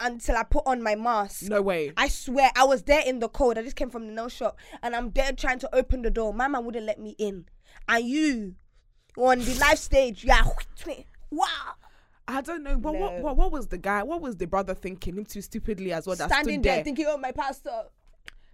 until 0.00 0.36
I 0.36 0.42
put 0.42 0.64
on 0.66 0.82
my 0.82 0.94
mask. 0.94 1.42
No 1.48 1.62
way. 1.62 1.92
I 1.96 2.08
swear 2.08 2.50
I 2.56 2.64
was 2.64 2.82
there 2.82 3.02
in 3.06 3.20
the 3.20 3.28
cold. 3.28 3.58
I 3.58 3.62
just 3.62 3.76
came 3.76 3.90
from 3.90 4.06
the 4.06 4.12
nail 4.12 4.28
shop 4.28 4.58
and 4.82 4.94
I'm 4.94 5.10
there 5.10 5.32
trying 5.32 5.58
to 5.60 5.74
open 5.74 6.02
the 6.02 6.10
door. 6.10 6.34
My 6.34 6.46
man 6.48 6.64
wouldn't 6.64 6.84
let 6.86 7.00
me 7.00 7.14
in. 7.18 7.46
And 7.88 8.04
you 8.06 8.54
on 9.16 9.38
the 9.40 9.54
live 9.54 9.78
stage, 9.78 10.24
yeah. 10.24 10.44
Wow. 11.30 11.46
I 12.30 12.40
don't 12.42 12.62
know. 12.62 12.76
What, 12.76 12.94
what 12.94 13.14
No. 13.14 13.20
what 13.22 13.36
what 13.36 13.50
was 13.52 13.66
the 13.68 13.78
guy? 13.78 14.02
What 14.02 14.20
was 14.20 14.36
the 14.36 14.46
brother 14.46 14.74
thinking? 14.74 15.16
Him 15.16 15.24
too 15.24 15.40
stupidly 15.40 15.92
as 15.92 16.06
well. 16.06 16.14
That 16.16 16.28
Standing 16.30 16.56
stood 16.56 16.62
there 16.64 16.74
there. 16.76 16.84
thinking, 16.84 17.06
oh 17.08 17.16
my 17.16 17.32
pastor. 17.32 17.84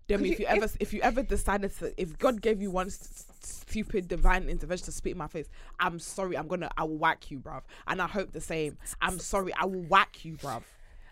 Then 0.06 0.20
if 0.24 0.32
you- 0.32 0.36
you 0.40 0.46
ever 0.46 0.68
if 0.80 0.92
you 0.94 1.00
ever 1.02 1.22
decided 1.22 1.76
to 1.78 1.92
if 2.00 2.16
God 2.18 2.40
gave 2.40 2.60
you 2.62 2.70
one 2.70 2.86
s- 2.86 3.26
stupid 3.40 4.06
divine 4.06 4.48
intervention 4.48 4.84
to 4.86 4.92
spit 4.92 5.12
in 5.12 5.18
my 5.18 5.26
face, 5.28 5.48
I'm 5.80 5.98
sorry. 5.98 6.36
I'm 6.36 6.46
gonna 6.46 6.70
I 6.76 6.84
will 6.84 6.98
whack 6.98 7.30
you, 7.30 7.40
bruv. 7.40 7.62
And 7.86 8.00
I 8.00 8.06
hope 8.06 8.32
the 8.32 8.40
same. 8.40 8.78
I'm 9.00 9.18
sorry. 9.18 9.52
I 9.54 9.64
will 9.64 9.82
whack 9.82 10.24
you, 10.24 10.36
bruv. 10.36 10.62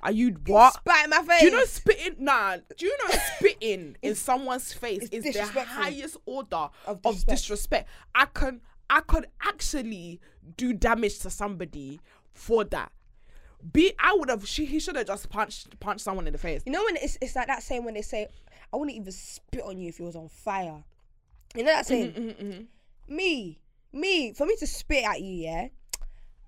Are 0.05 0.13
you 0.13 0.37
what? 0.47 0.75
Spat 0.75 1.05
in 1.05 1.11
my 1.11 1.23
face. 1.23 1.41
Do 1.41 1.47
you 1.47 1.53
know 1.53 1.65
spitting? 1.65 2.17
Nah. 2.19 2.57
Do 2.77 2.87
you 2.87 2.97
know 3.09 3.15
spitting 3.39 3.97
in 4.03 4.15
someone's 4.15 4.73
face 4.73 5.09
is 5.11 5.25
the 5.35 5.65
highest 5.65 6.17
order 6.27 6.69
Of 6.87 7.01
of 7.05 7.15
disrespect. 7.25 7.29
disrespect. 7.31 7.89
I 8.15 8.25
can 8.27 8.61
I 8.91 9.01
could 9.01 9.27
actually 9.43 10.21
do 10.57 10.73
damage 10.75 11.21
to 11.21 11.31
somebody 11.31 12.01
for 12.35 12.65
that. 12.65 12.93
Be 13.73 13.93
I 13.99 14.15
would 14.19 14.29
have. 14.29 14.47
She 14.47 14.65
he 14.65 14.81
should 14.81 14.97
have 14.97 15.07
just 15.07 15.29
punched 15.29 15.79
punched 15.79 16.03
someone 16.03 16.27
in 16.27 16.33
the 16.33 16.39
face. 16.39 16.63
You 16.67 16.73
know 16.73 16.85
when 16.85 16.97
it's 16.97 17.17
it's 17.21 17.37
like 17.37 17.47
that 17.47 17.63
saying 17.63 17.85
when 17.85 17.95
they 17.95 18.03
say, 18.03 18.27
"I 18.73 18.77
wouldn't 18.77 18.97
even 18.97 19.13
spit 19.13 19.63
on 19.63 19.79
you 19.79 19.89
if 19.89 20.01
you 20.01 20.05
was 20.05 20.17
on 20.17 20.29
fire." 20.29 20.83
You 21.55 21.63
know 21.63 21.71
that 21.73 21.87
saying? 21.87 22.13
Mm-hmm, 22.13 23.15
Me, 23.15 23.59
me, 23.93 24.33
for 24.33 24.47
me 24.47 24.57
to 24.57 24.67
spit 24.67 25.05
at 25.05 25.21
you, 25.21 25.35
yeah. 25.45 25.69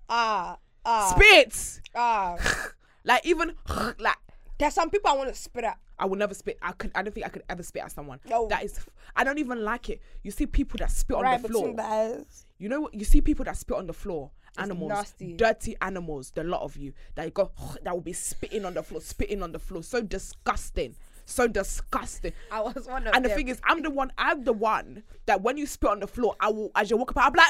Ah, 0.08 0.58
ah, 0.84 1.14
Spit 1.14 1.80
ah. 1.94 2.36
like 3.04 3.24
even 3.26 3.54
like 3.98 4.16
There's 4.58 4.74
some 4.74 4.90
people 4.90 5.10
I 5.10 5.14
want 5.14 5.28
to 5.28 5.34
spit 5.34 5.64
at. 5.64 5.78
I 5.98 6.06
would 6.06 6.18
never 6.18 6.34
spit. 6.34 6.58
I 6.60 6.72
could. 6.72 6.90
I 6.94 7.02
don't 7.02 7.12
think 7.12 7.26
I 7.26 7.28
could 7.28 7.44
ever 7.48 7.62
spit 7.62 7.84
at 7.84 7.92
someone. 7.92 8.18
No. 8.28 8.48
That 8.48 8.64
is. 8.64 8.80
I 9.14 9.22
don't 9.22 9.38
even 9.38 9.62
like 9.62 9.90
it. 9.90 10.00
You 10.22 10.30
see 10.32 10.46
people 10.46 10.78
that 10.78 10.90
spit 10.90 11.16
on 11.16 11.42
the 11.42 11.48
floor. 11.48 11.74
the. 11.74 12.26
You 12.58 12.68
know 12.68 12.80
what? 12.80 12.94
You 12.94 13.04
see 13.04 13.20
people 13.20 13.44
that 13.44 13.56
spit 13.56 13.76
on 13.76 13.86
the 13.86 13.92
floor. 13.92 14.30
Animals, 14.58 14.88
nasty. 14.90 15.32
dirty 15.34 15.76
animals. 15.80 16.30
The 16.30 16.44
lot 16.44 16.62
of 16.62 16.76
you 16.76 16.92
that 17.14 17.24
you 17.24 17.30
go 17.30 17.50
that 17.82 17.92
will 17.92 18.00
be 18.00 18.12
spitting 18.12 18.64
on 18.64 18.74
the 18.74 18.82
floor, 18.82 19.00
spitting 19.00 19.42
on 19.42 19.52
the 19.52 19.58
floor. 19.58 19.82
So 19.82 20.00
disgusting, 20.00 20.94
so 21.24 21.48
disgusting. 21.48 22.32
I 22.50 22.60
was 22.60 22.86
one 22.86 23.06
of 23.06 23.14
And 23.14 23.24
the 23.24 23.30
thing 23.30 23.48
is, 23.48 23.60
I'm 23.64 23.82
the 23.82 23.90
one. 23.90 24.12
I'm 24.16 24.44
the 24.44 24.52
one 24.52 25.02
that 25.26 25.42
when 25.42 25.56
you 25.56 25.66
spit 25.66 25.90
on 25.90 26.00
the 26.00 26.06
floor, 26.06 26.36
I 26.40 26.50
will 26.50 26.70
as 26.74 26.90
you 26.90 26.96
walk 26.96 27.16
up, 27.16 27.24
I'm 27.26 27.32
like, 27.32 27.46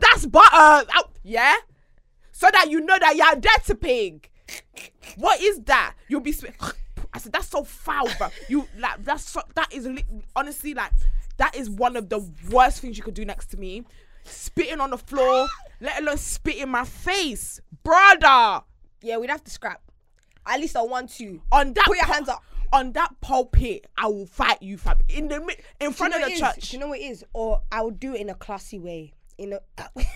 that's 0.00 0.26
butter. 0.26 0.86
Ow." 0.94 1.10
Yeah, 1.24 1.56
so 2.32 2.46
that 2.52 2.70
you 2.70 2.80
know 2.80 2.98
that 2.98 3.16
you're 3.16 3.32
a 3.32 3.36
dirty 3.36 3.74
pig. 3.74 4.30
What 5.16 5.40
is 5.40 5.60
that? 5.62 5.94
You'll 6.08 6.20
be 6.20 6.32
spit. 6.32 6.54
I 7.12 7.18
said 7.18 7.32
that's 7.32 7.48
so 7.48 7.64
foul, 7.64 8.08
bro. 8.18 8.28
You 8.48 8.68
like 8.78 9.04
that's 9.04 9.28
so, 9.28 9.42
that 9.54 9.72
is 9.72 9.88
honestly 10.36 10.74
like 10.74 10.92
that 11.38 11.56
is 11.56 11.70
one 11.70 11.96
of 11.96 12.08
the 12.08 12.20
worst 12.50 12.80
things 12.80 12.96
you 12.96 13.02
could 13.02 13.14
do 13.14 13.24
next 13.24 13.46
to 13.46 13.56
me. 13.56 13.84
Spitting 14.28 14.80
on 14.80 14.90
the 14.90 14.98
floor, 14.98 15.46
let 15.80 16.00
alone 16.00 16.16
spit 16.18 16.56
in 16.56 16.68
my 16.68 16.84
face, 16.84 17.60
brother. 17.82 18.62
yeah, 19.02 19.16
we'd 19.18 19.30
have 19.30 19.44
to 19.44 19.50
scrap. 19.50 19.80
At 20.46 20.60
least 20.60 20.76
I 20.76 20.82
want 20.82 21.10
to. 21.16 21.42
On 21.52 21.72
that 21.74 21.84
Put 21.84 21.96
your 21.96 22.06
hands 22.06 22.28
up. 22.28 22.42
On 22.72 22.92
that 22.92 23.18
pulpit, 23.20 23.86
I 23.96 24.06
will 24.08 24.26
fight 24.26 24.62
you, 24.62 24.76
fam. 24.76 24.98
In 25.08 25.28
the 25.28 25.56
in 25.80 25.92
front 25.92 26.14
you 26.14 26.20
of 26.20 26.26
the 26.26 26.32
is? 26.32 26.40
church. 26.40 26.70
Do 26.70 26.76
you 26.76 26.80
know 26.80 26.88
what 26.88 26.98
it 26.98 27.02
is? 27.04 27.24
Or 27.32 27.62
I'll 27.72 27.90
do 27.90 28.14
it 28.14 28.20
in 28.20 28.28
a 28.30 28.34
classy 28.34 28.78
way. 28.78 29.12
In 29.38 29.54
a 29.54 29.60
wait, 29.96 30.06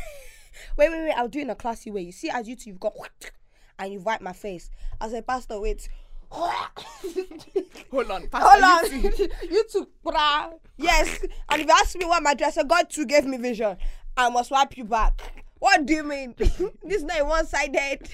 wait, 0.76 0.90
wait. 0.90 1.12
I'll 1.16 1.28
do 1.28 1.38
it 1.38 1.42
in 1.42 1.50
a 1.50 1.54
classy 1.54 1.90
way. 1.90 2.02
You 2.02 2.12
see, 2.12 2.28
as 2.30 2.46
you 2.48 2.56
two, 2.56 2.70
you've 2.70 2.80
got 2.80 2.94
and 3.78 3.92
you've 3.92 4.04
wiped 4.04 4.22
my 4.22 4.32
face. 4.34 4.70
I 5.00 5.08
said, 5.08 5.26
Pastor, 5.26 5.58
wait. 5.60 5.88
Hold 6.32 8.10
on, 8.10 8.26
Pastor, 8.28 8.66
Hold 8.66 8.92
you 8.92 9.08
on. 9.08 9.50
you 9.50 9.64
took 9.70 9.90
brah. 10.02 10.52
Yes. 10.78 11.20
And 11.50 11.60
if 11.60 11.66
you 11.66 11.72
ask 11.74 11.96
me 11.96 12.06
what 12.06 12.22
my 12.22 12.34
dress, 12.34 12.58
God 12.66 12.88
too 12.88 13.04
gave 13.04 13.24
me 13.26 13.36
vision. 13.36 13.76
I 14.16 14.28
must 14.28 14.50
wipe 14.50 14.76
you 14.76 14.84
back. 14.84 15.20
What 15.58 15.86
do 15.86 15.94
you 15.94 16.02
mean? 16.02 16.34
this 16.38 16.58
is 16.60 17.04
not 17.04 17.26
one 17.26 17.46
sided. 17.46 18.08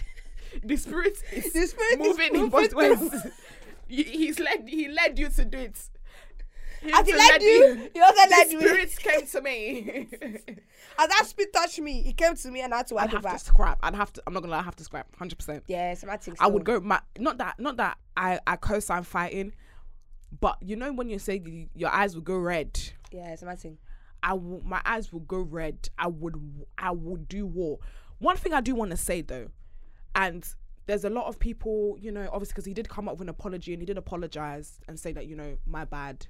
the 0.63 0.77
spirit 0.77 1.17
is 1.33 1.53
The 1.53 1.67
spirit 1.67 2.01
is 2.01 2.07
moving 2.09 2.35
in 2.35 2.49
both 2.51 2.75
ways. 2.75 3.01
He's 3.89 4.39
led. 4.39 4.69
He 4.69 4.89
led 4.89 5.19
you 5.19 5.29
to 5.31 5.45
do 5.45 5.59
it. 5.59 5.81
He 6.83 6.93
As 6.93 7.07
he 7.07 7.15
led 7.15 7.43
you, 7.43 7.91
he 7.93 8.01
also 8.01 8.15
the 8.23 8.31
led 8.31 8.49
me. 8.51 8.61
spirits 8.61 8.99
came 8.99 9.27
to 9.27 9.41
me. 9.41 10.09
As 10.99 11.09
that 11.09 11.25
spirit 11.27 11.53
touched 11.53 11.81
me, 11.81 12.03
he 12.03 12.13
came 12.13 12.37
to 12.37 12.51
me 12.51 12.61
and 12.61 12.73
I 12.73 12.79
had 12.79 12.87
to 12.89 12.97
I'd 12.99 13.13
wipe 13.13 13.25
it 13.25 13.27
have 13.29 13.39
to 13.41 13.45
scrap. 13.47 13.79
I'd 13.83 13.95
have 13.95 14.13
to. 14.13 14.23
I'm 14.27 14.35
not 14.35 14.41
gonna. 14.41 14.53
lie, 14.53 14.61
I 14.61 14.63
have 14.63 14.77
to 14.77 14.85
scrap. 14.85 15.07
Hundred 15.17 15.39
percent. 15.39 15.65
Yeah, 15.67 15.95
semantics. 15.95 16.39
I 16.41 16.47
would 16.47 16.65
go. 16.65 16.79
My 16.81 17.01
not 17.19 17.39
that. 17.39 17.59
Not 17.59 17.79
that. 17.79 17.99
I 18.17 18.39
I 18.47 18.57
co-sign 18.57 19.03
fighting, 19.03 19.55
but 20.39 20.59
you 20.61 20.77
know 20.77 20.93
when 20.93 21.09
you 21.09 21.19
say 21.19 21.41
you, 21.45 21.69
your 21.75 21.91
eyes 21.91 22.15
will 22.15 22.23
go 22.23 22.37
red. 22.37 22.79
Yeah, 23.11 23.35
semantics. 23.35 23.79
I 24.23 24.35
will, 24.35 24.63
my 24.65 24.81
eyes 24.85 25.13
will 25.13 25.21
go 25.21 25.39
red. 25.39 25.89
I 25.99 26.09
would 26.09 26.35
I 26.77 26.91
would 26.91 27.29
do 27.29 27.47
war. 27.47 27.79
One 28.19 28.37
thing 28.37 28.53
I 28.53 28.61
do 28.61 28.75
want 28.75 28.91
to 28.91 28.97
say 28.97 29.21
though, 29.21 29.49
and 30.15 30.47
there's 30.87 31.05
a 31.05 31.11
lot 31.11 31.27
of 31.27 31.39
people, 31.39 31.97
you 32.01 32.11
know, 32.11 32.29
obviously 32.33 32.53
because 32.53 32.65
he 32.65 32.75
did 32.75 32.89
come 32.89 33.09
up 33.09 33.15
with 33.15 33.23
an 33.23 33.29
apology 33.29 33.73
and 33.73 33.83
he 33.83 33.87
did 33.87 33.99
apologize 33.99 34.81
and 34.89 34.99
say 34.99 35.13
that 35.13 35.27
you 35.27 35.37
know 35.37 35.57
my 35.67 35.85
bad. 35.85 36.27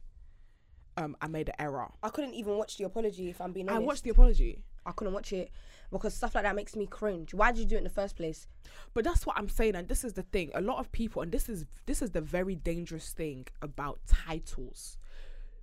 Um, 0.96 1.16
I 1.22 1.28
made 1.28 1.48
an 1.48 1.54
error. 1.60 1.88
I 2.02 2.08
couldn't 2.08 2.34
even 2.34 2.56
watch 2.56 2.76
the 2.76 2.84
apology 2.84 3.30
if 3.30 3.40
I'm 3.40 3.52
being 3.52 3.68
honest. 3.68 3.82
I 3.82 3.86
watched 3.86 4.02
the 4.02 4.10
apology, 4.10 4.64
I 4.84 4.90
couldn't 4.90 5.14
watch 5.14 5.32
it 5.32 5.52
because 5.92 6.12
stuff 6.12 6.34
like 6.34 6.42
that 6.42 6.56
makes 6.56 6.74
me 6.74 6.86
cringe. 6.86 7.32
Why 7.32 7.52
did 7.52 7.60
you 7.60 7.66
do 7.66 7.76
it 7.76 7.78
in 7.78 7.84
the 7.84 7.90
first 7.90 8.16
place? 8.16 8.48
but 8.94 9.04
that's 9.04 9.26
what 9.26 9.36
I'm 9.38 9.48
saying, 9.48 9.76
and 9.76 9.88
this 9.88 10.04
is 10.04 10.14
the 10.14 10.22
thing. 10.22 10.50
A 10.54 10.60
lot 10.60 10.78
of 10.78 10.90
people, 10.92 11.22
and 11.22 11.30
this 11.30 11.48
is 11.48 11.64
this 11.86 12.02
is 12.02 12.10
the 12.10 12.20
very 12.20 12.54
dangerous 12.54 13.10
thing 13.10 13.46
about 13.62 14.00
titles, 14.06 14.98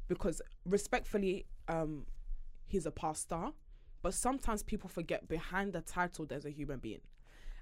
because 0.08 0.42
respectfully, 0.66 1.46
um, 1.68 2.06
he's 2.66 2.86
a 2.86 2.92
pastor, 2.92 3.50
but 4.02 4.14
sometimes 4.14 4.64
people 4.64 4.90
forget 4.90 5.28
behind 5.28 5.74
the 5.74 5.82
title 5.82 6.26
there's 6.26 6.46
a 6.46 6.52
human 6.52 6.80
being, 6.80 7.02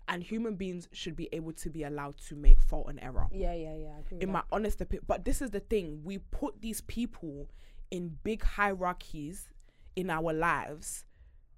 and 0.07 0.23
human 0.23 0.55
beings 0.55 0.87
should 0.91 1.15
be 1.15 1.29
able 1.31 1.53
to 1.53 1.69
be 1.69 1.83
allowed 1.83 2.17
to 2.27 2.35
make 2.35 2.59
fault 2.59 2.87
and 2.89 2.99
error. 3.01 3.27
Yeah, 3.31 3.53
yeah, 3.53 3.75
yeah. 3.75 3.87
I 3.95 3.99
agree 3.99 4.17
with 4.17 4.21
In 4.23 4.27
that. 4.29 4.33
my 4.33 4.43
honest 4.51 4.81
opinion, 4.81 5.05
but 5.07 5.25
this 5.25 5.41
is 5.41 5.51
the 5.51 5.59
thing: 5.61 6.01
we 6.03 6.17
put 6.17 6.61
these 6.61 6.81
people 6.81 7.49
in 7.91 8.17
big 8.23 8.43
hierarchies 8.43 9.49
in 9.95 10.09
our 10.09 10.33
lives, 10.33 11.05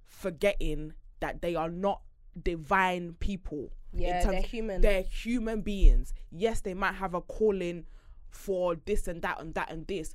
forgetting 0.06 0.94
that 1.20 1.42
they 1.42 1.56
are 1.56 1.70
not 1.70 2.02
divine 2.42 3.14
people. 3.20 3.72
Yeah, 3.94 4.22
terms- 4.22 4.34
they're 4.34 4.42
human. 4.42 4.82
They're 4.82 5.02
human 5.04 5.62
beings. 5.62 6.14
Yes, 6.32 6.62
they 6.62 6.74
might 6.74 6.96
have 6.96 7.14
a 7.14 7.22
calling 7.22 7.86
for 8.30 8.76
this 8.86 9.08
and 9.08 9.22
that 9.22 9.40
and 9.40 9.54
that 9.56 9.72
and 9.72 9.88
this, 9.88 10.14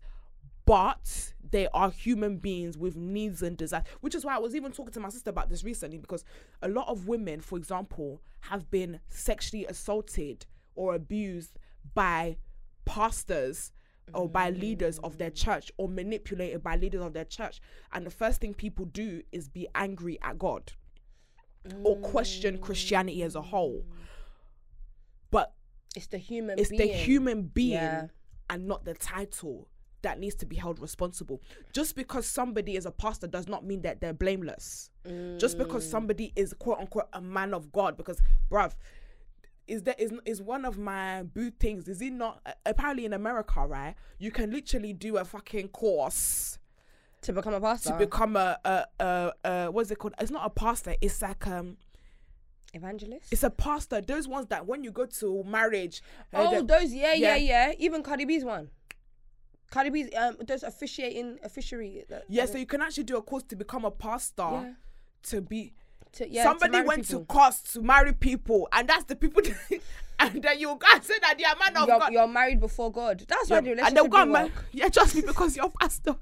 but 0.70 1.32
they 1.50 1.66
are 1.74 1.90
human 1.90 2.36
beings 2.36 2.78
with 2.78 2.94
needs 2.94 3.42
and 3.42 3.56
desires. 3.56 3.82
Which 4.02 4.14
is 4.14 4.24
why 4.24 4.36
I 4.36 4.38
was 4.38 4.54
even 4.54 4.70
talking 4.70 4.92
to 4.92 5.00
my 5.00 5.08
sister 5.08 5.28
about 5.28 5.50
this 5.50 5.64
recently 5.64 5.98
because 5.98 6.24
a 6.62 6.68
lot 6.68 6.86
of 6.86 7.08
women, 7.08 7.40
for 7.40 7.58
example, 7.58 8.22
have 8.42 8.70
been 8.70 9.00
sexually 9.08 9.66
assaulted 9.66 10.46
or 10.76 10.94
abused 10.94 11.58
by 11.92 12.36
pastors 12.84 13.72
or 14.14 14.28
by 14.28 14.52
mm. 14.52 14.60
leaders 14.60 15.00
of 15.00 15.18
their 15.18 15.30
church 15.30 15.72
or 15.76 15.88
manipulated 15.88 16.62
by 16.62 16.76
leaders 16.76 17.02
of 17.02 17.14
their 17.14 17.24
church. 17.24 17.60
And 17.92 18.06
the 18.06 18.10
first 18.12 18.40
thing 18.40 18.54
people 18.54 18.84
do 18.84 19.22
is 19.32 19.48
be 19.48 19.66
angry 19.74 20.20
at 20.22 20.38
God 20.38 20.72
or 21.82 21.96
question 21.96 22.58
Christianity 22.58 23.24
as 23.24 23.34
a 23.34 23.42
whole. 23.42 23.84
But 25.32 25.52
It's 25.96 26.06
the 26.06 26.18
human. 26.18 26.60
it's 26.60 26.70
being. 26.70 26.80
the 26.80 26.92
human 26.92 27.42
being 27.42 27.72
Yeah. 27.72 28.06
and 28.48 28.68
not 28.68 28.84
the 28.84 28.94
title 28.94 29.66
that 30.02 30.18
needs 30.18 30.34
to 30.36 30.46
be 30.46 30.56
held 30.56 30.78
responsible. 30.78 31.40
Just 31.72 31.94
because 31.96 32.26
somebody 32.26 32.76
is 32.76 32.86
a 32.86 32.90
pastor 32.90 33.26
does 33.26 33.48
not 33.48 33.64
mean 33.64 33.82
that 33.82 34.00
they're 34.00 34.12
blameless. 34.12 34.90
Just 35.38 35.58
because 35.58 35.86
Mm. 35.86 35.90
somebody 35.90 36.32
is 36.36 36.54
quote 36.58 36.78
unquote 36.78 37.08
a 37.12 37.20
man 37.20 37.52
of 37.54 37.70
God, 37.72 37.96
because 37.96 38.20
bruv, 38.50 38.72
is 39.66 39.82
that 39.84 40.00
is 40.00 40.12
is 40.24 40.42
one 40.42 40.64
of 40.64 40.78
my 40.78 41.22
boo 41.22 41.50
things. 41.50 41.86
Is 41.88 42.00
it 42.02 42.12
not? 42.12 42.40
Apparently 42.66 43.04
in 43.04 43.12
America, 43.12 43.66
right? 43.66 43.94
You 44.18 44.30
can 44.30 44.50
literally 44.50 44.92
do 44.92 45.16
a 45.18 45.24
fucking 45.24 45.68
course 45.68 46.58
to 47.22 47.32
become 47.32 47.54
a 47.54 47.60
pastor. 47.60 47.90
to 47.90 47.96
become 47.96 48.36
a 48.36 48.58
a, 48.64 48.84
a, 48.98 49.32
a 49.44 49.70
what's 49.70 49.90
it 49.90 49.98
called? 49.98 50.14
It's 50.18 50.30
not 50.30 50.44
a 50.46 50.50
pastor. 50.50 50.94
It's 51.00 51.22
like 51.22 51.46
um, 51.46 51.76
evangelist. 52.74 53.32
it's 53.32 53.42
a 53.42 53.50
pastor. 53.50 54.00
Those 54.00 54.26
ones 54.28 54.46
that 54.48 54.66
when 54.66 54.82
you 54.84 54.90
go 54.90 55.06
to 55.06 55.44
marriage, 55.44 56.02
uh, 56.32 56.46
oh, 56.48 56.62
those 56.62 56.92
yeah, 56.92 57.12
yeah, 57.14 57.36
yeah. 57.36 57.68
yeah, 57.68 57.74
Even 57.78 58.02
Cardi 58.02 58.24
B's 58.24 58.44
one. 58.44 58.70
Cardi 59.70 59.90
B's 59.90 60.08
um, 60.16 60.36
those 60.46 60.62
officiating 60.62 61.38
officiary. 61.44 62.04
that- 62.08 62.24
Yeah, 62.28 62.46
so 62.46 62.58
you 62.58 62.66
can 62.66 62.80
actually 62.82 63.04
do 63.04 63.16
a 63.16 63.22
course 63.22 63.44
to 63.44 63.56
become 63.56 63.84
a 63.84 63.90
pastor. 63.90 64.42
Yeah. 64.42 64.72
To 65.24 65.40
be 65.42 65.74
to, 66.12 66.28
yeah, 66.28 66.42
somebody 66.44 66.78
to 66.80 66.82
went 66.82 67.06
people. 67.06 67.20
to 67.20 67.26
course 67.26 67.60
to 67.74 67.82
marry 67.82 68.12
people, 68.12 68.68
and 68.72 68.88
that's 68.88 69.04
the 69.04 69.14
people. 69.14 69.42
and 70.18 70.42
then 70.42 70.58
you 70.58 70.76
guys 70.80 71.04
say 71.06 71.14
that 71.20 71.36
they 71.38 71.44
are 71.44 71.54
man 71.56 71.76
of 71.82 71.86
You're, 71.88 71.98
God. 71.98 72.12
you're 72.12 72.26
married 72.26 72.58
before 72.58 72.90
God. 72.90 73.22
That's 73.28 73.48
Yeah, 73.50 73.56
why 73.56 73.60
the 73.60 73.70
relationship 73.70 73.86
and 74.02 74.12
they'll 74.12 74.26
didn't 74.26 74.32
work. 74.32 74.64
Yeah, 74.72 74.88
trust 74.88 75.14
me 75.14 75.22
because 75.22 75.56
you're 75.56 75.70
pastor. 75.80 76.16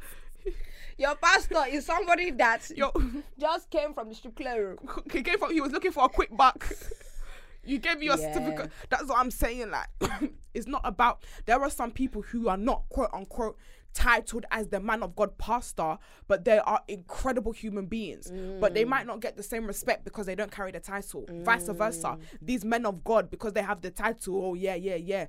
Your 0.99 1.14
pastor 1.14 1.62
is 1.68 1.86
somebody 1.86 2.32
that 2.32 2.68
Yo, 2.76 2.90
just 3.38 3.70
came 3.70 3.94
from 3.94 4.09
the 4.09 4.16
strip 4.16 4.34
club. 4.34 4.78
he 5.12 5.22
gave 5.22 5.40
up. 5.40 5.53
He 5.53 5.61
was 5.61 5.70
looking 5.70 5.92
for 5.92 6.05
a 6.05 6.09
quick 6.09 6.36
buck. 6.36 6.68
You 7.69 7.79
gave 7.79 7.99
me 7.99 8.07
your 8.07 8.19
Yeah. 8.19 8.33
certificate. 8.33 8.73
That's 8.89 9.05
what 9.05 9.19
I'm 9.19 9.31
saying. 9.31 9.71
Like, 9.71 9.89
it's 10.55 10.66
not 10.66 10.83
about. 10.85 11.25
There 11.47 11.61
are 11.61 11.71
some 11.71 11.91
people 11.91 12.23
who 12.23 12.49
are 12.49 12.57
not 12.57 12.89
quote 12.89 13.11
unquote 13.12 13.57
titled 13.95 14.47
as 14.51 14.69
the 14.69 14.81
man 14.81 15.03
of 15.03 15.16
God 15.16 15.39
pastor, 15.39 15.99
but 16.29 16.45
they 16.45 16.59
are 16.59 16.83
incredible 16.89 17.53
human 17.53 17.87
beings. 17.87 18.31
But 18.61 18.75
they 18.75 18.85
mm. 18.85 18.89
might 18.89 19.07
not 19.07 19.21
get 19.21 19.37
the 19.37 19.43
same 19.43 19.66
respect 19.66 20.05
because 20.05 20.27
they 20.27 20.35
don't 20.35 20.51
carry 20.51 20.71
the 20.71 20.81
title. 20.81 21.25
Mm. 21.29 21.43
Vice 21.43 21.69
versa. 21.69 22.19
These 22.41 22.64
men 22.64 22.87
of 22.87 23.03
God, 23.03 23.31
because 23.31 23.55
they 23.55 23.62
have 23.62 23.81
the 23.81 23.91
title, 23.91 24.45
oh 24.45 24.55
yeah, 24.55 24.75
yeah, 24.75 24.97
yeah. 24.97 25.27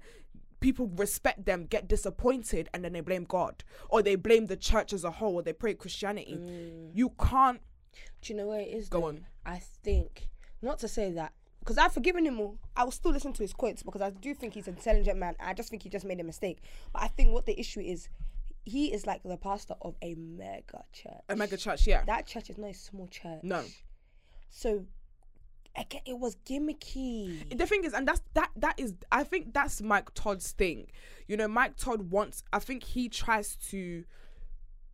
People 0.59 0.87
respect 0.97 1.45
them, 1.45 1.65
get 1.65 1.87
disappointed, 1.87 2.69
and 2.73 2.83
then 2.83 2.91
they 2.91 2.99
blame 2.99 3.23
God, 3.23 3.63
or 3.89 4.01
they 4.03 4.15
blame 4.15 4.47
the 4.47 4.57
church 4.57 4.91
as 4.91 5.05
a 5.05 5.11
whole, 5.11 5.35
or 5.35 5.41
they 5.41 5.53
pray 5.53 5.73
Christianity. 5.73 6.37
Mm. 6.37 6.91
You 6.93 7.13
can't 7.19 7.61
Do 8.21 8.33
you 8.33 8.37
know 8.37 8.47
where 8.47 8.59
it 8.59 8.67
is? 8.67 8.89
Go 8.89 8.99
though? 8.99 9.07
on. 9.07 9.25
I 9.45 9.59
think 9.59 10.27
not 10.61 10.79
to 10.79 10.87
say 10.87 11.11
that 11.13 11.31
because 11.59 11.77
I've 11.77 11.93
forgiven 11.93 12.25
him 12.25 12.39
all. 12.39 12.57
I 12.75 12.83
will 12.83 12.91
still 12.91 13.11
listen 13.11 13.33
to 13.33 13.43
his 13.43 13.53
quotes 13.53 13.83
because 13.83 14.01
I 14.01 14.09
do 14.09 14.33
think 14.33 14.53
he's 14.53 14.67
an 14.67 14.75
intelligent 14.75 15.19
man. 15.19 15.35
I 15.39 15.53
just 15.53 15.69
think 15.69 15.83
he 15.83 15.89
just 15.89 16.05
made 16.05 16.19
a 16.19 16.23
mistake. 16.23 16.59
But 16.93 17.03
I 17.03 17.07
think 17.07 17.33
what 17.33 17.45
the 17.45 17.59
issue 17.59 17.81
is, 17.81 18.09
he 18.65 18.93
is 18.93 19.05
like 19.05 19.21
the 19.23 19.37
pastor 19.37 19.75
of 19.81 19.95
a 20.01 20.15
mega 20.15 20.83
church. 20.93 21.21
A 21.27 21.35
mega 21.35 21.57
church, 21.57 21.87
yeah. 21.87 22.03
That 22.05 22.25
church 22.25 22.49
is 22.49 22.57
not 22.57 22.71
a 22.71 22.73
small 22.73 23.07
church. 23.07 23.43
No. 23.43 23.63
So, 24.49 24.85
again, 25.75 26.01
it 26.05 26.17
was 26.17 26.35
gimmicky. 26.45 27.57
the 27.57 27.65
thing 27.65 27.83
is, 27.83 27.93
and 27.93 28.07
that's 28.07 28.21
that 28.33 28.49
that 28.55 28.79
is 28.79 28.95
I 29.11 29.23
think 29.23 29.53
that's 29.53 29.81
Mike 29.81 30.13
Todd's 30.13 30.51
thing. 30.51 30.87
You 31.27 31.37
know, 31.37 31.47
Mike 31.47 31.77
Todd 31.77 32.11
wants 32.11 32.43
I 32.53 32.59
think 32.59 32.83
he 32.83 33.09
tries 33.09 33.55
to 33.69 34.05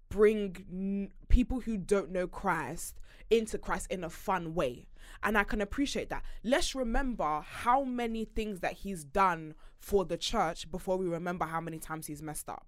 bring 0.10 0.66
n- 0.72 1.12
people 1.30 1.62
who 1.62 1.78
don't 1.78 2.12
know 2.12 2.28
Christ 2.28 3.00
into 3.30 3.58
Christ 3.58 3.92
in 3.92 4.04
a 4.04 4.10
fun 4.10 4.54
way. 4.54 4.88
And 5.24 5.38
I 5.38 5.44
can 5.44 5.62
appreciate 5.62 6.10
that. 6.10 6.24
Let's 6.44 6.76
remember 6.76 7.42
how 7.46 7.84
many 7.84 8.26
things 8.26 8.60
that 8.60 8.74
he's 8.74 9.04
done 9.04 9.56
for 9.78 10.06
the 10.06 10.18
church 10.18 10.70
before 10.72 10.98
we 10.98 11.08
remember 11.08 11.46
how 11.46 11.62
many 11.62 11.80
times 11.80 12.08
he's 12.08 12.22
messed 12.22 12.50
up. 12.50 12.66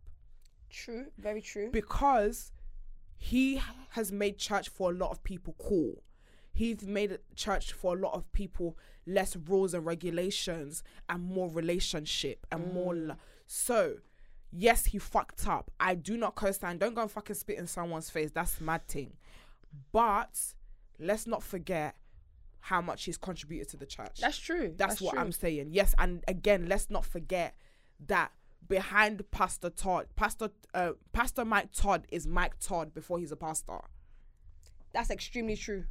True, 0.70 1.06
very 1.18 1.42
true. 1.42 1.70
Because 1.72 2.52
he 3.18 3.62
has 3.90 4.12
made 4.12 4.38
church 4.38 4.70
for 4.70 4.92
a 4.92 4.94
lot 4.94 5.12
of 5.12 5.24
people 5.24 5.56
cool. 5.58 6.04
He's 6.54 6.84
made 6.84 7.20
church 7.36 7.74
for 7.74 7.96
a 7.96 8.00
lot 8.00 8.14
of 8.14 8.32
people 8.32 8.78
less 9.06 9.36
rules 9.36 9.74
and 9.74 9.86
regulations 9.86 10.84
and 11.08 11.24
more 11.24 11.50
relationship 11.50 12.46
and 12.52 12.74
more. 12.74 12.94
Mm. 12.94 13.08
Lo- 13.10 13.16
so, 13.46 13.98
yes, 14.52 14.86
he 14.86 14.98
fucked 14.98 15.48
up. 15.48 15.72
I 15.80 15.96
do 15.96 16.18
not 16.18 16.36
co-stand. 16.36 16.80
Don't 16.80 16.96
go 16.96 17.02
and 17.02 17.12
fucking 17.12 17.36
spit 17.36 17.58
in 17.58 17.68
someone's 17.68 18.10
face. 18.10 18.32
That's 18.32 18.60
mad 18.62 18.88
thing. 18.88 19.14
But 19.92 20.40
let's 21.00 21.28
not 21.28 21.44
forget 21.44 21.96
how 22.60 22.82
much 22.82 23.06
he's 23.06 23.18
contributed 23.18 23.70
to 23.70 23.78
the 23.78 23.86
church. 23.86 24.20
That's 24.20 24.38
true. 24.38 24.74
That's, 24.76 25.00
what 25.00 25.14
true. 25.14 25.22
I'm 25.22 25.32
saying. 25.32 25.70
Yes, 25.72 25.96
and 25.98 26.24
again, 26.28 26.68
let's 26.68 26.90
not 26.90 27.06
forget 27.06 27.56
that 28.08 28.32
behind 28.68 29.30
Pastor 29.32 29.70
Todd, 29.70 30.08
Pastor 30.16 30.50
uh, 30.74 30.92
Pastor 31.14 31.46
Mike 31.46 31.72
Todd 31.72 32.06
is 32.12 32.28
Mike 32.28 32.60
Todd 32.60 32.94
before 32.94 33.20
he's 33.20 33.32
a 33.32 33.36
pastor. 33.36 33.80
That's 34.94 35.10
extremely 35.10 35.56
true. 35.56 35.86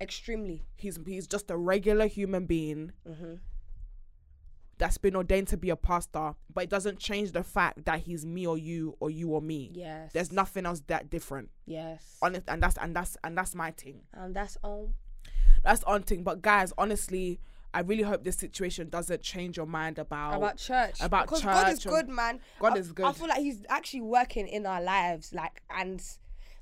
Extremely. 0.00 0.64
He's 0.76 0.98
he's 1.06 1.26
just 1.26 1.50
a 1.50 1.56
regular 1.56 2.06
human 2.06 2.46
being 2.46 2.92
that's 4.78 4.98
been 4.98 5.16
ordained 5.16 5.48
to 5.48 5.56
be 5.56 5.70
a 5.70 5.76
pastor, 5.76 6.34
but 6.52 6.64
it 6.64 6.70
doesn't 6.70 6.98
change 6.98 7.32
the 7.32 7.42
fact 7.42 7.84
that 7.84 8.00
he's 8.00 8.24
me 8.24 8.46
or 8.46 8.56
you 8.56 8.96
or 9.00 9.10
you 9.10 9.30
or 9.30 9.42
me. 9.42 9.70
Yes. 9.74 10.12
There's 10.12 10.32
nothing 10.32 10.66
else 10.66 10.82
that 10.86 11.10
different. 11.10 11.50
Yes. 11.66 12.16
Honest, 12.22 12.44
and 12.48 12.62
that's 12.62 12.76
and 12.78 12.94
that's 12.94 13.16
and 13.24 13.36
that's 13.36 13.54
my 13.54 13.72
thing. 13.72 14.02
and 14.14 14.34
that's 14.34 14.56
all. 14.62 14.94
That's 15.64 15.82
on 15.84 16.02
thing. 16.02 16.22
But 16.22 16.40
guys, 16.42 16.72
honestly, 16.78 17.40
I 17.74 17.80
really 17.80 18.04
hope 18.04 18.24
this 18.24 18.36
situation 18.36 18.88
doesn't 18.88 19.20
change 19.22 19.56
your 19.56 19.66
mind 19.66 19.98
about 19.98 20.36
about 20.36 20.56
church. 20.56 21.00
about 21.00 21.26
because 21.26 21.42
God 21.42 21.72
is 21.72 21.80
church 21.80 21.92
good, 21.92 22.08
man. 22.08 22.40
God 22.60 22.74
I, 22.74 22.76
is 22.78 22.92
good. 22.92 23.06
I 23.06 23.12
feel 23.12 23.28
like 23.28 23.38
He's 23.38 23.64
actually 23.68 24.02
working 24.02 24.46
in 24.46 24.64
our 24.64 24.80
lives, 24.80 25.34
like, 25.34 25.62
and 25.68 26.02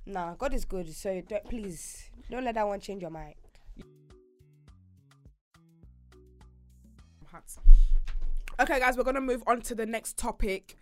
nah, 0.07 0.35
God 0.35 0.55
is 0.55 0.65
good. 0.65 0.93
So 0.93 1.21
don't, 1.29 1.45
please 1.45 2.11
don't 2.31 2.45
let 2.45 2.55
that 2.55 2.67
one 2.67 2.81
change 2.81 3.03
your 3.03 3.11
mind. 3.11 3.35
hats. 7.37 7.59
Okay, 8.59 8.81
guys, 8.81 8.97
we're 8.97 9.05
gonna 9.05 9.21
move 9.21 9.43
on 9.47 9.61
to 9.63 9.75
the 9.75 9.85
next 9.85 10.17
topic. 10.17 10.77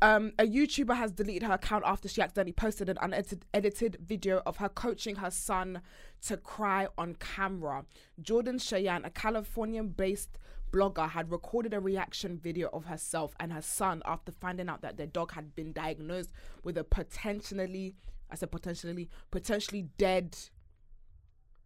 Um, 0.00 0.32
a 0.38 0.44
YouTuber 0.44 0.96
has 0.96 1.12
deleted 1.12 1.42
her 1.42 1.52
account 1.54 1.84
after 1.84 2.08
she 2.08 2.22
accidentally 2.22 2.54
posted 2.54 2.88
an 2.88 2.96
unedited 3.02 3.44
edited 3.52 3.98
video 4.00 4.40
of 4.46 4.56
her 4.56 4.70
coaching 4.70 5.16
her 5.16 5.30
son 5.30 5.82
to 6.22 6.38
cry 6.38 6.88
on 6.96 7.16
camera. 7.16 7.84
Jordan 8.22 8.58
Cheyenne, 8.58 9.04
a 9.04 9.10
Californian-based 9.10 10.38
blogger, 10.72 11.10
had 11.10 11.30
recorded 11.30 11.74
a 11.74 11.80
reaction 11.80 12.38
video 12.38 12.70
of 12.72 12.86
herself 12.86 13.34
and 13.38 13.52
her 13.52 13.60
son 13.60 14.00
after 14.06 14.32
finding 14.32 14.70
out 14.70 14.80
that 14.80 14.96
their 14.96 15.06
dog 15.06 15.32
had 15.32 15.54
been 15.54 15.74
diagnosed 15.74 16.32
with 16.64 16.78
a 16.78 16.84
potentially, 16.84 17.94
I 18.30 18.36
said 18.36 18.50
potentially, 18.50 19.10
potentially 19.30 19.82
dead, 19.98 20.34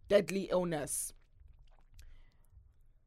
deadly 0.08 0.48
illness. 0.50 1.12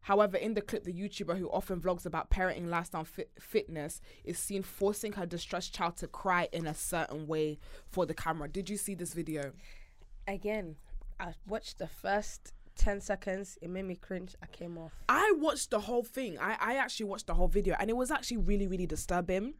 However, 0.05 0.37
in 0.37 0.53
the 0.53 0.61
clip, 0.61 0.83
the 0.83 0.93
YouTuber 0.93 1.39
who 1.39 1.49
often 1.49 1.81
vlogs 1.81 2.05
about 2.05 2.29
parenting, 2.29 2.69
lifestyle, 2.69 3.05
fit- 3.05 3.31
fitness 3.39 4.01
is 4.23 4.37
seen 4.37 4.61
forcing 4.61 5.13
her 5.13 5.25
distressed 5.25 5.73
child 5.73 5.97
to 5.97 6.07
cry 6.07 6.47
in 6.53 6.67
a 6.67 6.75
certain 6.75 7.25
way 7.25 7.57
for 7.87 8.05
the 8.05 8.13
camera. 8.13 8.47
Did 8.47 8.69
you 8.69 8.77
see 8.77 8.93
this 8.93 9.15
video? 9.15 9.53
Again, 10.27 10.75
I 11.19 11.33
watched 11.47 11.79
the 11.79 11.87
first 11.87 12.53
ten 12.75 13.01
seconds. 13.01 13.57
It 13.63 13.71
made 13.71 13.85
me 13.85 13.95
cringe. 13.95 14.35
I 14.43 14.45
came 14.45 14.77
off. 14.77 14.93
I 15.09 15.33
watched 15.37 15.71
the 15.71 15.79
whole 15.79 16.03
thing. 16.03 16.37
I, 16.37 16.55
I 16.59 16.75
actually 16.75 17.07
watched 17.07 17.25
the 17.25 17.33
whole 17.33 17.47
video 17.47 17.75
and 17.79 17.89
it 17.89 17.97
was 17.97 18.11
actually 18.11 18.37
really, 18.37 18.67
really 18.67 18.85
disturbing. 18.85 19.55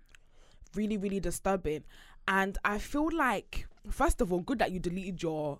Really, 0.75 0.97
really 0.97 1.19
disturbing. 1.19 1.85
And 2.27 2.55
I 2.63 2.77
feel 2.77 3.09
like, 3.11 3.67
first 3.89 4.21
of 4.21 4.31
all, 4.31 4.41
good 4.41 4.59
that 4.59 4.71
you 4.71 4.79
deleted 4.79 5.23
your 5.23 5.57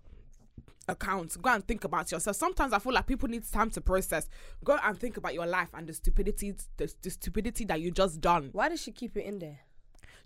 account. 0.88 1.42
Go 1.42 1.50
and 1.50 1.66
think 1.68 1.84
about 1.84 2.12
yourself. 2.12 2.36
Sometimes 2.36 2.74
I 2.74 2.80
feel 2.80 2.94
like 2.94 3.08
people 3.08 3.28
need 3.30 3.44
time 3.52 3.70
to 3.72 3.82
process. 3.82 4.28
Go 4.64 4.78
and 4.84 4.98
think 5.00 5.18
about 5.18 5.34
your 5.34 5.46
life 5.46 5.70
and 5.74 5.88
the 5.88 5.94
stupidity, 5.94 6.54
the, 6.78 6.94
the 7.02 7.10
stupidity 7.10 7.66
that 7.66 7.82
you 7.82 7.92
just 7.92 8.22
done. 8.22 8.50
Why 8.52 8.70
did 8.70 8.80
she 8.80 8.92
keep 8.92 9.18
it 9.18 9.26
in 9.26 9.40
there? 9.40 9.60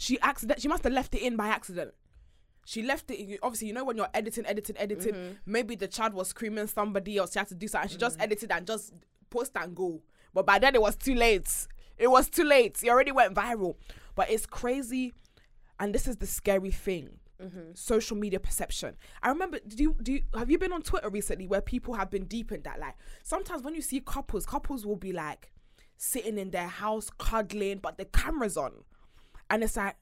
she 0.01 0.17
accident 0.21 0.61
she 0.61 0.69
must 0.69 0.81
have 0.85 0.93
left 0.93 1.13
it 1.13 1.21
in 1.21 1.35
by 1.35 1.49
accident 1.49 1.91
she 2.65 2.81
left 2.81 3.11
it 3.11 3.37
obviously 3.43 3.67
you 3.67 3.73
know 3.73 3.83
when 3.83 3.97
you're 3.97 4.07
editing 4.13 4.45
editing 4.45 4.77
editing 4.77 5.13
Mm-hmm. 5.13 5.33
maybe 5.45 5.75
the 5.75 5.89
child 5.89 6.13
was 6.13 6.29
screaming 6.29 6.67
somebody 6.67 7.17
else 7.17 7.33
she 7.33 7.39
had 7.39 7.49
to 7.49 7.55
do 7.55 7.67
something 7.67 7.89
she 7.89 7.97
Mm. 7.97 7.99
just 7.99 8.21
edited 8.21 8.49
and 8.49 8.65
just 8.65 8.93
post 9.29 9.51
and 9.57 9.75
go 9.75 10.01
but 10.33 10.45
by 10.45 10.57
then 10.57 10.73
it 10.73 10.81
was 10.81 10.95
too 10.95 11.15
late 11.15 11.49
it 11.97 12.07
was 12.09 12.29
too 12.29 12.45
late 12.45 12.77
it 12.81 12.87
already 12.89 13.11
went 13.11 13.33
viral 13.35 13.75
but 14.15 14.29
it's 14.31 14.45
crazy 14.45 15.11
and 15.81 15.93
this 15.93 16.07
is 16.07 16.15
the 16.15 16.25
scary 16.27 16.71
thing 16.71 17.18
Mm-hmm. 17.41 17.71
social 17.73 18.17
media 18.17 18.37
perception 18.37 18.97
i 19.23 19.29
remember 19.29 19.59
do 19.65 19.81
you 19.81 19.95
do 20.03 20.11
you, 20.11 20.23
have 20.35 20.51
you 20.51 20.57
been 20.57 20.73
on 20.73 20.81
twitter 20.81 21.09
recently 21.09 21.47
where 21.47 21.61
people 21.61 21.93
have 21.93 22.09
been 22.09 22.25
deep 22.25 22.51
in 22.51 22.61
that 22.63 22.81
like 22.81 22.95
sometimes 23.23 23.63
when 23.63 23.73
you 23.73 23.81
see 23.81 24.01
couples 24.01 24.45
couples 24.45 24.85
will 24.85 24.97
be 24.97 25.13
like 25.13 25.53
sitting 25.95 26.37
in 26.37 26.51
their 26.51 26.67
house 26.67 27.09
cuddling 27.17 27.77
but 27.77 27.97
the 27.97 28.03
camera's 28.03 28.57
on 28.57 28.73
and 29.49 29.63
it's 29.63 29.77
like 29.77 29.95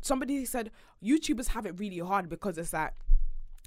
somebody 0.00 0.44
said 0.44 0.70
YouTubers 1.02 1.48
have 1.48 1.66
it 1.66 1.78
really 1.78 1.98
hard 1.98 2.28
because 2.28 2.58
it's 2.58 2.72
like 2.72 2.92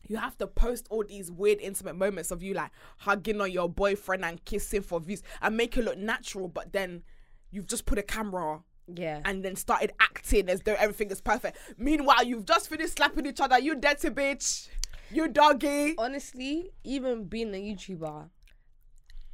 you 0.08 0.18
have 0.18 0.38
to 0.38 0.48
post 0.48 0.88
all 0.90 1.04
these 1.04 1.32
weird 1.32 1.60
intimate 1.60 1.96
moments 1.96 2.32
of 2.32 2.42
you 2.42 2.54
like 2.54 2.72
hugging 3.00 3.42
on 3.42 3.52
your 3.52 3.68
boyfriend 3.68 4.24
and 4.24 4.44
kissing 4.46 4.82
for 4.82 5.00
views 5.00 5.22
and 5.42 5.58
make 5.58 5.78
it 5.78 5.84
look 5.84 5.98
natural, 5.98 6.48
but 6.48 6.72
then 6.72 7.04
you've 7.52 7.68
just 7.68 7.86
put 7.86 7.98
a 7.98 8.04
camera 8.04 8.62
Yeah. 8.94 9.22
and 9.26 9.44
then 9.44 9.56
started 9.56 9.92
acting 10.00 10.50
as 10.50 10.62
though 10.62 10.76
everything 10.76 11.12
is 11.12 11.20
perfect. 11.22 11.58
Meanwhile, 11.78 12.24
you've 12.26 12.46
just 12.46 12.70
finished 12.70 12.96
slapping 12.98 13.26
each 13.26 13.42
other. 13.42 13.60
You 13.60 13.76
dirty 13.76 14.10
bitch. 14.10 14.70
You 15.12 15.28
doggy. 15.28 15.96
Honestly, 15.98 16.72
even 16.84 17.26
being 17.26 17.54
a 17.54 17.58
YouTuber, 17.58 18.30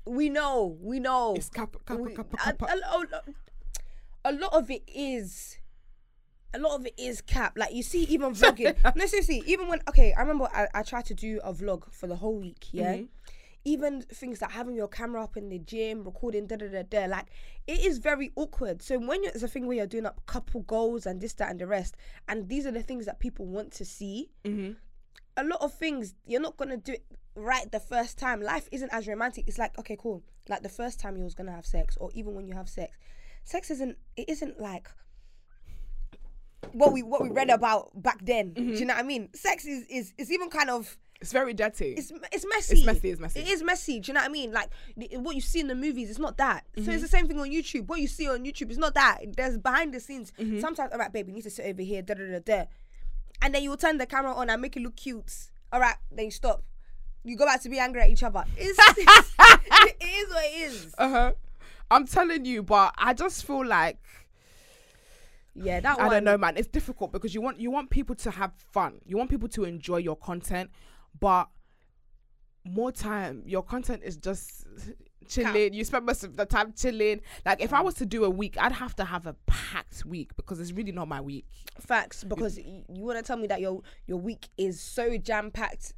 we 0.06 0.30
know, 0.30 0.78
we 0.82 1.00
know. 1.00 1.34
It's 1.36 1.50
kappa, 1.50 1.80
kappa, 1.86 2.02
we- 2.02 2.16
kappa, 2.16 2.36
a- 2.36 2.54
kappa. 2.54 2.66
a 2.66 3.24
a 4.26 4.32
lot 4.32 4.54
of 4.54 4.72
it 4.72 4.84
is 4.88 5.58
a 6.54 6.60
lot 6.60 6.76
of 6.80 6.86
it 6.86 6.94
is 6.98 7.20
cap 7.22 7.54
like 7.58 7.74
you 7.74 7.84
see 7.84 8.04
even 8.04 8.32
vlogging 8.36 8.74
no 8.96 9.06
seriously 9.06 9.44
even 9.46 9.68
when 9.68 9.82
okay 9.90 10.14
i 10.18 10.22
remember 10.22 10.48
i, 10.54 10.66
I 10.74 10.84
tried 10.84 11.04
to 11.08 11.14
do 11.14 11.42
a 11.44 11.52
vlog 11.54 11.92
for 11.92 12.08
the 12.08 12.16
whole 12.16 12.38
week 12.40 12.68
yeah 12.72 12.94
Mm-hmm. 12.94 13.04
Even 13.66 14.02
things 14.02 14.42
like 14.42 14.52
having 14.52 14.76
your 14.76 14.88
camera 14.88 15.24
up 15.24 15.38
in 15.38 15.50
the 15.50 15.60
gym 15.60 16.04
recording 16.04 16.46
da 16.48 16.56
da 16.58 16.68
da 16.68 16.84
da 16.84 17.06
like 17.06 17.28
it 17.68 17.80
is 17.80 17.98
very 17.98 18.32
awkward 18.36 18.82
so 18.82 19.00
when 19.00 19.24
it's 19.24 19.42
a 19.44 19.48
thing 19.48 19.66
where 19.68 19.78
you're 19.78 19.88
doing 19.88 20.06
up 20.06 20.26
couple 20.26 20.62
goals 20.62 21.06
and 21.06 21.22
this 21.22 21.34
that 21.34 21.50
and 21.50 21.60
the 21.60 21.68
rest 21.68 21.96
and 22.28 22.50
these 22.50 22.66
are 22.66 22.72
the 22.72 22.84
things 22.84 23.06
that 23.06 23.20
people 23.20 23.46
want 23.46 23.72
to 23.72 23.86
see 23.86 24.30
Mm-hmm. 24.44 24.74
a 25.38 25.44
lot 25.44 25.62
of 25.62 25.74
things 25.74 26.14
you're 26.26 26.42
not 26.42 26.58
gonna 26.58 26.78
do 26.78 26.94
it 26.94 27.06
right 27.36 27.72
the 27.72 27.80
first 27.80 28.20
time. 28.20 28.42
Life 28.44 28.70
isn't 28.72 28.94
as 28.94 29.08
romantic. 29.08 29.48
It's 29.48 29.58
like 29.58 29.76
okay, 29.80 29.98
cool. 30.00 30.22
Like 30.48 30.62
the 30.62 30.70
first 30.70 31.00
time 31.00 31.18
you 31.18 31.24
was 31.24 31.34
gonna 31.34 31.52
have 31.52 31.66
sex, 31.66 31.98
or 32.00 32.12
even 32.14 32.36
when 32.36 32.48
you 32.48 32.54
have 32.54 32.70
sex, 32.70 32.96
sex 33.44 33.72
isn't. 33.72 33.98
It 34.16 34.30
isn't 34.30 34.60
like 34.60 34.88
what 36.74 36.94
we 36.94 37.02
what 37.02 37.22
we 37.24 37.30
read 37.30 37.50
about 37.50 37.90
back 38.02 38.20
then. 38.24 38.52
Mm-hmm. 38.52 38.74
Do 38.74 38.80
you 38.80 38.86
know 38.86 38.94
what 38.94 39.04
I 39.04 39.08
mean? 39.08 39.30
Sex 39.34 39.66
is 39.66 39.84
is 39.90 40.14
is 40.20 40.32
even 40.32 40.50
kind 40.50 40.70
of 40.70 40.96
It's 41.24 41.32
very 41.32 41.54
dirty. 41.54 41.94
it's 41.98 42.12
it's 42.32 42.46
messy. 42.48 42.76
It's 42.76 42.86
messy, 42.86 43.10
it's 43.10 43.20
messy. 43.22 43.40
It 43.40 43.48
is 43.48 43.64
messy. 43.64 44.00
Do 44.00 44.10
you 44.10 44.14
know 44.14 44.20
what 44.22 44.30
I 44.30 44.32
mean? 44.32 44.52
Like 44.52 44.70
the- 44.96 45.18
what 45.18 45.36
you 45.36 45.42
see 45.42 45.60
in 45.62 45.68
the 45.68 45.76
movies, 45.76 46.10
it's 46.10 46.20
not 46.20 46.38
that. 46.38 46.66
So 46.76 46.82
Mm-hmm. 46.82 46.92
it's 46.92 47.02
the 47.02 47.08
same 47.08 47.28
thing 47.28 47.40
on 47.40 47.50
YouTube. 47.50 47.88
What 47.88 48.00
you 48.02 48.08
see 48.08 48.28
on 48.30 48.44
YouTube 48.44 48.70
is 48.72 48.78
not 48.78 48.94
that. 48.94 49.20
There's 49.36 49.58
behind 49.58 49.94
the 49.94 50.00
scenes. 50.00 50.32
Mm-hmm. 50.40 50.60
Sometimes, 50.60 50.92
all 50.92 51.00
right, 51.00 51.12
baby, 51.12 51.32
you 51.32 51.36
need 51.36 51.44
to 51.44 51.50
sit 51.50 51.66
over 51.66 51.82
here, 51.82 52.02
da 52.02 52.14
da 52.14 52.26
da 52.30 52.40
da, 52.40 52.66
and 53.42 53.56
then 53.56 53.64
you 53.64 53.70
will 53.70 53.78
turn 53.78 53.98
the 53.98 54.06
camera 54.06 54.34
on 54.34 54.50
and 54.50 54.62
make 54.62 54.76
it 54.78 54.84
look 54.84 54.96
cute. 54.98 55.34
All 55.72 55.80
right, 55.80 55.96
then 56.12 56.26
you 56.26 56.32
stop. 56.32 56.62
You 57.24 57.38
go 57.38 57.46
back 57.46 57.62
to 57.64 57.70
be 57.70 57.80
angry 57.80 58.02
at 58.02 58.10
each 58.10 58.22
other. 58.24 58.44
It's, 58.58 58.78
it 58.98 59.96
is 60.04 60.30
what 60.30 60.44
it 60.46 60.62
is. 60.62 60.94
uh 60.98 61.10
huh. 61.10 61.32
I'm 61.90 62.06
telling 62.06 62.44
you, 62.44 62.64
but 62.64 62.94
I 62.98 63.14
just 63.14 63.46
feel 63.48 63.66
like 63.66 63.98
Yeah, 65.56 65.80
that 65.82 66.00
I 66.00 66.04
one. 66.04 66.12
don't 66.12 66.24
know, 66.24 66.38
man. 66.38 66.58
It's 66.58 66.68
difficult 66.68 67.12
because 67.12 67.34
you 67.36 67.42
want 67.42 67.60
you 67.60 67.70
want 67.72 67.90
people 67.92 68.16
to 68.16 68.32
have 68.32 68.52
fun. 68.72 69.00
You 69.06 69.18
want 69.18 69.30
people 69.30 69.48
to 69.50 69.64
enjoy 69.66 69.98
your 69.98 70.16
content, 70.16 70.72
but 71.20 71.50
more 72.66 72.92
time, 72.92 73.44
your 73.46 73.64
content 73.64 74.02
is 74.04 74.18
just 74.18 74.66
chilling. 75.28 75.74
You 75.74 75.84
spend 75.84 76.06
most 76.06 76.24
of 76.24 76.36
the 76.36 76.46
time 76.46 76.74
chilling. 76.74 77.22
Like 77.46 77.62
if 77.62 77.74
I 77.74 77.82
was 77.82 77.96
to 77.96 78.06
do 78.06 78.24
a 78.26 78.30
week, 78.30 78.56
I'd 78.60 78.72
have 78.72 78.96
to 78.98 79.06
have 79.06 79.26
a 79.28 79.36
packed 79.48 80.06
week 80.06 80.36
because 80.36 80.60
it's 80.60 80.72
really 80.72 80.92
not 80.92 81.08
my 81.08 81.22
week. 81.22 81.46
Facts, 81.80 82.24
because 82.24 82.58
y- 82.58 82.84
you 82.88 83.04
want 83.04 83.18
to 83.18 83.24
tell 83.24 83.38
me 83.38 83.48
that 83.48 83.60
your 83.62 83.82
your 84.08 84.18
week 84.18 84.48
is 84.58 84.80
so 84.80 85.18
jam 85.18 85.52
packed. 85.52 85.94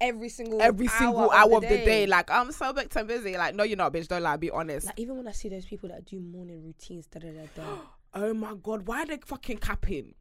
Every 0.00 0.30
single 0.30 0.62
Every 0.62 0.86
hour 0.86 0.98
single 0.98 1.30
hour 1.30 1.56
of 1.56 1.60
the 1.62 1.68
day, 1.68 2.06
like 2.06 2.30
I'm 2.30 2.52
so 2.52 2.72
booked 2.72 2.96
and 2.96 3.06
busy. 3.06 3.36
Like 3.36 3.54
no, 3.54 3.64
you're 3.64 3.76
not, 3.76 3.92
bitch. 3.92 4.08
Don't 4.08 4.22
lie. 4.22 4.36
Be 4.36 4.50
honest. 4.50 4.86
Like 4.86 4.98
even 4.98 5.16
when 5.18 5.28
I 5.28 5.32
see 5.32 5.50
those 5.50 5.66
people 5.66 5.90
that 5.90 6.06
do 6.06 6.18
morning 6.20 6.64
routines, 6.64 7.06
da 7.06 7.20
da 7.20 7.28
da 7.28 7.46
da. 7.54 7.62
oh 8.14 8.32
my 8.32 8.54
god, 8.62 8.86
why 8.86 9.02
are 9.02 9.06
they 9.06 9.18
fucking 9.18 9.58
capping? 9.58 10.14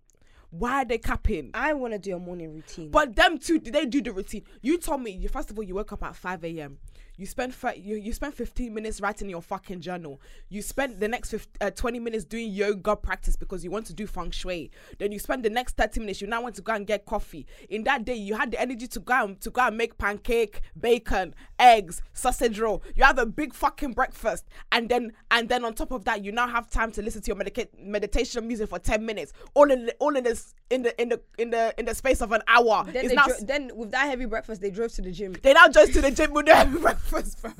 Why 0.52 0.82
are 0.82 0.86
they 0.86 0.98
capping? 0.98 1.52
I 1.54 1.74
want 1.74 1.94
to 1.94 2.00
do 2.00 2.16
a 2.16 2.20
morning 2.20 2.54
routine. 2.56 2.90
But 2.90 3.16
them 3.16 3.38
two, 3.38 3.60
they 3.60 3.86
do 3.86 4.02
the 4.02 4.12
routine. 4.12 4.44
You 4.62 4.78
told 4.78 5.02
me, 5.02 5.12
you 5.12 5.30
first 5.30 5.52
of 5.52 5.58
all, 5.58 5.64
you 5.64 5.76
woke 5.76 5.94
up 5.94 6.04
at 6.04 6.16
5 6.16 6.44
a.m. 6.44 6.80
You 7.20 7.26
spend 7.26 7.54
you, 7.76 7.98
you 7.98 8.14
spend 8.14 8.34
15 8.34 8.74
minutes 8.74 9.02
writing 9.02 9.30
your 9.30 9.42
fucking 9.42 9.82
journal. 9.82 10.22
You 10.48 10.62
spend 10.62 11.02
the 11.02 11.08
next 11.10 11.32
15, 11.32 11.52
uh, 11.60 11.70
20 11.72 12.00
minutes 12.00 12.24
doing 12.24 12.50
yoga 12.50 12.96
practice 12.96 13.36
because 13.36 13.62
you 13.62 13.70
want 13.70 13.88
to 13.88 13.94
do 13.94 14.08
feng 14.08 14.32
shui. 14.32 14.72
Then 15.00 15.12
you 15.12 15.20
spend 15.20 15.44
the 15.44 15.50
next 15.50 15.76
30 15.76 16.00
minutes. 16.00 16.22
You 16.22 16.28
now 16.28 16.42
want 16.42 16.56
to 16.56 16.62
go 16.62 16.74
and 16.74 16.88
get 16.88 17.06
coffee. 17.06 17.46
In 17.68 17.84
that 17.84 18.06
day, 18.06 18.14
you 18.14 18.38
had 18.38 18.52
the 18.52 18.62
energy 18.62 18.88
to 18.88 19.02
go 19.02 19.26
and, 19.26 19.42
to 19.42 19.50
go 19.50 19.64
and 19.64 19.76
make 19.78 19.98
pancake, 19.98 20.62
bacon, 20.80 21.36
eggs, 21.60 22.02
sausage 22.14 22.58
roll. 22.58 22.82
You 22.96 23.04
have 23.04 23.20
a 23.20 23.26
big 23.26 23.54
fucking 23.54 23.92
breakfast, 23.92 24.46
and 24.72 24.88
then 24.88 25.12
and 25.30 25.50
then 25.50 25.66
on 25.66 25.74
top 25.74 25.92
of 25.92 26.06
that, 26.06 26.24
you 26.24 26.32
now 26.32 26.48
have 26.48 26.70
time 26.70 26.90
to 26.94 27.02
listen 27.02 27.22
to 27.24 27.28
your 27.28 27.36
medica- 27.36 27.68
meditation 27.78 28.48
music 28.48 28.70
for 28.70 28.80
10 28.80 29.06
minutes. 29.06 29.34
All 29.56 29.70
in 29.70 29.88
the, 29.88 29.96
all 30.00 30.16
in 30.16 30.24
this 30.24 30.56
in 30.70 30.84
the 30.84 31.02
in 31.02 31.10
the 31.10 31.20
in 31.38 31.50
the 31.50 31.74
in 31.78 31.86
the 31.86 31.96
space 31.96 32.22
of 32.22 32.32
an 32.32 32.42
hour. 32.48 32.86
then, 32.92 33.08
they 33.08 33.14
now 33.16 33.26
dro- 33.26 33.36
then 33.42 33.72
with 33.76 33.92
that 33.92 34.08
heavy 34.08 34.26
breakfast, 34.26 34.62
they 34.62 34.70
drove 34.70 34.94
to 34.94 35.02
the 35.02 35.12
gym. 35.12 35.36
they 35.42 35.54
now 35.54 35.68
drove 35.68 35.92
to 35.92 36.02
the 36.02 36.12
gym 36.12 36.32
with 36.32 36.46
their 36.46 36.66
breakfast, 36.66 37.09
bro. 37.10 37.22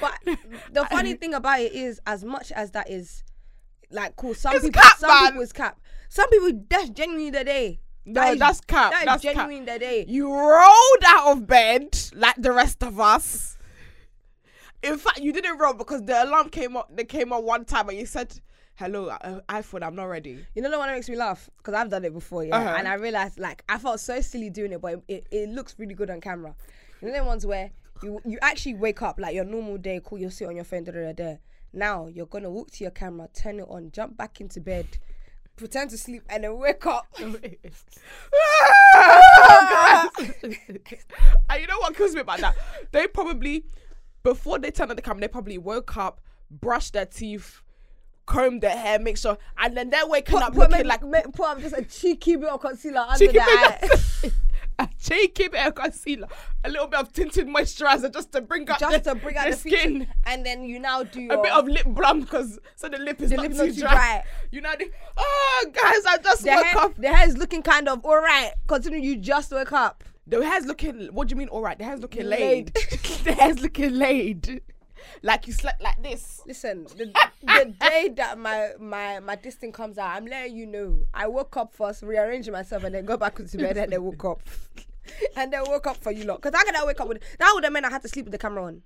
But 0.00 0.14
the 0.72 0.84
funny 0.86 1.14
thing 1.14 1.34
about 1.34 1.60
it 1.60 1.72
is, 1.72 2.00
as 2.06 2.24
much 2.24 2.50
as 2.52 2.72
that 2.72 2.90
is 2.90 3.22
like 3.90 4.16
cool, 4.16 4.34
some 4.34 4.54
It's 4.56 4.64
people, 4.64 4.80
cap, 4.82 4.98
some 4.98 5.08
man. 5.08 5.26
people 5.28 5.42
is 5.42 5.52
cap. 5.52 5.80
Some 6.08 6.28
people 6.30 6.50
that's 6.68 6.90
genuinely 6.90 7.30
the 7.30 7.44
day. 7.44 7.80
No, 8.04 8.20
That 8.20 8.32
is- 8.34 8.38
that's 8.40 8.60
cap. 8.62 8.90
That 8.92 9.00
is 9.02 9.06
that's 9.06 9.22
cap. 9.22 9.34
genuinely 9.36 9.72
the 9.72 9.78
day. 9.78 10.04
You 10.08 10.32
rolled 10.32 11.04
out 11.06 11.32
of 11.32 11.46
bed 11.46 11.96
like 12.14 12.34
the 12.36 12.52
rest 12.52 12.82
of 12.82 12.98
us. 13.00 13.56
In 14.82 14.98
fact, 14.98 15.20
you 15.20 15.32
didn't 15.32 15.58
roll 15.58 15.72
because 15.74 16.02
the 16.02 16.24
alarm 16.24 16.50
came 16.50 16.76
up. 16.76 16.94
They 16.94 17.04
came 17.04 17.32
on 17.32 17.44
one 17.44 17.64
time 17.64 17.88
and 17.88 17.96
you 17.96 18.04
said, 18.04 18.38
"Hello, 18.74 19.06
uh, 19.08 19.40
iPhone, 19.48 19.82
I'm 19.82 19.94
not 19.94 20.04
ready." 20.06 20.44
You 20.54 20.60
know 20.62 20.70
the 20.70 20.78
one 20.78 20.88
that 20.88 20.94
makes 20.94 21.08
me 21.08 21.16
laugh 21.16 21.48
because 21.56 21.72
I've 21.72 21.88
done 21.88 22.04
it 22.04 22.12
before, 22.12 22.44
yeah. 22.44 22.56
Uh-huh. 22.58 22.74
And 22.78 22.86
I 22.86 22.94
realized 22.94 23.38
like 23.38 23.64
I 23.68 23.78
felt 23.78 24.00
so 24.00 24.20
silly 24.20 24.50
doing 24.50 24.72
it, 24.72 24.80
but 24.82 24.94
it, 24.94 25.02
it, 25.08 25.26
it 25.30 25.48
looks 25.50 25.76
really 25.78 25.94
good 25.94 26.10
on 26.10 26.20
camera. 26.20 26.54
You 27.04 27.12
know 27.12 27.18
the 27.18 27.24
ones 27.24 27.44
where 27.44 27.70
you 28.02 28.18
you 28.24 28.38
actually 28.40 28.74
wake 28.74 29.02
up 29.02 29.20
like 29.20 29.34
your 29.34 29.44
normal 29.44 29.76
day, 29.76 30.00
cool, 30.02 30.16
you'll 30.16 30.30
sit 30.30 30.48
on 30.48 30.56
your 30.56 30.64
phone, 30.64 30.84
da 30.84 30.92
da 30.92 31.12
da. 31.12 31.36
Now 31.70 32.06
you're 32.06 32.24
gonna 32.24 32.48
walk 32.48 32.70
to 32.72 32.84
your 32.84 32.92
camera, 32.92 33.28
turn 33.34 33.60
it 33.60 33.66
on, 33.68 33.90
jump 33.92 34.16
back 34.16 34.40
into 34.40 34.58
bed, 34.58 34.86
pretend 35.54 35.90
to 35.90 35.98
sleep, 35.98 36.22
and 36.30 36.44
then 36.44 36.56
wake 36.56 36.86
up. 36.86 37.06
and 37.20 37.36
you 41.60 41.66
know 41.66 41.78
what 41.80 41.94
kills 41.94 42.14
me 42.14 42.22
about 42.22 42.40
that? 42.40 42.54
They 42.90 43.06
probably, 43.06 43.66
before 44.22 44.58
they 44.58 44.70
turned 44.70 44.88
on 44.88 44.96
the 44.96 45.02
camera, 45.02 45.20
they 45.20 45.28
probably 45.28 45.58
woke 45.58 45.98
up, 45.98 46.22
brushed 46.50 46.94
their 46.94 47.04
teeth, 47.04 47.60
combed 48.24 48.62
their 48.62 48.78
hair, 48.78 48.98
make 48.98 49.18
sure, 49.18 49.36
and 49.58 49.76
then 49.76 49.90
they're 49.90 50.06
waking 50.06 50.38
up 50.38 50.54
put, 50.54 50.70
looking 50.70 50.86
like 50.86 51.02
put 51.02 51.46
up 51.46 51.60
just 51.60 51.76
a 51.76 51.84
cheeky 51.84 52.36
bit 52.36 52.48
of 52.48 52.62
concealer 52.62 53.00
under 53.00 53.18
cheeky 53.18 53.32
the 53.34 53.42
eye. 53.42 53.88
a 54.78 54.88
cheeky 55.00 55.48
bit 55.48 55.66
of 55.66 55.74
concealer, 55.74 56.28
a 56.64 56.68
little 56.68 56.86
bit 56.86 57.00
of 57.00 57.12
tinted 57.12 57.46
moisturizer 57.46 58.12
just 58.12 58.32
to 58.32 58.40
bring 58.40 58.68
out 58.68 58.80
just 58.80 59.04
the, 59.04 59.14
to 59.14 59.20
bring 59.20 59.36
out 59.36 59.50
the, 59.50 59.56
skin. 59.56 60.00
feature. 60.00 60.12
and 60.26 60.44
then 60.44 60.64
you 60.64 60.78
now 60.78 61.02
do 61.02 61.28
A 61.30 61.40
bit 61.40 61.52
of 61.52 61.66
lip 61.68 61.84
balm 61.86 62.20
because 62.20 62.58
so 62.76 62.88
the 62.88 62.98
lip 62.98 63.20
is 63.20 63.30
The 63.30 63.36
not, 63.36 63.50
lip 63.50 63.52
too, 63.52 63.66
not 63.82 63.90
dry. 63.90 63.92
dry. 63.94 64.24
You 64.50 64.60
know, 64.62 64.72
the, 64.78 64.90
oh 65.16 65.64
guys, 65.72 66.04
I 66.06 66.18
just 66.22 66.42
the 66.44 66.50
woke 66.50 66.64
hair, 66.64 66.78
up. 66.78 66.94
the 66.96 67.08
hair 67.08 67.28
is 67.28 67.36
looking 67.36 67.62
kind 67.62 67.88
of 67.88 68.04
all 68.04 68.16
right 68.20 68.52
considering 68.66 69.04
you 69.04 69.16
just 69.16 69.52
woke 69.52 69.72
up. 69.72 70.02
The 70.26 70.42
hair's 70.44 70.64
looking. 70.64 71.08
What 71.12 71.28
do 71.28 71.32
you 71.32 71.36
mean? 71.36 71.48
All 71.48 71.60
right, 71.60 71.78
the 71.78 71.84
hair's 71.84 72.00
looking 72.00 72.24
Laid. 72.26 72.74
laid. 72.74 73.00
the 73.24 73.32
hair's 73.34 73.60
looking 73.60 73.92
laid. 73.94 74.62
Like 75.22 75.46
you 75.46 75.52
slept 75.52 75.82
like 75.82 76.02
this. 76.02 76.42
Listen, 76.46 76.84
the, 76.84 77.12
the 77.42 77.74
day 77.80 78.10
that 78.16 78.38
my 78.38 78.70
my 78.78 79.20
my 79.20 79.36
this 79.36 79.54
thing 79.56 79.72
comes 79.72 79.98
out, 79.98 80.16
I'm 80.16 80.26
letting 80.26 80.56
you 80.56 80.66
know. 80.66 81.06
I 81.12 81.26
woke 81.26 81.56
up 81.56 81.74
first, 81.74 82.02
rearranged 82.02 82.50
myself, 82.50 82.84
and 82.84 82.94
then 82.94 83.04
go 83.04 83.16
back 83.16 83.38
into 83.38 83.58
bed, 83.58 83.76
and 83.76 83.92
then 83.92 84.02
woke 84.02 84.24
up, 84.24 84.40
and 85.36 85.52
then 85.52 85.62
woke 85.66 85.86
up 85.86 85.96
for 85.96 86.12
you 86.12 86.24
lot. 86.24 86.40
Cause 86.40 86.52
I 86.54 86.84
wake 86.84 87.00
up 87.00 87.08
with 87.08 87.22
that? 87.38 87.52
Would 87.54 87.64
have 87.64 87.72
meant 87.72 87.86
I 87.86 87.90
had 87.90 88.02
to 88.02 88.08
sleep 88.08 88.26
with 88.26 88.32
the 88.32 88.38
camera 88.38 88.64
on 88.64 88.82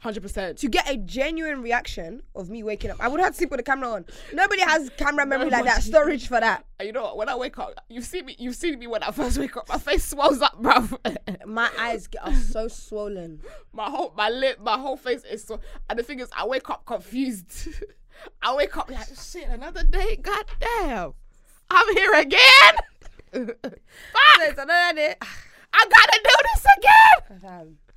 Hundred 0.00 0.22
percent. 0.22 0.58
to 0.58 0.68
get 0.68 0.88
a 0.88 0.96
genuine 0.96 1.60
reaction 1.60 2.22
of 2.36 2.48
me 2.48 2.62
waking 2.62 2.92
up. 2.92 2.98
I 3.00 3.08
would 3.08 3.18
have 3.18 3.32
to 3.32 3.36
sleep 3.36 3.50
with 3.50 3.58
the 3.58 3.64
camera 3.64 3.90
on. 3.90 4.04
Nobody 4.32 4.62
has 4.62 4.90
camera 4.96 5.26
memory 5.26 5.50
like 5.50 5.64
that, 5.64 5.82
storage 5.82 6.28
for 6.28 6.38
that. 6.38 6.64
Uh, 6.80 6.84
you 6.84 6.92
know 6.92 7.02
what? 7.02 7.16
When 7.16 7.28
I 7.28 7.34
wake 7.34 7.58
up, 7.58 7.74
you 7.88 8.00
see 8.00 8.22
me. 8.22 8.36
You 8.38 8.52
see 8.52 8.76
me 8.76 8.86
when 8.86 9.02
I 9.02 9.10
first 9.10 9.38
wake 9.38 9.56
up. 9.56 9.68
My 9.68 9.76
face 9.78 10.04
swells 10.04 10.40
up, 10.40 10.62
bruv. 10.62 10.96
My 11.46 11.68
eyes 11.76 12.06
get 12.06 12.24
are 12.24 12.32
so 12.32 12.68
swollen. 12.68 13.40
my 13.72 13.90
whole 13.90 14.14
my 14.16 14.28
lip, 14.28 14.60
my 14.60 14.78
whole 14.78 14.96
face 14.96 15.24
is 15.24 15.42
so. 15.42 15.58
And 15.90 15.98
the 15.98 16.04
thing 16.04 16.20
is, 16.20 16.28
I 16.36 16.46
wake 16.46 16.70
up 16.70 16.86
confused. 16.86 17.68
I 18.42 18.54
wake 18.54 18.76
up 18.76 18.88
like 18.88 19.08
shit. 19.20 19.48
Another 19.48 19.82
day. 19.82 20.14
God 20.14 20.44
damn. 20.60 21.14
I'm 21.70 21.96
here 21.96 22.12
again. 22.14 22.74
Fuck. 23.32 24.58
Another 24.58 24.94
day. 24.94 25.16
I 25.72 25.86
gotta 25.90 26.20
do 26.22 26.30
this 26.54 26.64
again. 26.78 27.40
Damn. 27.42 27.87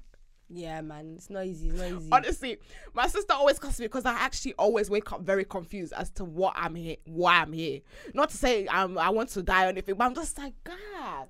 Yeah, 0.54 0.82
man, 0.82 1.14
it's 1.16 1.30
not 1.30 1.46
easy. 1.46 1.70
It's 1.70 1.78
not 1.78 1.88
easy. 1.88 2.10
Honestly, 2.12 2.58
my 2.94 3.08
sister 3.08 3.34
always 3.34 3.58
cusses 3.58 3.80
me 3.80 3.86
because 3.86 4.06
I 4.06 4.14
actually 4.14 4.54
always 4.56 4.90
wake 4.90 5.12
up 5.14 5.22
very 5.22 5.46
confused 5.46 5.94
as 5.94 6.10
to 6.12 6.26
what 6.26 6.54
I'm 6.58 6.76
here, 6.76 6.98
why 7.06 7.42
I'm 7.42 7.54
here. 7.54 7.80
Not 8.14 8.32
to 8.32 8.38
say 8.38 8.68
I'm, 8.70 8.98
I 8.98 9.10
want 9.10 9.30
to 9.30 9.44
die 9.44 9.66
or 9.66 9.70
anything, 9.70 9.96
but 9.96 10.06
I'm 10.06 10.16
just 10.16 10.38
like, 10.38 10.54
God. 10.64 11.30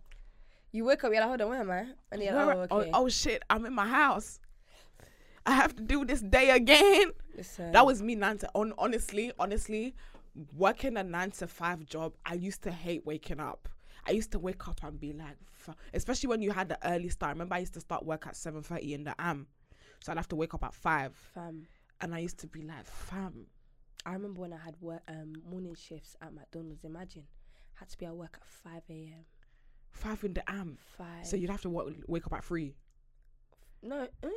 You 0.71 0.85
wake 0.85 1.03
up, 1.03 1.11
you're 1.11 1.19
like, 1.21 1.27
hold 1.27 1.41
on, 1.41 1.49
where 1.49 1.59
am 1.59 1.71
I? 1.71 1.85
And 2.11 2.23
you're 2.23 2.33
like, 2.33 2.55
oh, 2.55 2.67
oh, 2.71 2.79
okay. 2.79 2.91
oh, 2.93 3.03
oh 3.03 3.09
shit, 3.09 3.43
I'm 3.49 3.65
in 3.65 3.73
my 3.73 3.87
house. 3.87 4.39
I 5.45 5.53
have 5.53 5.75
to 5.75 5.83
do 5.83 6.05
this 6.05 6.21
day 6.21 6.51
again. 6.51 7.11
Listen. 7.35 7.71
That 7.71 7.85
was 7.85 8.01
me 8.01 8.15
nine 8.15 8.37
to 8.39 8.49
on 8.55 8.73
honestly, 8.77 9.31
honestly, 9.39 9.95
working 10.55 10.97
a 10.97 11.03
nine 11.03 11.31
to 11.31 11.47
five 11.47 11.85
job. 11.85 12.13
I 12.25 12.35
used 12.35 12.63
to 12.63 12.71
hate 12.71 13.05
waking 13.05 13.39
up. 13.39 13.67
I 14.07 14.11
used 14.11 14.31
to 14.31 14.39
wake 14.39 14.67
up 14.67 14.79
and 14.83 14.99
be 14.99 15.13
like, 15.13 15.37
especially 15.93 16.27
when 16.29 16.41
you 16.41 16.51
had 16.51 16.69
the 16.69 16.77
early 16.87 17.09
start. 17.09 17.33
Remember, 17.33 17.55
I 17.55 17.59
used 17.59 17.73
to 17.75 17.81
start 17.81 18.05
work 18.05 18.27
at 18.27 18.35
seven 18.35 18.61
thirty 18.63 18.93
in 18.93 19.03
the 19.03 19.15
am, 19.19 19.47
so 19.99 20.11
I'd 20.11 20.17
have 20.17 20.27
to 20.29 20.35
wake 20.35 20.53
up 20.53 20.63
at 20.63 20.73
five, 20.73 21.15
fam. 21.33 21.67
and 22.01 22.13
I 22.15 22.19
used 22.19 22.37
to 22.39 22.47
be 22.47 22.61
like, 22.63 22.85
"Fam, 22.85 23.47
I 24.05 24.13
remember 24.13 24.41
when 24.41 24.53
I 24.53 24.57
had 24.57 24.75
work, 24.81 25.01
um, 25.07 25.33
morning 25.49 25.75
shifts 25.75 26.15
at 26.21 26.33
McDonald's. 26.33 26.83
Imagine, 26.83 27.23
had 27.75 27.89
to 27.89 27.97
be 27.97 28.05
at 28.05 28.15
work 28.15 28.37
at 28.41 28.47
five 28.47 28.83
a.m. 28.89 29.25
five 29.91 30.23
in 30.23 30.33
the 30.33 30.49
am." 30.49 30.77
Five. 30.97 31.25
So 31.25 31.35
you'd 31.37 31.49
have 31.49 31.61
to 31.61 31.69
wo- 31.69 31.93
wake 32.07 32.25
up 32.25 32.33
at 32.33 32.43
three. 32.43 32.75
no, 33.83 34.07
eh? 34.23 34.29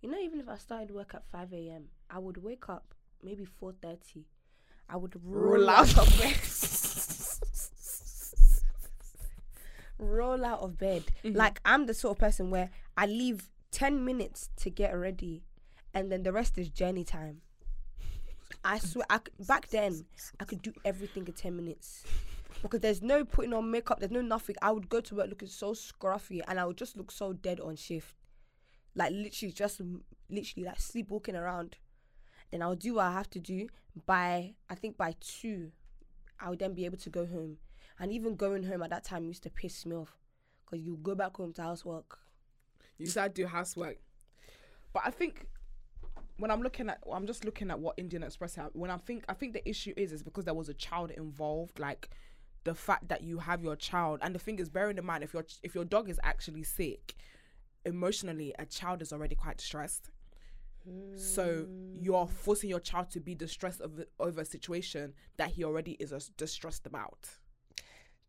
you 0.00 0.10
know, 0.10 0.18
even 0.18 0.40
if 0.40 0.48
I 0.48 0.56
started 0.58 0.90
work 0.90 1.14
at 1.14 1.24
five 1.30 1.52
a.m., 1.52 1.84
I 2.10 2.18
would 2.18 2.36
wake 2.36 2.68
up 2.68 2.94
maybe 3.22 3.44
four 3.44 3.72
thirty. 3.80 4.26
I 4.88 4.96
would 4.96 5.14
roll, 5.24 5.52
Roll 5.60 5.70
out 5.70 5.96
out. 5.96 6.06
of 6.06 6.18
bed. 6.20 6.34
roll 9.98 10.44
out 10.44 10.60
of 10.60 10.78
bed. 10.78 11.04
Mm-hmm. 11.24 11.36
Like 11.36 11.60
I'm 11.64 11.86
the 11.86 11.94
sort 11.94 12.16
of 12.16 12.20
person 12.20 12.50
where 12.50 12.70
I 12.96 13.06
leave 13.06 13.48
ten 13.70 14.04
minutes 14.04 14.50
to 14.56 14.70
get 14.70 14.92
ready, 14.92 15.44
and 15.94 16.10
then 16.10 16.22
the 16.22 16.32
rest 16.32 16.58
is 16.58 16.68
journey 16.68 17.04
time. 17.04 17.42
I 18.64 18.78
swear, 18.78 19.06
I 19.10 19.20
back 19.46 19.68
then 19.68 20.04
I 20.38 20.44
could 20.44 20.62
do 20.62 20.72
everything 20.84 21.26
in 21.26 21.32
ten 21.32 21.56
minutes 21.56 22.04
because 22.62 22.80
there's 22.80 23.02
no 23.02 23.24
putting 23.24 23.54
on 23.54 23.70
makeup, 23.70 23.98
there's 23.98 24.12
no 24.12 24.20
nothing. 24.20 24.56
I 24.62 24.70
would 24.70 24.88
go 24.88 25.00
to 25.00 25.14
work 25.16 25.28
looking 25.28 25.48
so 25.48 25.72
scruffy, 25.72 26.42
and 26.46 26.60
I 26.60 26.64
would 26.64 26.76
just 26.76 26.96
look 26.96 27.10
so 27.10 27.32
dead 27.32 27.60
on 27.60 27.76
shift, 27.76 28.14
like 28.94 29.12
literally 29.12 29.52
just 29.52 29.80
literally 30.30 30.66
like 30.66 30.80
sleepwalking 30.80 31.36
around. 31.36 31.76
Then 32.50 32.62
I'll 32.62 32.76
do 32.76 32.94
what 32.94 33.06
I 33.06 33.12
have 33.12 33.30
to 33.30 33.40
do 33.40 33.68
by 34.06 34.54
I 34.68 34.74
think 34.74 34.96
by 34.96 35.14
two, 35.20 35.72
I 36.38 36.50
would 36.50 36.58
then 36.58 36.74
be 36.74 36.84
able 36.84 36.98
to 36.98 37.10
go 37.10 37.26
home. 37.26 37.56
And 37.98 38.12
even 38.12 38.36
going 38.36 38.64
home 38.64 38.82
at 38.82 38.90
that 38.90 39.04
time 39.04 39.24
used 39.24 39.42
to 39.44 39.50
piss 39.50 39.86
me 39.86 39.96
off 39.96 40.16
because 40.64 40.84
you 40.84 40.98
go 41.02 41.14
back 41.14 41.36
home 41.36 41.52
to 41.54 41.62
housework. 41.62 42.18
You 42.98 43.06
said 43.06 43.34
do 43.34 43.46
housework, 43.46 43.96
but 44.92 45.02
I 45.04 45.10
think 45.10 45.46
when 46.38 46.50
I'm 46.50 46.62
looking 46.62 46.88
at, 46.88 46.98
I'm 47.10 47.26
just 47.26 47.44
looking 47.44 47.70
at 47.70 47.78
what 47.78 47.94
Indian 47.96 48.22
Express 48.22 48.54
have. 48.56 48.70
When 48.72 48.90
I 48.90 48.96
think, 48.96 49.24
I 49.28 49.34
think 49.34 49.52
the 49.52 49.68
issue 49.68 49.92
is 49.96 50.12
is 50.12 50.22
because 50.22 50.44
there 50.44 50.54
was 50.54 50.68
a 50.68 50.74
child 50.74 51.10
involved, 51.10 51.78
like 51.78 52.10
the 52.64 52.74
fact 52.74 53.08
that 53.08 53.22
you 53.22 53.38
have 53.38 53.62
your 53.62 53.76
child, 53.76 54.20
and 54.22 54.34
the 54.34 54.38
thing 54.38 54.58
is, 54.58 54.68
bearing 54.68 54.98
in 54.98 55.04
mind 55.04 55.24
if 55.24 55.32
your 55.34 55.44
if 55.62 55.74
your 55.74 55.84
dog 55.84 56.08
is 56.08 56.20
actually 56.22 56.62
sick, 56.62 57.14
emotionally, 57.84 58.54
a 58.58 58.66
child 58.66 59.02
is 59.02 59.12
already 59.12 59.34
quite 59.34 59.58
distressed. 59.58 60.10
So 61.14 61.66
you're 61.94 62.26
forcing 62.26 62.68
your 62.68 62.80
child 62.80 63.10
to 63.10 63.20
be 63.20 63.36
distressed 63.36 63.80
over, 63.80 64.04
over 64.18 64.40
a 64.40 64.44
situation 64.44 65.14
that 65.36 65.50
he 65.50 65.62
already 65.62 65.92
is 65.92 66.12
uh, 66.12 66.18
distressed 66.36 66.86
about. 66.86 67.28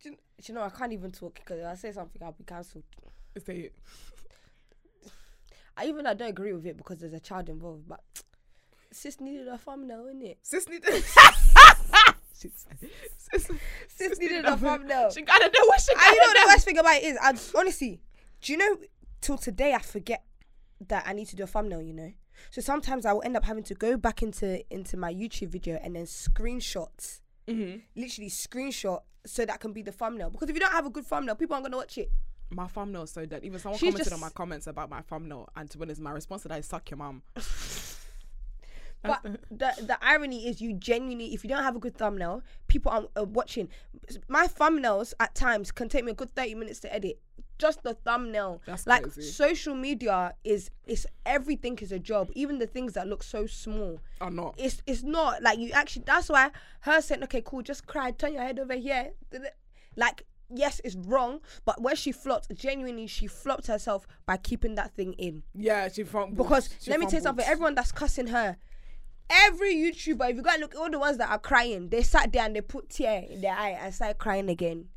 Do 0.03 0.09
you, 0.09 0.15
do 0.15 0.43
you 0.51 0.53
know 0.53 0.61
I 0.63 0.69
can't 0.69 0.91
even 0.91 1.11
talk 1.11 1.35
because 1.35 1.59
if 1.59 1.65
I 1.65 1.75
say 1.75 1.91
something 1.93 2.21
I'll 2.21 2.33
be 2.33 2.43
cancelled. 2.43 2.83
Is 3.35 3.43
they- 3.45 3.71
I 5.75 5.85
even 5.85 6.05
I 6.05 6.13
don't 6.13 6.29
agree 6.29 6.53
with 6.53 6.65
it 6.65 6.77
because 6.77 6.97
there's 6.99 7.13
a 7.13 7.19
child 7.19 7.49
involved, 7.49 7.87
but 7.87 8.01
sis 8.91 9.19
needed 9.19 9.47
a 9.47 9.57
thumbnail, 9.57 10.05
innit? 10.05 10.37
Sis 10.43 10.67
need. 10.69 10.83
sis, 12.33 12.65
sis, 13.17 13.49
Sis 13.87 14.19
needed 14.19 14.45
a 14.45 14.55
thumbnail. 14.57 15.09
She 15.11 15.21
gotta 15.21 15.45
know 15.45 15.65
what 15.65 15.81
she 15.81 15.93
gotta 15.95 16.13
you 16.13 16.21
know 16.21 16.33
the 16.33 16.47
worst 16.49 16.65
thing 16.65 16.77
about 16.77 16.95
it 16.97 17.03
is, 17.03 17.17
I 17.21 17.33
honestly, 17.57 18.01
do 18.41 18.51
you 18.51 18.57
know? 18.57 18.77
Till 19.21 19.37
today, 19.37 19.73
I 19.73 19.79
forget 19.79 20.23
that 20.89 21.05
I 21.07 21.13
need 21.13 21.27
to 21.29 21.35
do 21.37 21.43
a 21.43 21.47
thumbnail. 21.47 21.81
You 21.81 21.93
know, 21.93 22.11
so 22.51 22.61
sometimes 22.61 23.05
I 23.05 23.13
will 23.13 23.23
end 23.23 23.37
up 23.37 23.45
having 23.45 23.63
to 23.63 23.73
go 23.73 23.95
back 23.97 24.21
into 24.21 24.61
into 24.71 24.97
my 24.97 25.11
YouTube 25.13 25.47
video 25.49 25.79
and 25.81 25.95
then 25.95 26.03
screenshots, 26.05 27.21
Mhm. 27.47 27.81
literally 27.95 28.29
screenshot, 28.29 29.01
so 29.25 29.45
that 29.45 29.59
can 29.59 29.73
be 29.73 29.81
the 29.81 29.91
thumbnail. 29.91 30.29
Because 30.29 30.49
if 30.49 30.55
you 30.55 30.59
don't 30.59 30.71
have 30.71 30.85
a 30.85 30.89
good 30.89 31.05
thumbnail, 31.05 31.35
people 31.35 31.53
aren't 31.55 31.65
gonna 31.65 31.77
watch 31.77 31.97
it. 31.97 32.11
My 32.49 32.67
thumbnail's 32.67 33.11
so 33.11 33.25
dead. 33.25 33.43
Even 33.43 33.59
someone 33.59 33.79
She's 33.79 33.93
commented 33.93 34.13
on 34.13 34.19
my 34.19 34.29
comments 34.29 34.67
about 34.67 34.89
my 34.89 35.01
thumbnail, 35.01 35.49
and 35.55 35.69
to 35.71 35.77
be 35.77 35.83
honest, 35.83 36.01
my 36.01 36.11
response 36.11 36.43
to 36.43 36.47
that 36.49 36.59
is 36.59 36.65
"suck 36.65 36.89
your 36.89 36.97
mum." 36.97 37.21
But 39.03 39.21
the 39.51 39.73
the 39.81 39.97
irony 40.01 40.47
is, 40.47 40.61
you 40.61 40.73
genuinely, 40.73 41.33
if 41.33 41.43
you 41.43 41.49
don't 41.49 41.63
have 41.63 41.75
a 41.75 41.79
good 41.79 41.97
thumbnail, 41.97 42.41
people 42.67 42.91
are 42.91 43.03
uh, 43.17 43.25
watching. 43.25 43.67
My 44.29 44.47
thumbnails 44.47 45.13
at 45.19 45.35
times 45.35 45.71
can 45.71 45.89
take 45.89 46.05
me 46.05 46.11
a 46.11 46.15
good 46.15 46.31
thirty 46.31 46.55
minutes 46.55 46.79
to 46.81 46.93
edit. 46.93 47.19
Just 47.57 47.83
the 47.83 47.93
thumbnail. 47.93 48.61
That's 48.65 48.87
like 48.87 49.03
crazy. 49.03 49.21
social 49.21 49.75
media 49.75 50.33
is 50.43 50.69
is 50.85 51.07
everything 51.25 51.77
is 51.79 51.91
a 51.91 51.99
job. 51.99 52.29
Even 52.33 52.59
the 52.59 52.67
things 52.67 52.93
that 52.93 53.07
look 53.07 53.23
so 53.23 53.45
small. 53.45 53.99
are 54.21 54.31
not. 54.31 54.55
It's 54.57 54.81
it's 54.85 55.03
not 55.03 55.41
like 55.41 55.59
you 55.59 55.71
actually. 55.71 56.03
That's 56.05 56.29
why 56.29 56.51
her 56.81 57.01
saying, 57.01 57.23
"Okay, 57.23 57.41
cool, 57.45 57.61
just 57.61 57.85
cry, 57.85 58.11
turn 58.11 58.33
your 58.33 58.43
head 58.43 58.59
over 58.59 58.75
here." 58.75 59.11
Like 59.95 60.25
yes, 60.49 60.81
it's 60.83 60.95
wrong, 60.95 61.39
but 61.65 61.81
when 61.81 61.95
she 61.95 62.11
flopped, 62.11 62.53
genuinely, 62.55 63.07
she 63.07 63.27
flopped 63.27 63.67
herself 63.67 64.07
by 64.25 64.37
keeping 64.37 64.75
that 64.75 64.91
thing 64.95 65.13
in. 65.13 65.43
Yeah, 65.53 65.87
she 65.89 66.03
fumbled. 66.03 66.37
Because 66.37 66.69
She 66.79 66.91
let 66.91 66.99
me 66.99 67.05
tell 67.05 67.19
you 67.19 67.23
something. 67.23 67.45
Everyone 67.45 67.75
that's 67.75 67.91
cussing 67.91 68.27
her, 68.27 68.57
every 69.29 69.75
YouTuber, 69.75 70.29
if 70.29 70.35
you 70.35 70.41
go 70.41 70.49
and 70.51 70.61
look 70.61 70.75
all 70.75 70.89
the 70.89 70.99
ones 70.99 71.17
that 71.17 71.29
are 71.29 71.39
crying, 71.39 71.89
they 71.89 72.03
sat 72.03 72.31
there 72.31 72.43
and 72.43 72.55
they 72.55 72.61
put 72.61 72.89
tear 72.89 73.23
in 73.29 73.41
their 73.41 73.53
eye 73.55 73.77
and 73.81 73.93
started 73.93 74.17
crying 74.17 74.49
again. 74.49 74.89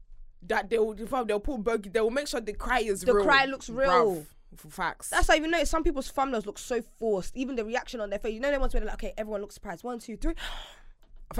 That 0.42 0.70
they 0.70 0.78
will 0.78 0.94
they'll 0.94 1.40
put 1.40 1.62
bogey. 1.64 1.90
They 1.90 2.00
will 2.00 2.10
make 2.10 2.28
sure 2.28 2.40
the 2.40 2.52
cry 2.52 2.80
is 2.80 3.00
The 3.02 3.14
real. 3.14 3.24
cry 3.24 3.44
looks 3.46 3.68
real. 3.68 3.88
Bruv, 3.88 4.26
for 4.56 4.68
facts. 4.70 5.10
That's 5.10 5.28
why 5.28 5.36
you 5.36 5.46
know 5.48 5.64
some 5.64 5.82
people's 5.84 6.10
thumbnails 6.10 6.46
look 6.46 6.58
so 6.58 6.82
forced, 6.98 7.36
even 7.36 7.56
the 7.56 7.64
reaction 7.64 8.00
on 8.00 8.10
their 8.10 8.18
face, 8.18 8.34
you 8.34 8.40
know, 8.40 8.50
they 8.50 8.58
want 8.58 8.72
to 8.72 8.80
be 8.80 8.86
like, 8.86 8.94
okay, 8.94 9.12
everyone 9.16 9.40
looks 9.40 9.54
surprised. 9.54 9.84
One, 9.84 9.98
two, 9.98 10.16
three. 10.16 10.34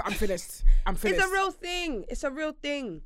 I'm 0.03 0.11
finished. 0.13 0.63
I'm 0.85 0.95
finished. 0.95 1.21
It's 1.21 1.29
a 1.29 1.31
real 1.33 1.51
thing. 1.51 2.05
It's 2.09 2.23
a 2.23 2.29
real 2.31 2.51
thing. 2.51 3.01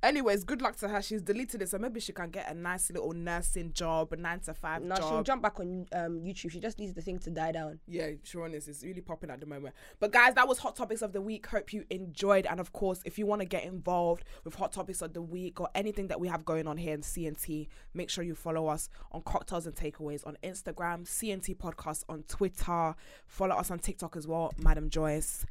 Anyways, 0.00 0.44
good 0.44 0.62
luck 0.62 0.76
to 0.76 0.88
her. 0.88 1.02
She's 1.02 1.22
deleted 1.22 1.60
it, 1.60 1.68
so 1.68 1.78
maybe 1.78 1.98
she 1.98 2.12
can 2.12 2.30
get 2.30 2.48
a 2.48 2.54
nice 2.54 2.88
little 2.90 3.12
nursing 3.12 3.72
job, 3.72 4.12
a 4.12 4.16
nine 4.16 4.38
to 4.40 4.54
five 4.54 4.80
Now 4.82 4.94
she'll 4.96 5.24
jump 5.24 5.42
back 5.42 5.58
on 5.58 5.86
um, 5.92 6.20
YouTube. 6.20 6.52
She 6.52 6.60
just 6.60 6.78
needs 6.78 6.94
the 6.94 7.02
thing 7.02 7.18
to 7.20 7.30
die 7.30 7.50
down. 7.50 7.80
Yeah, 7.88 8.10
Sharon 8.22 8.54
is 8.54 8.68
it's 8.68 8.84
really 8.84 9.00
popping 9.00 9.28
at 9.30 9.40
the 9.40 9.46
moment. 9.46 9.74
But 9.98 10.12
guys, 10.12 10.34
that 10.34 10.46
was 10.46 10.58
Hot 10.58 10.76
Topics 10.76 11.02
of 11.02 11.12
the 11.12 11.20
Week. 11.20 11.44
Hope 11.46 11.72
you 11.72 11.84
enjoyed. 11.90 12.46
And 12.46 12.60
of 12.60 12.72
course, 12.72 13.00
if 13.04 13.18
you 13.18 13.26
want 13.26 13.40
to 13.40 13.46
get 13.46 13.64
involved 13.64 14.24
with 14.44 14.54
Hot 14.54 14.70
Topics 14.70 15.02
of 15.02 15.14
the 15.14 15.22
Week 15.22 15.60
or 15.60 15.68
anything 15.74 16.06
that 16.08 16.20
we 16.20 16.28
have 16.28 16.44
going 16.44 16.68
on 16.68 16.76
here 16.76 16.94
in 16.94 17.00
CNT, 17.00 17.66
make 17.92 18.08
sure 18.08 18.22
you 18.22 18.36
follow 18.36 18.68
us 18.68 18.88
on 19.10 19.22
Cocktails 19.22 19.66
and 19.66 19.74
Takeaways 19.74 20.24
on 20.24 20.36
Instagram, 20.44 21.06
CNT 21.06 21.56
Podcast 21.56 22.04
on 22.08 22.22
Twitter. 22.28 22.94
Follow 23.26 23.56
us 23.56 23.72
on 23.72 23.80
TikTok 23.80 24.16
as 24.16 24.28
well, 24.28 24.52
Madam 24.58 24.90
Joyce. 24.90 25.44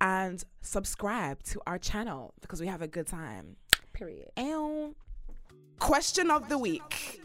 And 0.00 0.42
subscribe 0.60 1.42
to 1.44 1.60
our 1.66 1.78
channel 1.78 2.34
because 2.40 2.60
we 2.60 2.66
have 2.66 2.82
a 2.82 2.88
good 2.88 3.06
time. 3.06 3.56
Period. 3.94 4.30
Ew. 4.36 4.94
Question 5.78 6.30
of 6.30 6.48
the 6.48 6.58
week. 6.58 7.22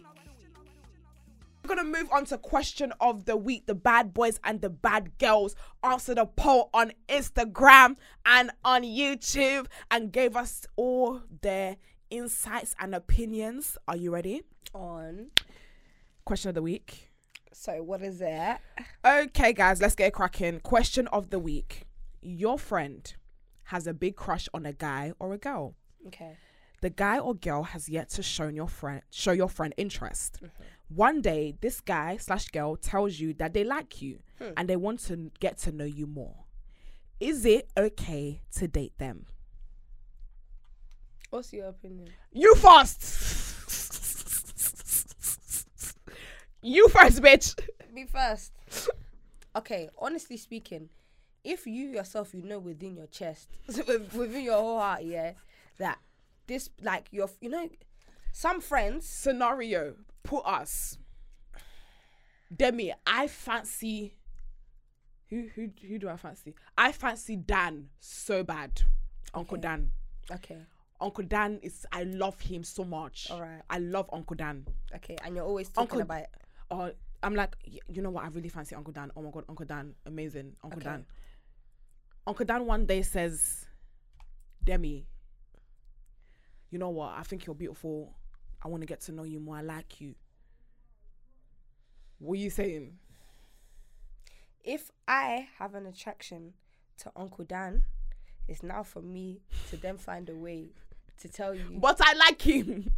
We're 1.64 1.76
gonna 1.76 1.84
move 1.84 2.10
on 2.12 2.26
to 2.26 2.38
question 2.38 2.94
of 3.02 3.26
the 3.26 3.36
week. 3.36 3.66
The 3.66 3.76
bad 3.76 4.14
boys 4.14 4.40
and 4.44 4.62
the 4.62 4.70
bad 4.70 5.18
girls 5.18 5.56
answered 5.84 6.18
a 6.18 6.26
poll 6.26 6.70
on 6.74 6.94
Instagram 7.10 7.98
and 8.26 8.52
on 8.64 8.84
YouTube 8.84 9.68
and 9.92 10.12
gave 10.12 10.36
us 10.36 10.66
all 10.76 11.22
their 11.42 11.78
insights 12.10 12.76
and 12.80 12.96
opinions. 12.96 13.78
Are 13.88 13.98
you 13.98 14.12
ready? 14.12 14.44
On. 14.74 15.32
Question 16.26 16.50
of 16.50 16.56
the 16.56 16.62
week. 16.62 17.12
So 17.52 17.84
what 17.84 18.02
is 18.02 18.22
it? 18.22 18.58
Okay, 19.04 19.54
guys, 19.54 19.82
let's 19.82 19.96
get 19.96 20.08
it 20.08 20.14
cracking. 20.14 20.60
Question 20.62 21.08
of 21.08 21.30
the 21.30 21.40
week. 21.40 21.88
Your 22.22 22.58
friend 22.60 23.12
has 23.66 23.86
a 23.86 23.94
big 23.94 24.16
crush 24.16 24.48
on 24.54 24.66
a 24.66 24.74
guy 24.74 25.14
or 25.20 25.34
a 25.34 25.38
girl. 25.38 25.76
Okay. 26.08 26.38
The 26.82 26.90
guy 26.90 27.20
or 27.20 27.36
girl 27.36 27.64
has 27.64 27.90
yet 27.90 28.10
to 28.10 28.24
show 28.24 28.48
your 28.48 28.68
friend 28.68 29.02
show 29.12 29.32
your 29.32 29.50
friend 29.50 29.74
interest. 29.78 30.38
Mm-hmm. 30.38 30.64
One 30.96 31.22
day, 31.22 31.56
this 31.62 31.82
guy 31.82 32.18
slash 32.18 32.48
girl 32.48 32.76
tells 32.76 33.20
you 33.20 33.34
that 33.36 33.54
they 33.54 33.64
like 33.64 34.02
you 34.02 34.20
hmm. 34.40 34.50
and 34.58 34.68
they 34.68 34.76
want 34.76 35.00
to 35.02 35.32
get 35.40 35.60
to 35.60 35.72
know 35.72 35.86
you 35.86 36.08
more. 36.08 36.46
Is 37.20 37.46
it 37.46 37.70
okay 37.78 38.42
to 38.56 38.68
date 38.68 38.98
them? 38.98 39.28
What's 41.30 41.54
your 41.54 41.68
opinion? 41.68 42.10
You 42.32 42.56
first. 42.56 43.02
you 46.64 46.88
first, 46.90 47.22
bitch. 47.22 47.60
Me 47.94 48.06
first. 48.06 48.52
Okay, 49.56 49.90
honestly 50.00 50.38
speaking, 50.38 50.90
if 51.44 51.68
you 51.68 51.90
yourself, 51.90 52.34
you 52.34 52.42
know 52.42 52.58
within 52.58 52.96
your 52.96 53.08
chest, 53.08 53.50
within 53.68 54.44
your 54.44 54.56
whole 54.56 54.80
heart, 54.80 55.04
yeah, 55.04 55.34
that 55.78 56.00
this, 56.50 56.70
like, 56.82 57.08
your, 57.12 57.30
you 57.40 57.50
know, 57.50 57.70
some 58.34 58.60
friends, 58.60 59.06
Scenario: 59.08 59.96
Put 60.24 60.46
us. 60.46 60.98
Demi, 62.56 62.94
I 63.06 63.28
fancy. 63.28 64.16
Who 65.30 65.48
who 65.56 65.70
who 65.88 66.00
do 66.00 66.10
I 66.10 66.18
fancy? 66.18 66.56
I 66.78 66.92
fancy 66.92 67.36
Dan 67.36 67.90
so 68.00 68.44
bad. 68.44 68.82
Uncle 69.34 69.58
Okay. 69.58 69.62
Dan. 69.62 69.92
okay, 70.32 70.58
Uncle 71.00 71.24
Dan 71.26 71.60
is 71.62 71.86
I 71.92 72.04
love 72.04 72.42
him 72.42 72.64
so 72.64 72.84
much. 72.84 73.28
Alright. 73.30 73.62
I 73.70 73.78
love 73.78 74.10
Uncle 74.12 74.36
Dan. 74.36 74.66
okay, 74.96 75.16
and 75.24 75.36
you're 75.36 75.46
always 75.46 75.70
talking 75.70 75.82
Uncle- 75.84 76.02
about 76.02 76.22
it. 76.24 76.30
Or 76.72 76.92
I'm 77.22 77.36
like, 77.36 77.56
y- 77.68 77.78
you 77.88 78.02
know 78.02 78.10
what? 78.10 78.24
I 78.26 78.30
really 78.30 78.50
fancy 78.50 78.74
Uncle 78.76 78.94
Dan. 78.94 79.12
Oh 79.16 79.22
my 79.22 79.30
god, 79.30 79.44
Uncle 79.48 79.66
Dan, 79.68 79.94
amazing, 80.08 80.56
Uncle 80.64 80.80
Okay. 80.80 80.90
Dan. 80.90 81.06
Uncle 82.26 82.46
Dan 82.46 82.66
one 82.66 82.86
day 82.88 83.04
says, 83.04 83.66
Demi, 84.64 85.06
you 86.70 86.80
know 86.80 86.90
what? 86.90 87.14
I 87.18 87.24
think 87.24 87.46
you're 87.46 87.56
beautiful. 87.56 88.14
I 88.64 88.68
want 88.68 88.82
to 88.82 88.88
get 88.88 89.02
to 89.02 89.12
know 89.12 89.24
you 89.24 89.40
more. 89.40 89.58
I 89.58 89.62
like 89.62 90.00
you. 90.02 90.16
What 92.20 92.34
are 92.34 92.42
you 92.42 92.50
saying? 92.50 92.98
If 94.64 94.92
I 95.08 95.48
have 95.58 95.74
an 95.76 95.86
attraction 95.86 96.54
to 97.00 97.12
Uncle 97.16 97.46
Dan, 97.46 97.84
it's 98.48 98.62
now 98.62 98.84
for 98.84 99.02
me 99.02 99.42
to 99.70 99.78
then 99.78 99.98
find 99.98 100.30
a 100.30 100.36
way 100.36 100.70
to 101.22 101.30
tell 101.30 101.56
you. 101.56 101.64
But 101.80 102.00
I 102.04 102.14
like 102.14 102.42
him. 102.42 102.92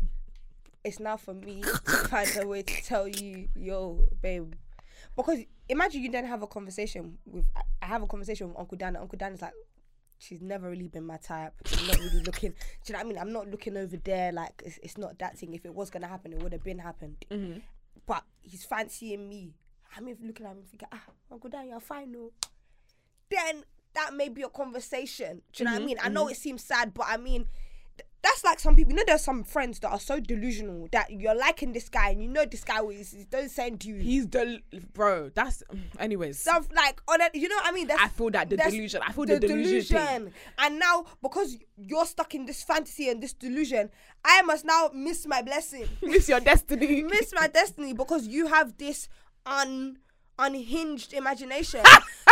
it's 0.83 0.99
now 0.99 1.17
for 1.17 1.33
me 1.33 1.61
to 1.61 1.67
find 2.07 2.29
a 2.41 2.47
way 2.47 2.63
to 2.63 2.83
tell 2.83 3.07
you, 3.07 3.47
yo, 3.55 4.03
babe. 4.21 4.53
Because 5.15 5.39
imagine 5.69 6.01
you 6.01 6.09
then 6.11 6.25
have 6.25 6.41
a 6.41 6.47
conversation 6.47 7.17
with, 7.25 7.45
I- 7.55 7.85
have 7.85 8.01
a 8.01 8.07
conversation 8.07 8.47
with 8.49 8.57
Uncle 8.57 8.77
Dan. 8.77 8.89
and 8.89 8.97
Uncle 8.97 9.17
Dan 9.17 9.33
is 9.33 9.41
like, 9.41 9.53
she's 10.21 10.41
never 10.41 10.69
really 10.69 10.87
been 10.87 11.05
my 11.05 11.17
type. 11.17 11.53
I'm 11.77 11.87
not 11.87 11.97
really 11.97 12.21
looking. 12.21 12.51
Do 12.51 12.57
you 12.87 12.93
know 12.93 12.99
what 12.99 13.05
I 13.05 13.09
mean? 13.09 13.17
I'm 13.17 13.33
not 13.33 13.49
looking 13.49 13.75
over 13.75 13.97
there. 13.97 14.31
Like 14.31 14.61
it's, 14.63 14.79
it's 14.83 14.97
not 14.97 15.17
that 15.19 15.37
thing. 15.37 15.53
If 15.53 15.65
it 15.65 15.73
was 15.73 15.89
gonna 15.89 16.07
happen, 16.07 16.31
it 16.31 16.41
would 16.41 16.53
have 16.53 16.63
been 16.63 16.79
happened. 16.79 17.25
Mm-hmm. 17.29 17.59
But 18.05 18.23
he's 18.41 18.63
fancying 18.63 19.27
me. 19.27 19.55
I'm 19.95 20.07
even 20.07 20.27
looking 20.27 20.45
at 20.45 20.53
him 20.53 20.63
thinking, 20.69 20.87
ah, 20.91 21.03
Uncle 21.31 21.49
Dan, 21.49 21.67
you're 21.67 21.79
fine, 21.79 22.11
no. 22.11 22.31
Then 23.29 23.63
that 23.93 24.13
may 24.13 24.29
be 24.29 24.43
a 24.43 24.49
conversation. 24.49 25.41
Do 25.51 25.63
you 25.63 25.65
know 25.65 25.71
what 25.71 25.75
I 25.75 25.79
mm-hmm, 25.79 25.85
mean? 25.87 25.97
I 26.01 26.09
know 26.09 26.23
mm-hmm. 26.25 26.31
it 26.31 26.37
seems 26.37 26.63
sad, 26.63 26.93
but 26.93 27.07
I 27.09 27.17
mean, 27.17 27.47
that's 28.23 28.43
like 28.43 28.59
some 28.59 28.75
people. 28.75 28.91
You 28.91 28.97
know, 28.97 29.03
there's 29.07 29.23
some 29.23 29.43
friends 29.43 29.79
that 29.79 29.89
are 29.89 29.99
so 29.99 30.19
delusional 30.19 30.87
that 30.91 31.09
you're 31.11 31.35
liking 31.35 31.73
this 31.73 31.89
guy 31.89 32.09
and 32.09 32.21
you 32.21 32.29
know 32.29 32.45
this 32.45 32.63
guy 32.63 32.83
is 32.83 33.11
don't 33.29 33.49
send 33.49 33.83
you. 33.83 33.95
He's 33.95 34.27
the 34.27 34.59
bro. 34.93 35.29
That's 35.33 35.63
anyways. 35.99 36.39
Stuff 36.39 36.67
like 36.75 37.01
on 37.07 37.21
it, 37.21 37.33
you 37.33 37.49
know 37.49 37.55
what 37.55 37.67
I 37.67 37.71
mean? 37.71 37.87
That's, 37.87 38.01
I 38.01 38.07
feel 38.09 38.29
that 38.31 38.49
the 38.49 38.57
delusion. 38.57 39.01
I 39.05 39.11
feel 39.11 39.25
the, 39.25 39.39
delusion. 39.39 39.97
thing. 39.97 40.33
And 40.59 40.79
now 40.79 41.05
because 41.21 41.57
you're 41.77 42.05
stuck 42.05 42.35
in 42.35 42.45
this 42.45 42.63
fantasy 42.63 43.09
and 43.09 43.21
this 43.21 43.33
delusion, 43.33 43.89
I 44.23 44.41
must 44.43 44.65
now 44.65 44.91
miss 44.93 45.25
my 45.25 45.41
blessing. 45.41 45.87
Miss 46.01 46.29
your 46.29 46.39
destiny. 46.39 47.01
miss 47.11 47.33
my 47.33 47.47
destiny 47.47 47.93
because 47.93 48.27
you 48.27 48.47
have 48.47 48.77
this 48.77 49.07
un 49.45 49.97
unhinged 50.37 51.13
imagination 51.13 51.81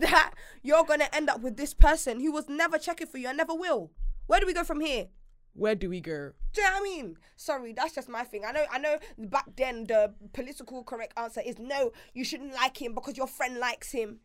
that 0.00 0.32
you're 0.62 0.84
gonna 0.84 1.08
end 1.12 1.30
up 1.30 1.40
with 1.40 1.56
this 1.56 1.72
person 1.72 2.20
who 2.20 2.30
was 2.30 2.48
never 2.48 2.78
checking 2.78 3.06
for 3.06 3.18
you 3.18 3.28
and 3.28 3.38
never 3.38 3.54
will. 3.54 3.90
Where 4.30 4.38
do 4.38 4.46
we 4.46 4.52
go 4.54 4.62
from 4.62 4.78
here? 4.80 5.08
Where 5.54 5.74
do 5.74 5.90
we 5.90 6.00
go? 6.00 6.30
Do 6.52 6.60
you 6.60 6.66
know 6.68 6.74
what 6.74 6.80
I 6.80 6.84
mean? 6.84 7.16
Sorry, 7.34 7.72
that's 7.72 7.96
just 7.96 8.08
my 8.08 8.22
thing. 8.22 8.44
I 8.46 8.52
know 8.52 8.64
I 8.70 8.78
know 8.78 8.98
back 9.18 9.46
then 9.56 9.88
the 9.88 10.14
political 10.32 10.84
correct 10.84 11.14
answer 11.18 11.42
is 11.44 11.58
no, 11.58 11.90
you 12.14 12.22
shouldn't 12.22 12.54
like 12.54 12.80
him 12.80 12.94
because 12.94 13.16
your 13.16 13.26
friend 13.26 13.58
likes 13.58 13.90
him. 13.90 14.20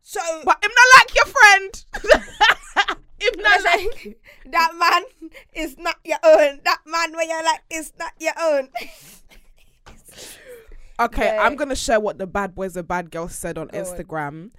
So 0.00 0.18
But 0.46 0.64
I'm 0.64 0.70
not 0.70 0.88
like 0.96 1.14
your 1.14 1.26
friend. 1.26 1.84
if 3.20 3.36
not 3.36 3.64
like 3.64 4.18
that 4.50 4.72
man 4.78 5.30
is 5.52 5.76
not 5.76 5.96
your 6.02 6.18
own. 6.24 6.60
That 6.64 6.80
man 6.86 7.12
where 7.12 7.26
you're 7.26 7.44
like 7.44 7.64
is 7.68 7.92
not 7.98 8.12
your 8.18 8.32
own. 8.40 8.70
Okay. 10.98 11.36
I'm 11.36 11.56
gonna 11.56 11.76
share 11.76 12.00
what 12.00 12.16
the 12.16 12.26
bad 12.26 12.54
boys 12.54 12.74
and 12.74 12.88
bad 12.88 13.10
girls 13.10 13.34
said 13.34 13.58
on 13.58 13.66
Go. 13.66 13.78
Instagram. 13.78 14.52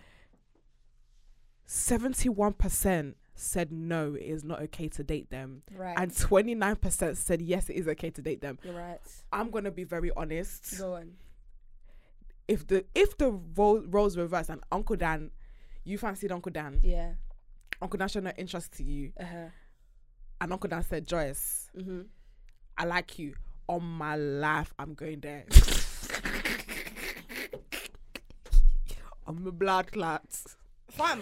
Seventy-one 1.65 2.53
percent 2.53 3.17
said 3.39 3.71
no, 3.71 4.13
it 4.15 4.21
is 4.23 4.43
not 4.43 4.61
okay 4.63 4.87
to 4.89 5.03
date 5.03 5.29
them, 5.29 5.61
Right. 5.75 5.95
and 5.97 6.15
twenty-nine 6.17 6.75
percent 6.77 7.17
said 7.17 7.41
yes, 7.41 7.69
it 7.69 7.75
is 7.75 7.87
okay 7.87 8.09
to 8.09 8.21
date 8.21 8.41
them. 8.41 8.57
You're 8.63 8.73
right. 8.73 8.99
I'm 9.31 9.49
gonna 9.51 9.71
be 9.71 9.83
very 9.83 10.11
honest. 10.15 10.77
Go 10.77 10.95
on. 10.95 11.13
If 12.47 12.65
the 12.67 12.85
if 12.95 13.17
the 13.17 13.31
ro- 13.55 13.83
roles 13.87 14.17
reverse 14.17 14.49
and 14.49 14.61
Uncle 14.71 14.95
Dan, 14.95 15.31
you 15.83 15.97
fancied 15.97 16.31
Uncle 16.31 16.51
Dan, 16.51 16.79
Yeah. 16.83 17.13
Uncle 17.81 17.97
Dan 17.97 18.07
showed 18.07 18.23
no 18.23 18.31
interest 18.37 18.71
to 18.77 18.83
you, 18.83 19.11
Uh 19.19 19.23
huh. 19.25 19.49
and 20.41 20.51
Uncle 20.53 20.69
Dan 20.69 20.83
said, 20.83 21.05
Joyce, 21.07 21.69
mm-hmm. 21.77 22.01
I 22.77 22.85
like 22.85 23.19
you. 23.19 23.35
On 23.69 23.83
my 23.83 24.15
life, 24.15 24.73
I'm 24.79 24.93
going 24.93 25.19
there. 25.19 25.43
I'm 29.27 29.43
the 29.43 29.51
blood 29.51 29.91
clots. 29.91 30.55
Fam. 30.89 31.19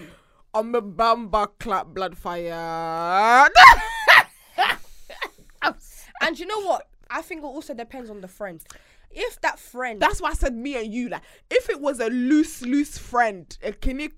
I'm 0.56 0.72
the 0.72 0.82
bamba 0.82 1.50
clap 1.60 1.88
blood 1.88 2.18
fire. 2.18 3.50
And 6.22 6.40
you 6.40 6.48
know 6.48 6.62
what? 6.62 6.88
I 7.10 7.22
think 7.22 7.44
it 7.44 7.46
also 7.46 7.74
depends 7.74 8.10
on 8.10 8.22
the 8.22 8.28
friend. 8.28 8.60
If 9.12 9.40
that 9.42 9.60
friend, 9.60 10.00
That's 10.02 10.22
why 10.22 10.30
I 10.30 10.34
said 10.34 10.56
me 10.56 10.76
and 10.78 10.92
you. 10.92 11.10
Like, 11.10 11.22
if 11.52 11.70
it 11.70 11.80
was 11.80 12.00
a 12.00 12.08
loose, 12.08 12.62
loose 12.64 12.98
friend, 12.98 13.56
can 13.80 14.00
you? 14.00 14.10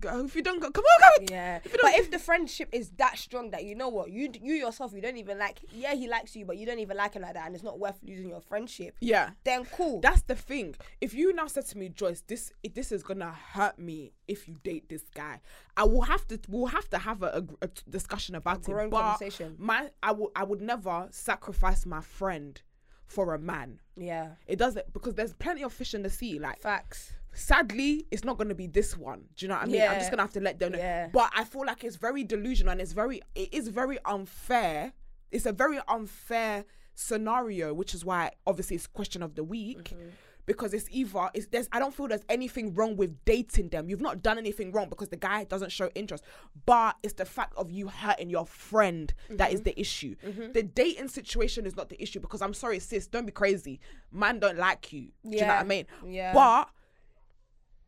Go, 0.00 0.24
if 0.24 0.34
you 0.36 0.42
don't 0.42 0.60
go, 0.60 0.70
come 0.70 0.84
on, 0.84 1.22
on. 1.22 1.28
yeah. 1.30 1.60
If 1.64 1.76
But 1.80 1.94
if 1.94 2.10
the 2.10 2.18
friendship 2.18 2.68
is 2.72 2.90
that 2.98 3.18
strong 3.18 3.50
that 3.50 3.64
you 3.64 3.74
know 3.74 3.88
what 3.88 4.10
you 4.10 4.30
you 4.42 4.54
yourself 4.54 4.92
you 4.94 5.00
don't 5.00 5.16
even 5.16 5.38
like, 5.38 5.58
yeah, 5.72 5.94
he 5.94 6.08
likes 6.08 6.34
you, 6.36 6.44
but 6.44 6.56
you 6.56 6.66
don't 6.66 6.78
even 6.78 6.96
like 6.96 7.14
him 7.14 7.22
like 7.22 7.34
that, 7.34 7.46
and 7.46 7.54
it's 7.54 7.64
not 7.64 7.78
worth 7.78 7.98
losing 8.02 8.28
your 8.30 8.40
friendship. 8.40 8.96
Yeah. 9.00 9.30
Then 9.44 9.64
cool. 9.66 10.00
That's 10.00 10.22
the 10.22 10.34
thing. 10.34 10.74
If 11.00 11.14
you 11.14 11.32
now 11.32 11.46
said 11.46 11.66
to 11.66 11.78
me, 11.78 11.88
Joyce, 11.88 12.22
this 12.26 12.52
this 12.74 12.92
is 12.92 13.02
gonna 13.02 13.32
hurt 13.52 13.78
me 13.78 14.12
if 14.28 14.48
you 14.48 14.56
date 14.62 14.88
this 14.88 15.02
guy, 15.14 15.40
I 15.76 15.84
will 15.84 16.02
have 16.02 16.26
to 16.28 16.38
we'll 16.48 16.66
have 16.66 16.88
to 16.90 16.98
have 16.98 17.22
a, 17.22 17.44
a- 17.62 17.64
a 17.66 17.68
discussion 17.88 18.34
about 18.34 18.58
it. 18.58 18.64
grown 18.64 18.90
But 18.90 19.02
conversation. 19.02 19.56
My 19.58 19.90
I 20.02 20.12
would 20.12 20.30
I 20.34 20.44
would 20.44 20.60
never 20.60 21.08
sacrifice 21.10 21.86
my 21.86 22.00
friend 22.00 22.60
for 23.06 23.34
a 23.34 23.38
man. 23.38 23.80
yeah. 23.96 24.30
It 24.46 24.56
doesn't 24.58 24.92
because 24.92 25.14
there's 25.14 25.32
plenty 25.34 25.62
of 25.62 25.72
fish 25.72 25.94
in 25.94 26.02
the 26.02 26.10
sea. 26.10 26.38
Like 26.38 26.60
Facts. 26.62 27.12
sadly, 27.32 28.06
it's 28.10 28.24
not 28.24 28.38
gonna 28.38 28.54
be 28.54 28.66
this 28.66 28.96
one. 28.96 29.24
Do 29.36 29.44
you 29.44 29.48
know 29.48 29.56
what 29.56 29.64
I 29.64 29.66
mean? 29.66 29.82
I'm 29.82 29.98
just 29.98 30.10
gonna 30.10 30.22
have 30.22 30.32
to 30.32 30.40
let 30.40 30.58
them 30.58 30.72
know. 30.72 30.78
Yeah. 30.78 31.08
But 31.12 31.30
I 31.36 31.44
feel 31.44 31.64
like 31.66 31.84
it's 31.84 31.96
very 31.96 32.24
delusional 32.24 32.72
and 32.72 32.80
it's 32.80 32.92
very 32.92 33.22
it 33.34 33.52
is 33.52 33.68
very 33.68 33.98
unfair. 34.04 34.92
It's 35.30 35.46
a 35.46 35.52
very 35.52 35.80
unfair 35.88 36.64
scenario, 36.94 37.74
which 37.74 37.94
is 37.94 38.04
why 38.04 38.30
obviously 38.46 38.76
it's 38.76 38.86
question 38.86 39.22
of 39.22 39.34
the 39.34 39.44
week. 39.44 39.90
Mm-hmm. 39.94 40.08
Because 40.46 40.74
it's 40.74 40.86
either 40.90 41.30
it's 41.32 41.46
there's 41.46 41.68
I 41.72 41.78
don't 41.78 41.94
feel 41.94 42.06
there's 42.06 42.24
anything 42.28 42.74
wrong 42.74 42.96
with 42.96 43.24
dating 43.24 43.70
them. 43.70 43.88
You've 43.88 44.02
not 44.02 44.22
done 44.22 44.36
anything 44.36 44.72
wrong 44.72 44.88
because 44.90 45.08
the 45.08 45.16
guy 45.16 45.44
doesn't 45.44 45.72
show 45.72 45.88
interest. 45.94 46.22
But 46.66 46.96
it's 47.02 47.14
the 47.14 47.24
fact 47.24 47.54
of 47.56 47.70
you 47.70 47.88
hurting 47.88 48.28
your 48.28 48.44
friend 48.46 49.12
that 49.30 49.48
Mm-hmm. 49.48 49.54
is 49.54 49.62
the 49.62 49.80
issue. 49.80 50.14
The 50.52 50.62
dating 50.62 51.08
situation 51.08 51.64
is 51.64 51.76
not 51.76 51.88
the 51.88 52.00
issue 52.02 52.20
because 52.20 52.42
I'm 52.42 52.52
sorry, 52.54 52.78
sis, 52.78 53.06
don't 53.06 53.24
be 53.24 53.32
crazy. 53.32 53.80
Man 54.12 54.38
don't 54.38 54.58
like 54.58 54.92
you. 54.92 55.08
Do 55.24 55.30
you 55.36 55.40
know 55.40 55.46
what 55.46 55.60
I 55.60 55.64
mean? 55.64 55.86
Yeah. 56.06 56.32
But 56.34 56.68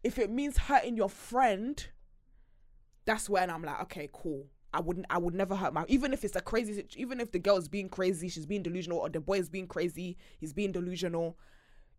if 0.02 0.18
it 0.18 0.30
means 0.30 0.56
hurting 0.56 0.96
your 0.96 1.10
friend, 1.10 1.86
that's 3.04 3.28
when 3.28 3.50
I'm 3.50 3.62
like, 3.62 3.80
okay, 3.82 4.08
cool. 4.12 4.46
I 4.72 4.80
wouldn't. 4.80 5.06
I 5.10 5.18
would 5.18 5.34
never 5.34 5.54
hurt 5.54 5.72
my. 5.72 5.84
Even 5.88 6.12
if 6.12 6.24
it's 6.24 6.36
a 6.36 6.40
crazy. 6.40 6.84
Even 6.96 7.20
if 7.20 7.32
the 7.32 7.38
girl's 7.38 7.68
being 7.68 7.88
crazy, 7.88 8.28
she's 8.28 8.44
being 8.46 8.62
delusional, 8.62 8.98
or 8.98 9.08
the 9.08 9.20
boy 9.20 9.38
is 9.38 9.48
being 9.48 9.66
crazy, 9.66 10.16
he's 10.38 10.52
being 10.52 10.72
delusional. 10.72 11.38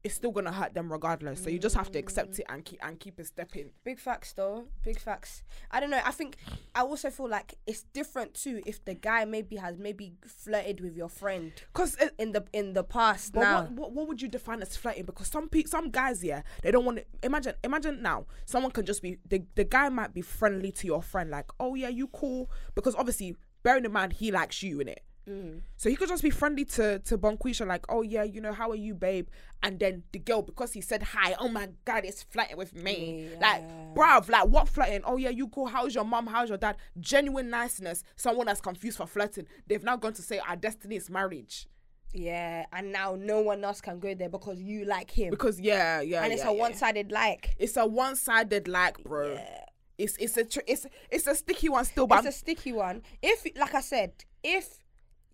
It's 0.07 0.15
still 0.15 0.31
gonna 0.31 0.53
hurt 0.53 0.73
them 0.73 0.89
regardless. 0.89 1.43
So 1.43 1.49
you 1.49 1.59
just 1.59 1.75
have 1.75 1.91
to 1.91 1.99
accept 1.99 2.39
it 2.39 2.45
and 2.47 2.63
keep 2.63 2.79
and 2.81 2.97
keep 2.97 3.19
it 3.19 3.27
stepping. 3.27 3.71
Big 3.83 3.99
facts 3.99 4.31
though. 4.31 4.63
Big 4.85 4.97
facts. 5.01 5.43
I 5.69 5.81
don't 5.81 5.89
know. 5.89 5.99
I 6.05 6.11
think 6.11 6.37
I 6.73 6.83
also 6.83 7.09
feel 7.09 7.27
like 7.27 7.55
it's 7.67 7.83
different 7.91 8.33
too 8.33 8.61
if 8.65 8.85
the 8.85 8.93
guy 8.93 9.25
maybe 9.25 9.57
has 9.57 9.77
maybe 9.77 10.13
flirted 10.25 10.79
with 10.79 10.95
your 10.95 11.09
friend 11.09 11.51
Cause 11.73 11.97
it, 11.99 12.13
in 12.17 12.31
the 12.31 12.45
in 12.53 12.71
the 12.71 12.85
past 12.85 13.33
But 13.33 13.41
now. 13.41 13.61
what, 13.63 13.71
what 13.71 13.91
what 13.91 14.07
would 14.07 14.21
you 14.21 14.29
define 14.29 14.61
as 14.61 14.77
flirting? 14.77 15.03
Because 15.03 15.27
some 15.27 15.49
pe- 15.49 15.65
some 15.65 15.89
guys, 15.89 16.23
yeah, 16.23 16.43
they 16.63 16.71
don't 16.71 16.85
want 16.85 16.99
to 16.99 17.05
imagine. 17.21 17.55
Imagine 17.65 18.01
now, 18.01 18.27
someone 18.45 18.71
can 18.71 18.85
just 18.85 19.01
be 19.01 19.17
the 19.27 19.43
the 19.55 19.65
guy 19.65 19.89
might 19.89 20.13
be 20.13 20.21
friendly 20.21 20.71
to 20.71 20.87
your 20.87 21.01
friend, 21.01 21.29
like, 21.29 21.49
oh 21.59 21.75
yeah, 21.75 21.89
you 21.89 22.07
cool. 22.07 22.49
Because 22.75 22.95
obviously, 22.95 23.35
bearing 23.61 23.83
in 23.83 23.91
mind 23.91 24.13
he 24.13 24.31
likes 24.31 24.63
you 24.63 24.79
in 24.79 24.87
it, 24.87 25.03
Mm. 25.27 25.61
so 25.75 25.89
he 25.89 25.95
could 25.97 26.07
just 26.07 26.23
be 26.23 26.29
friendly 26.29 26.63
to 26.65 26.99
to 26.99 27.17
Bonquisha, 27.17 27.67
like, 27.67 27.85
oh 27.89 28.01
yeah, 28.01 28.23
you 28.23 28.39
know, 28.39 28.53
how 28.53 28.69
are 28.71 28.75
you, 28.75 28.93
babe? 28.95 29.27
And 29.61 29.77
then 29.79 30.03
the 30.13 30.19
girl, 30.19 30.41
because 30.41 30.71
he 30.73 30.81
said 30.81 31.03
hi, 31.03 31.35
oh 31.39 31.49
my 31.49 31.69
god, 31.83 32.05
it's 32.05 32.23
flirting 32.23 32.55
with 32.57 32.73
me. 32.73 33.29
Like, 33.41 33.61
Yeah. 33.61 33.93
bruv, 33.93 34.29
like 34.29 34.47
what 34.47 34.69
flirting? 34.69 35.01
Oh 35.03 35.17
yeah, 35.17 35.29
you 35.29 35.47
cool. 35.49 35.65
How's 35.67 35.93
your 35.93 36.05
mom? 36.05 36.27
How's 36.27 36.49
your 36.49 36.57
dad? 36.57 36.77
Genuine 36.99 37.49
niceness. 37.49 38.03
Someone 38.15 38.45
that's 38.45 38.61
confused 38.61 38.97
for 38.97 39.05
flirting. 39.07 39.47
They've 39.67 39.83
now 39.83 39.97
gone 39.97 40.13
to 40.13 40.21
say 40.21 40.39
our 40.39 40.55
destiny 40.55 40.95
is 40.95 41.09
marriage. 41.09 41.67
Yeah, 42.13 42.65
and 42.71 42.93
now 42.93 43.17
no 43.19 43.41
one 43.41 43.63
else 43.65 43.81
can 43.81 43.99
go 43.99 44.13
there 44.15 44.29
because 44.29 44.59
you 44.61 44.85
like 44.85 45.11
him. 45.11 45.29
Because 45.29 45.59
yeah, 45.59 45.99
yeah, 45.99 46.23
and 46.23 46.31
it's 46.31 46.43
yeah, 46.43 46.51
a 46.51 46.53
yeah. 46.53 46.59
one-sided 46.61 47.11
like. 47.11 47.53
It's 47.59 47.75
a 47.75 47.85
one-sided 47.85 48.67
like, 48.69 49.03
bro. 49.03 49.33
Yeah. 49.33 49.59
It's 49.97 50.15
it's 50.17 50.37
a 50.37 50.45
tr- 50.45 50.59
it's 50.67 50.85
it's 51.11 51.27
a 51.27 51.35
sticky 51.35 51.69
one 51.69 51.83
still, 51.83 52.07
but 52.07 52.19
It's 52.25 52.35
a 52.35 52.39
sticky 52.39 52.71
one. 52.71 53.01
If, 53.21 53.45
like 53.57 53.73
I 53.75 53.81
said, 53.81 54.13
if 54.43 54.79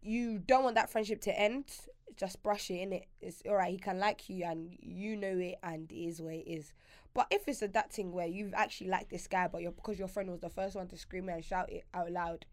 you 0.03 0.39
don't 0.39 0.63
want 0.63 0.75
that 0.75 0.89
friendship 0.89 1.21
to 1.21 1.39
end, 1.39 1.65
just 2.15 2.43
brush 2.43 2.69
it 2.69 2.75
in 2.75 2.93
it. 2.93 3.07
It's 3.21 3.41
all 3.47 3.55
right. 3.55 3.71
He 3.71 3.77
can 3.77 3.99
like 3.99 4.30
you, 4.30 4.45
and 4.45 4.75
you 4.80 5.15
know 5.15 5.38
it, 5.38 5.55
and 5.63 5.91
it 5.91 5.95
is 5.95 6.21
what 6.21 6.34
it 6.34 6.47
is. 6.47 6.73
But 7.13 7.27
if 7.30 7.47
it's 7.47 7.59
that 7.59 7.91
thing 7.91 8.11
where 8.11 8.27
you've 8.27 8.53
actually 8.53 8.89
liked 8.89 9.09
this 9.09 9.27
guy, 9.27 9.47
but 9.47 9.61
you're 9.61 9.71
because 9.71 9.99
your 9.99 10.07
friend 10.07 10.31
was 10.31 10.41
the 10.41 10.49
first 10.49 10.75
one 10.75 10.88
to 10.88 10.97
scream 10.97 11.30
and 11.30 11.43
shout 11.43 11.71
it 11.71 11.85
out 11.93 12.11
loud, 12.11 12.45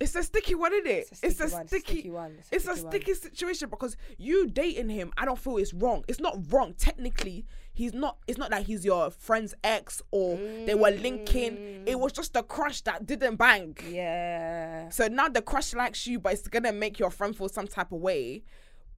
it's 0.00 0.14
a 0.16 0.22
sticky 0.22 0.54
one, 0.56 0.72
isn't 0.72 0.86
it? 0.86 1.08
It's 1.22 1.40
a 1.40 1.48
sticky 1.48 1.54
one, 1.54 1.66
sticky 1.68 2.10
one, 2.10 2.36
it's 2.38 2.50
a 2.50 2.54
It's 2.56 2.64
a 2.66 2.76
sticky 2.76 2.82
one. 2.82 2.92
sticky 2.92 3.14
situation 3.14 3.68
because 3.70 3.96
you 4.18 4.46
dating 4.48 4.88
him, 4.88 5.12
I 5.16 5.24
don't 5.24 5.38
feel 5.38 5.56
it's 5.58 5.72
wrong. 5.72 6.04
It's 6.08 6.20
not 6.20 6.38
wrong 6.52 6.74
technically. 6.74 7.46
He's 7.72 7.92
not. 7.94 8.18
It's 8.28 8.38
not 8.38 8.50
like 8.52 8.66
he's 8.66 8.84
your 8.84 9.10
friend's 9.10 9.54
ex 9.64 10.00
or 10.12 10.36
they 10.36 10.74
were 10.74 10.90
linking. 10.90 11.82
It 11.86 11.98
was 11.98 12.12
just 12.12 12.36
a 12.36 12.42
crush 12.42 12.80
that 12.82 13.04
didn't 13.06 13.36
bang. 13.36 13.76
yeah, 13.88 14.88
So 14.90 15.08
now 15.08 15.28
the 15.28 15.42
crush 15.42 15.74
likes 15.74 16.06
you, 16.06 16.18
but 16.20 16.32
it's 16.34 16.46
gonna 16.48 16.72
make 16.72 16.98
your 16.98 17.10
friend 17.10 17.36
feel 17.36 17.48
some 17.48 17.66
type 17.66 17.90
of 17.92 18.00
way. 18.00 18.42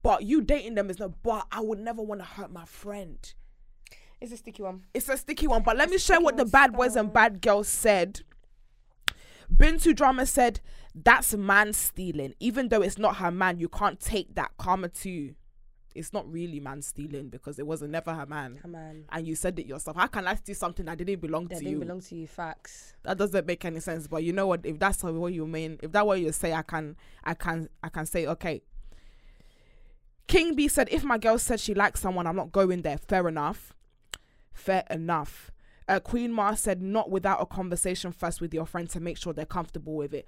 But 0.03 0.23
you 0.23 0.41
dating 0.41 0.75
them 0.75 0.89
is 0.91 0.99
not. 0.99 1.23
But 1.23 1.47
I 1.51 1.59
would 1.61 1.79
never 1.79 2.01
want 2.03 2.21
to 2.21 2.25
hurt 2.25 2.51
my 2.51 2.65
friend. 2.65 3.17
it's 4.21 4.31
a 4.31 4.37
sticky 4.37 4.61
one. 4.63 4.83
It's 4.93 5.09
a 5.09 5.17
sticky 5.17 5.47
one, 5.47 5.63
but 5.63 5.75
let 5.77 5.89
me 5.89 5.97
share 5.97 6.19
what 6.21 6.37
the 6.37 6.45
bad 6.45 6.73
boys 6.73 6.95
and 6.95 7.11
bad 7.11 7.41
girls 7.41 7.67
said. 7.67 8.21
Bintu 9.53 9.95
Drama 9.95 10.25
said, 10.25 10.59
That's 11.03 11.35
man 11.35 11.73
stealing. 11.73 12.33
Even 12.39 12.69
though 12.69 12.81
it's 12.81 12.97
not 12.97 13.17
her 13.17 13.29
man, 13.31 13.59
you 13.59 13.69
can't 13.69 13.99
take 13.99 14.33
that 14.35 14.51
karma 14.57 14.89
too. 14.89 15.35
It's 15.93 16.13
not 16.13 16.31
really 16.31 16.59
man 16.59 16.81
stealing 16.81 17.29
because 17.29 17.57
it 17.59 17.65
wasn't 17.65 17.91
never 17.91 18.13
her 18.13 18.25
man. 18.25 18.57
Come 18.61 18.75
on, 18.75 19.05
And 19.09 19.27
you 19.27 19.35
said 19.35 19.57
it 19.59 19.65
yourself. 19.65 19.97
How 19.97 20.07
can 20.07 20.27
I 20.27 20.35
steal 20.35 20.55
something 20.55 20.85
that 20.85 20.97
didn't 20.97 21.21
belong 21.21 21.47
to 21.47 21.55
you. 21.55 21.55
that 21.55 21.59
to 21.59 21.63
didn't 21.65 21.79
you? 21.79 21.85
belong 21.85 22.01
to 22.01 22.15
you. 22.15 22.27
Facts. 22.27 22.93
that 23.03 23.17
doesn't 23.17 23.45
make 23.45 23.63
any 23.65 23.79
sense. 23.79 24.07
But 24.07 24.23
you 24.23 24.33
know 24.33 24.47
what? 24.47 24.63
If 24.65 24.79
that's 24.79 25.03
what 25.03 25.33
you 25.33 25.47
mean, 25.47 25.79
if 25.81 25.91
that 25.91 26.05
what 26.05 26.19
you 26.19 26.31
say, 26.31 26.53
I 26.53 26.61
can, 26.61 26.95
I 27.23 27.33
can, 27.33 27.69
I 27.83 27.89
can 27.89 28.05
say 28.05 28.25
okay. 28.27 28.61
King 30.27 30.55
B 30.55 30.67
said, 30.67 30.89
if 30.91 31.03
my 31.03 31.17
girl 31.17 31.39
said 31.39 31.59
she 31.59 31.73
likes 31.73 32.01
someone, 32.01 32.27
I'm 32.27 32.35
not 32.35 32.51
going 32.51 32.81
there. 32.81 32.97
Fair 32.97 33.27
enough. 33.27 33.73
Fair 34.53 34.83
enough. 34.89 35.51
Uh, 35.87 36.01
Queen 36.01 36.33
Ma 36.33 36.53
said, 36.53 36.81
not 36.81 37.09
without 37.09 37.41
a 37.41 37.45
conversation 37.45 38.11
first 38.11 38.41
with 38.41 38.53
your 38.53 38.65
friend 38.65 38.89
to 38.89 38.99
make 38.99 39.17
sure 39.17 39.31
they're 39.31 39.45
comfortable 39.45 39.95
with 39.95 40.13
it. 40.13 40.27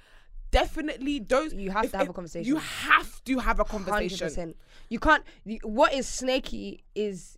Definitely, 0.52 1.20
those 1.20 1.54
You 1.54 1.72
have 1.72 1.86
if- 1.86 1.92
to 1.92 1.98
have 1.98 2.06
if- 2.06 2.10
a 2.12 2.14
conversation. 2.14 2.48
You 2.48 2.58
have 2.58 3.24
to 3.26 3.40
have 3.40 3.60
a 3.60 3.66
conversation. 3.66 3.94
Hundred 3.94 4.10
conversation. 4.10 4.28
percent. 4.28 4.58
You 4.90 5.00
can't. 5.00 5.24
you- 5.46 5.60
What 5.64 5.94
is 5.94 6.08
snaky 6.08 6.84
is. 6.96 7.36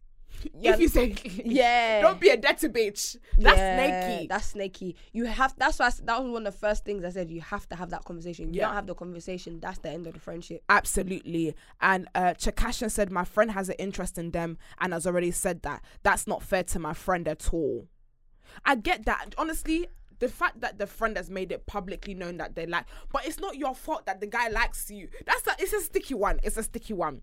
If 0.63 0.79
you 0.79 0.87
say, 0.87 1.13
Yeah. 1.45 2.01
don't 2.01 2.19
be 2.19 2.29
a 2.29 2.37
dirty 2.37 2.69
bitch. 2.69 3.17
That's 3.37 3.57
Yeah, 3.57 3.77
snaky. 4.07 4.27
That's 4.27 4.45
snaky. 4.47 4.95
You 5.11 5.25
have. 5.25 5.53
That's 5.57 5.77
why. 5.77 5.87
I 5.87 5.91
That 6.05 6.23
was 6.23 6.31
one 6.31 6.47
of 6.47 6.53
the 6.53 6.57
first 6.59 6.85
things 6.85 7.03
I 7.03 7.09
said. 7.09 7.29
You 7.29 7.41
have 7.41 7.67
to 7.69 7.75
have 7.75 7.89
that 7.89 8.05
conversation. 8.05 8.53
You 8.53 8.61
Yeah. 8.61 8.67
don't 8.67 8.75
have 8.75 8.87
the 8.87 8.95
conversation. 8.95 9.59
That's 9.59 9.79
the 9.79 9.89
end 9.89 10.07
of 10.07 10.13
the 10.13 10.19
friendship. 10.19 10.63
Absolutely. 10.69 11.53
And 11.81 12.07
uh 12.15 12.33
Chakashan 12.35 12.89
said 12.89 13.11
my 13.11 13.25
friend 13.25 13.51
has 13.51 13.67
an 13.69 13.75
interest 13.77 14.17
in 14.17 14.31
them 14.31 14.57
and 14.79 14.93
has 14.93 15.05
already 15.05 15.31
said 15.31 15.61
that. 15.63 15.83
That's 16.01 16.25
not 16.27 16.41
fair 16.41 16.63
to 16.63 16.79
my 16.79 16.93
friend 16.93 17.27
at 17.27 17.53
all. 17.53 17.87
I 18.65 18.75
get 18.75 19.05
that. 19.05 19.35
Honestly, 19.37 19.87
the 20.21 20.29
fact 20.29 20.61
that 20.61 20.77
the 20.77 20.87
friend 20.87 21.17
has 21.17 21.29
made 21.29 21.51
it 21.51 21.65
publicly 21.65 22.13
known 22.13 22.37
that 22.37 22.55
they 22.55 22.65
like 22.65 22.85
but 23.11 23.25
it's 23.25 23.39
not 23.39 23.57
your 23.57 23.75
fault 23.75 24.05
that 24.05 24.21
the 24.21 24.27
guy 24.27 24.47
likes 24.47 24.89
you. 24.89 25.09
That's 25.25 25.45
a 25.47 25.55
it's 25.59 25.73
a 25.73 25.81
sticky 25.81 26.13
one. 26.13 26.39
It's 26.43 26.55
a 26.55 26.63
sticky 26.63 26.93
one. 26.93 27.21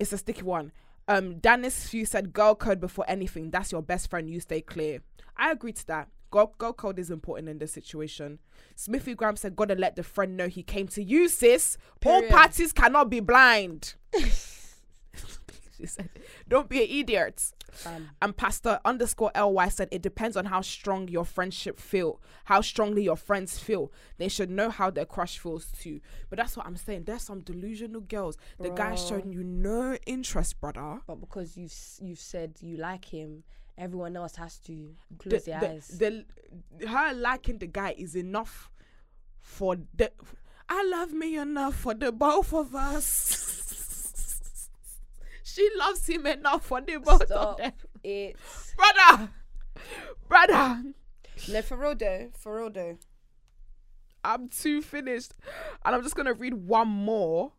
It's 0.00 0.12
a 0.12 0.18
sticky 0.18 0.42
one. 0.42 0.72
Um 1.06 1.38
Dennis 1.38 1.86
Few 1.86 2.04
said 2.04 2.32
girl 2.32 2.54
code 2.54 2.80
before 2.80 3.04
anything. 3.06 3.50
That's 3.50 3.70
your 3.70 3.82
best 3.82 4.10
friend. 4.10 4.28
You 4.28 4.40
stay 4.40 4.62
clear. 4.62 5.00
I 5.36 5.52
agree 5.52 5.72
to 5.72 5.86
that. 5.86 6.08
Girl, 6.30 6.52
girl 6.58 6.72
code 6.72 6.98
is 6.98 7.10
important 7.10 7.48
in 7.48 7.58
this 7.58 7.72
situation. 7.72 8.40
Smithy 8.74 9.14
Graham 9.14 9.36
said, 9.36 9.54
Gotta 9.54 9.76
let 9.76 9.94
the 9.94 10.02
friend 10.02 10.36
know 10.36 10.48
he 10.48 10.64
came 10.64 10.88
to 10.88 11.02
you, 11.02 11.28
sis. 11.28 11.78
All 12.04 12.22
Period. 12.22 12.32
parties 12.34 12.72
cannot 12.72 13.08
be 13.08 13.20
blind. 13.20 13.94
she 15.78 15.86
said, 15.86 16.08
"Don't 16.48 16.68
be 16.68 16.82
an 16.84 16.90
idiot." 16.90 17.52
Um, 17.86 18.10
And 18.22 18.36
Pastor 18.36 18.78
underscore 18.84 19.30
ly 19.34 19.68
said, 19.68 19.88
"It 19.90 20.02
depends 20.02 20.36
on 20.36 20.44
how 20.46 20.60
strong 20.60 21.08
your 21.08 21.24
friendship 21.24 21.80
feel, 21.80 22.20
how 22.44 22.60
strongly 22.60 23.02
your 23.04 23.16
friends 23.16 23.58
feel. 23.58 23.92
They 24.18 24.28
should 24.28 24.50
know 24.50 24.70
how 24.70 24.90
their 24.90 25.06
crush 25.06 25.38
feels 25.38 25.66
too." 25.72 26.00
But 26.30 26.38
that's 26.38 26.56
what 26.56 26.66
I'm 26.66 26.76
saying. 26.76 27.04
There's 27.04 27.22
some 27.22 27.40
delusional 27.40 28.00
girls. 28.02 28.36
The 28.58 28.70
guy's 28.70 29.00
Bro. 29.08 29.18
showing 29.20 29.32
you 29.32 29.42
no 29.44 29.96
interest, 30.06 30.60
brother. 30.60 31.00
but 31.06 31.16
because 31.20 31.56
you've 31.56 31.74
you've 32.00 32.20
said 32.20 32.56
you 32.60 32.76
like 32.76 33.04
him, 33.06 33.42
everyone 33.76 34.16
else 34.16 34.36
has 34.36 34.58
to 34.60 34.94
The, 35.10 35.16
close 35.30 35.44
their 35.44 35.60
the, 35.60 35.70
eyes. 35.70 35.88
the- 35.88 36.24
her 36.86 37.12
liking 37.14 37.58
the 37.58 37.66
guy 37.66 37.94
is 37.98 38.14
enough 38.14 38.70
for 39.40 39.76
the. 39.96 40.12
I 40.66 40.82
love 40.84 41.12
me 41.12 41.36
enough 41.36 41.74
for 41.74 41.92
the 41.92 42.10
both 42.10 42.54
of 42.54 42.74
us. 42.74 43.40
she 45.44 45.68
loves 45.78 46.06
him 46.08 46.26
enough 46.26 46.66
for 46.66 46.80
the 46.80 46.96
both 46.98 47.20
of 47.22 47.28
Stop 47.28 47.58
them, 47.58 47.72
it. 48.02 48.36
brother. 48.76 49.30
Brother. 50.28 50.82
No, 51.50 51.62
for 51.62 51.76
real 51.76 51.94
though, 51.94 52.30
for 52.38 52.56
real 52.56 52.70
though. 52.70 52.98
I'm 54.24 54.48
too 54.48 54.80
finished. 54.82 55.34
And 55.84 55.94
I'm 55.94 56.02
just 56.02 56.16
gonna 56.16 56.32
read 56.32 56.54
one 56.54 56.88
more. 56.88 57.52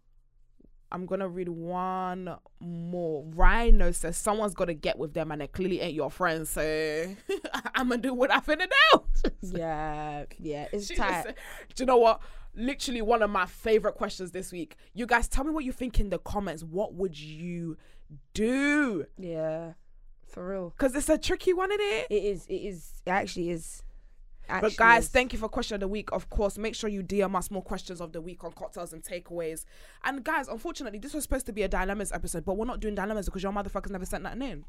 I'm 0.92 1.06
gonna 1.06 1.28
read 1.28 1.50
one 1.50 2.36
more. 2.60 3.26
Rhino 3.36 3.92
says 3.92 4.18
someone's 4.18 4.54
gotta 4.56 4.74
get 4.74 4.98
with 4.98 5.14
them 5.14 5.32
and 5.32 5.42
they 5.42 5.48
clearly 5.48 5.82
ain't 5.82 5.94
your 5.94 6.10
friend, 6.10 6.48
so 6.48 6.62
I'm 7.76 7.90
gonna 7.90 8.02
do 8.02 8.14
what 8.14 8.32
I'm 8.34 8.42
gonna 8.46 8.68
do. 8.68 9.02
Yeah, 9.42 10.26
yeah, 10.40 10.68
it's 10.72 10.88
She 10.88 10.96
tight. 10.96 11.24
said- 11.24 11.36
do 11.76 11.84
you 11.84 11.88
know 11.88 11.98
what? 11.98 12.20
Literally 12.56 13.02
one 13.02 13.22
of 13.22 13.30
my 13.30 13.46
favorite 13.46 13.96
questions 13.96 14.32
this 14.32 14.52
week. 14.52 14.78
You 14.94 15.06
guys 15.06 15.28
tell 15.28 15.44
me 15.44 15.52
what 15.52 15.66
you 15.66 15.72
think 15.72 16.00
in 16.00 16.10
the 16.10 16.20
comments. 16.20 16.64
What 16.64 16.94
would 16.94 17.20
you 17.20 17.78
do? 18.34 19.06
Yeah, 19.18 19.74
for 20.28 20.48
real. 20.48 20.70
Because 20.70 20.96
it's 20.96 21.10
a 21.10 21.18
tricky 21.18 21.54
one, 21.54 21.72
isn't 21.72 21.82
it? 21.82 22.08
It 22.10 22.24
is. 22.24 22.46
It 22.48 22.56
is. 22.56 22.94
It 23.06 23.10
actually 23.10 23.50
is. 23.50 23.84
Actually 24.48 24.70
But 24.70 24.78
guys, 24.78 25.04
is. 25.06 25.10
thank 25.10 25.34
you 25.34 25.40
for 25.40 25.50
question 25.50 25.76
of 25.76 25.82
the 25.82 25.88
week. 25.88 26.12
Of 26.12 26.30
course, 26.30 26.58
make 26.58 26.76
sure 26.76 26.90
you 26.90 27.02
DM 27.02 27.36
us 27.36 27.50
more 27.50 27.64
questions 27.64 28.00
of 28.00 28.12
the 28.14 28.22
week 28.22 28.44
on 28.44 28.52
cocktails 28.52 28.94
and 28.94 29.04
takeaways. 29.04 29.66
And 30.04 30.24
guys, 30.24 30.48
unfortunately, 30.48 31.00
this 31.00 31.14
was 31.14 31.24
supposed 31.24 31.48
to 31.48 31.52
be 31.52 31.64
a 31.64 31.68
dilemmas 31.68 32.12
episode, 32.12 32.46
but 32.46 32.56
we're 32.56 32.66
not 32.66 32.80
doing 32.80 32.94
dilemmas 32.96 33.26
because 33.26 33.42
your 33.42 33.52
motherfuckers 33.52 33.90
never 33.90 34.06
sent 34.06 34.24
that 34.24 34.40
in. 34.40 34.64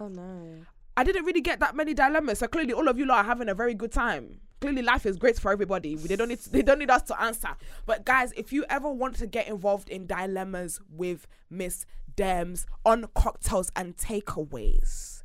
Oh 0.00 0.08
no. 0.08 0.64
I 0.96 1.04
didn't 1.04 1.24
really 1.24 1.40
get 1.40 1.60
that 1.60 1.76
many 1.76 1.94
dilemmas, 1.94 2.38
so 2.38 2.46
clearly 2.48 2.72
all 2.72 2.88
of 2.88 2.98
you 2.98 3.06
lot 3.06 3.18
are 3.18 3.28
having 3.28 3.48
a 3.48 3.54
very 3.54 3.74
good 3.74 3.92
time. 3.92 4.40
Clearly, 4.62 4.82
life 4.82 5.06
is 5.06 5.16
great 5.16 5.40
for 5.40 5.50
everybody. 5.50 5.96
They 5.96 6.14
don't 6.14 6.28
need 6.28 6.38
they 6.38 6.62
don't 6.62 6.78
need 6.78 6.88
us 6.88 7.02
to 7.02 7.20
answer. 7.20 7.48
But 7.84 8.04
guys, 8.04 8.32
if 8.36 8.52
you 8.52 8.64
ever 8.70 8.88
want 8.88 9.16
to 9.16 9.26
get 9.26 9.48
involved 9.48 9.88
in 9.88 10.06
dilemmas 10.06 10.80
with 10.88 11.26
Miss 11.50 11.84
Dems 12.16 12.64
on 12.86 13.08
cocktails 13.12 13.72
and 13.74 13.96
takeaways, 13.96 15.24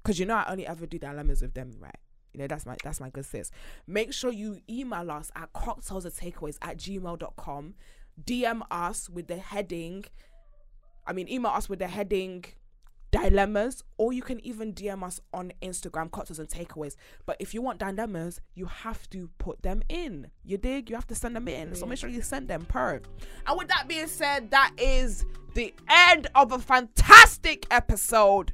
because 0.00 0.20
you 0.20 0.24
know 0.26 0.36
I 0.36 0.44
only 0.48 0.68
ever 0.68 0.86
do 0.86 1.00
dilemmas 1.00 1.42
with 1.42 1.54
them, 1.54 1.72
right? 1.80 1.96
You 2.32 2.38
know 2.38 2.46
that's 2.46 2.64
my 2.64 2.76
that's 2.84 3.00
my 3.00 3.10
good 3.10 3.26
sis. 3.26 3.50
Make 3.88 4.12
sure 4.12 4.30
you 4.30 4.60
email 4.70 5.10
us 5.10 5.32
at 5.34 5.52
cocktails 5.52 6.04
and 6.04 6.14
takeaways 6.14 6.56
at 6.62 6.76
gmail.com. 6.76 7.74
DM 8.24 8.62
us 8.70 9.10
with 9.10 9.26
the 9.26 9.38
heading. 9.38 10.04
I 11.04 11.12
mean, 11.12 11.28
email 11.28 11.50
us 11.50 11.68
with 11.68 11.80
the 11.80 11.88
heading 11.88 12.44
dilemmas, 13.22 13.82
or 13.98 14.12
you 14.12 14.22
can 14.22 14.44
even 14.44 14.72
DM 14.72 15.02
us 15.02 15.20
on 15.32 15.52
Instagram, 15.62 16.10
cocktails 16.10 16.38
and 16.38 16.48
takeaways. 16.48 16.96
But 17.24 17.36
if 17.40 17.54
you 17.54 17.62
want 17.62 17.78
dilemmas, 17.78 18.40
you 18.54 18.66
have 18.66 19.08
to 19.10 19.30
put 19.38 19.62
them 19.62 19.82
in. 19.88 20.30
You 20.44 20.58
dig? 20.58 20.90
You 20.90 20.96
have 20.96 21.06
to 21.08 21.14
send 21.14 21.36
them 21.36 21.48
in. 21.48 21.74
So 21.74 21.86
make 21.86 21.98
sure 21.98 22.10
you 22.10 22.22
send 22.22 22.48
them 22.48 22.64
per. 22.64 23.00
And 23.46 23.58
with 23.58 23.68
that 23.68 23.88
being 23.88 24.08
said, 24.08 24.50
that 24.50 24.72
is 24.78 25.24
the 25.54 25.74
end 25.88 26.28
of 26.34 26.52
a 26.52 26.58
fantastic 26.58 27.66
episode. 27.70 28.52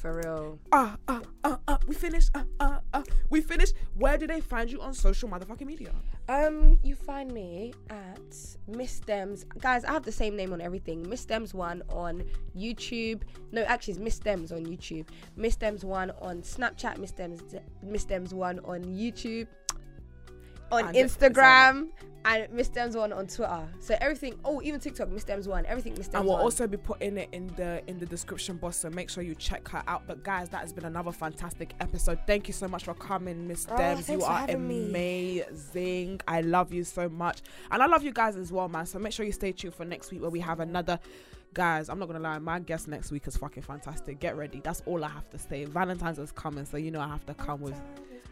For 0.00 0.22
real. 0.24 0.58
Uh, 0.72 0.96
uh, 1.08 1.20
uh, 1.44 1.56
uh, 1.68 1.76
we 1.86 1.94
finished. 1.94 2.30
Uh, 2.34 2.44
uh, 2.58 2.78
uh, 2.94 3.02
we 3.28 3.42
finished. 3.42 3.74
Where 3.98 4.16
do 4.16 4.26
they 4.26 4.40
find 4.40 4.72
you 4.72 4.80
on 4.80 4.94
social 4.94 5.28
motherfucking 5.28 5.66
media? 5.66 5.92
Um, 6.26 6.78
you 6.82 6.94
find 6.94 7.30
me 7.30 7.74
at 7.90 8.18
Miss 8.66 9.00
Dems. 9.00 9.44
Guys, 9.60 9.84
I 9.84 9.92
have 9.92 10.04
the 10.04 10.12
same 10.12 10.36
name 10.36 10.54
on 10.54 10.62
everything. 10.62 11.06
Miss 11.06 11.26
Dems 11.26 11.52
one 11.52 11.82
on 11.90 12.24
YouTube. 12.56 13.24
No, 13.52 13.62
actually, 13.64 13.92
it's 13.92 14.00
Miss 14.00 14.18
Dems 14.18 14.52
on 14.52 14.64
YouTube. 14.64 15.06
Miss 15.36 15.56
Dems 15.56 15.84
one 15.84 16.12
on 16.22 16.40
Snapchat. 16.40 16.96
Miss 16.96 17.12
Dems, 17.12 17.60
Miss 17.82 18.06
Dems 18.06 18.32
one 18.32 18.58
on 18.60 18.84
YouTube. 18.84 19.48
On 20.72 20.86
And 20.86 20.96
it's- 20.96 21.16
it's 21.16 21.16
Instagram 21.16 21.88
and 22.26 22.52
Miss 22.52 22.68
Dems 22.68 22.94
one 22.96 23.12
on 23.14 23.26
Twitter. 23.26 23.66
So 23.80 23.96
everything. 24.00 24.38
Oh, 24.44 24.60
even 24.62 24.78
TikTok. 24.78 25.08
Miss 25.08 25.24
Dems 25.24 25.46
one. 25.48 25.64
Everything. 25.66 25.94
Miss 25.96 26.08
Dems 26.08 26.14
and 26.18 26.24
we'll 26.26 26.34
one. 26.34 26.42
also 26.42 26.66
be 26.66 26.76
putting 26.76 27.16
it 27.16 27.28
in 27.32 27.46
the 27.56 27.82
in 27.88 27.98
the 27.98 28.04
description 28.06 28.56
box 28.58 28.76
so 28.76 28.90
make 28.90 29.08
sure 29.08 29.22
you 29.22 29.34
check 29.34 29.66
her 29.68 29.82
out 29.88 30.02
but 30.06 30.22
guys 30.22 30.48
that 30.50 30.60
has 30.60 30.72
been 30.72 30.84
another 30.84 31.12
fantastic 31.12 31.72
episode 31.80 32.18
thank 32.26 32.46
you 32.46 32.52
so 32.54 32.68
much 32.68 32.84
for 32.84 32.92
coming 32.94 33.48
miss 33.48 33.66
Oh, 33.70 33.74
Dems. 33.74 34.08
you 34.10 34.22
are 34.22 34.40
having 34.40 34.68
me. 34.68 35.40
amazing 35.40 36.20
i 36.28 36.40
love 36.42 36.72
you 36.72 36.84
so 36.84 37.08
much 37.08 37.40
and 37.70 37.82
i 37.82 37.86
love 37.86 38.02
you 38.04 38.12
guys 38.12 38.36
as 38.36 38.52
well 38.52 38.68
man 38.68 38.86
so 38.86 38.98
make 38.98 39.12
sure 39.12 39.24
you 39.26 39.32
stay 39.32 39.52
tuned 39.52 39.74
for 39.74 39.84
next 39.84 40.10
week 40.10 40.20
where 40.20 40.30
we 40.30 40.40
have 40.40 40.60
another 40.60 40.98
guys 41.54 41.88
i'm 41.88 41.98
not 41.98 42.06
gonna 42.06 42.20
lie 42.20 42.38
my 42.38 42.58
guest 42.60 42.86
next 42.86 43.10
week 43.10 43.26
is 43.26 43.36
fucking 43.36 43.62
fantastic 43.62 44.20
get 44.20 44.36
ready 44.36 44.60
that's 44.62 44.82
all 44.86 45.02
i 45.04 45.08
have 45.08 45.28
to 45.30 45.38
say 45.38 45.64
valentine's 45.64 46.18
is 46.18 46.32
coming 46.32 46.64
so 46.64 46.76
you 46.76 46.90
know 46.90 47.00
i 47.00 47.08
have 47.08 47.24
to 47.26 47.34
come 47.34 47.60
with 47.60 47.80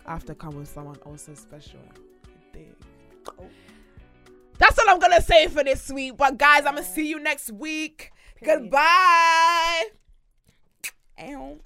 i 0.06 0.12
have 0.12 0.24
to 0.24 0.34
come 0.34 0.54
with 0.56 0.68
someone 0.68 0.96
also 1.06 1.34
special 1.34 1.80
Dig? 2.58 2.74
Oh. 3.38 3.44
That's 4.58 4.78
all 4.78 4.88
I'm 4.88 4.98
gonna 4.98 5.22
say 5.22 5.46
for 5.48 5.62
this 5.62 5.90
week. 5.90 6.16
But 6.16 6.38
guys, 6.38 6.66
I'm 6.66 6.74
gonna 6.74 6.82
see 6.82 7.08
you 7.08 7.20
next 7.20 7.52
week. 7.52 8.12
Period. 8.36 8.62
Goodbye. 8.62 9.84
Ow. 11.20 11.58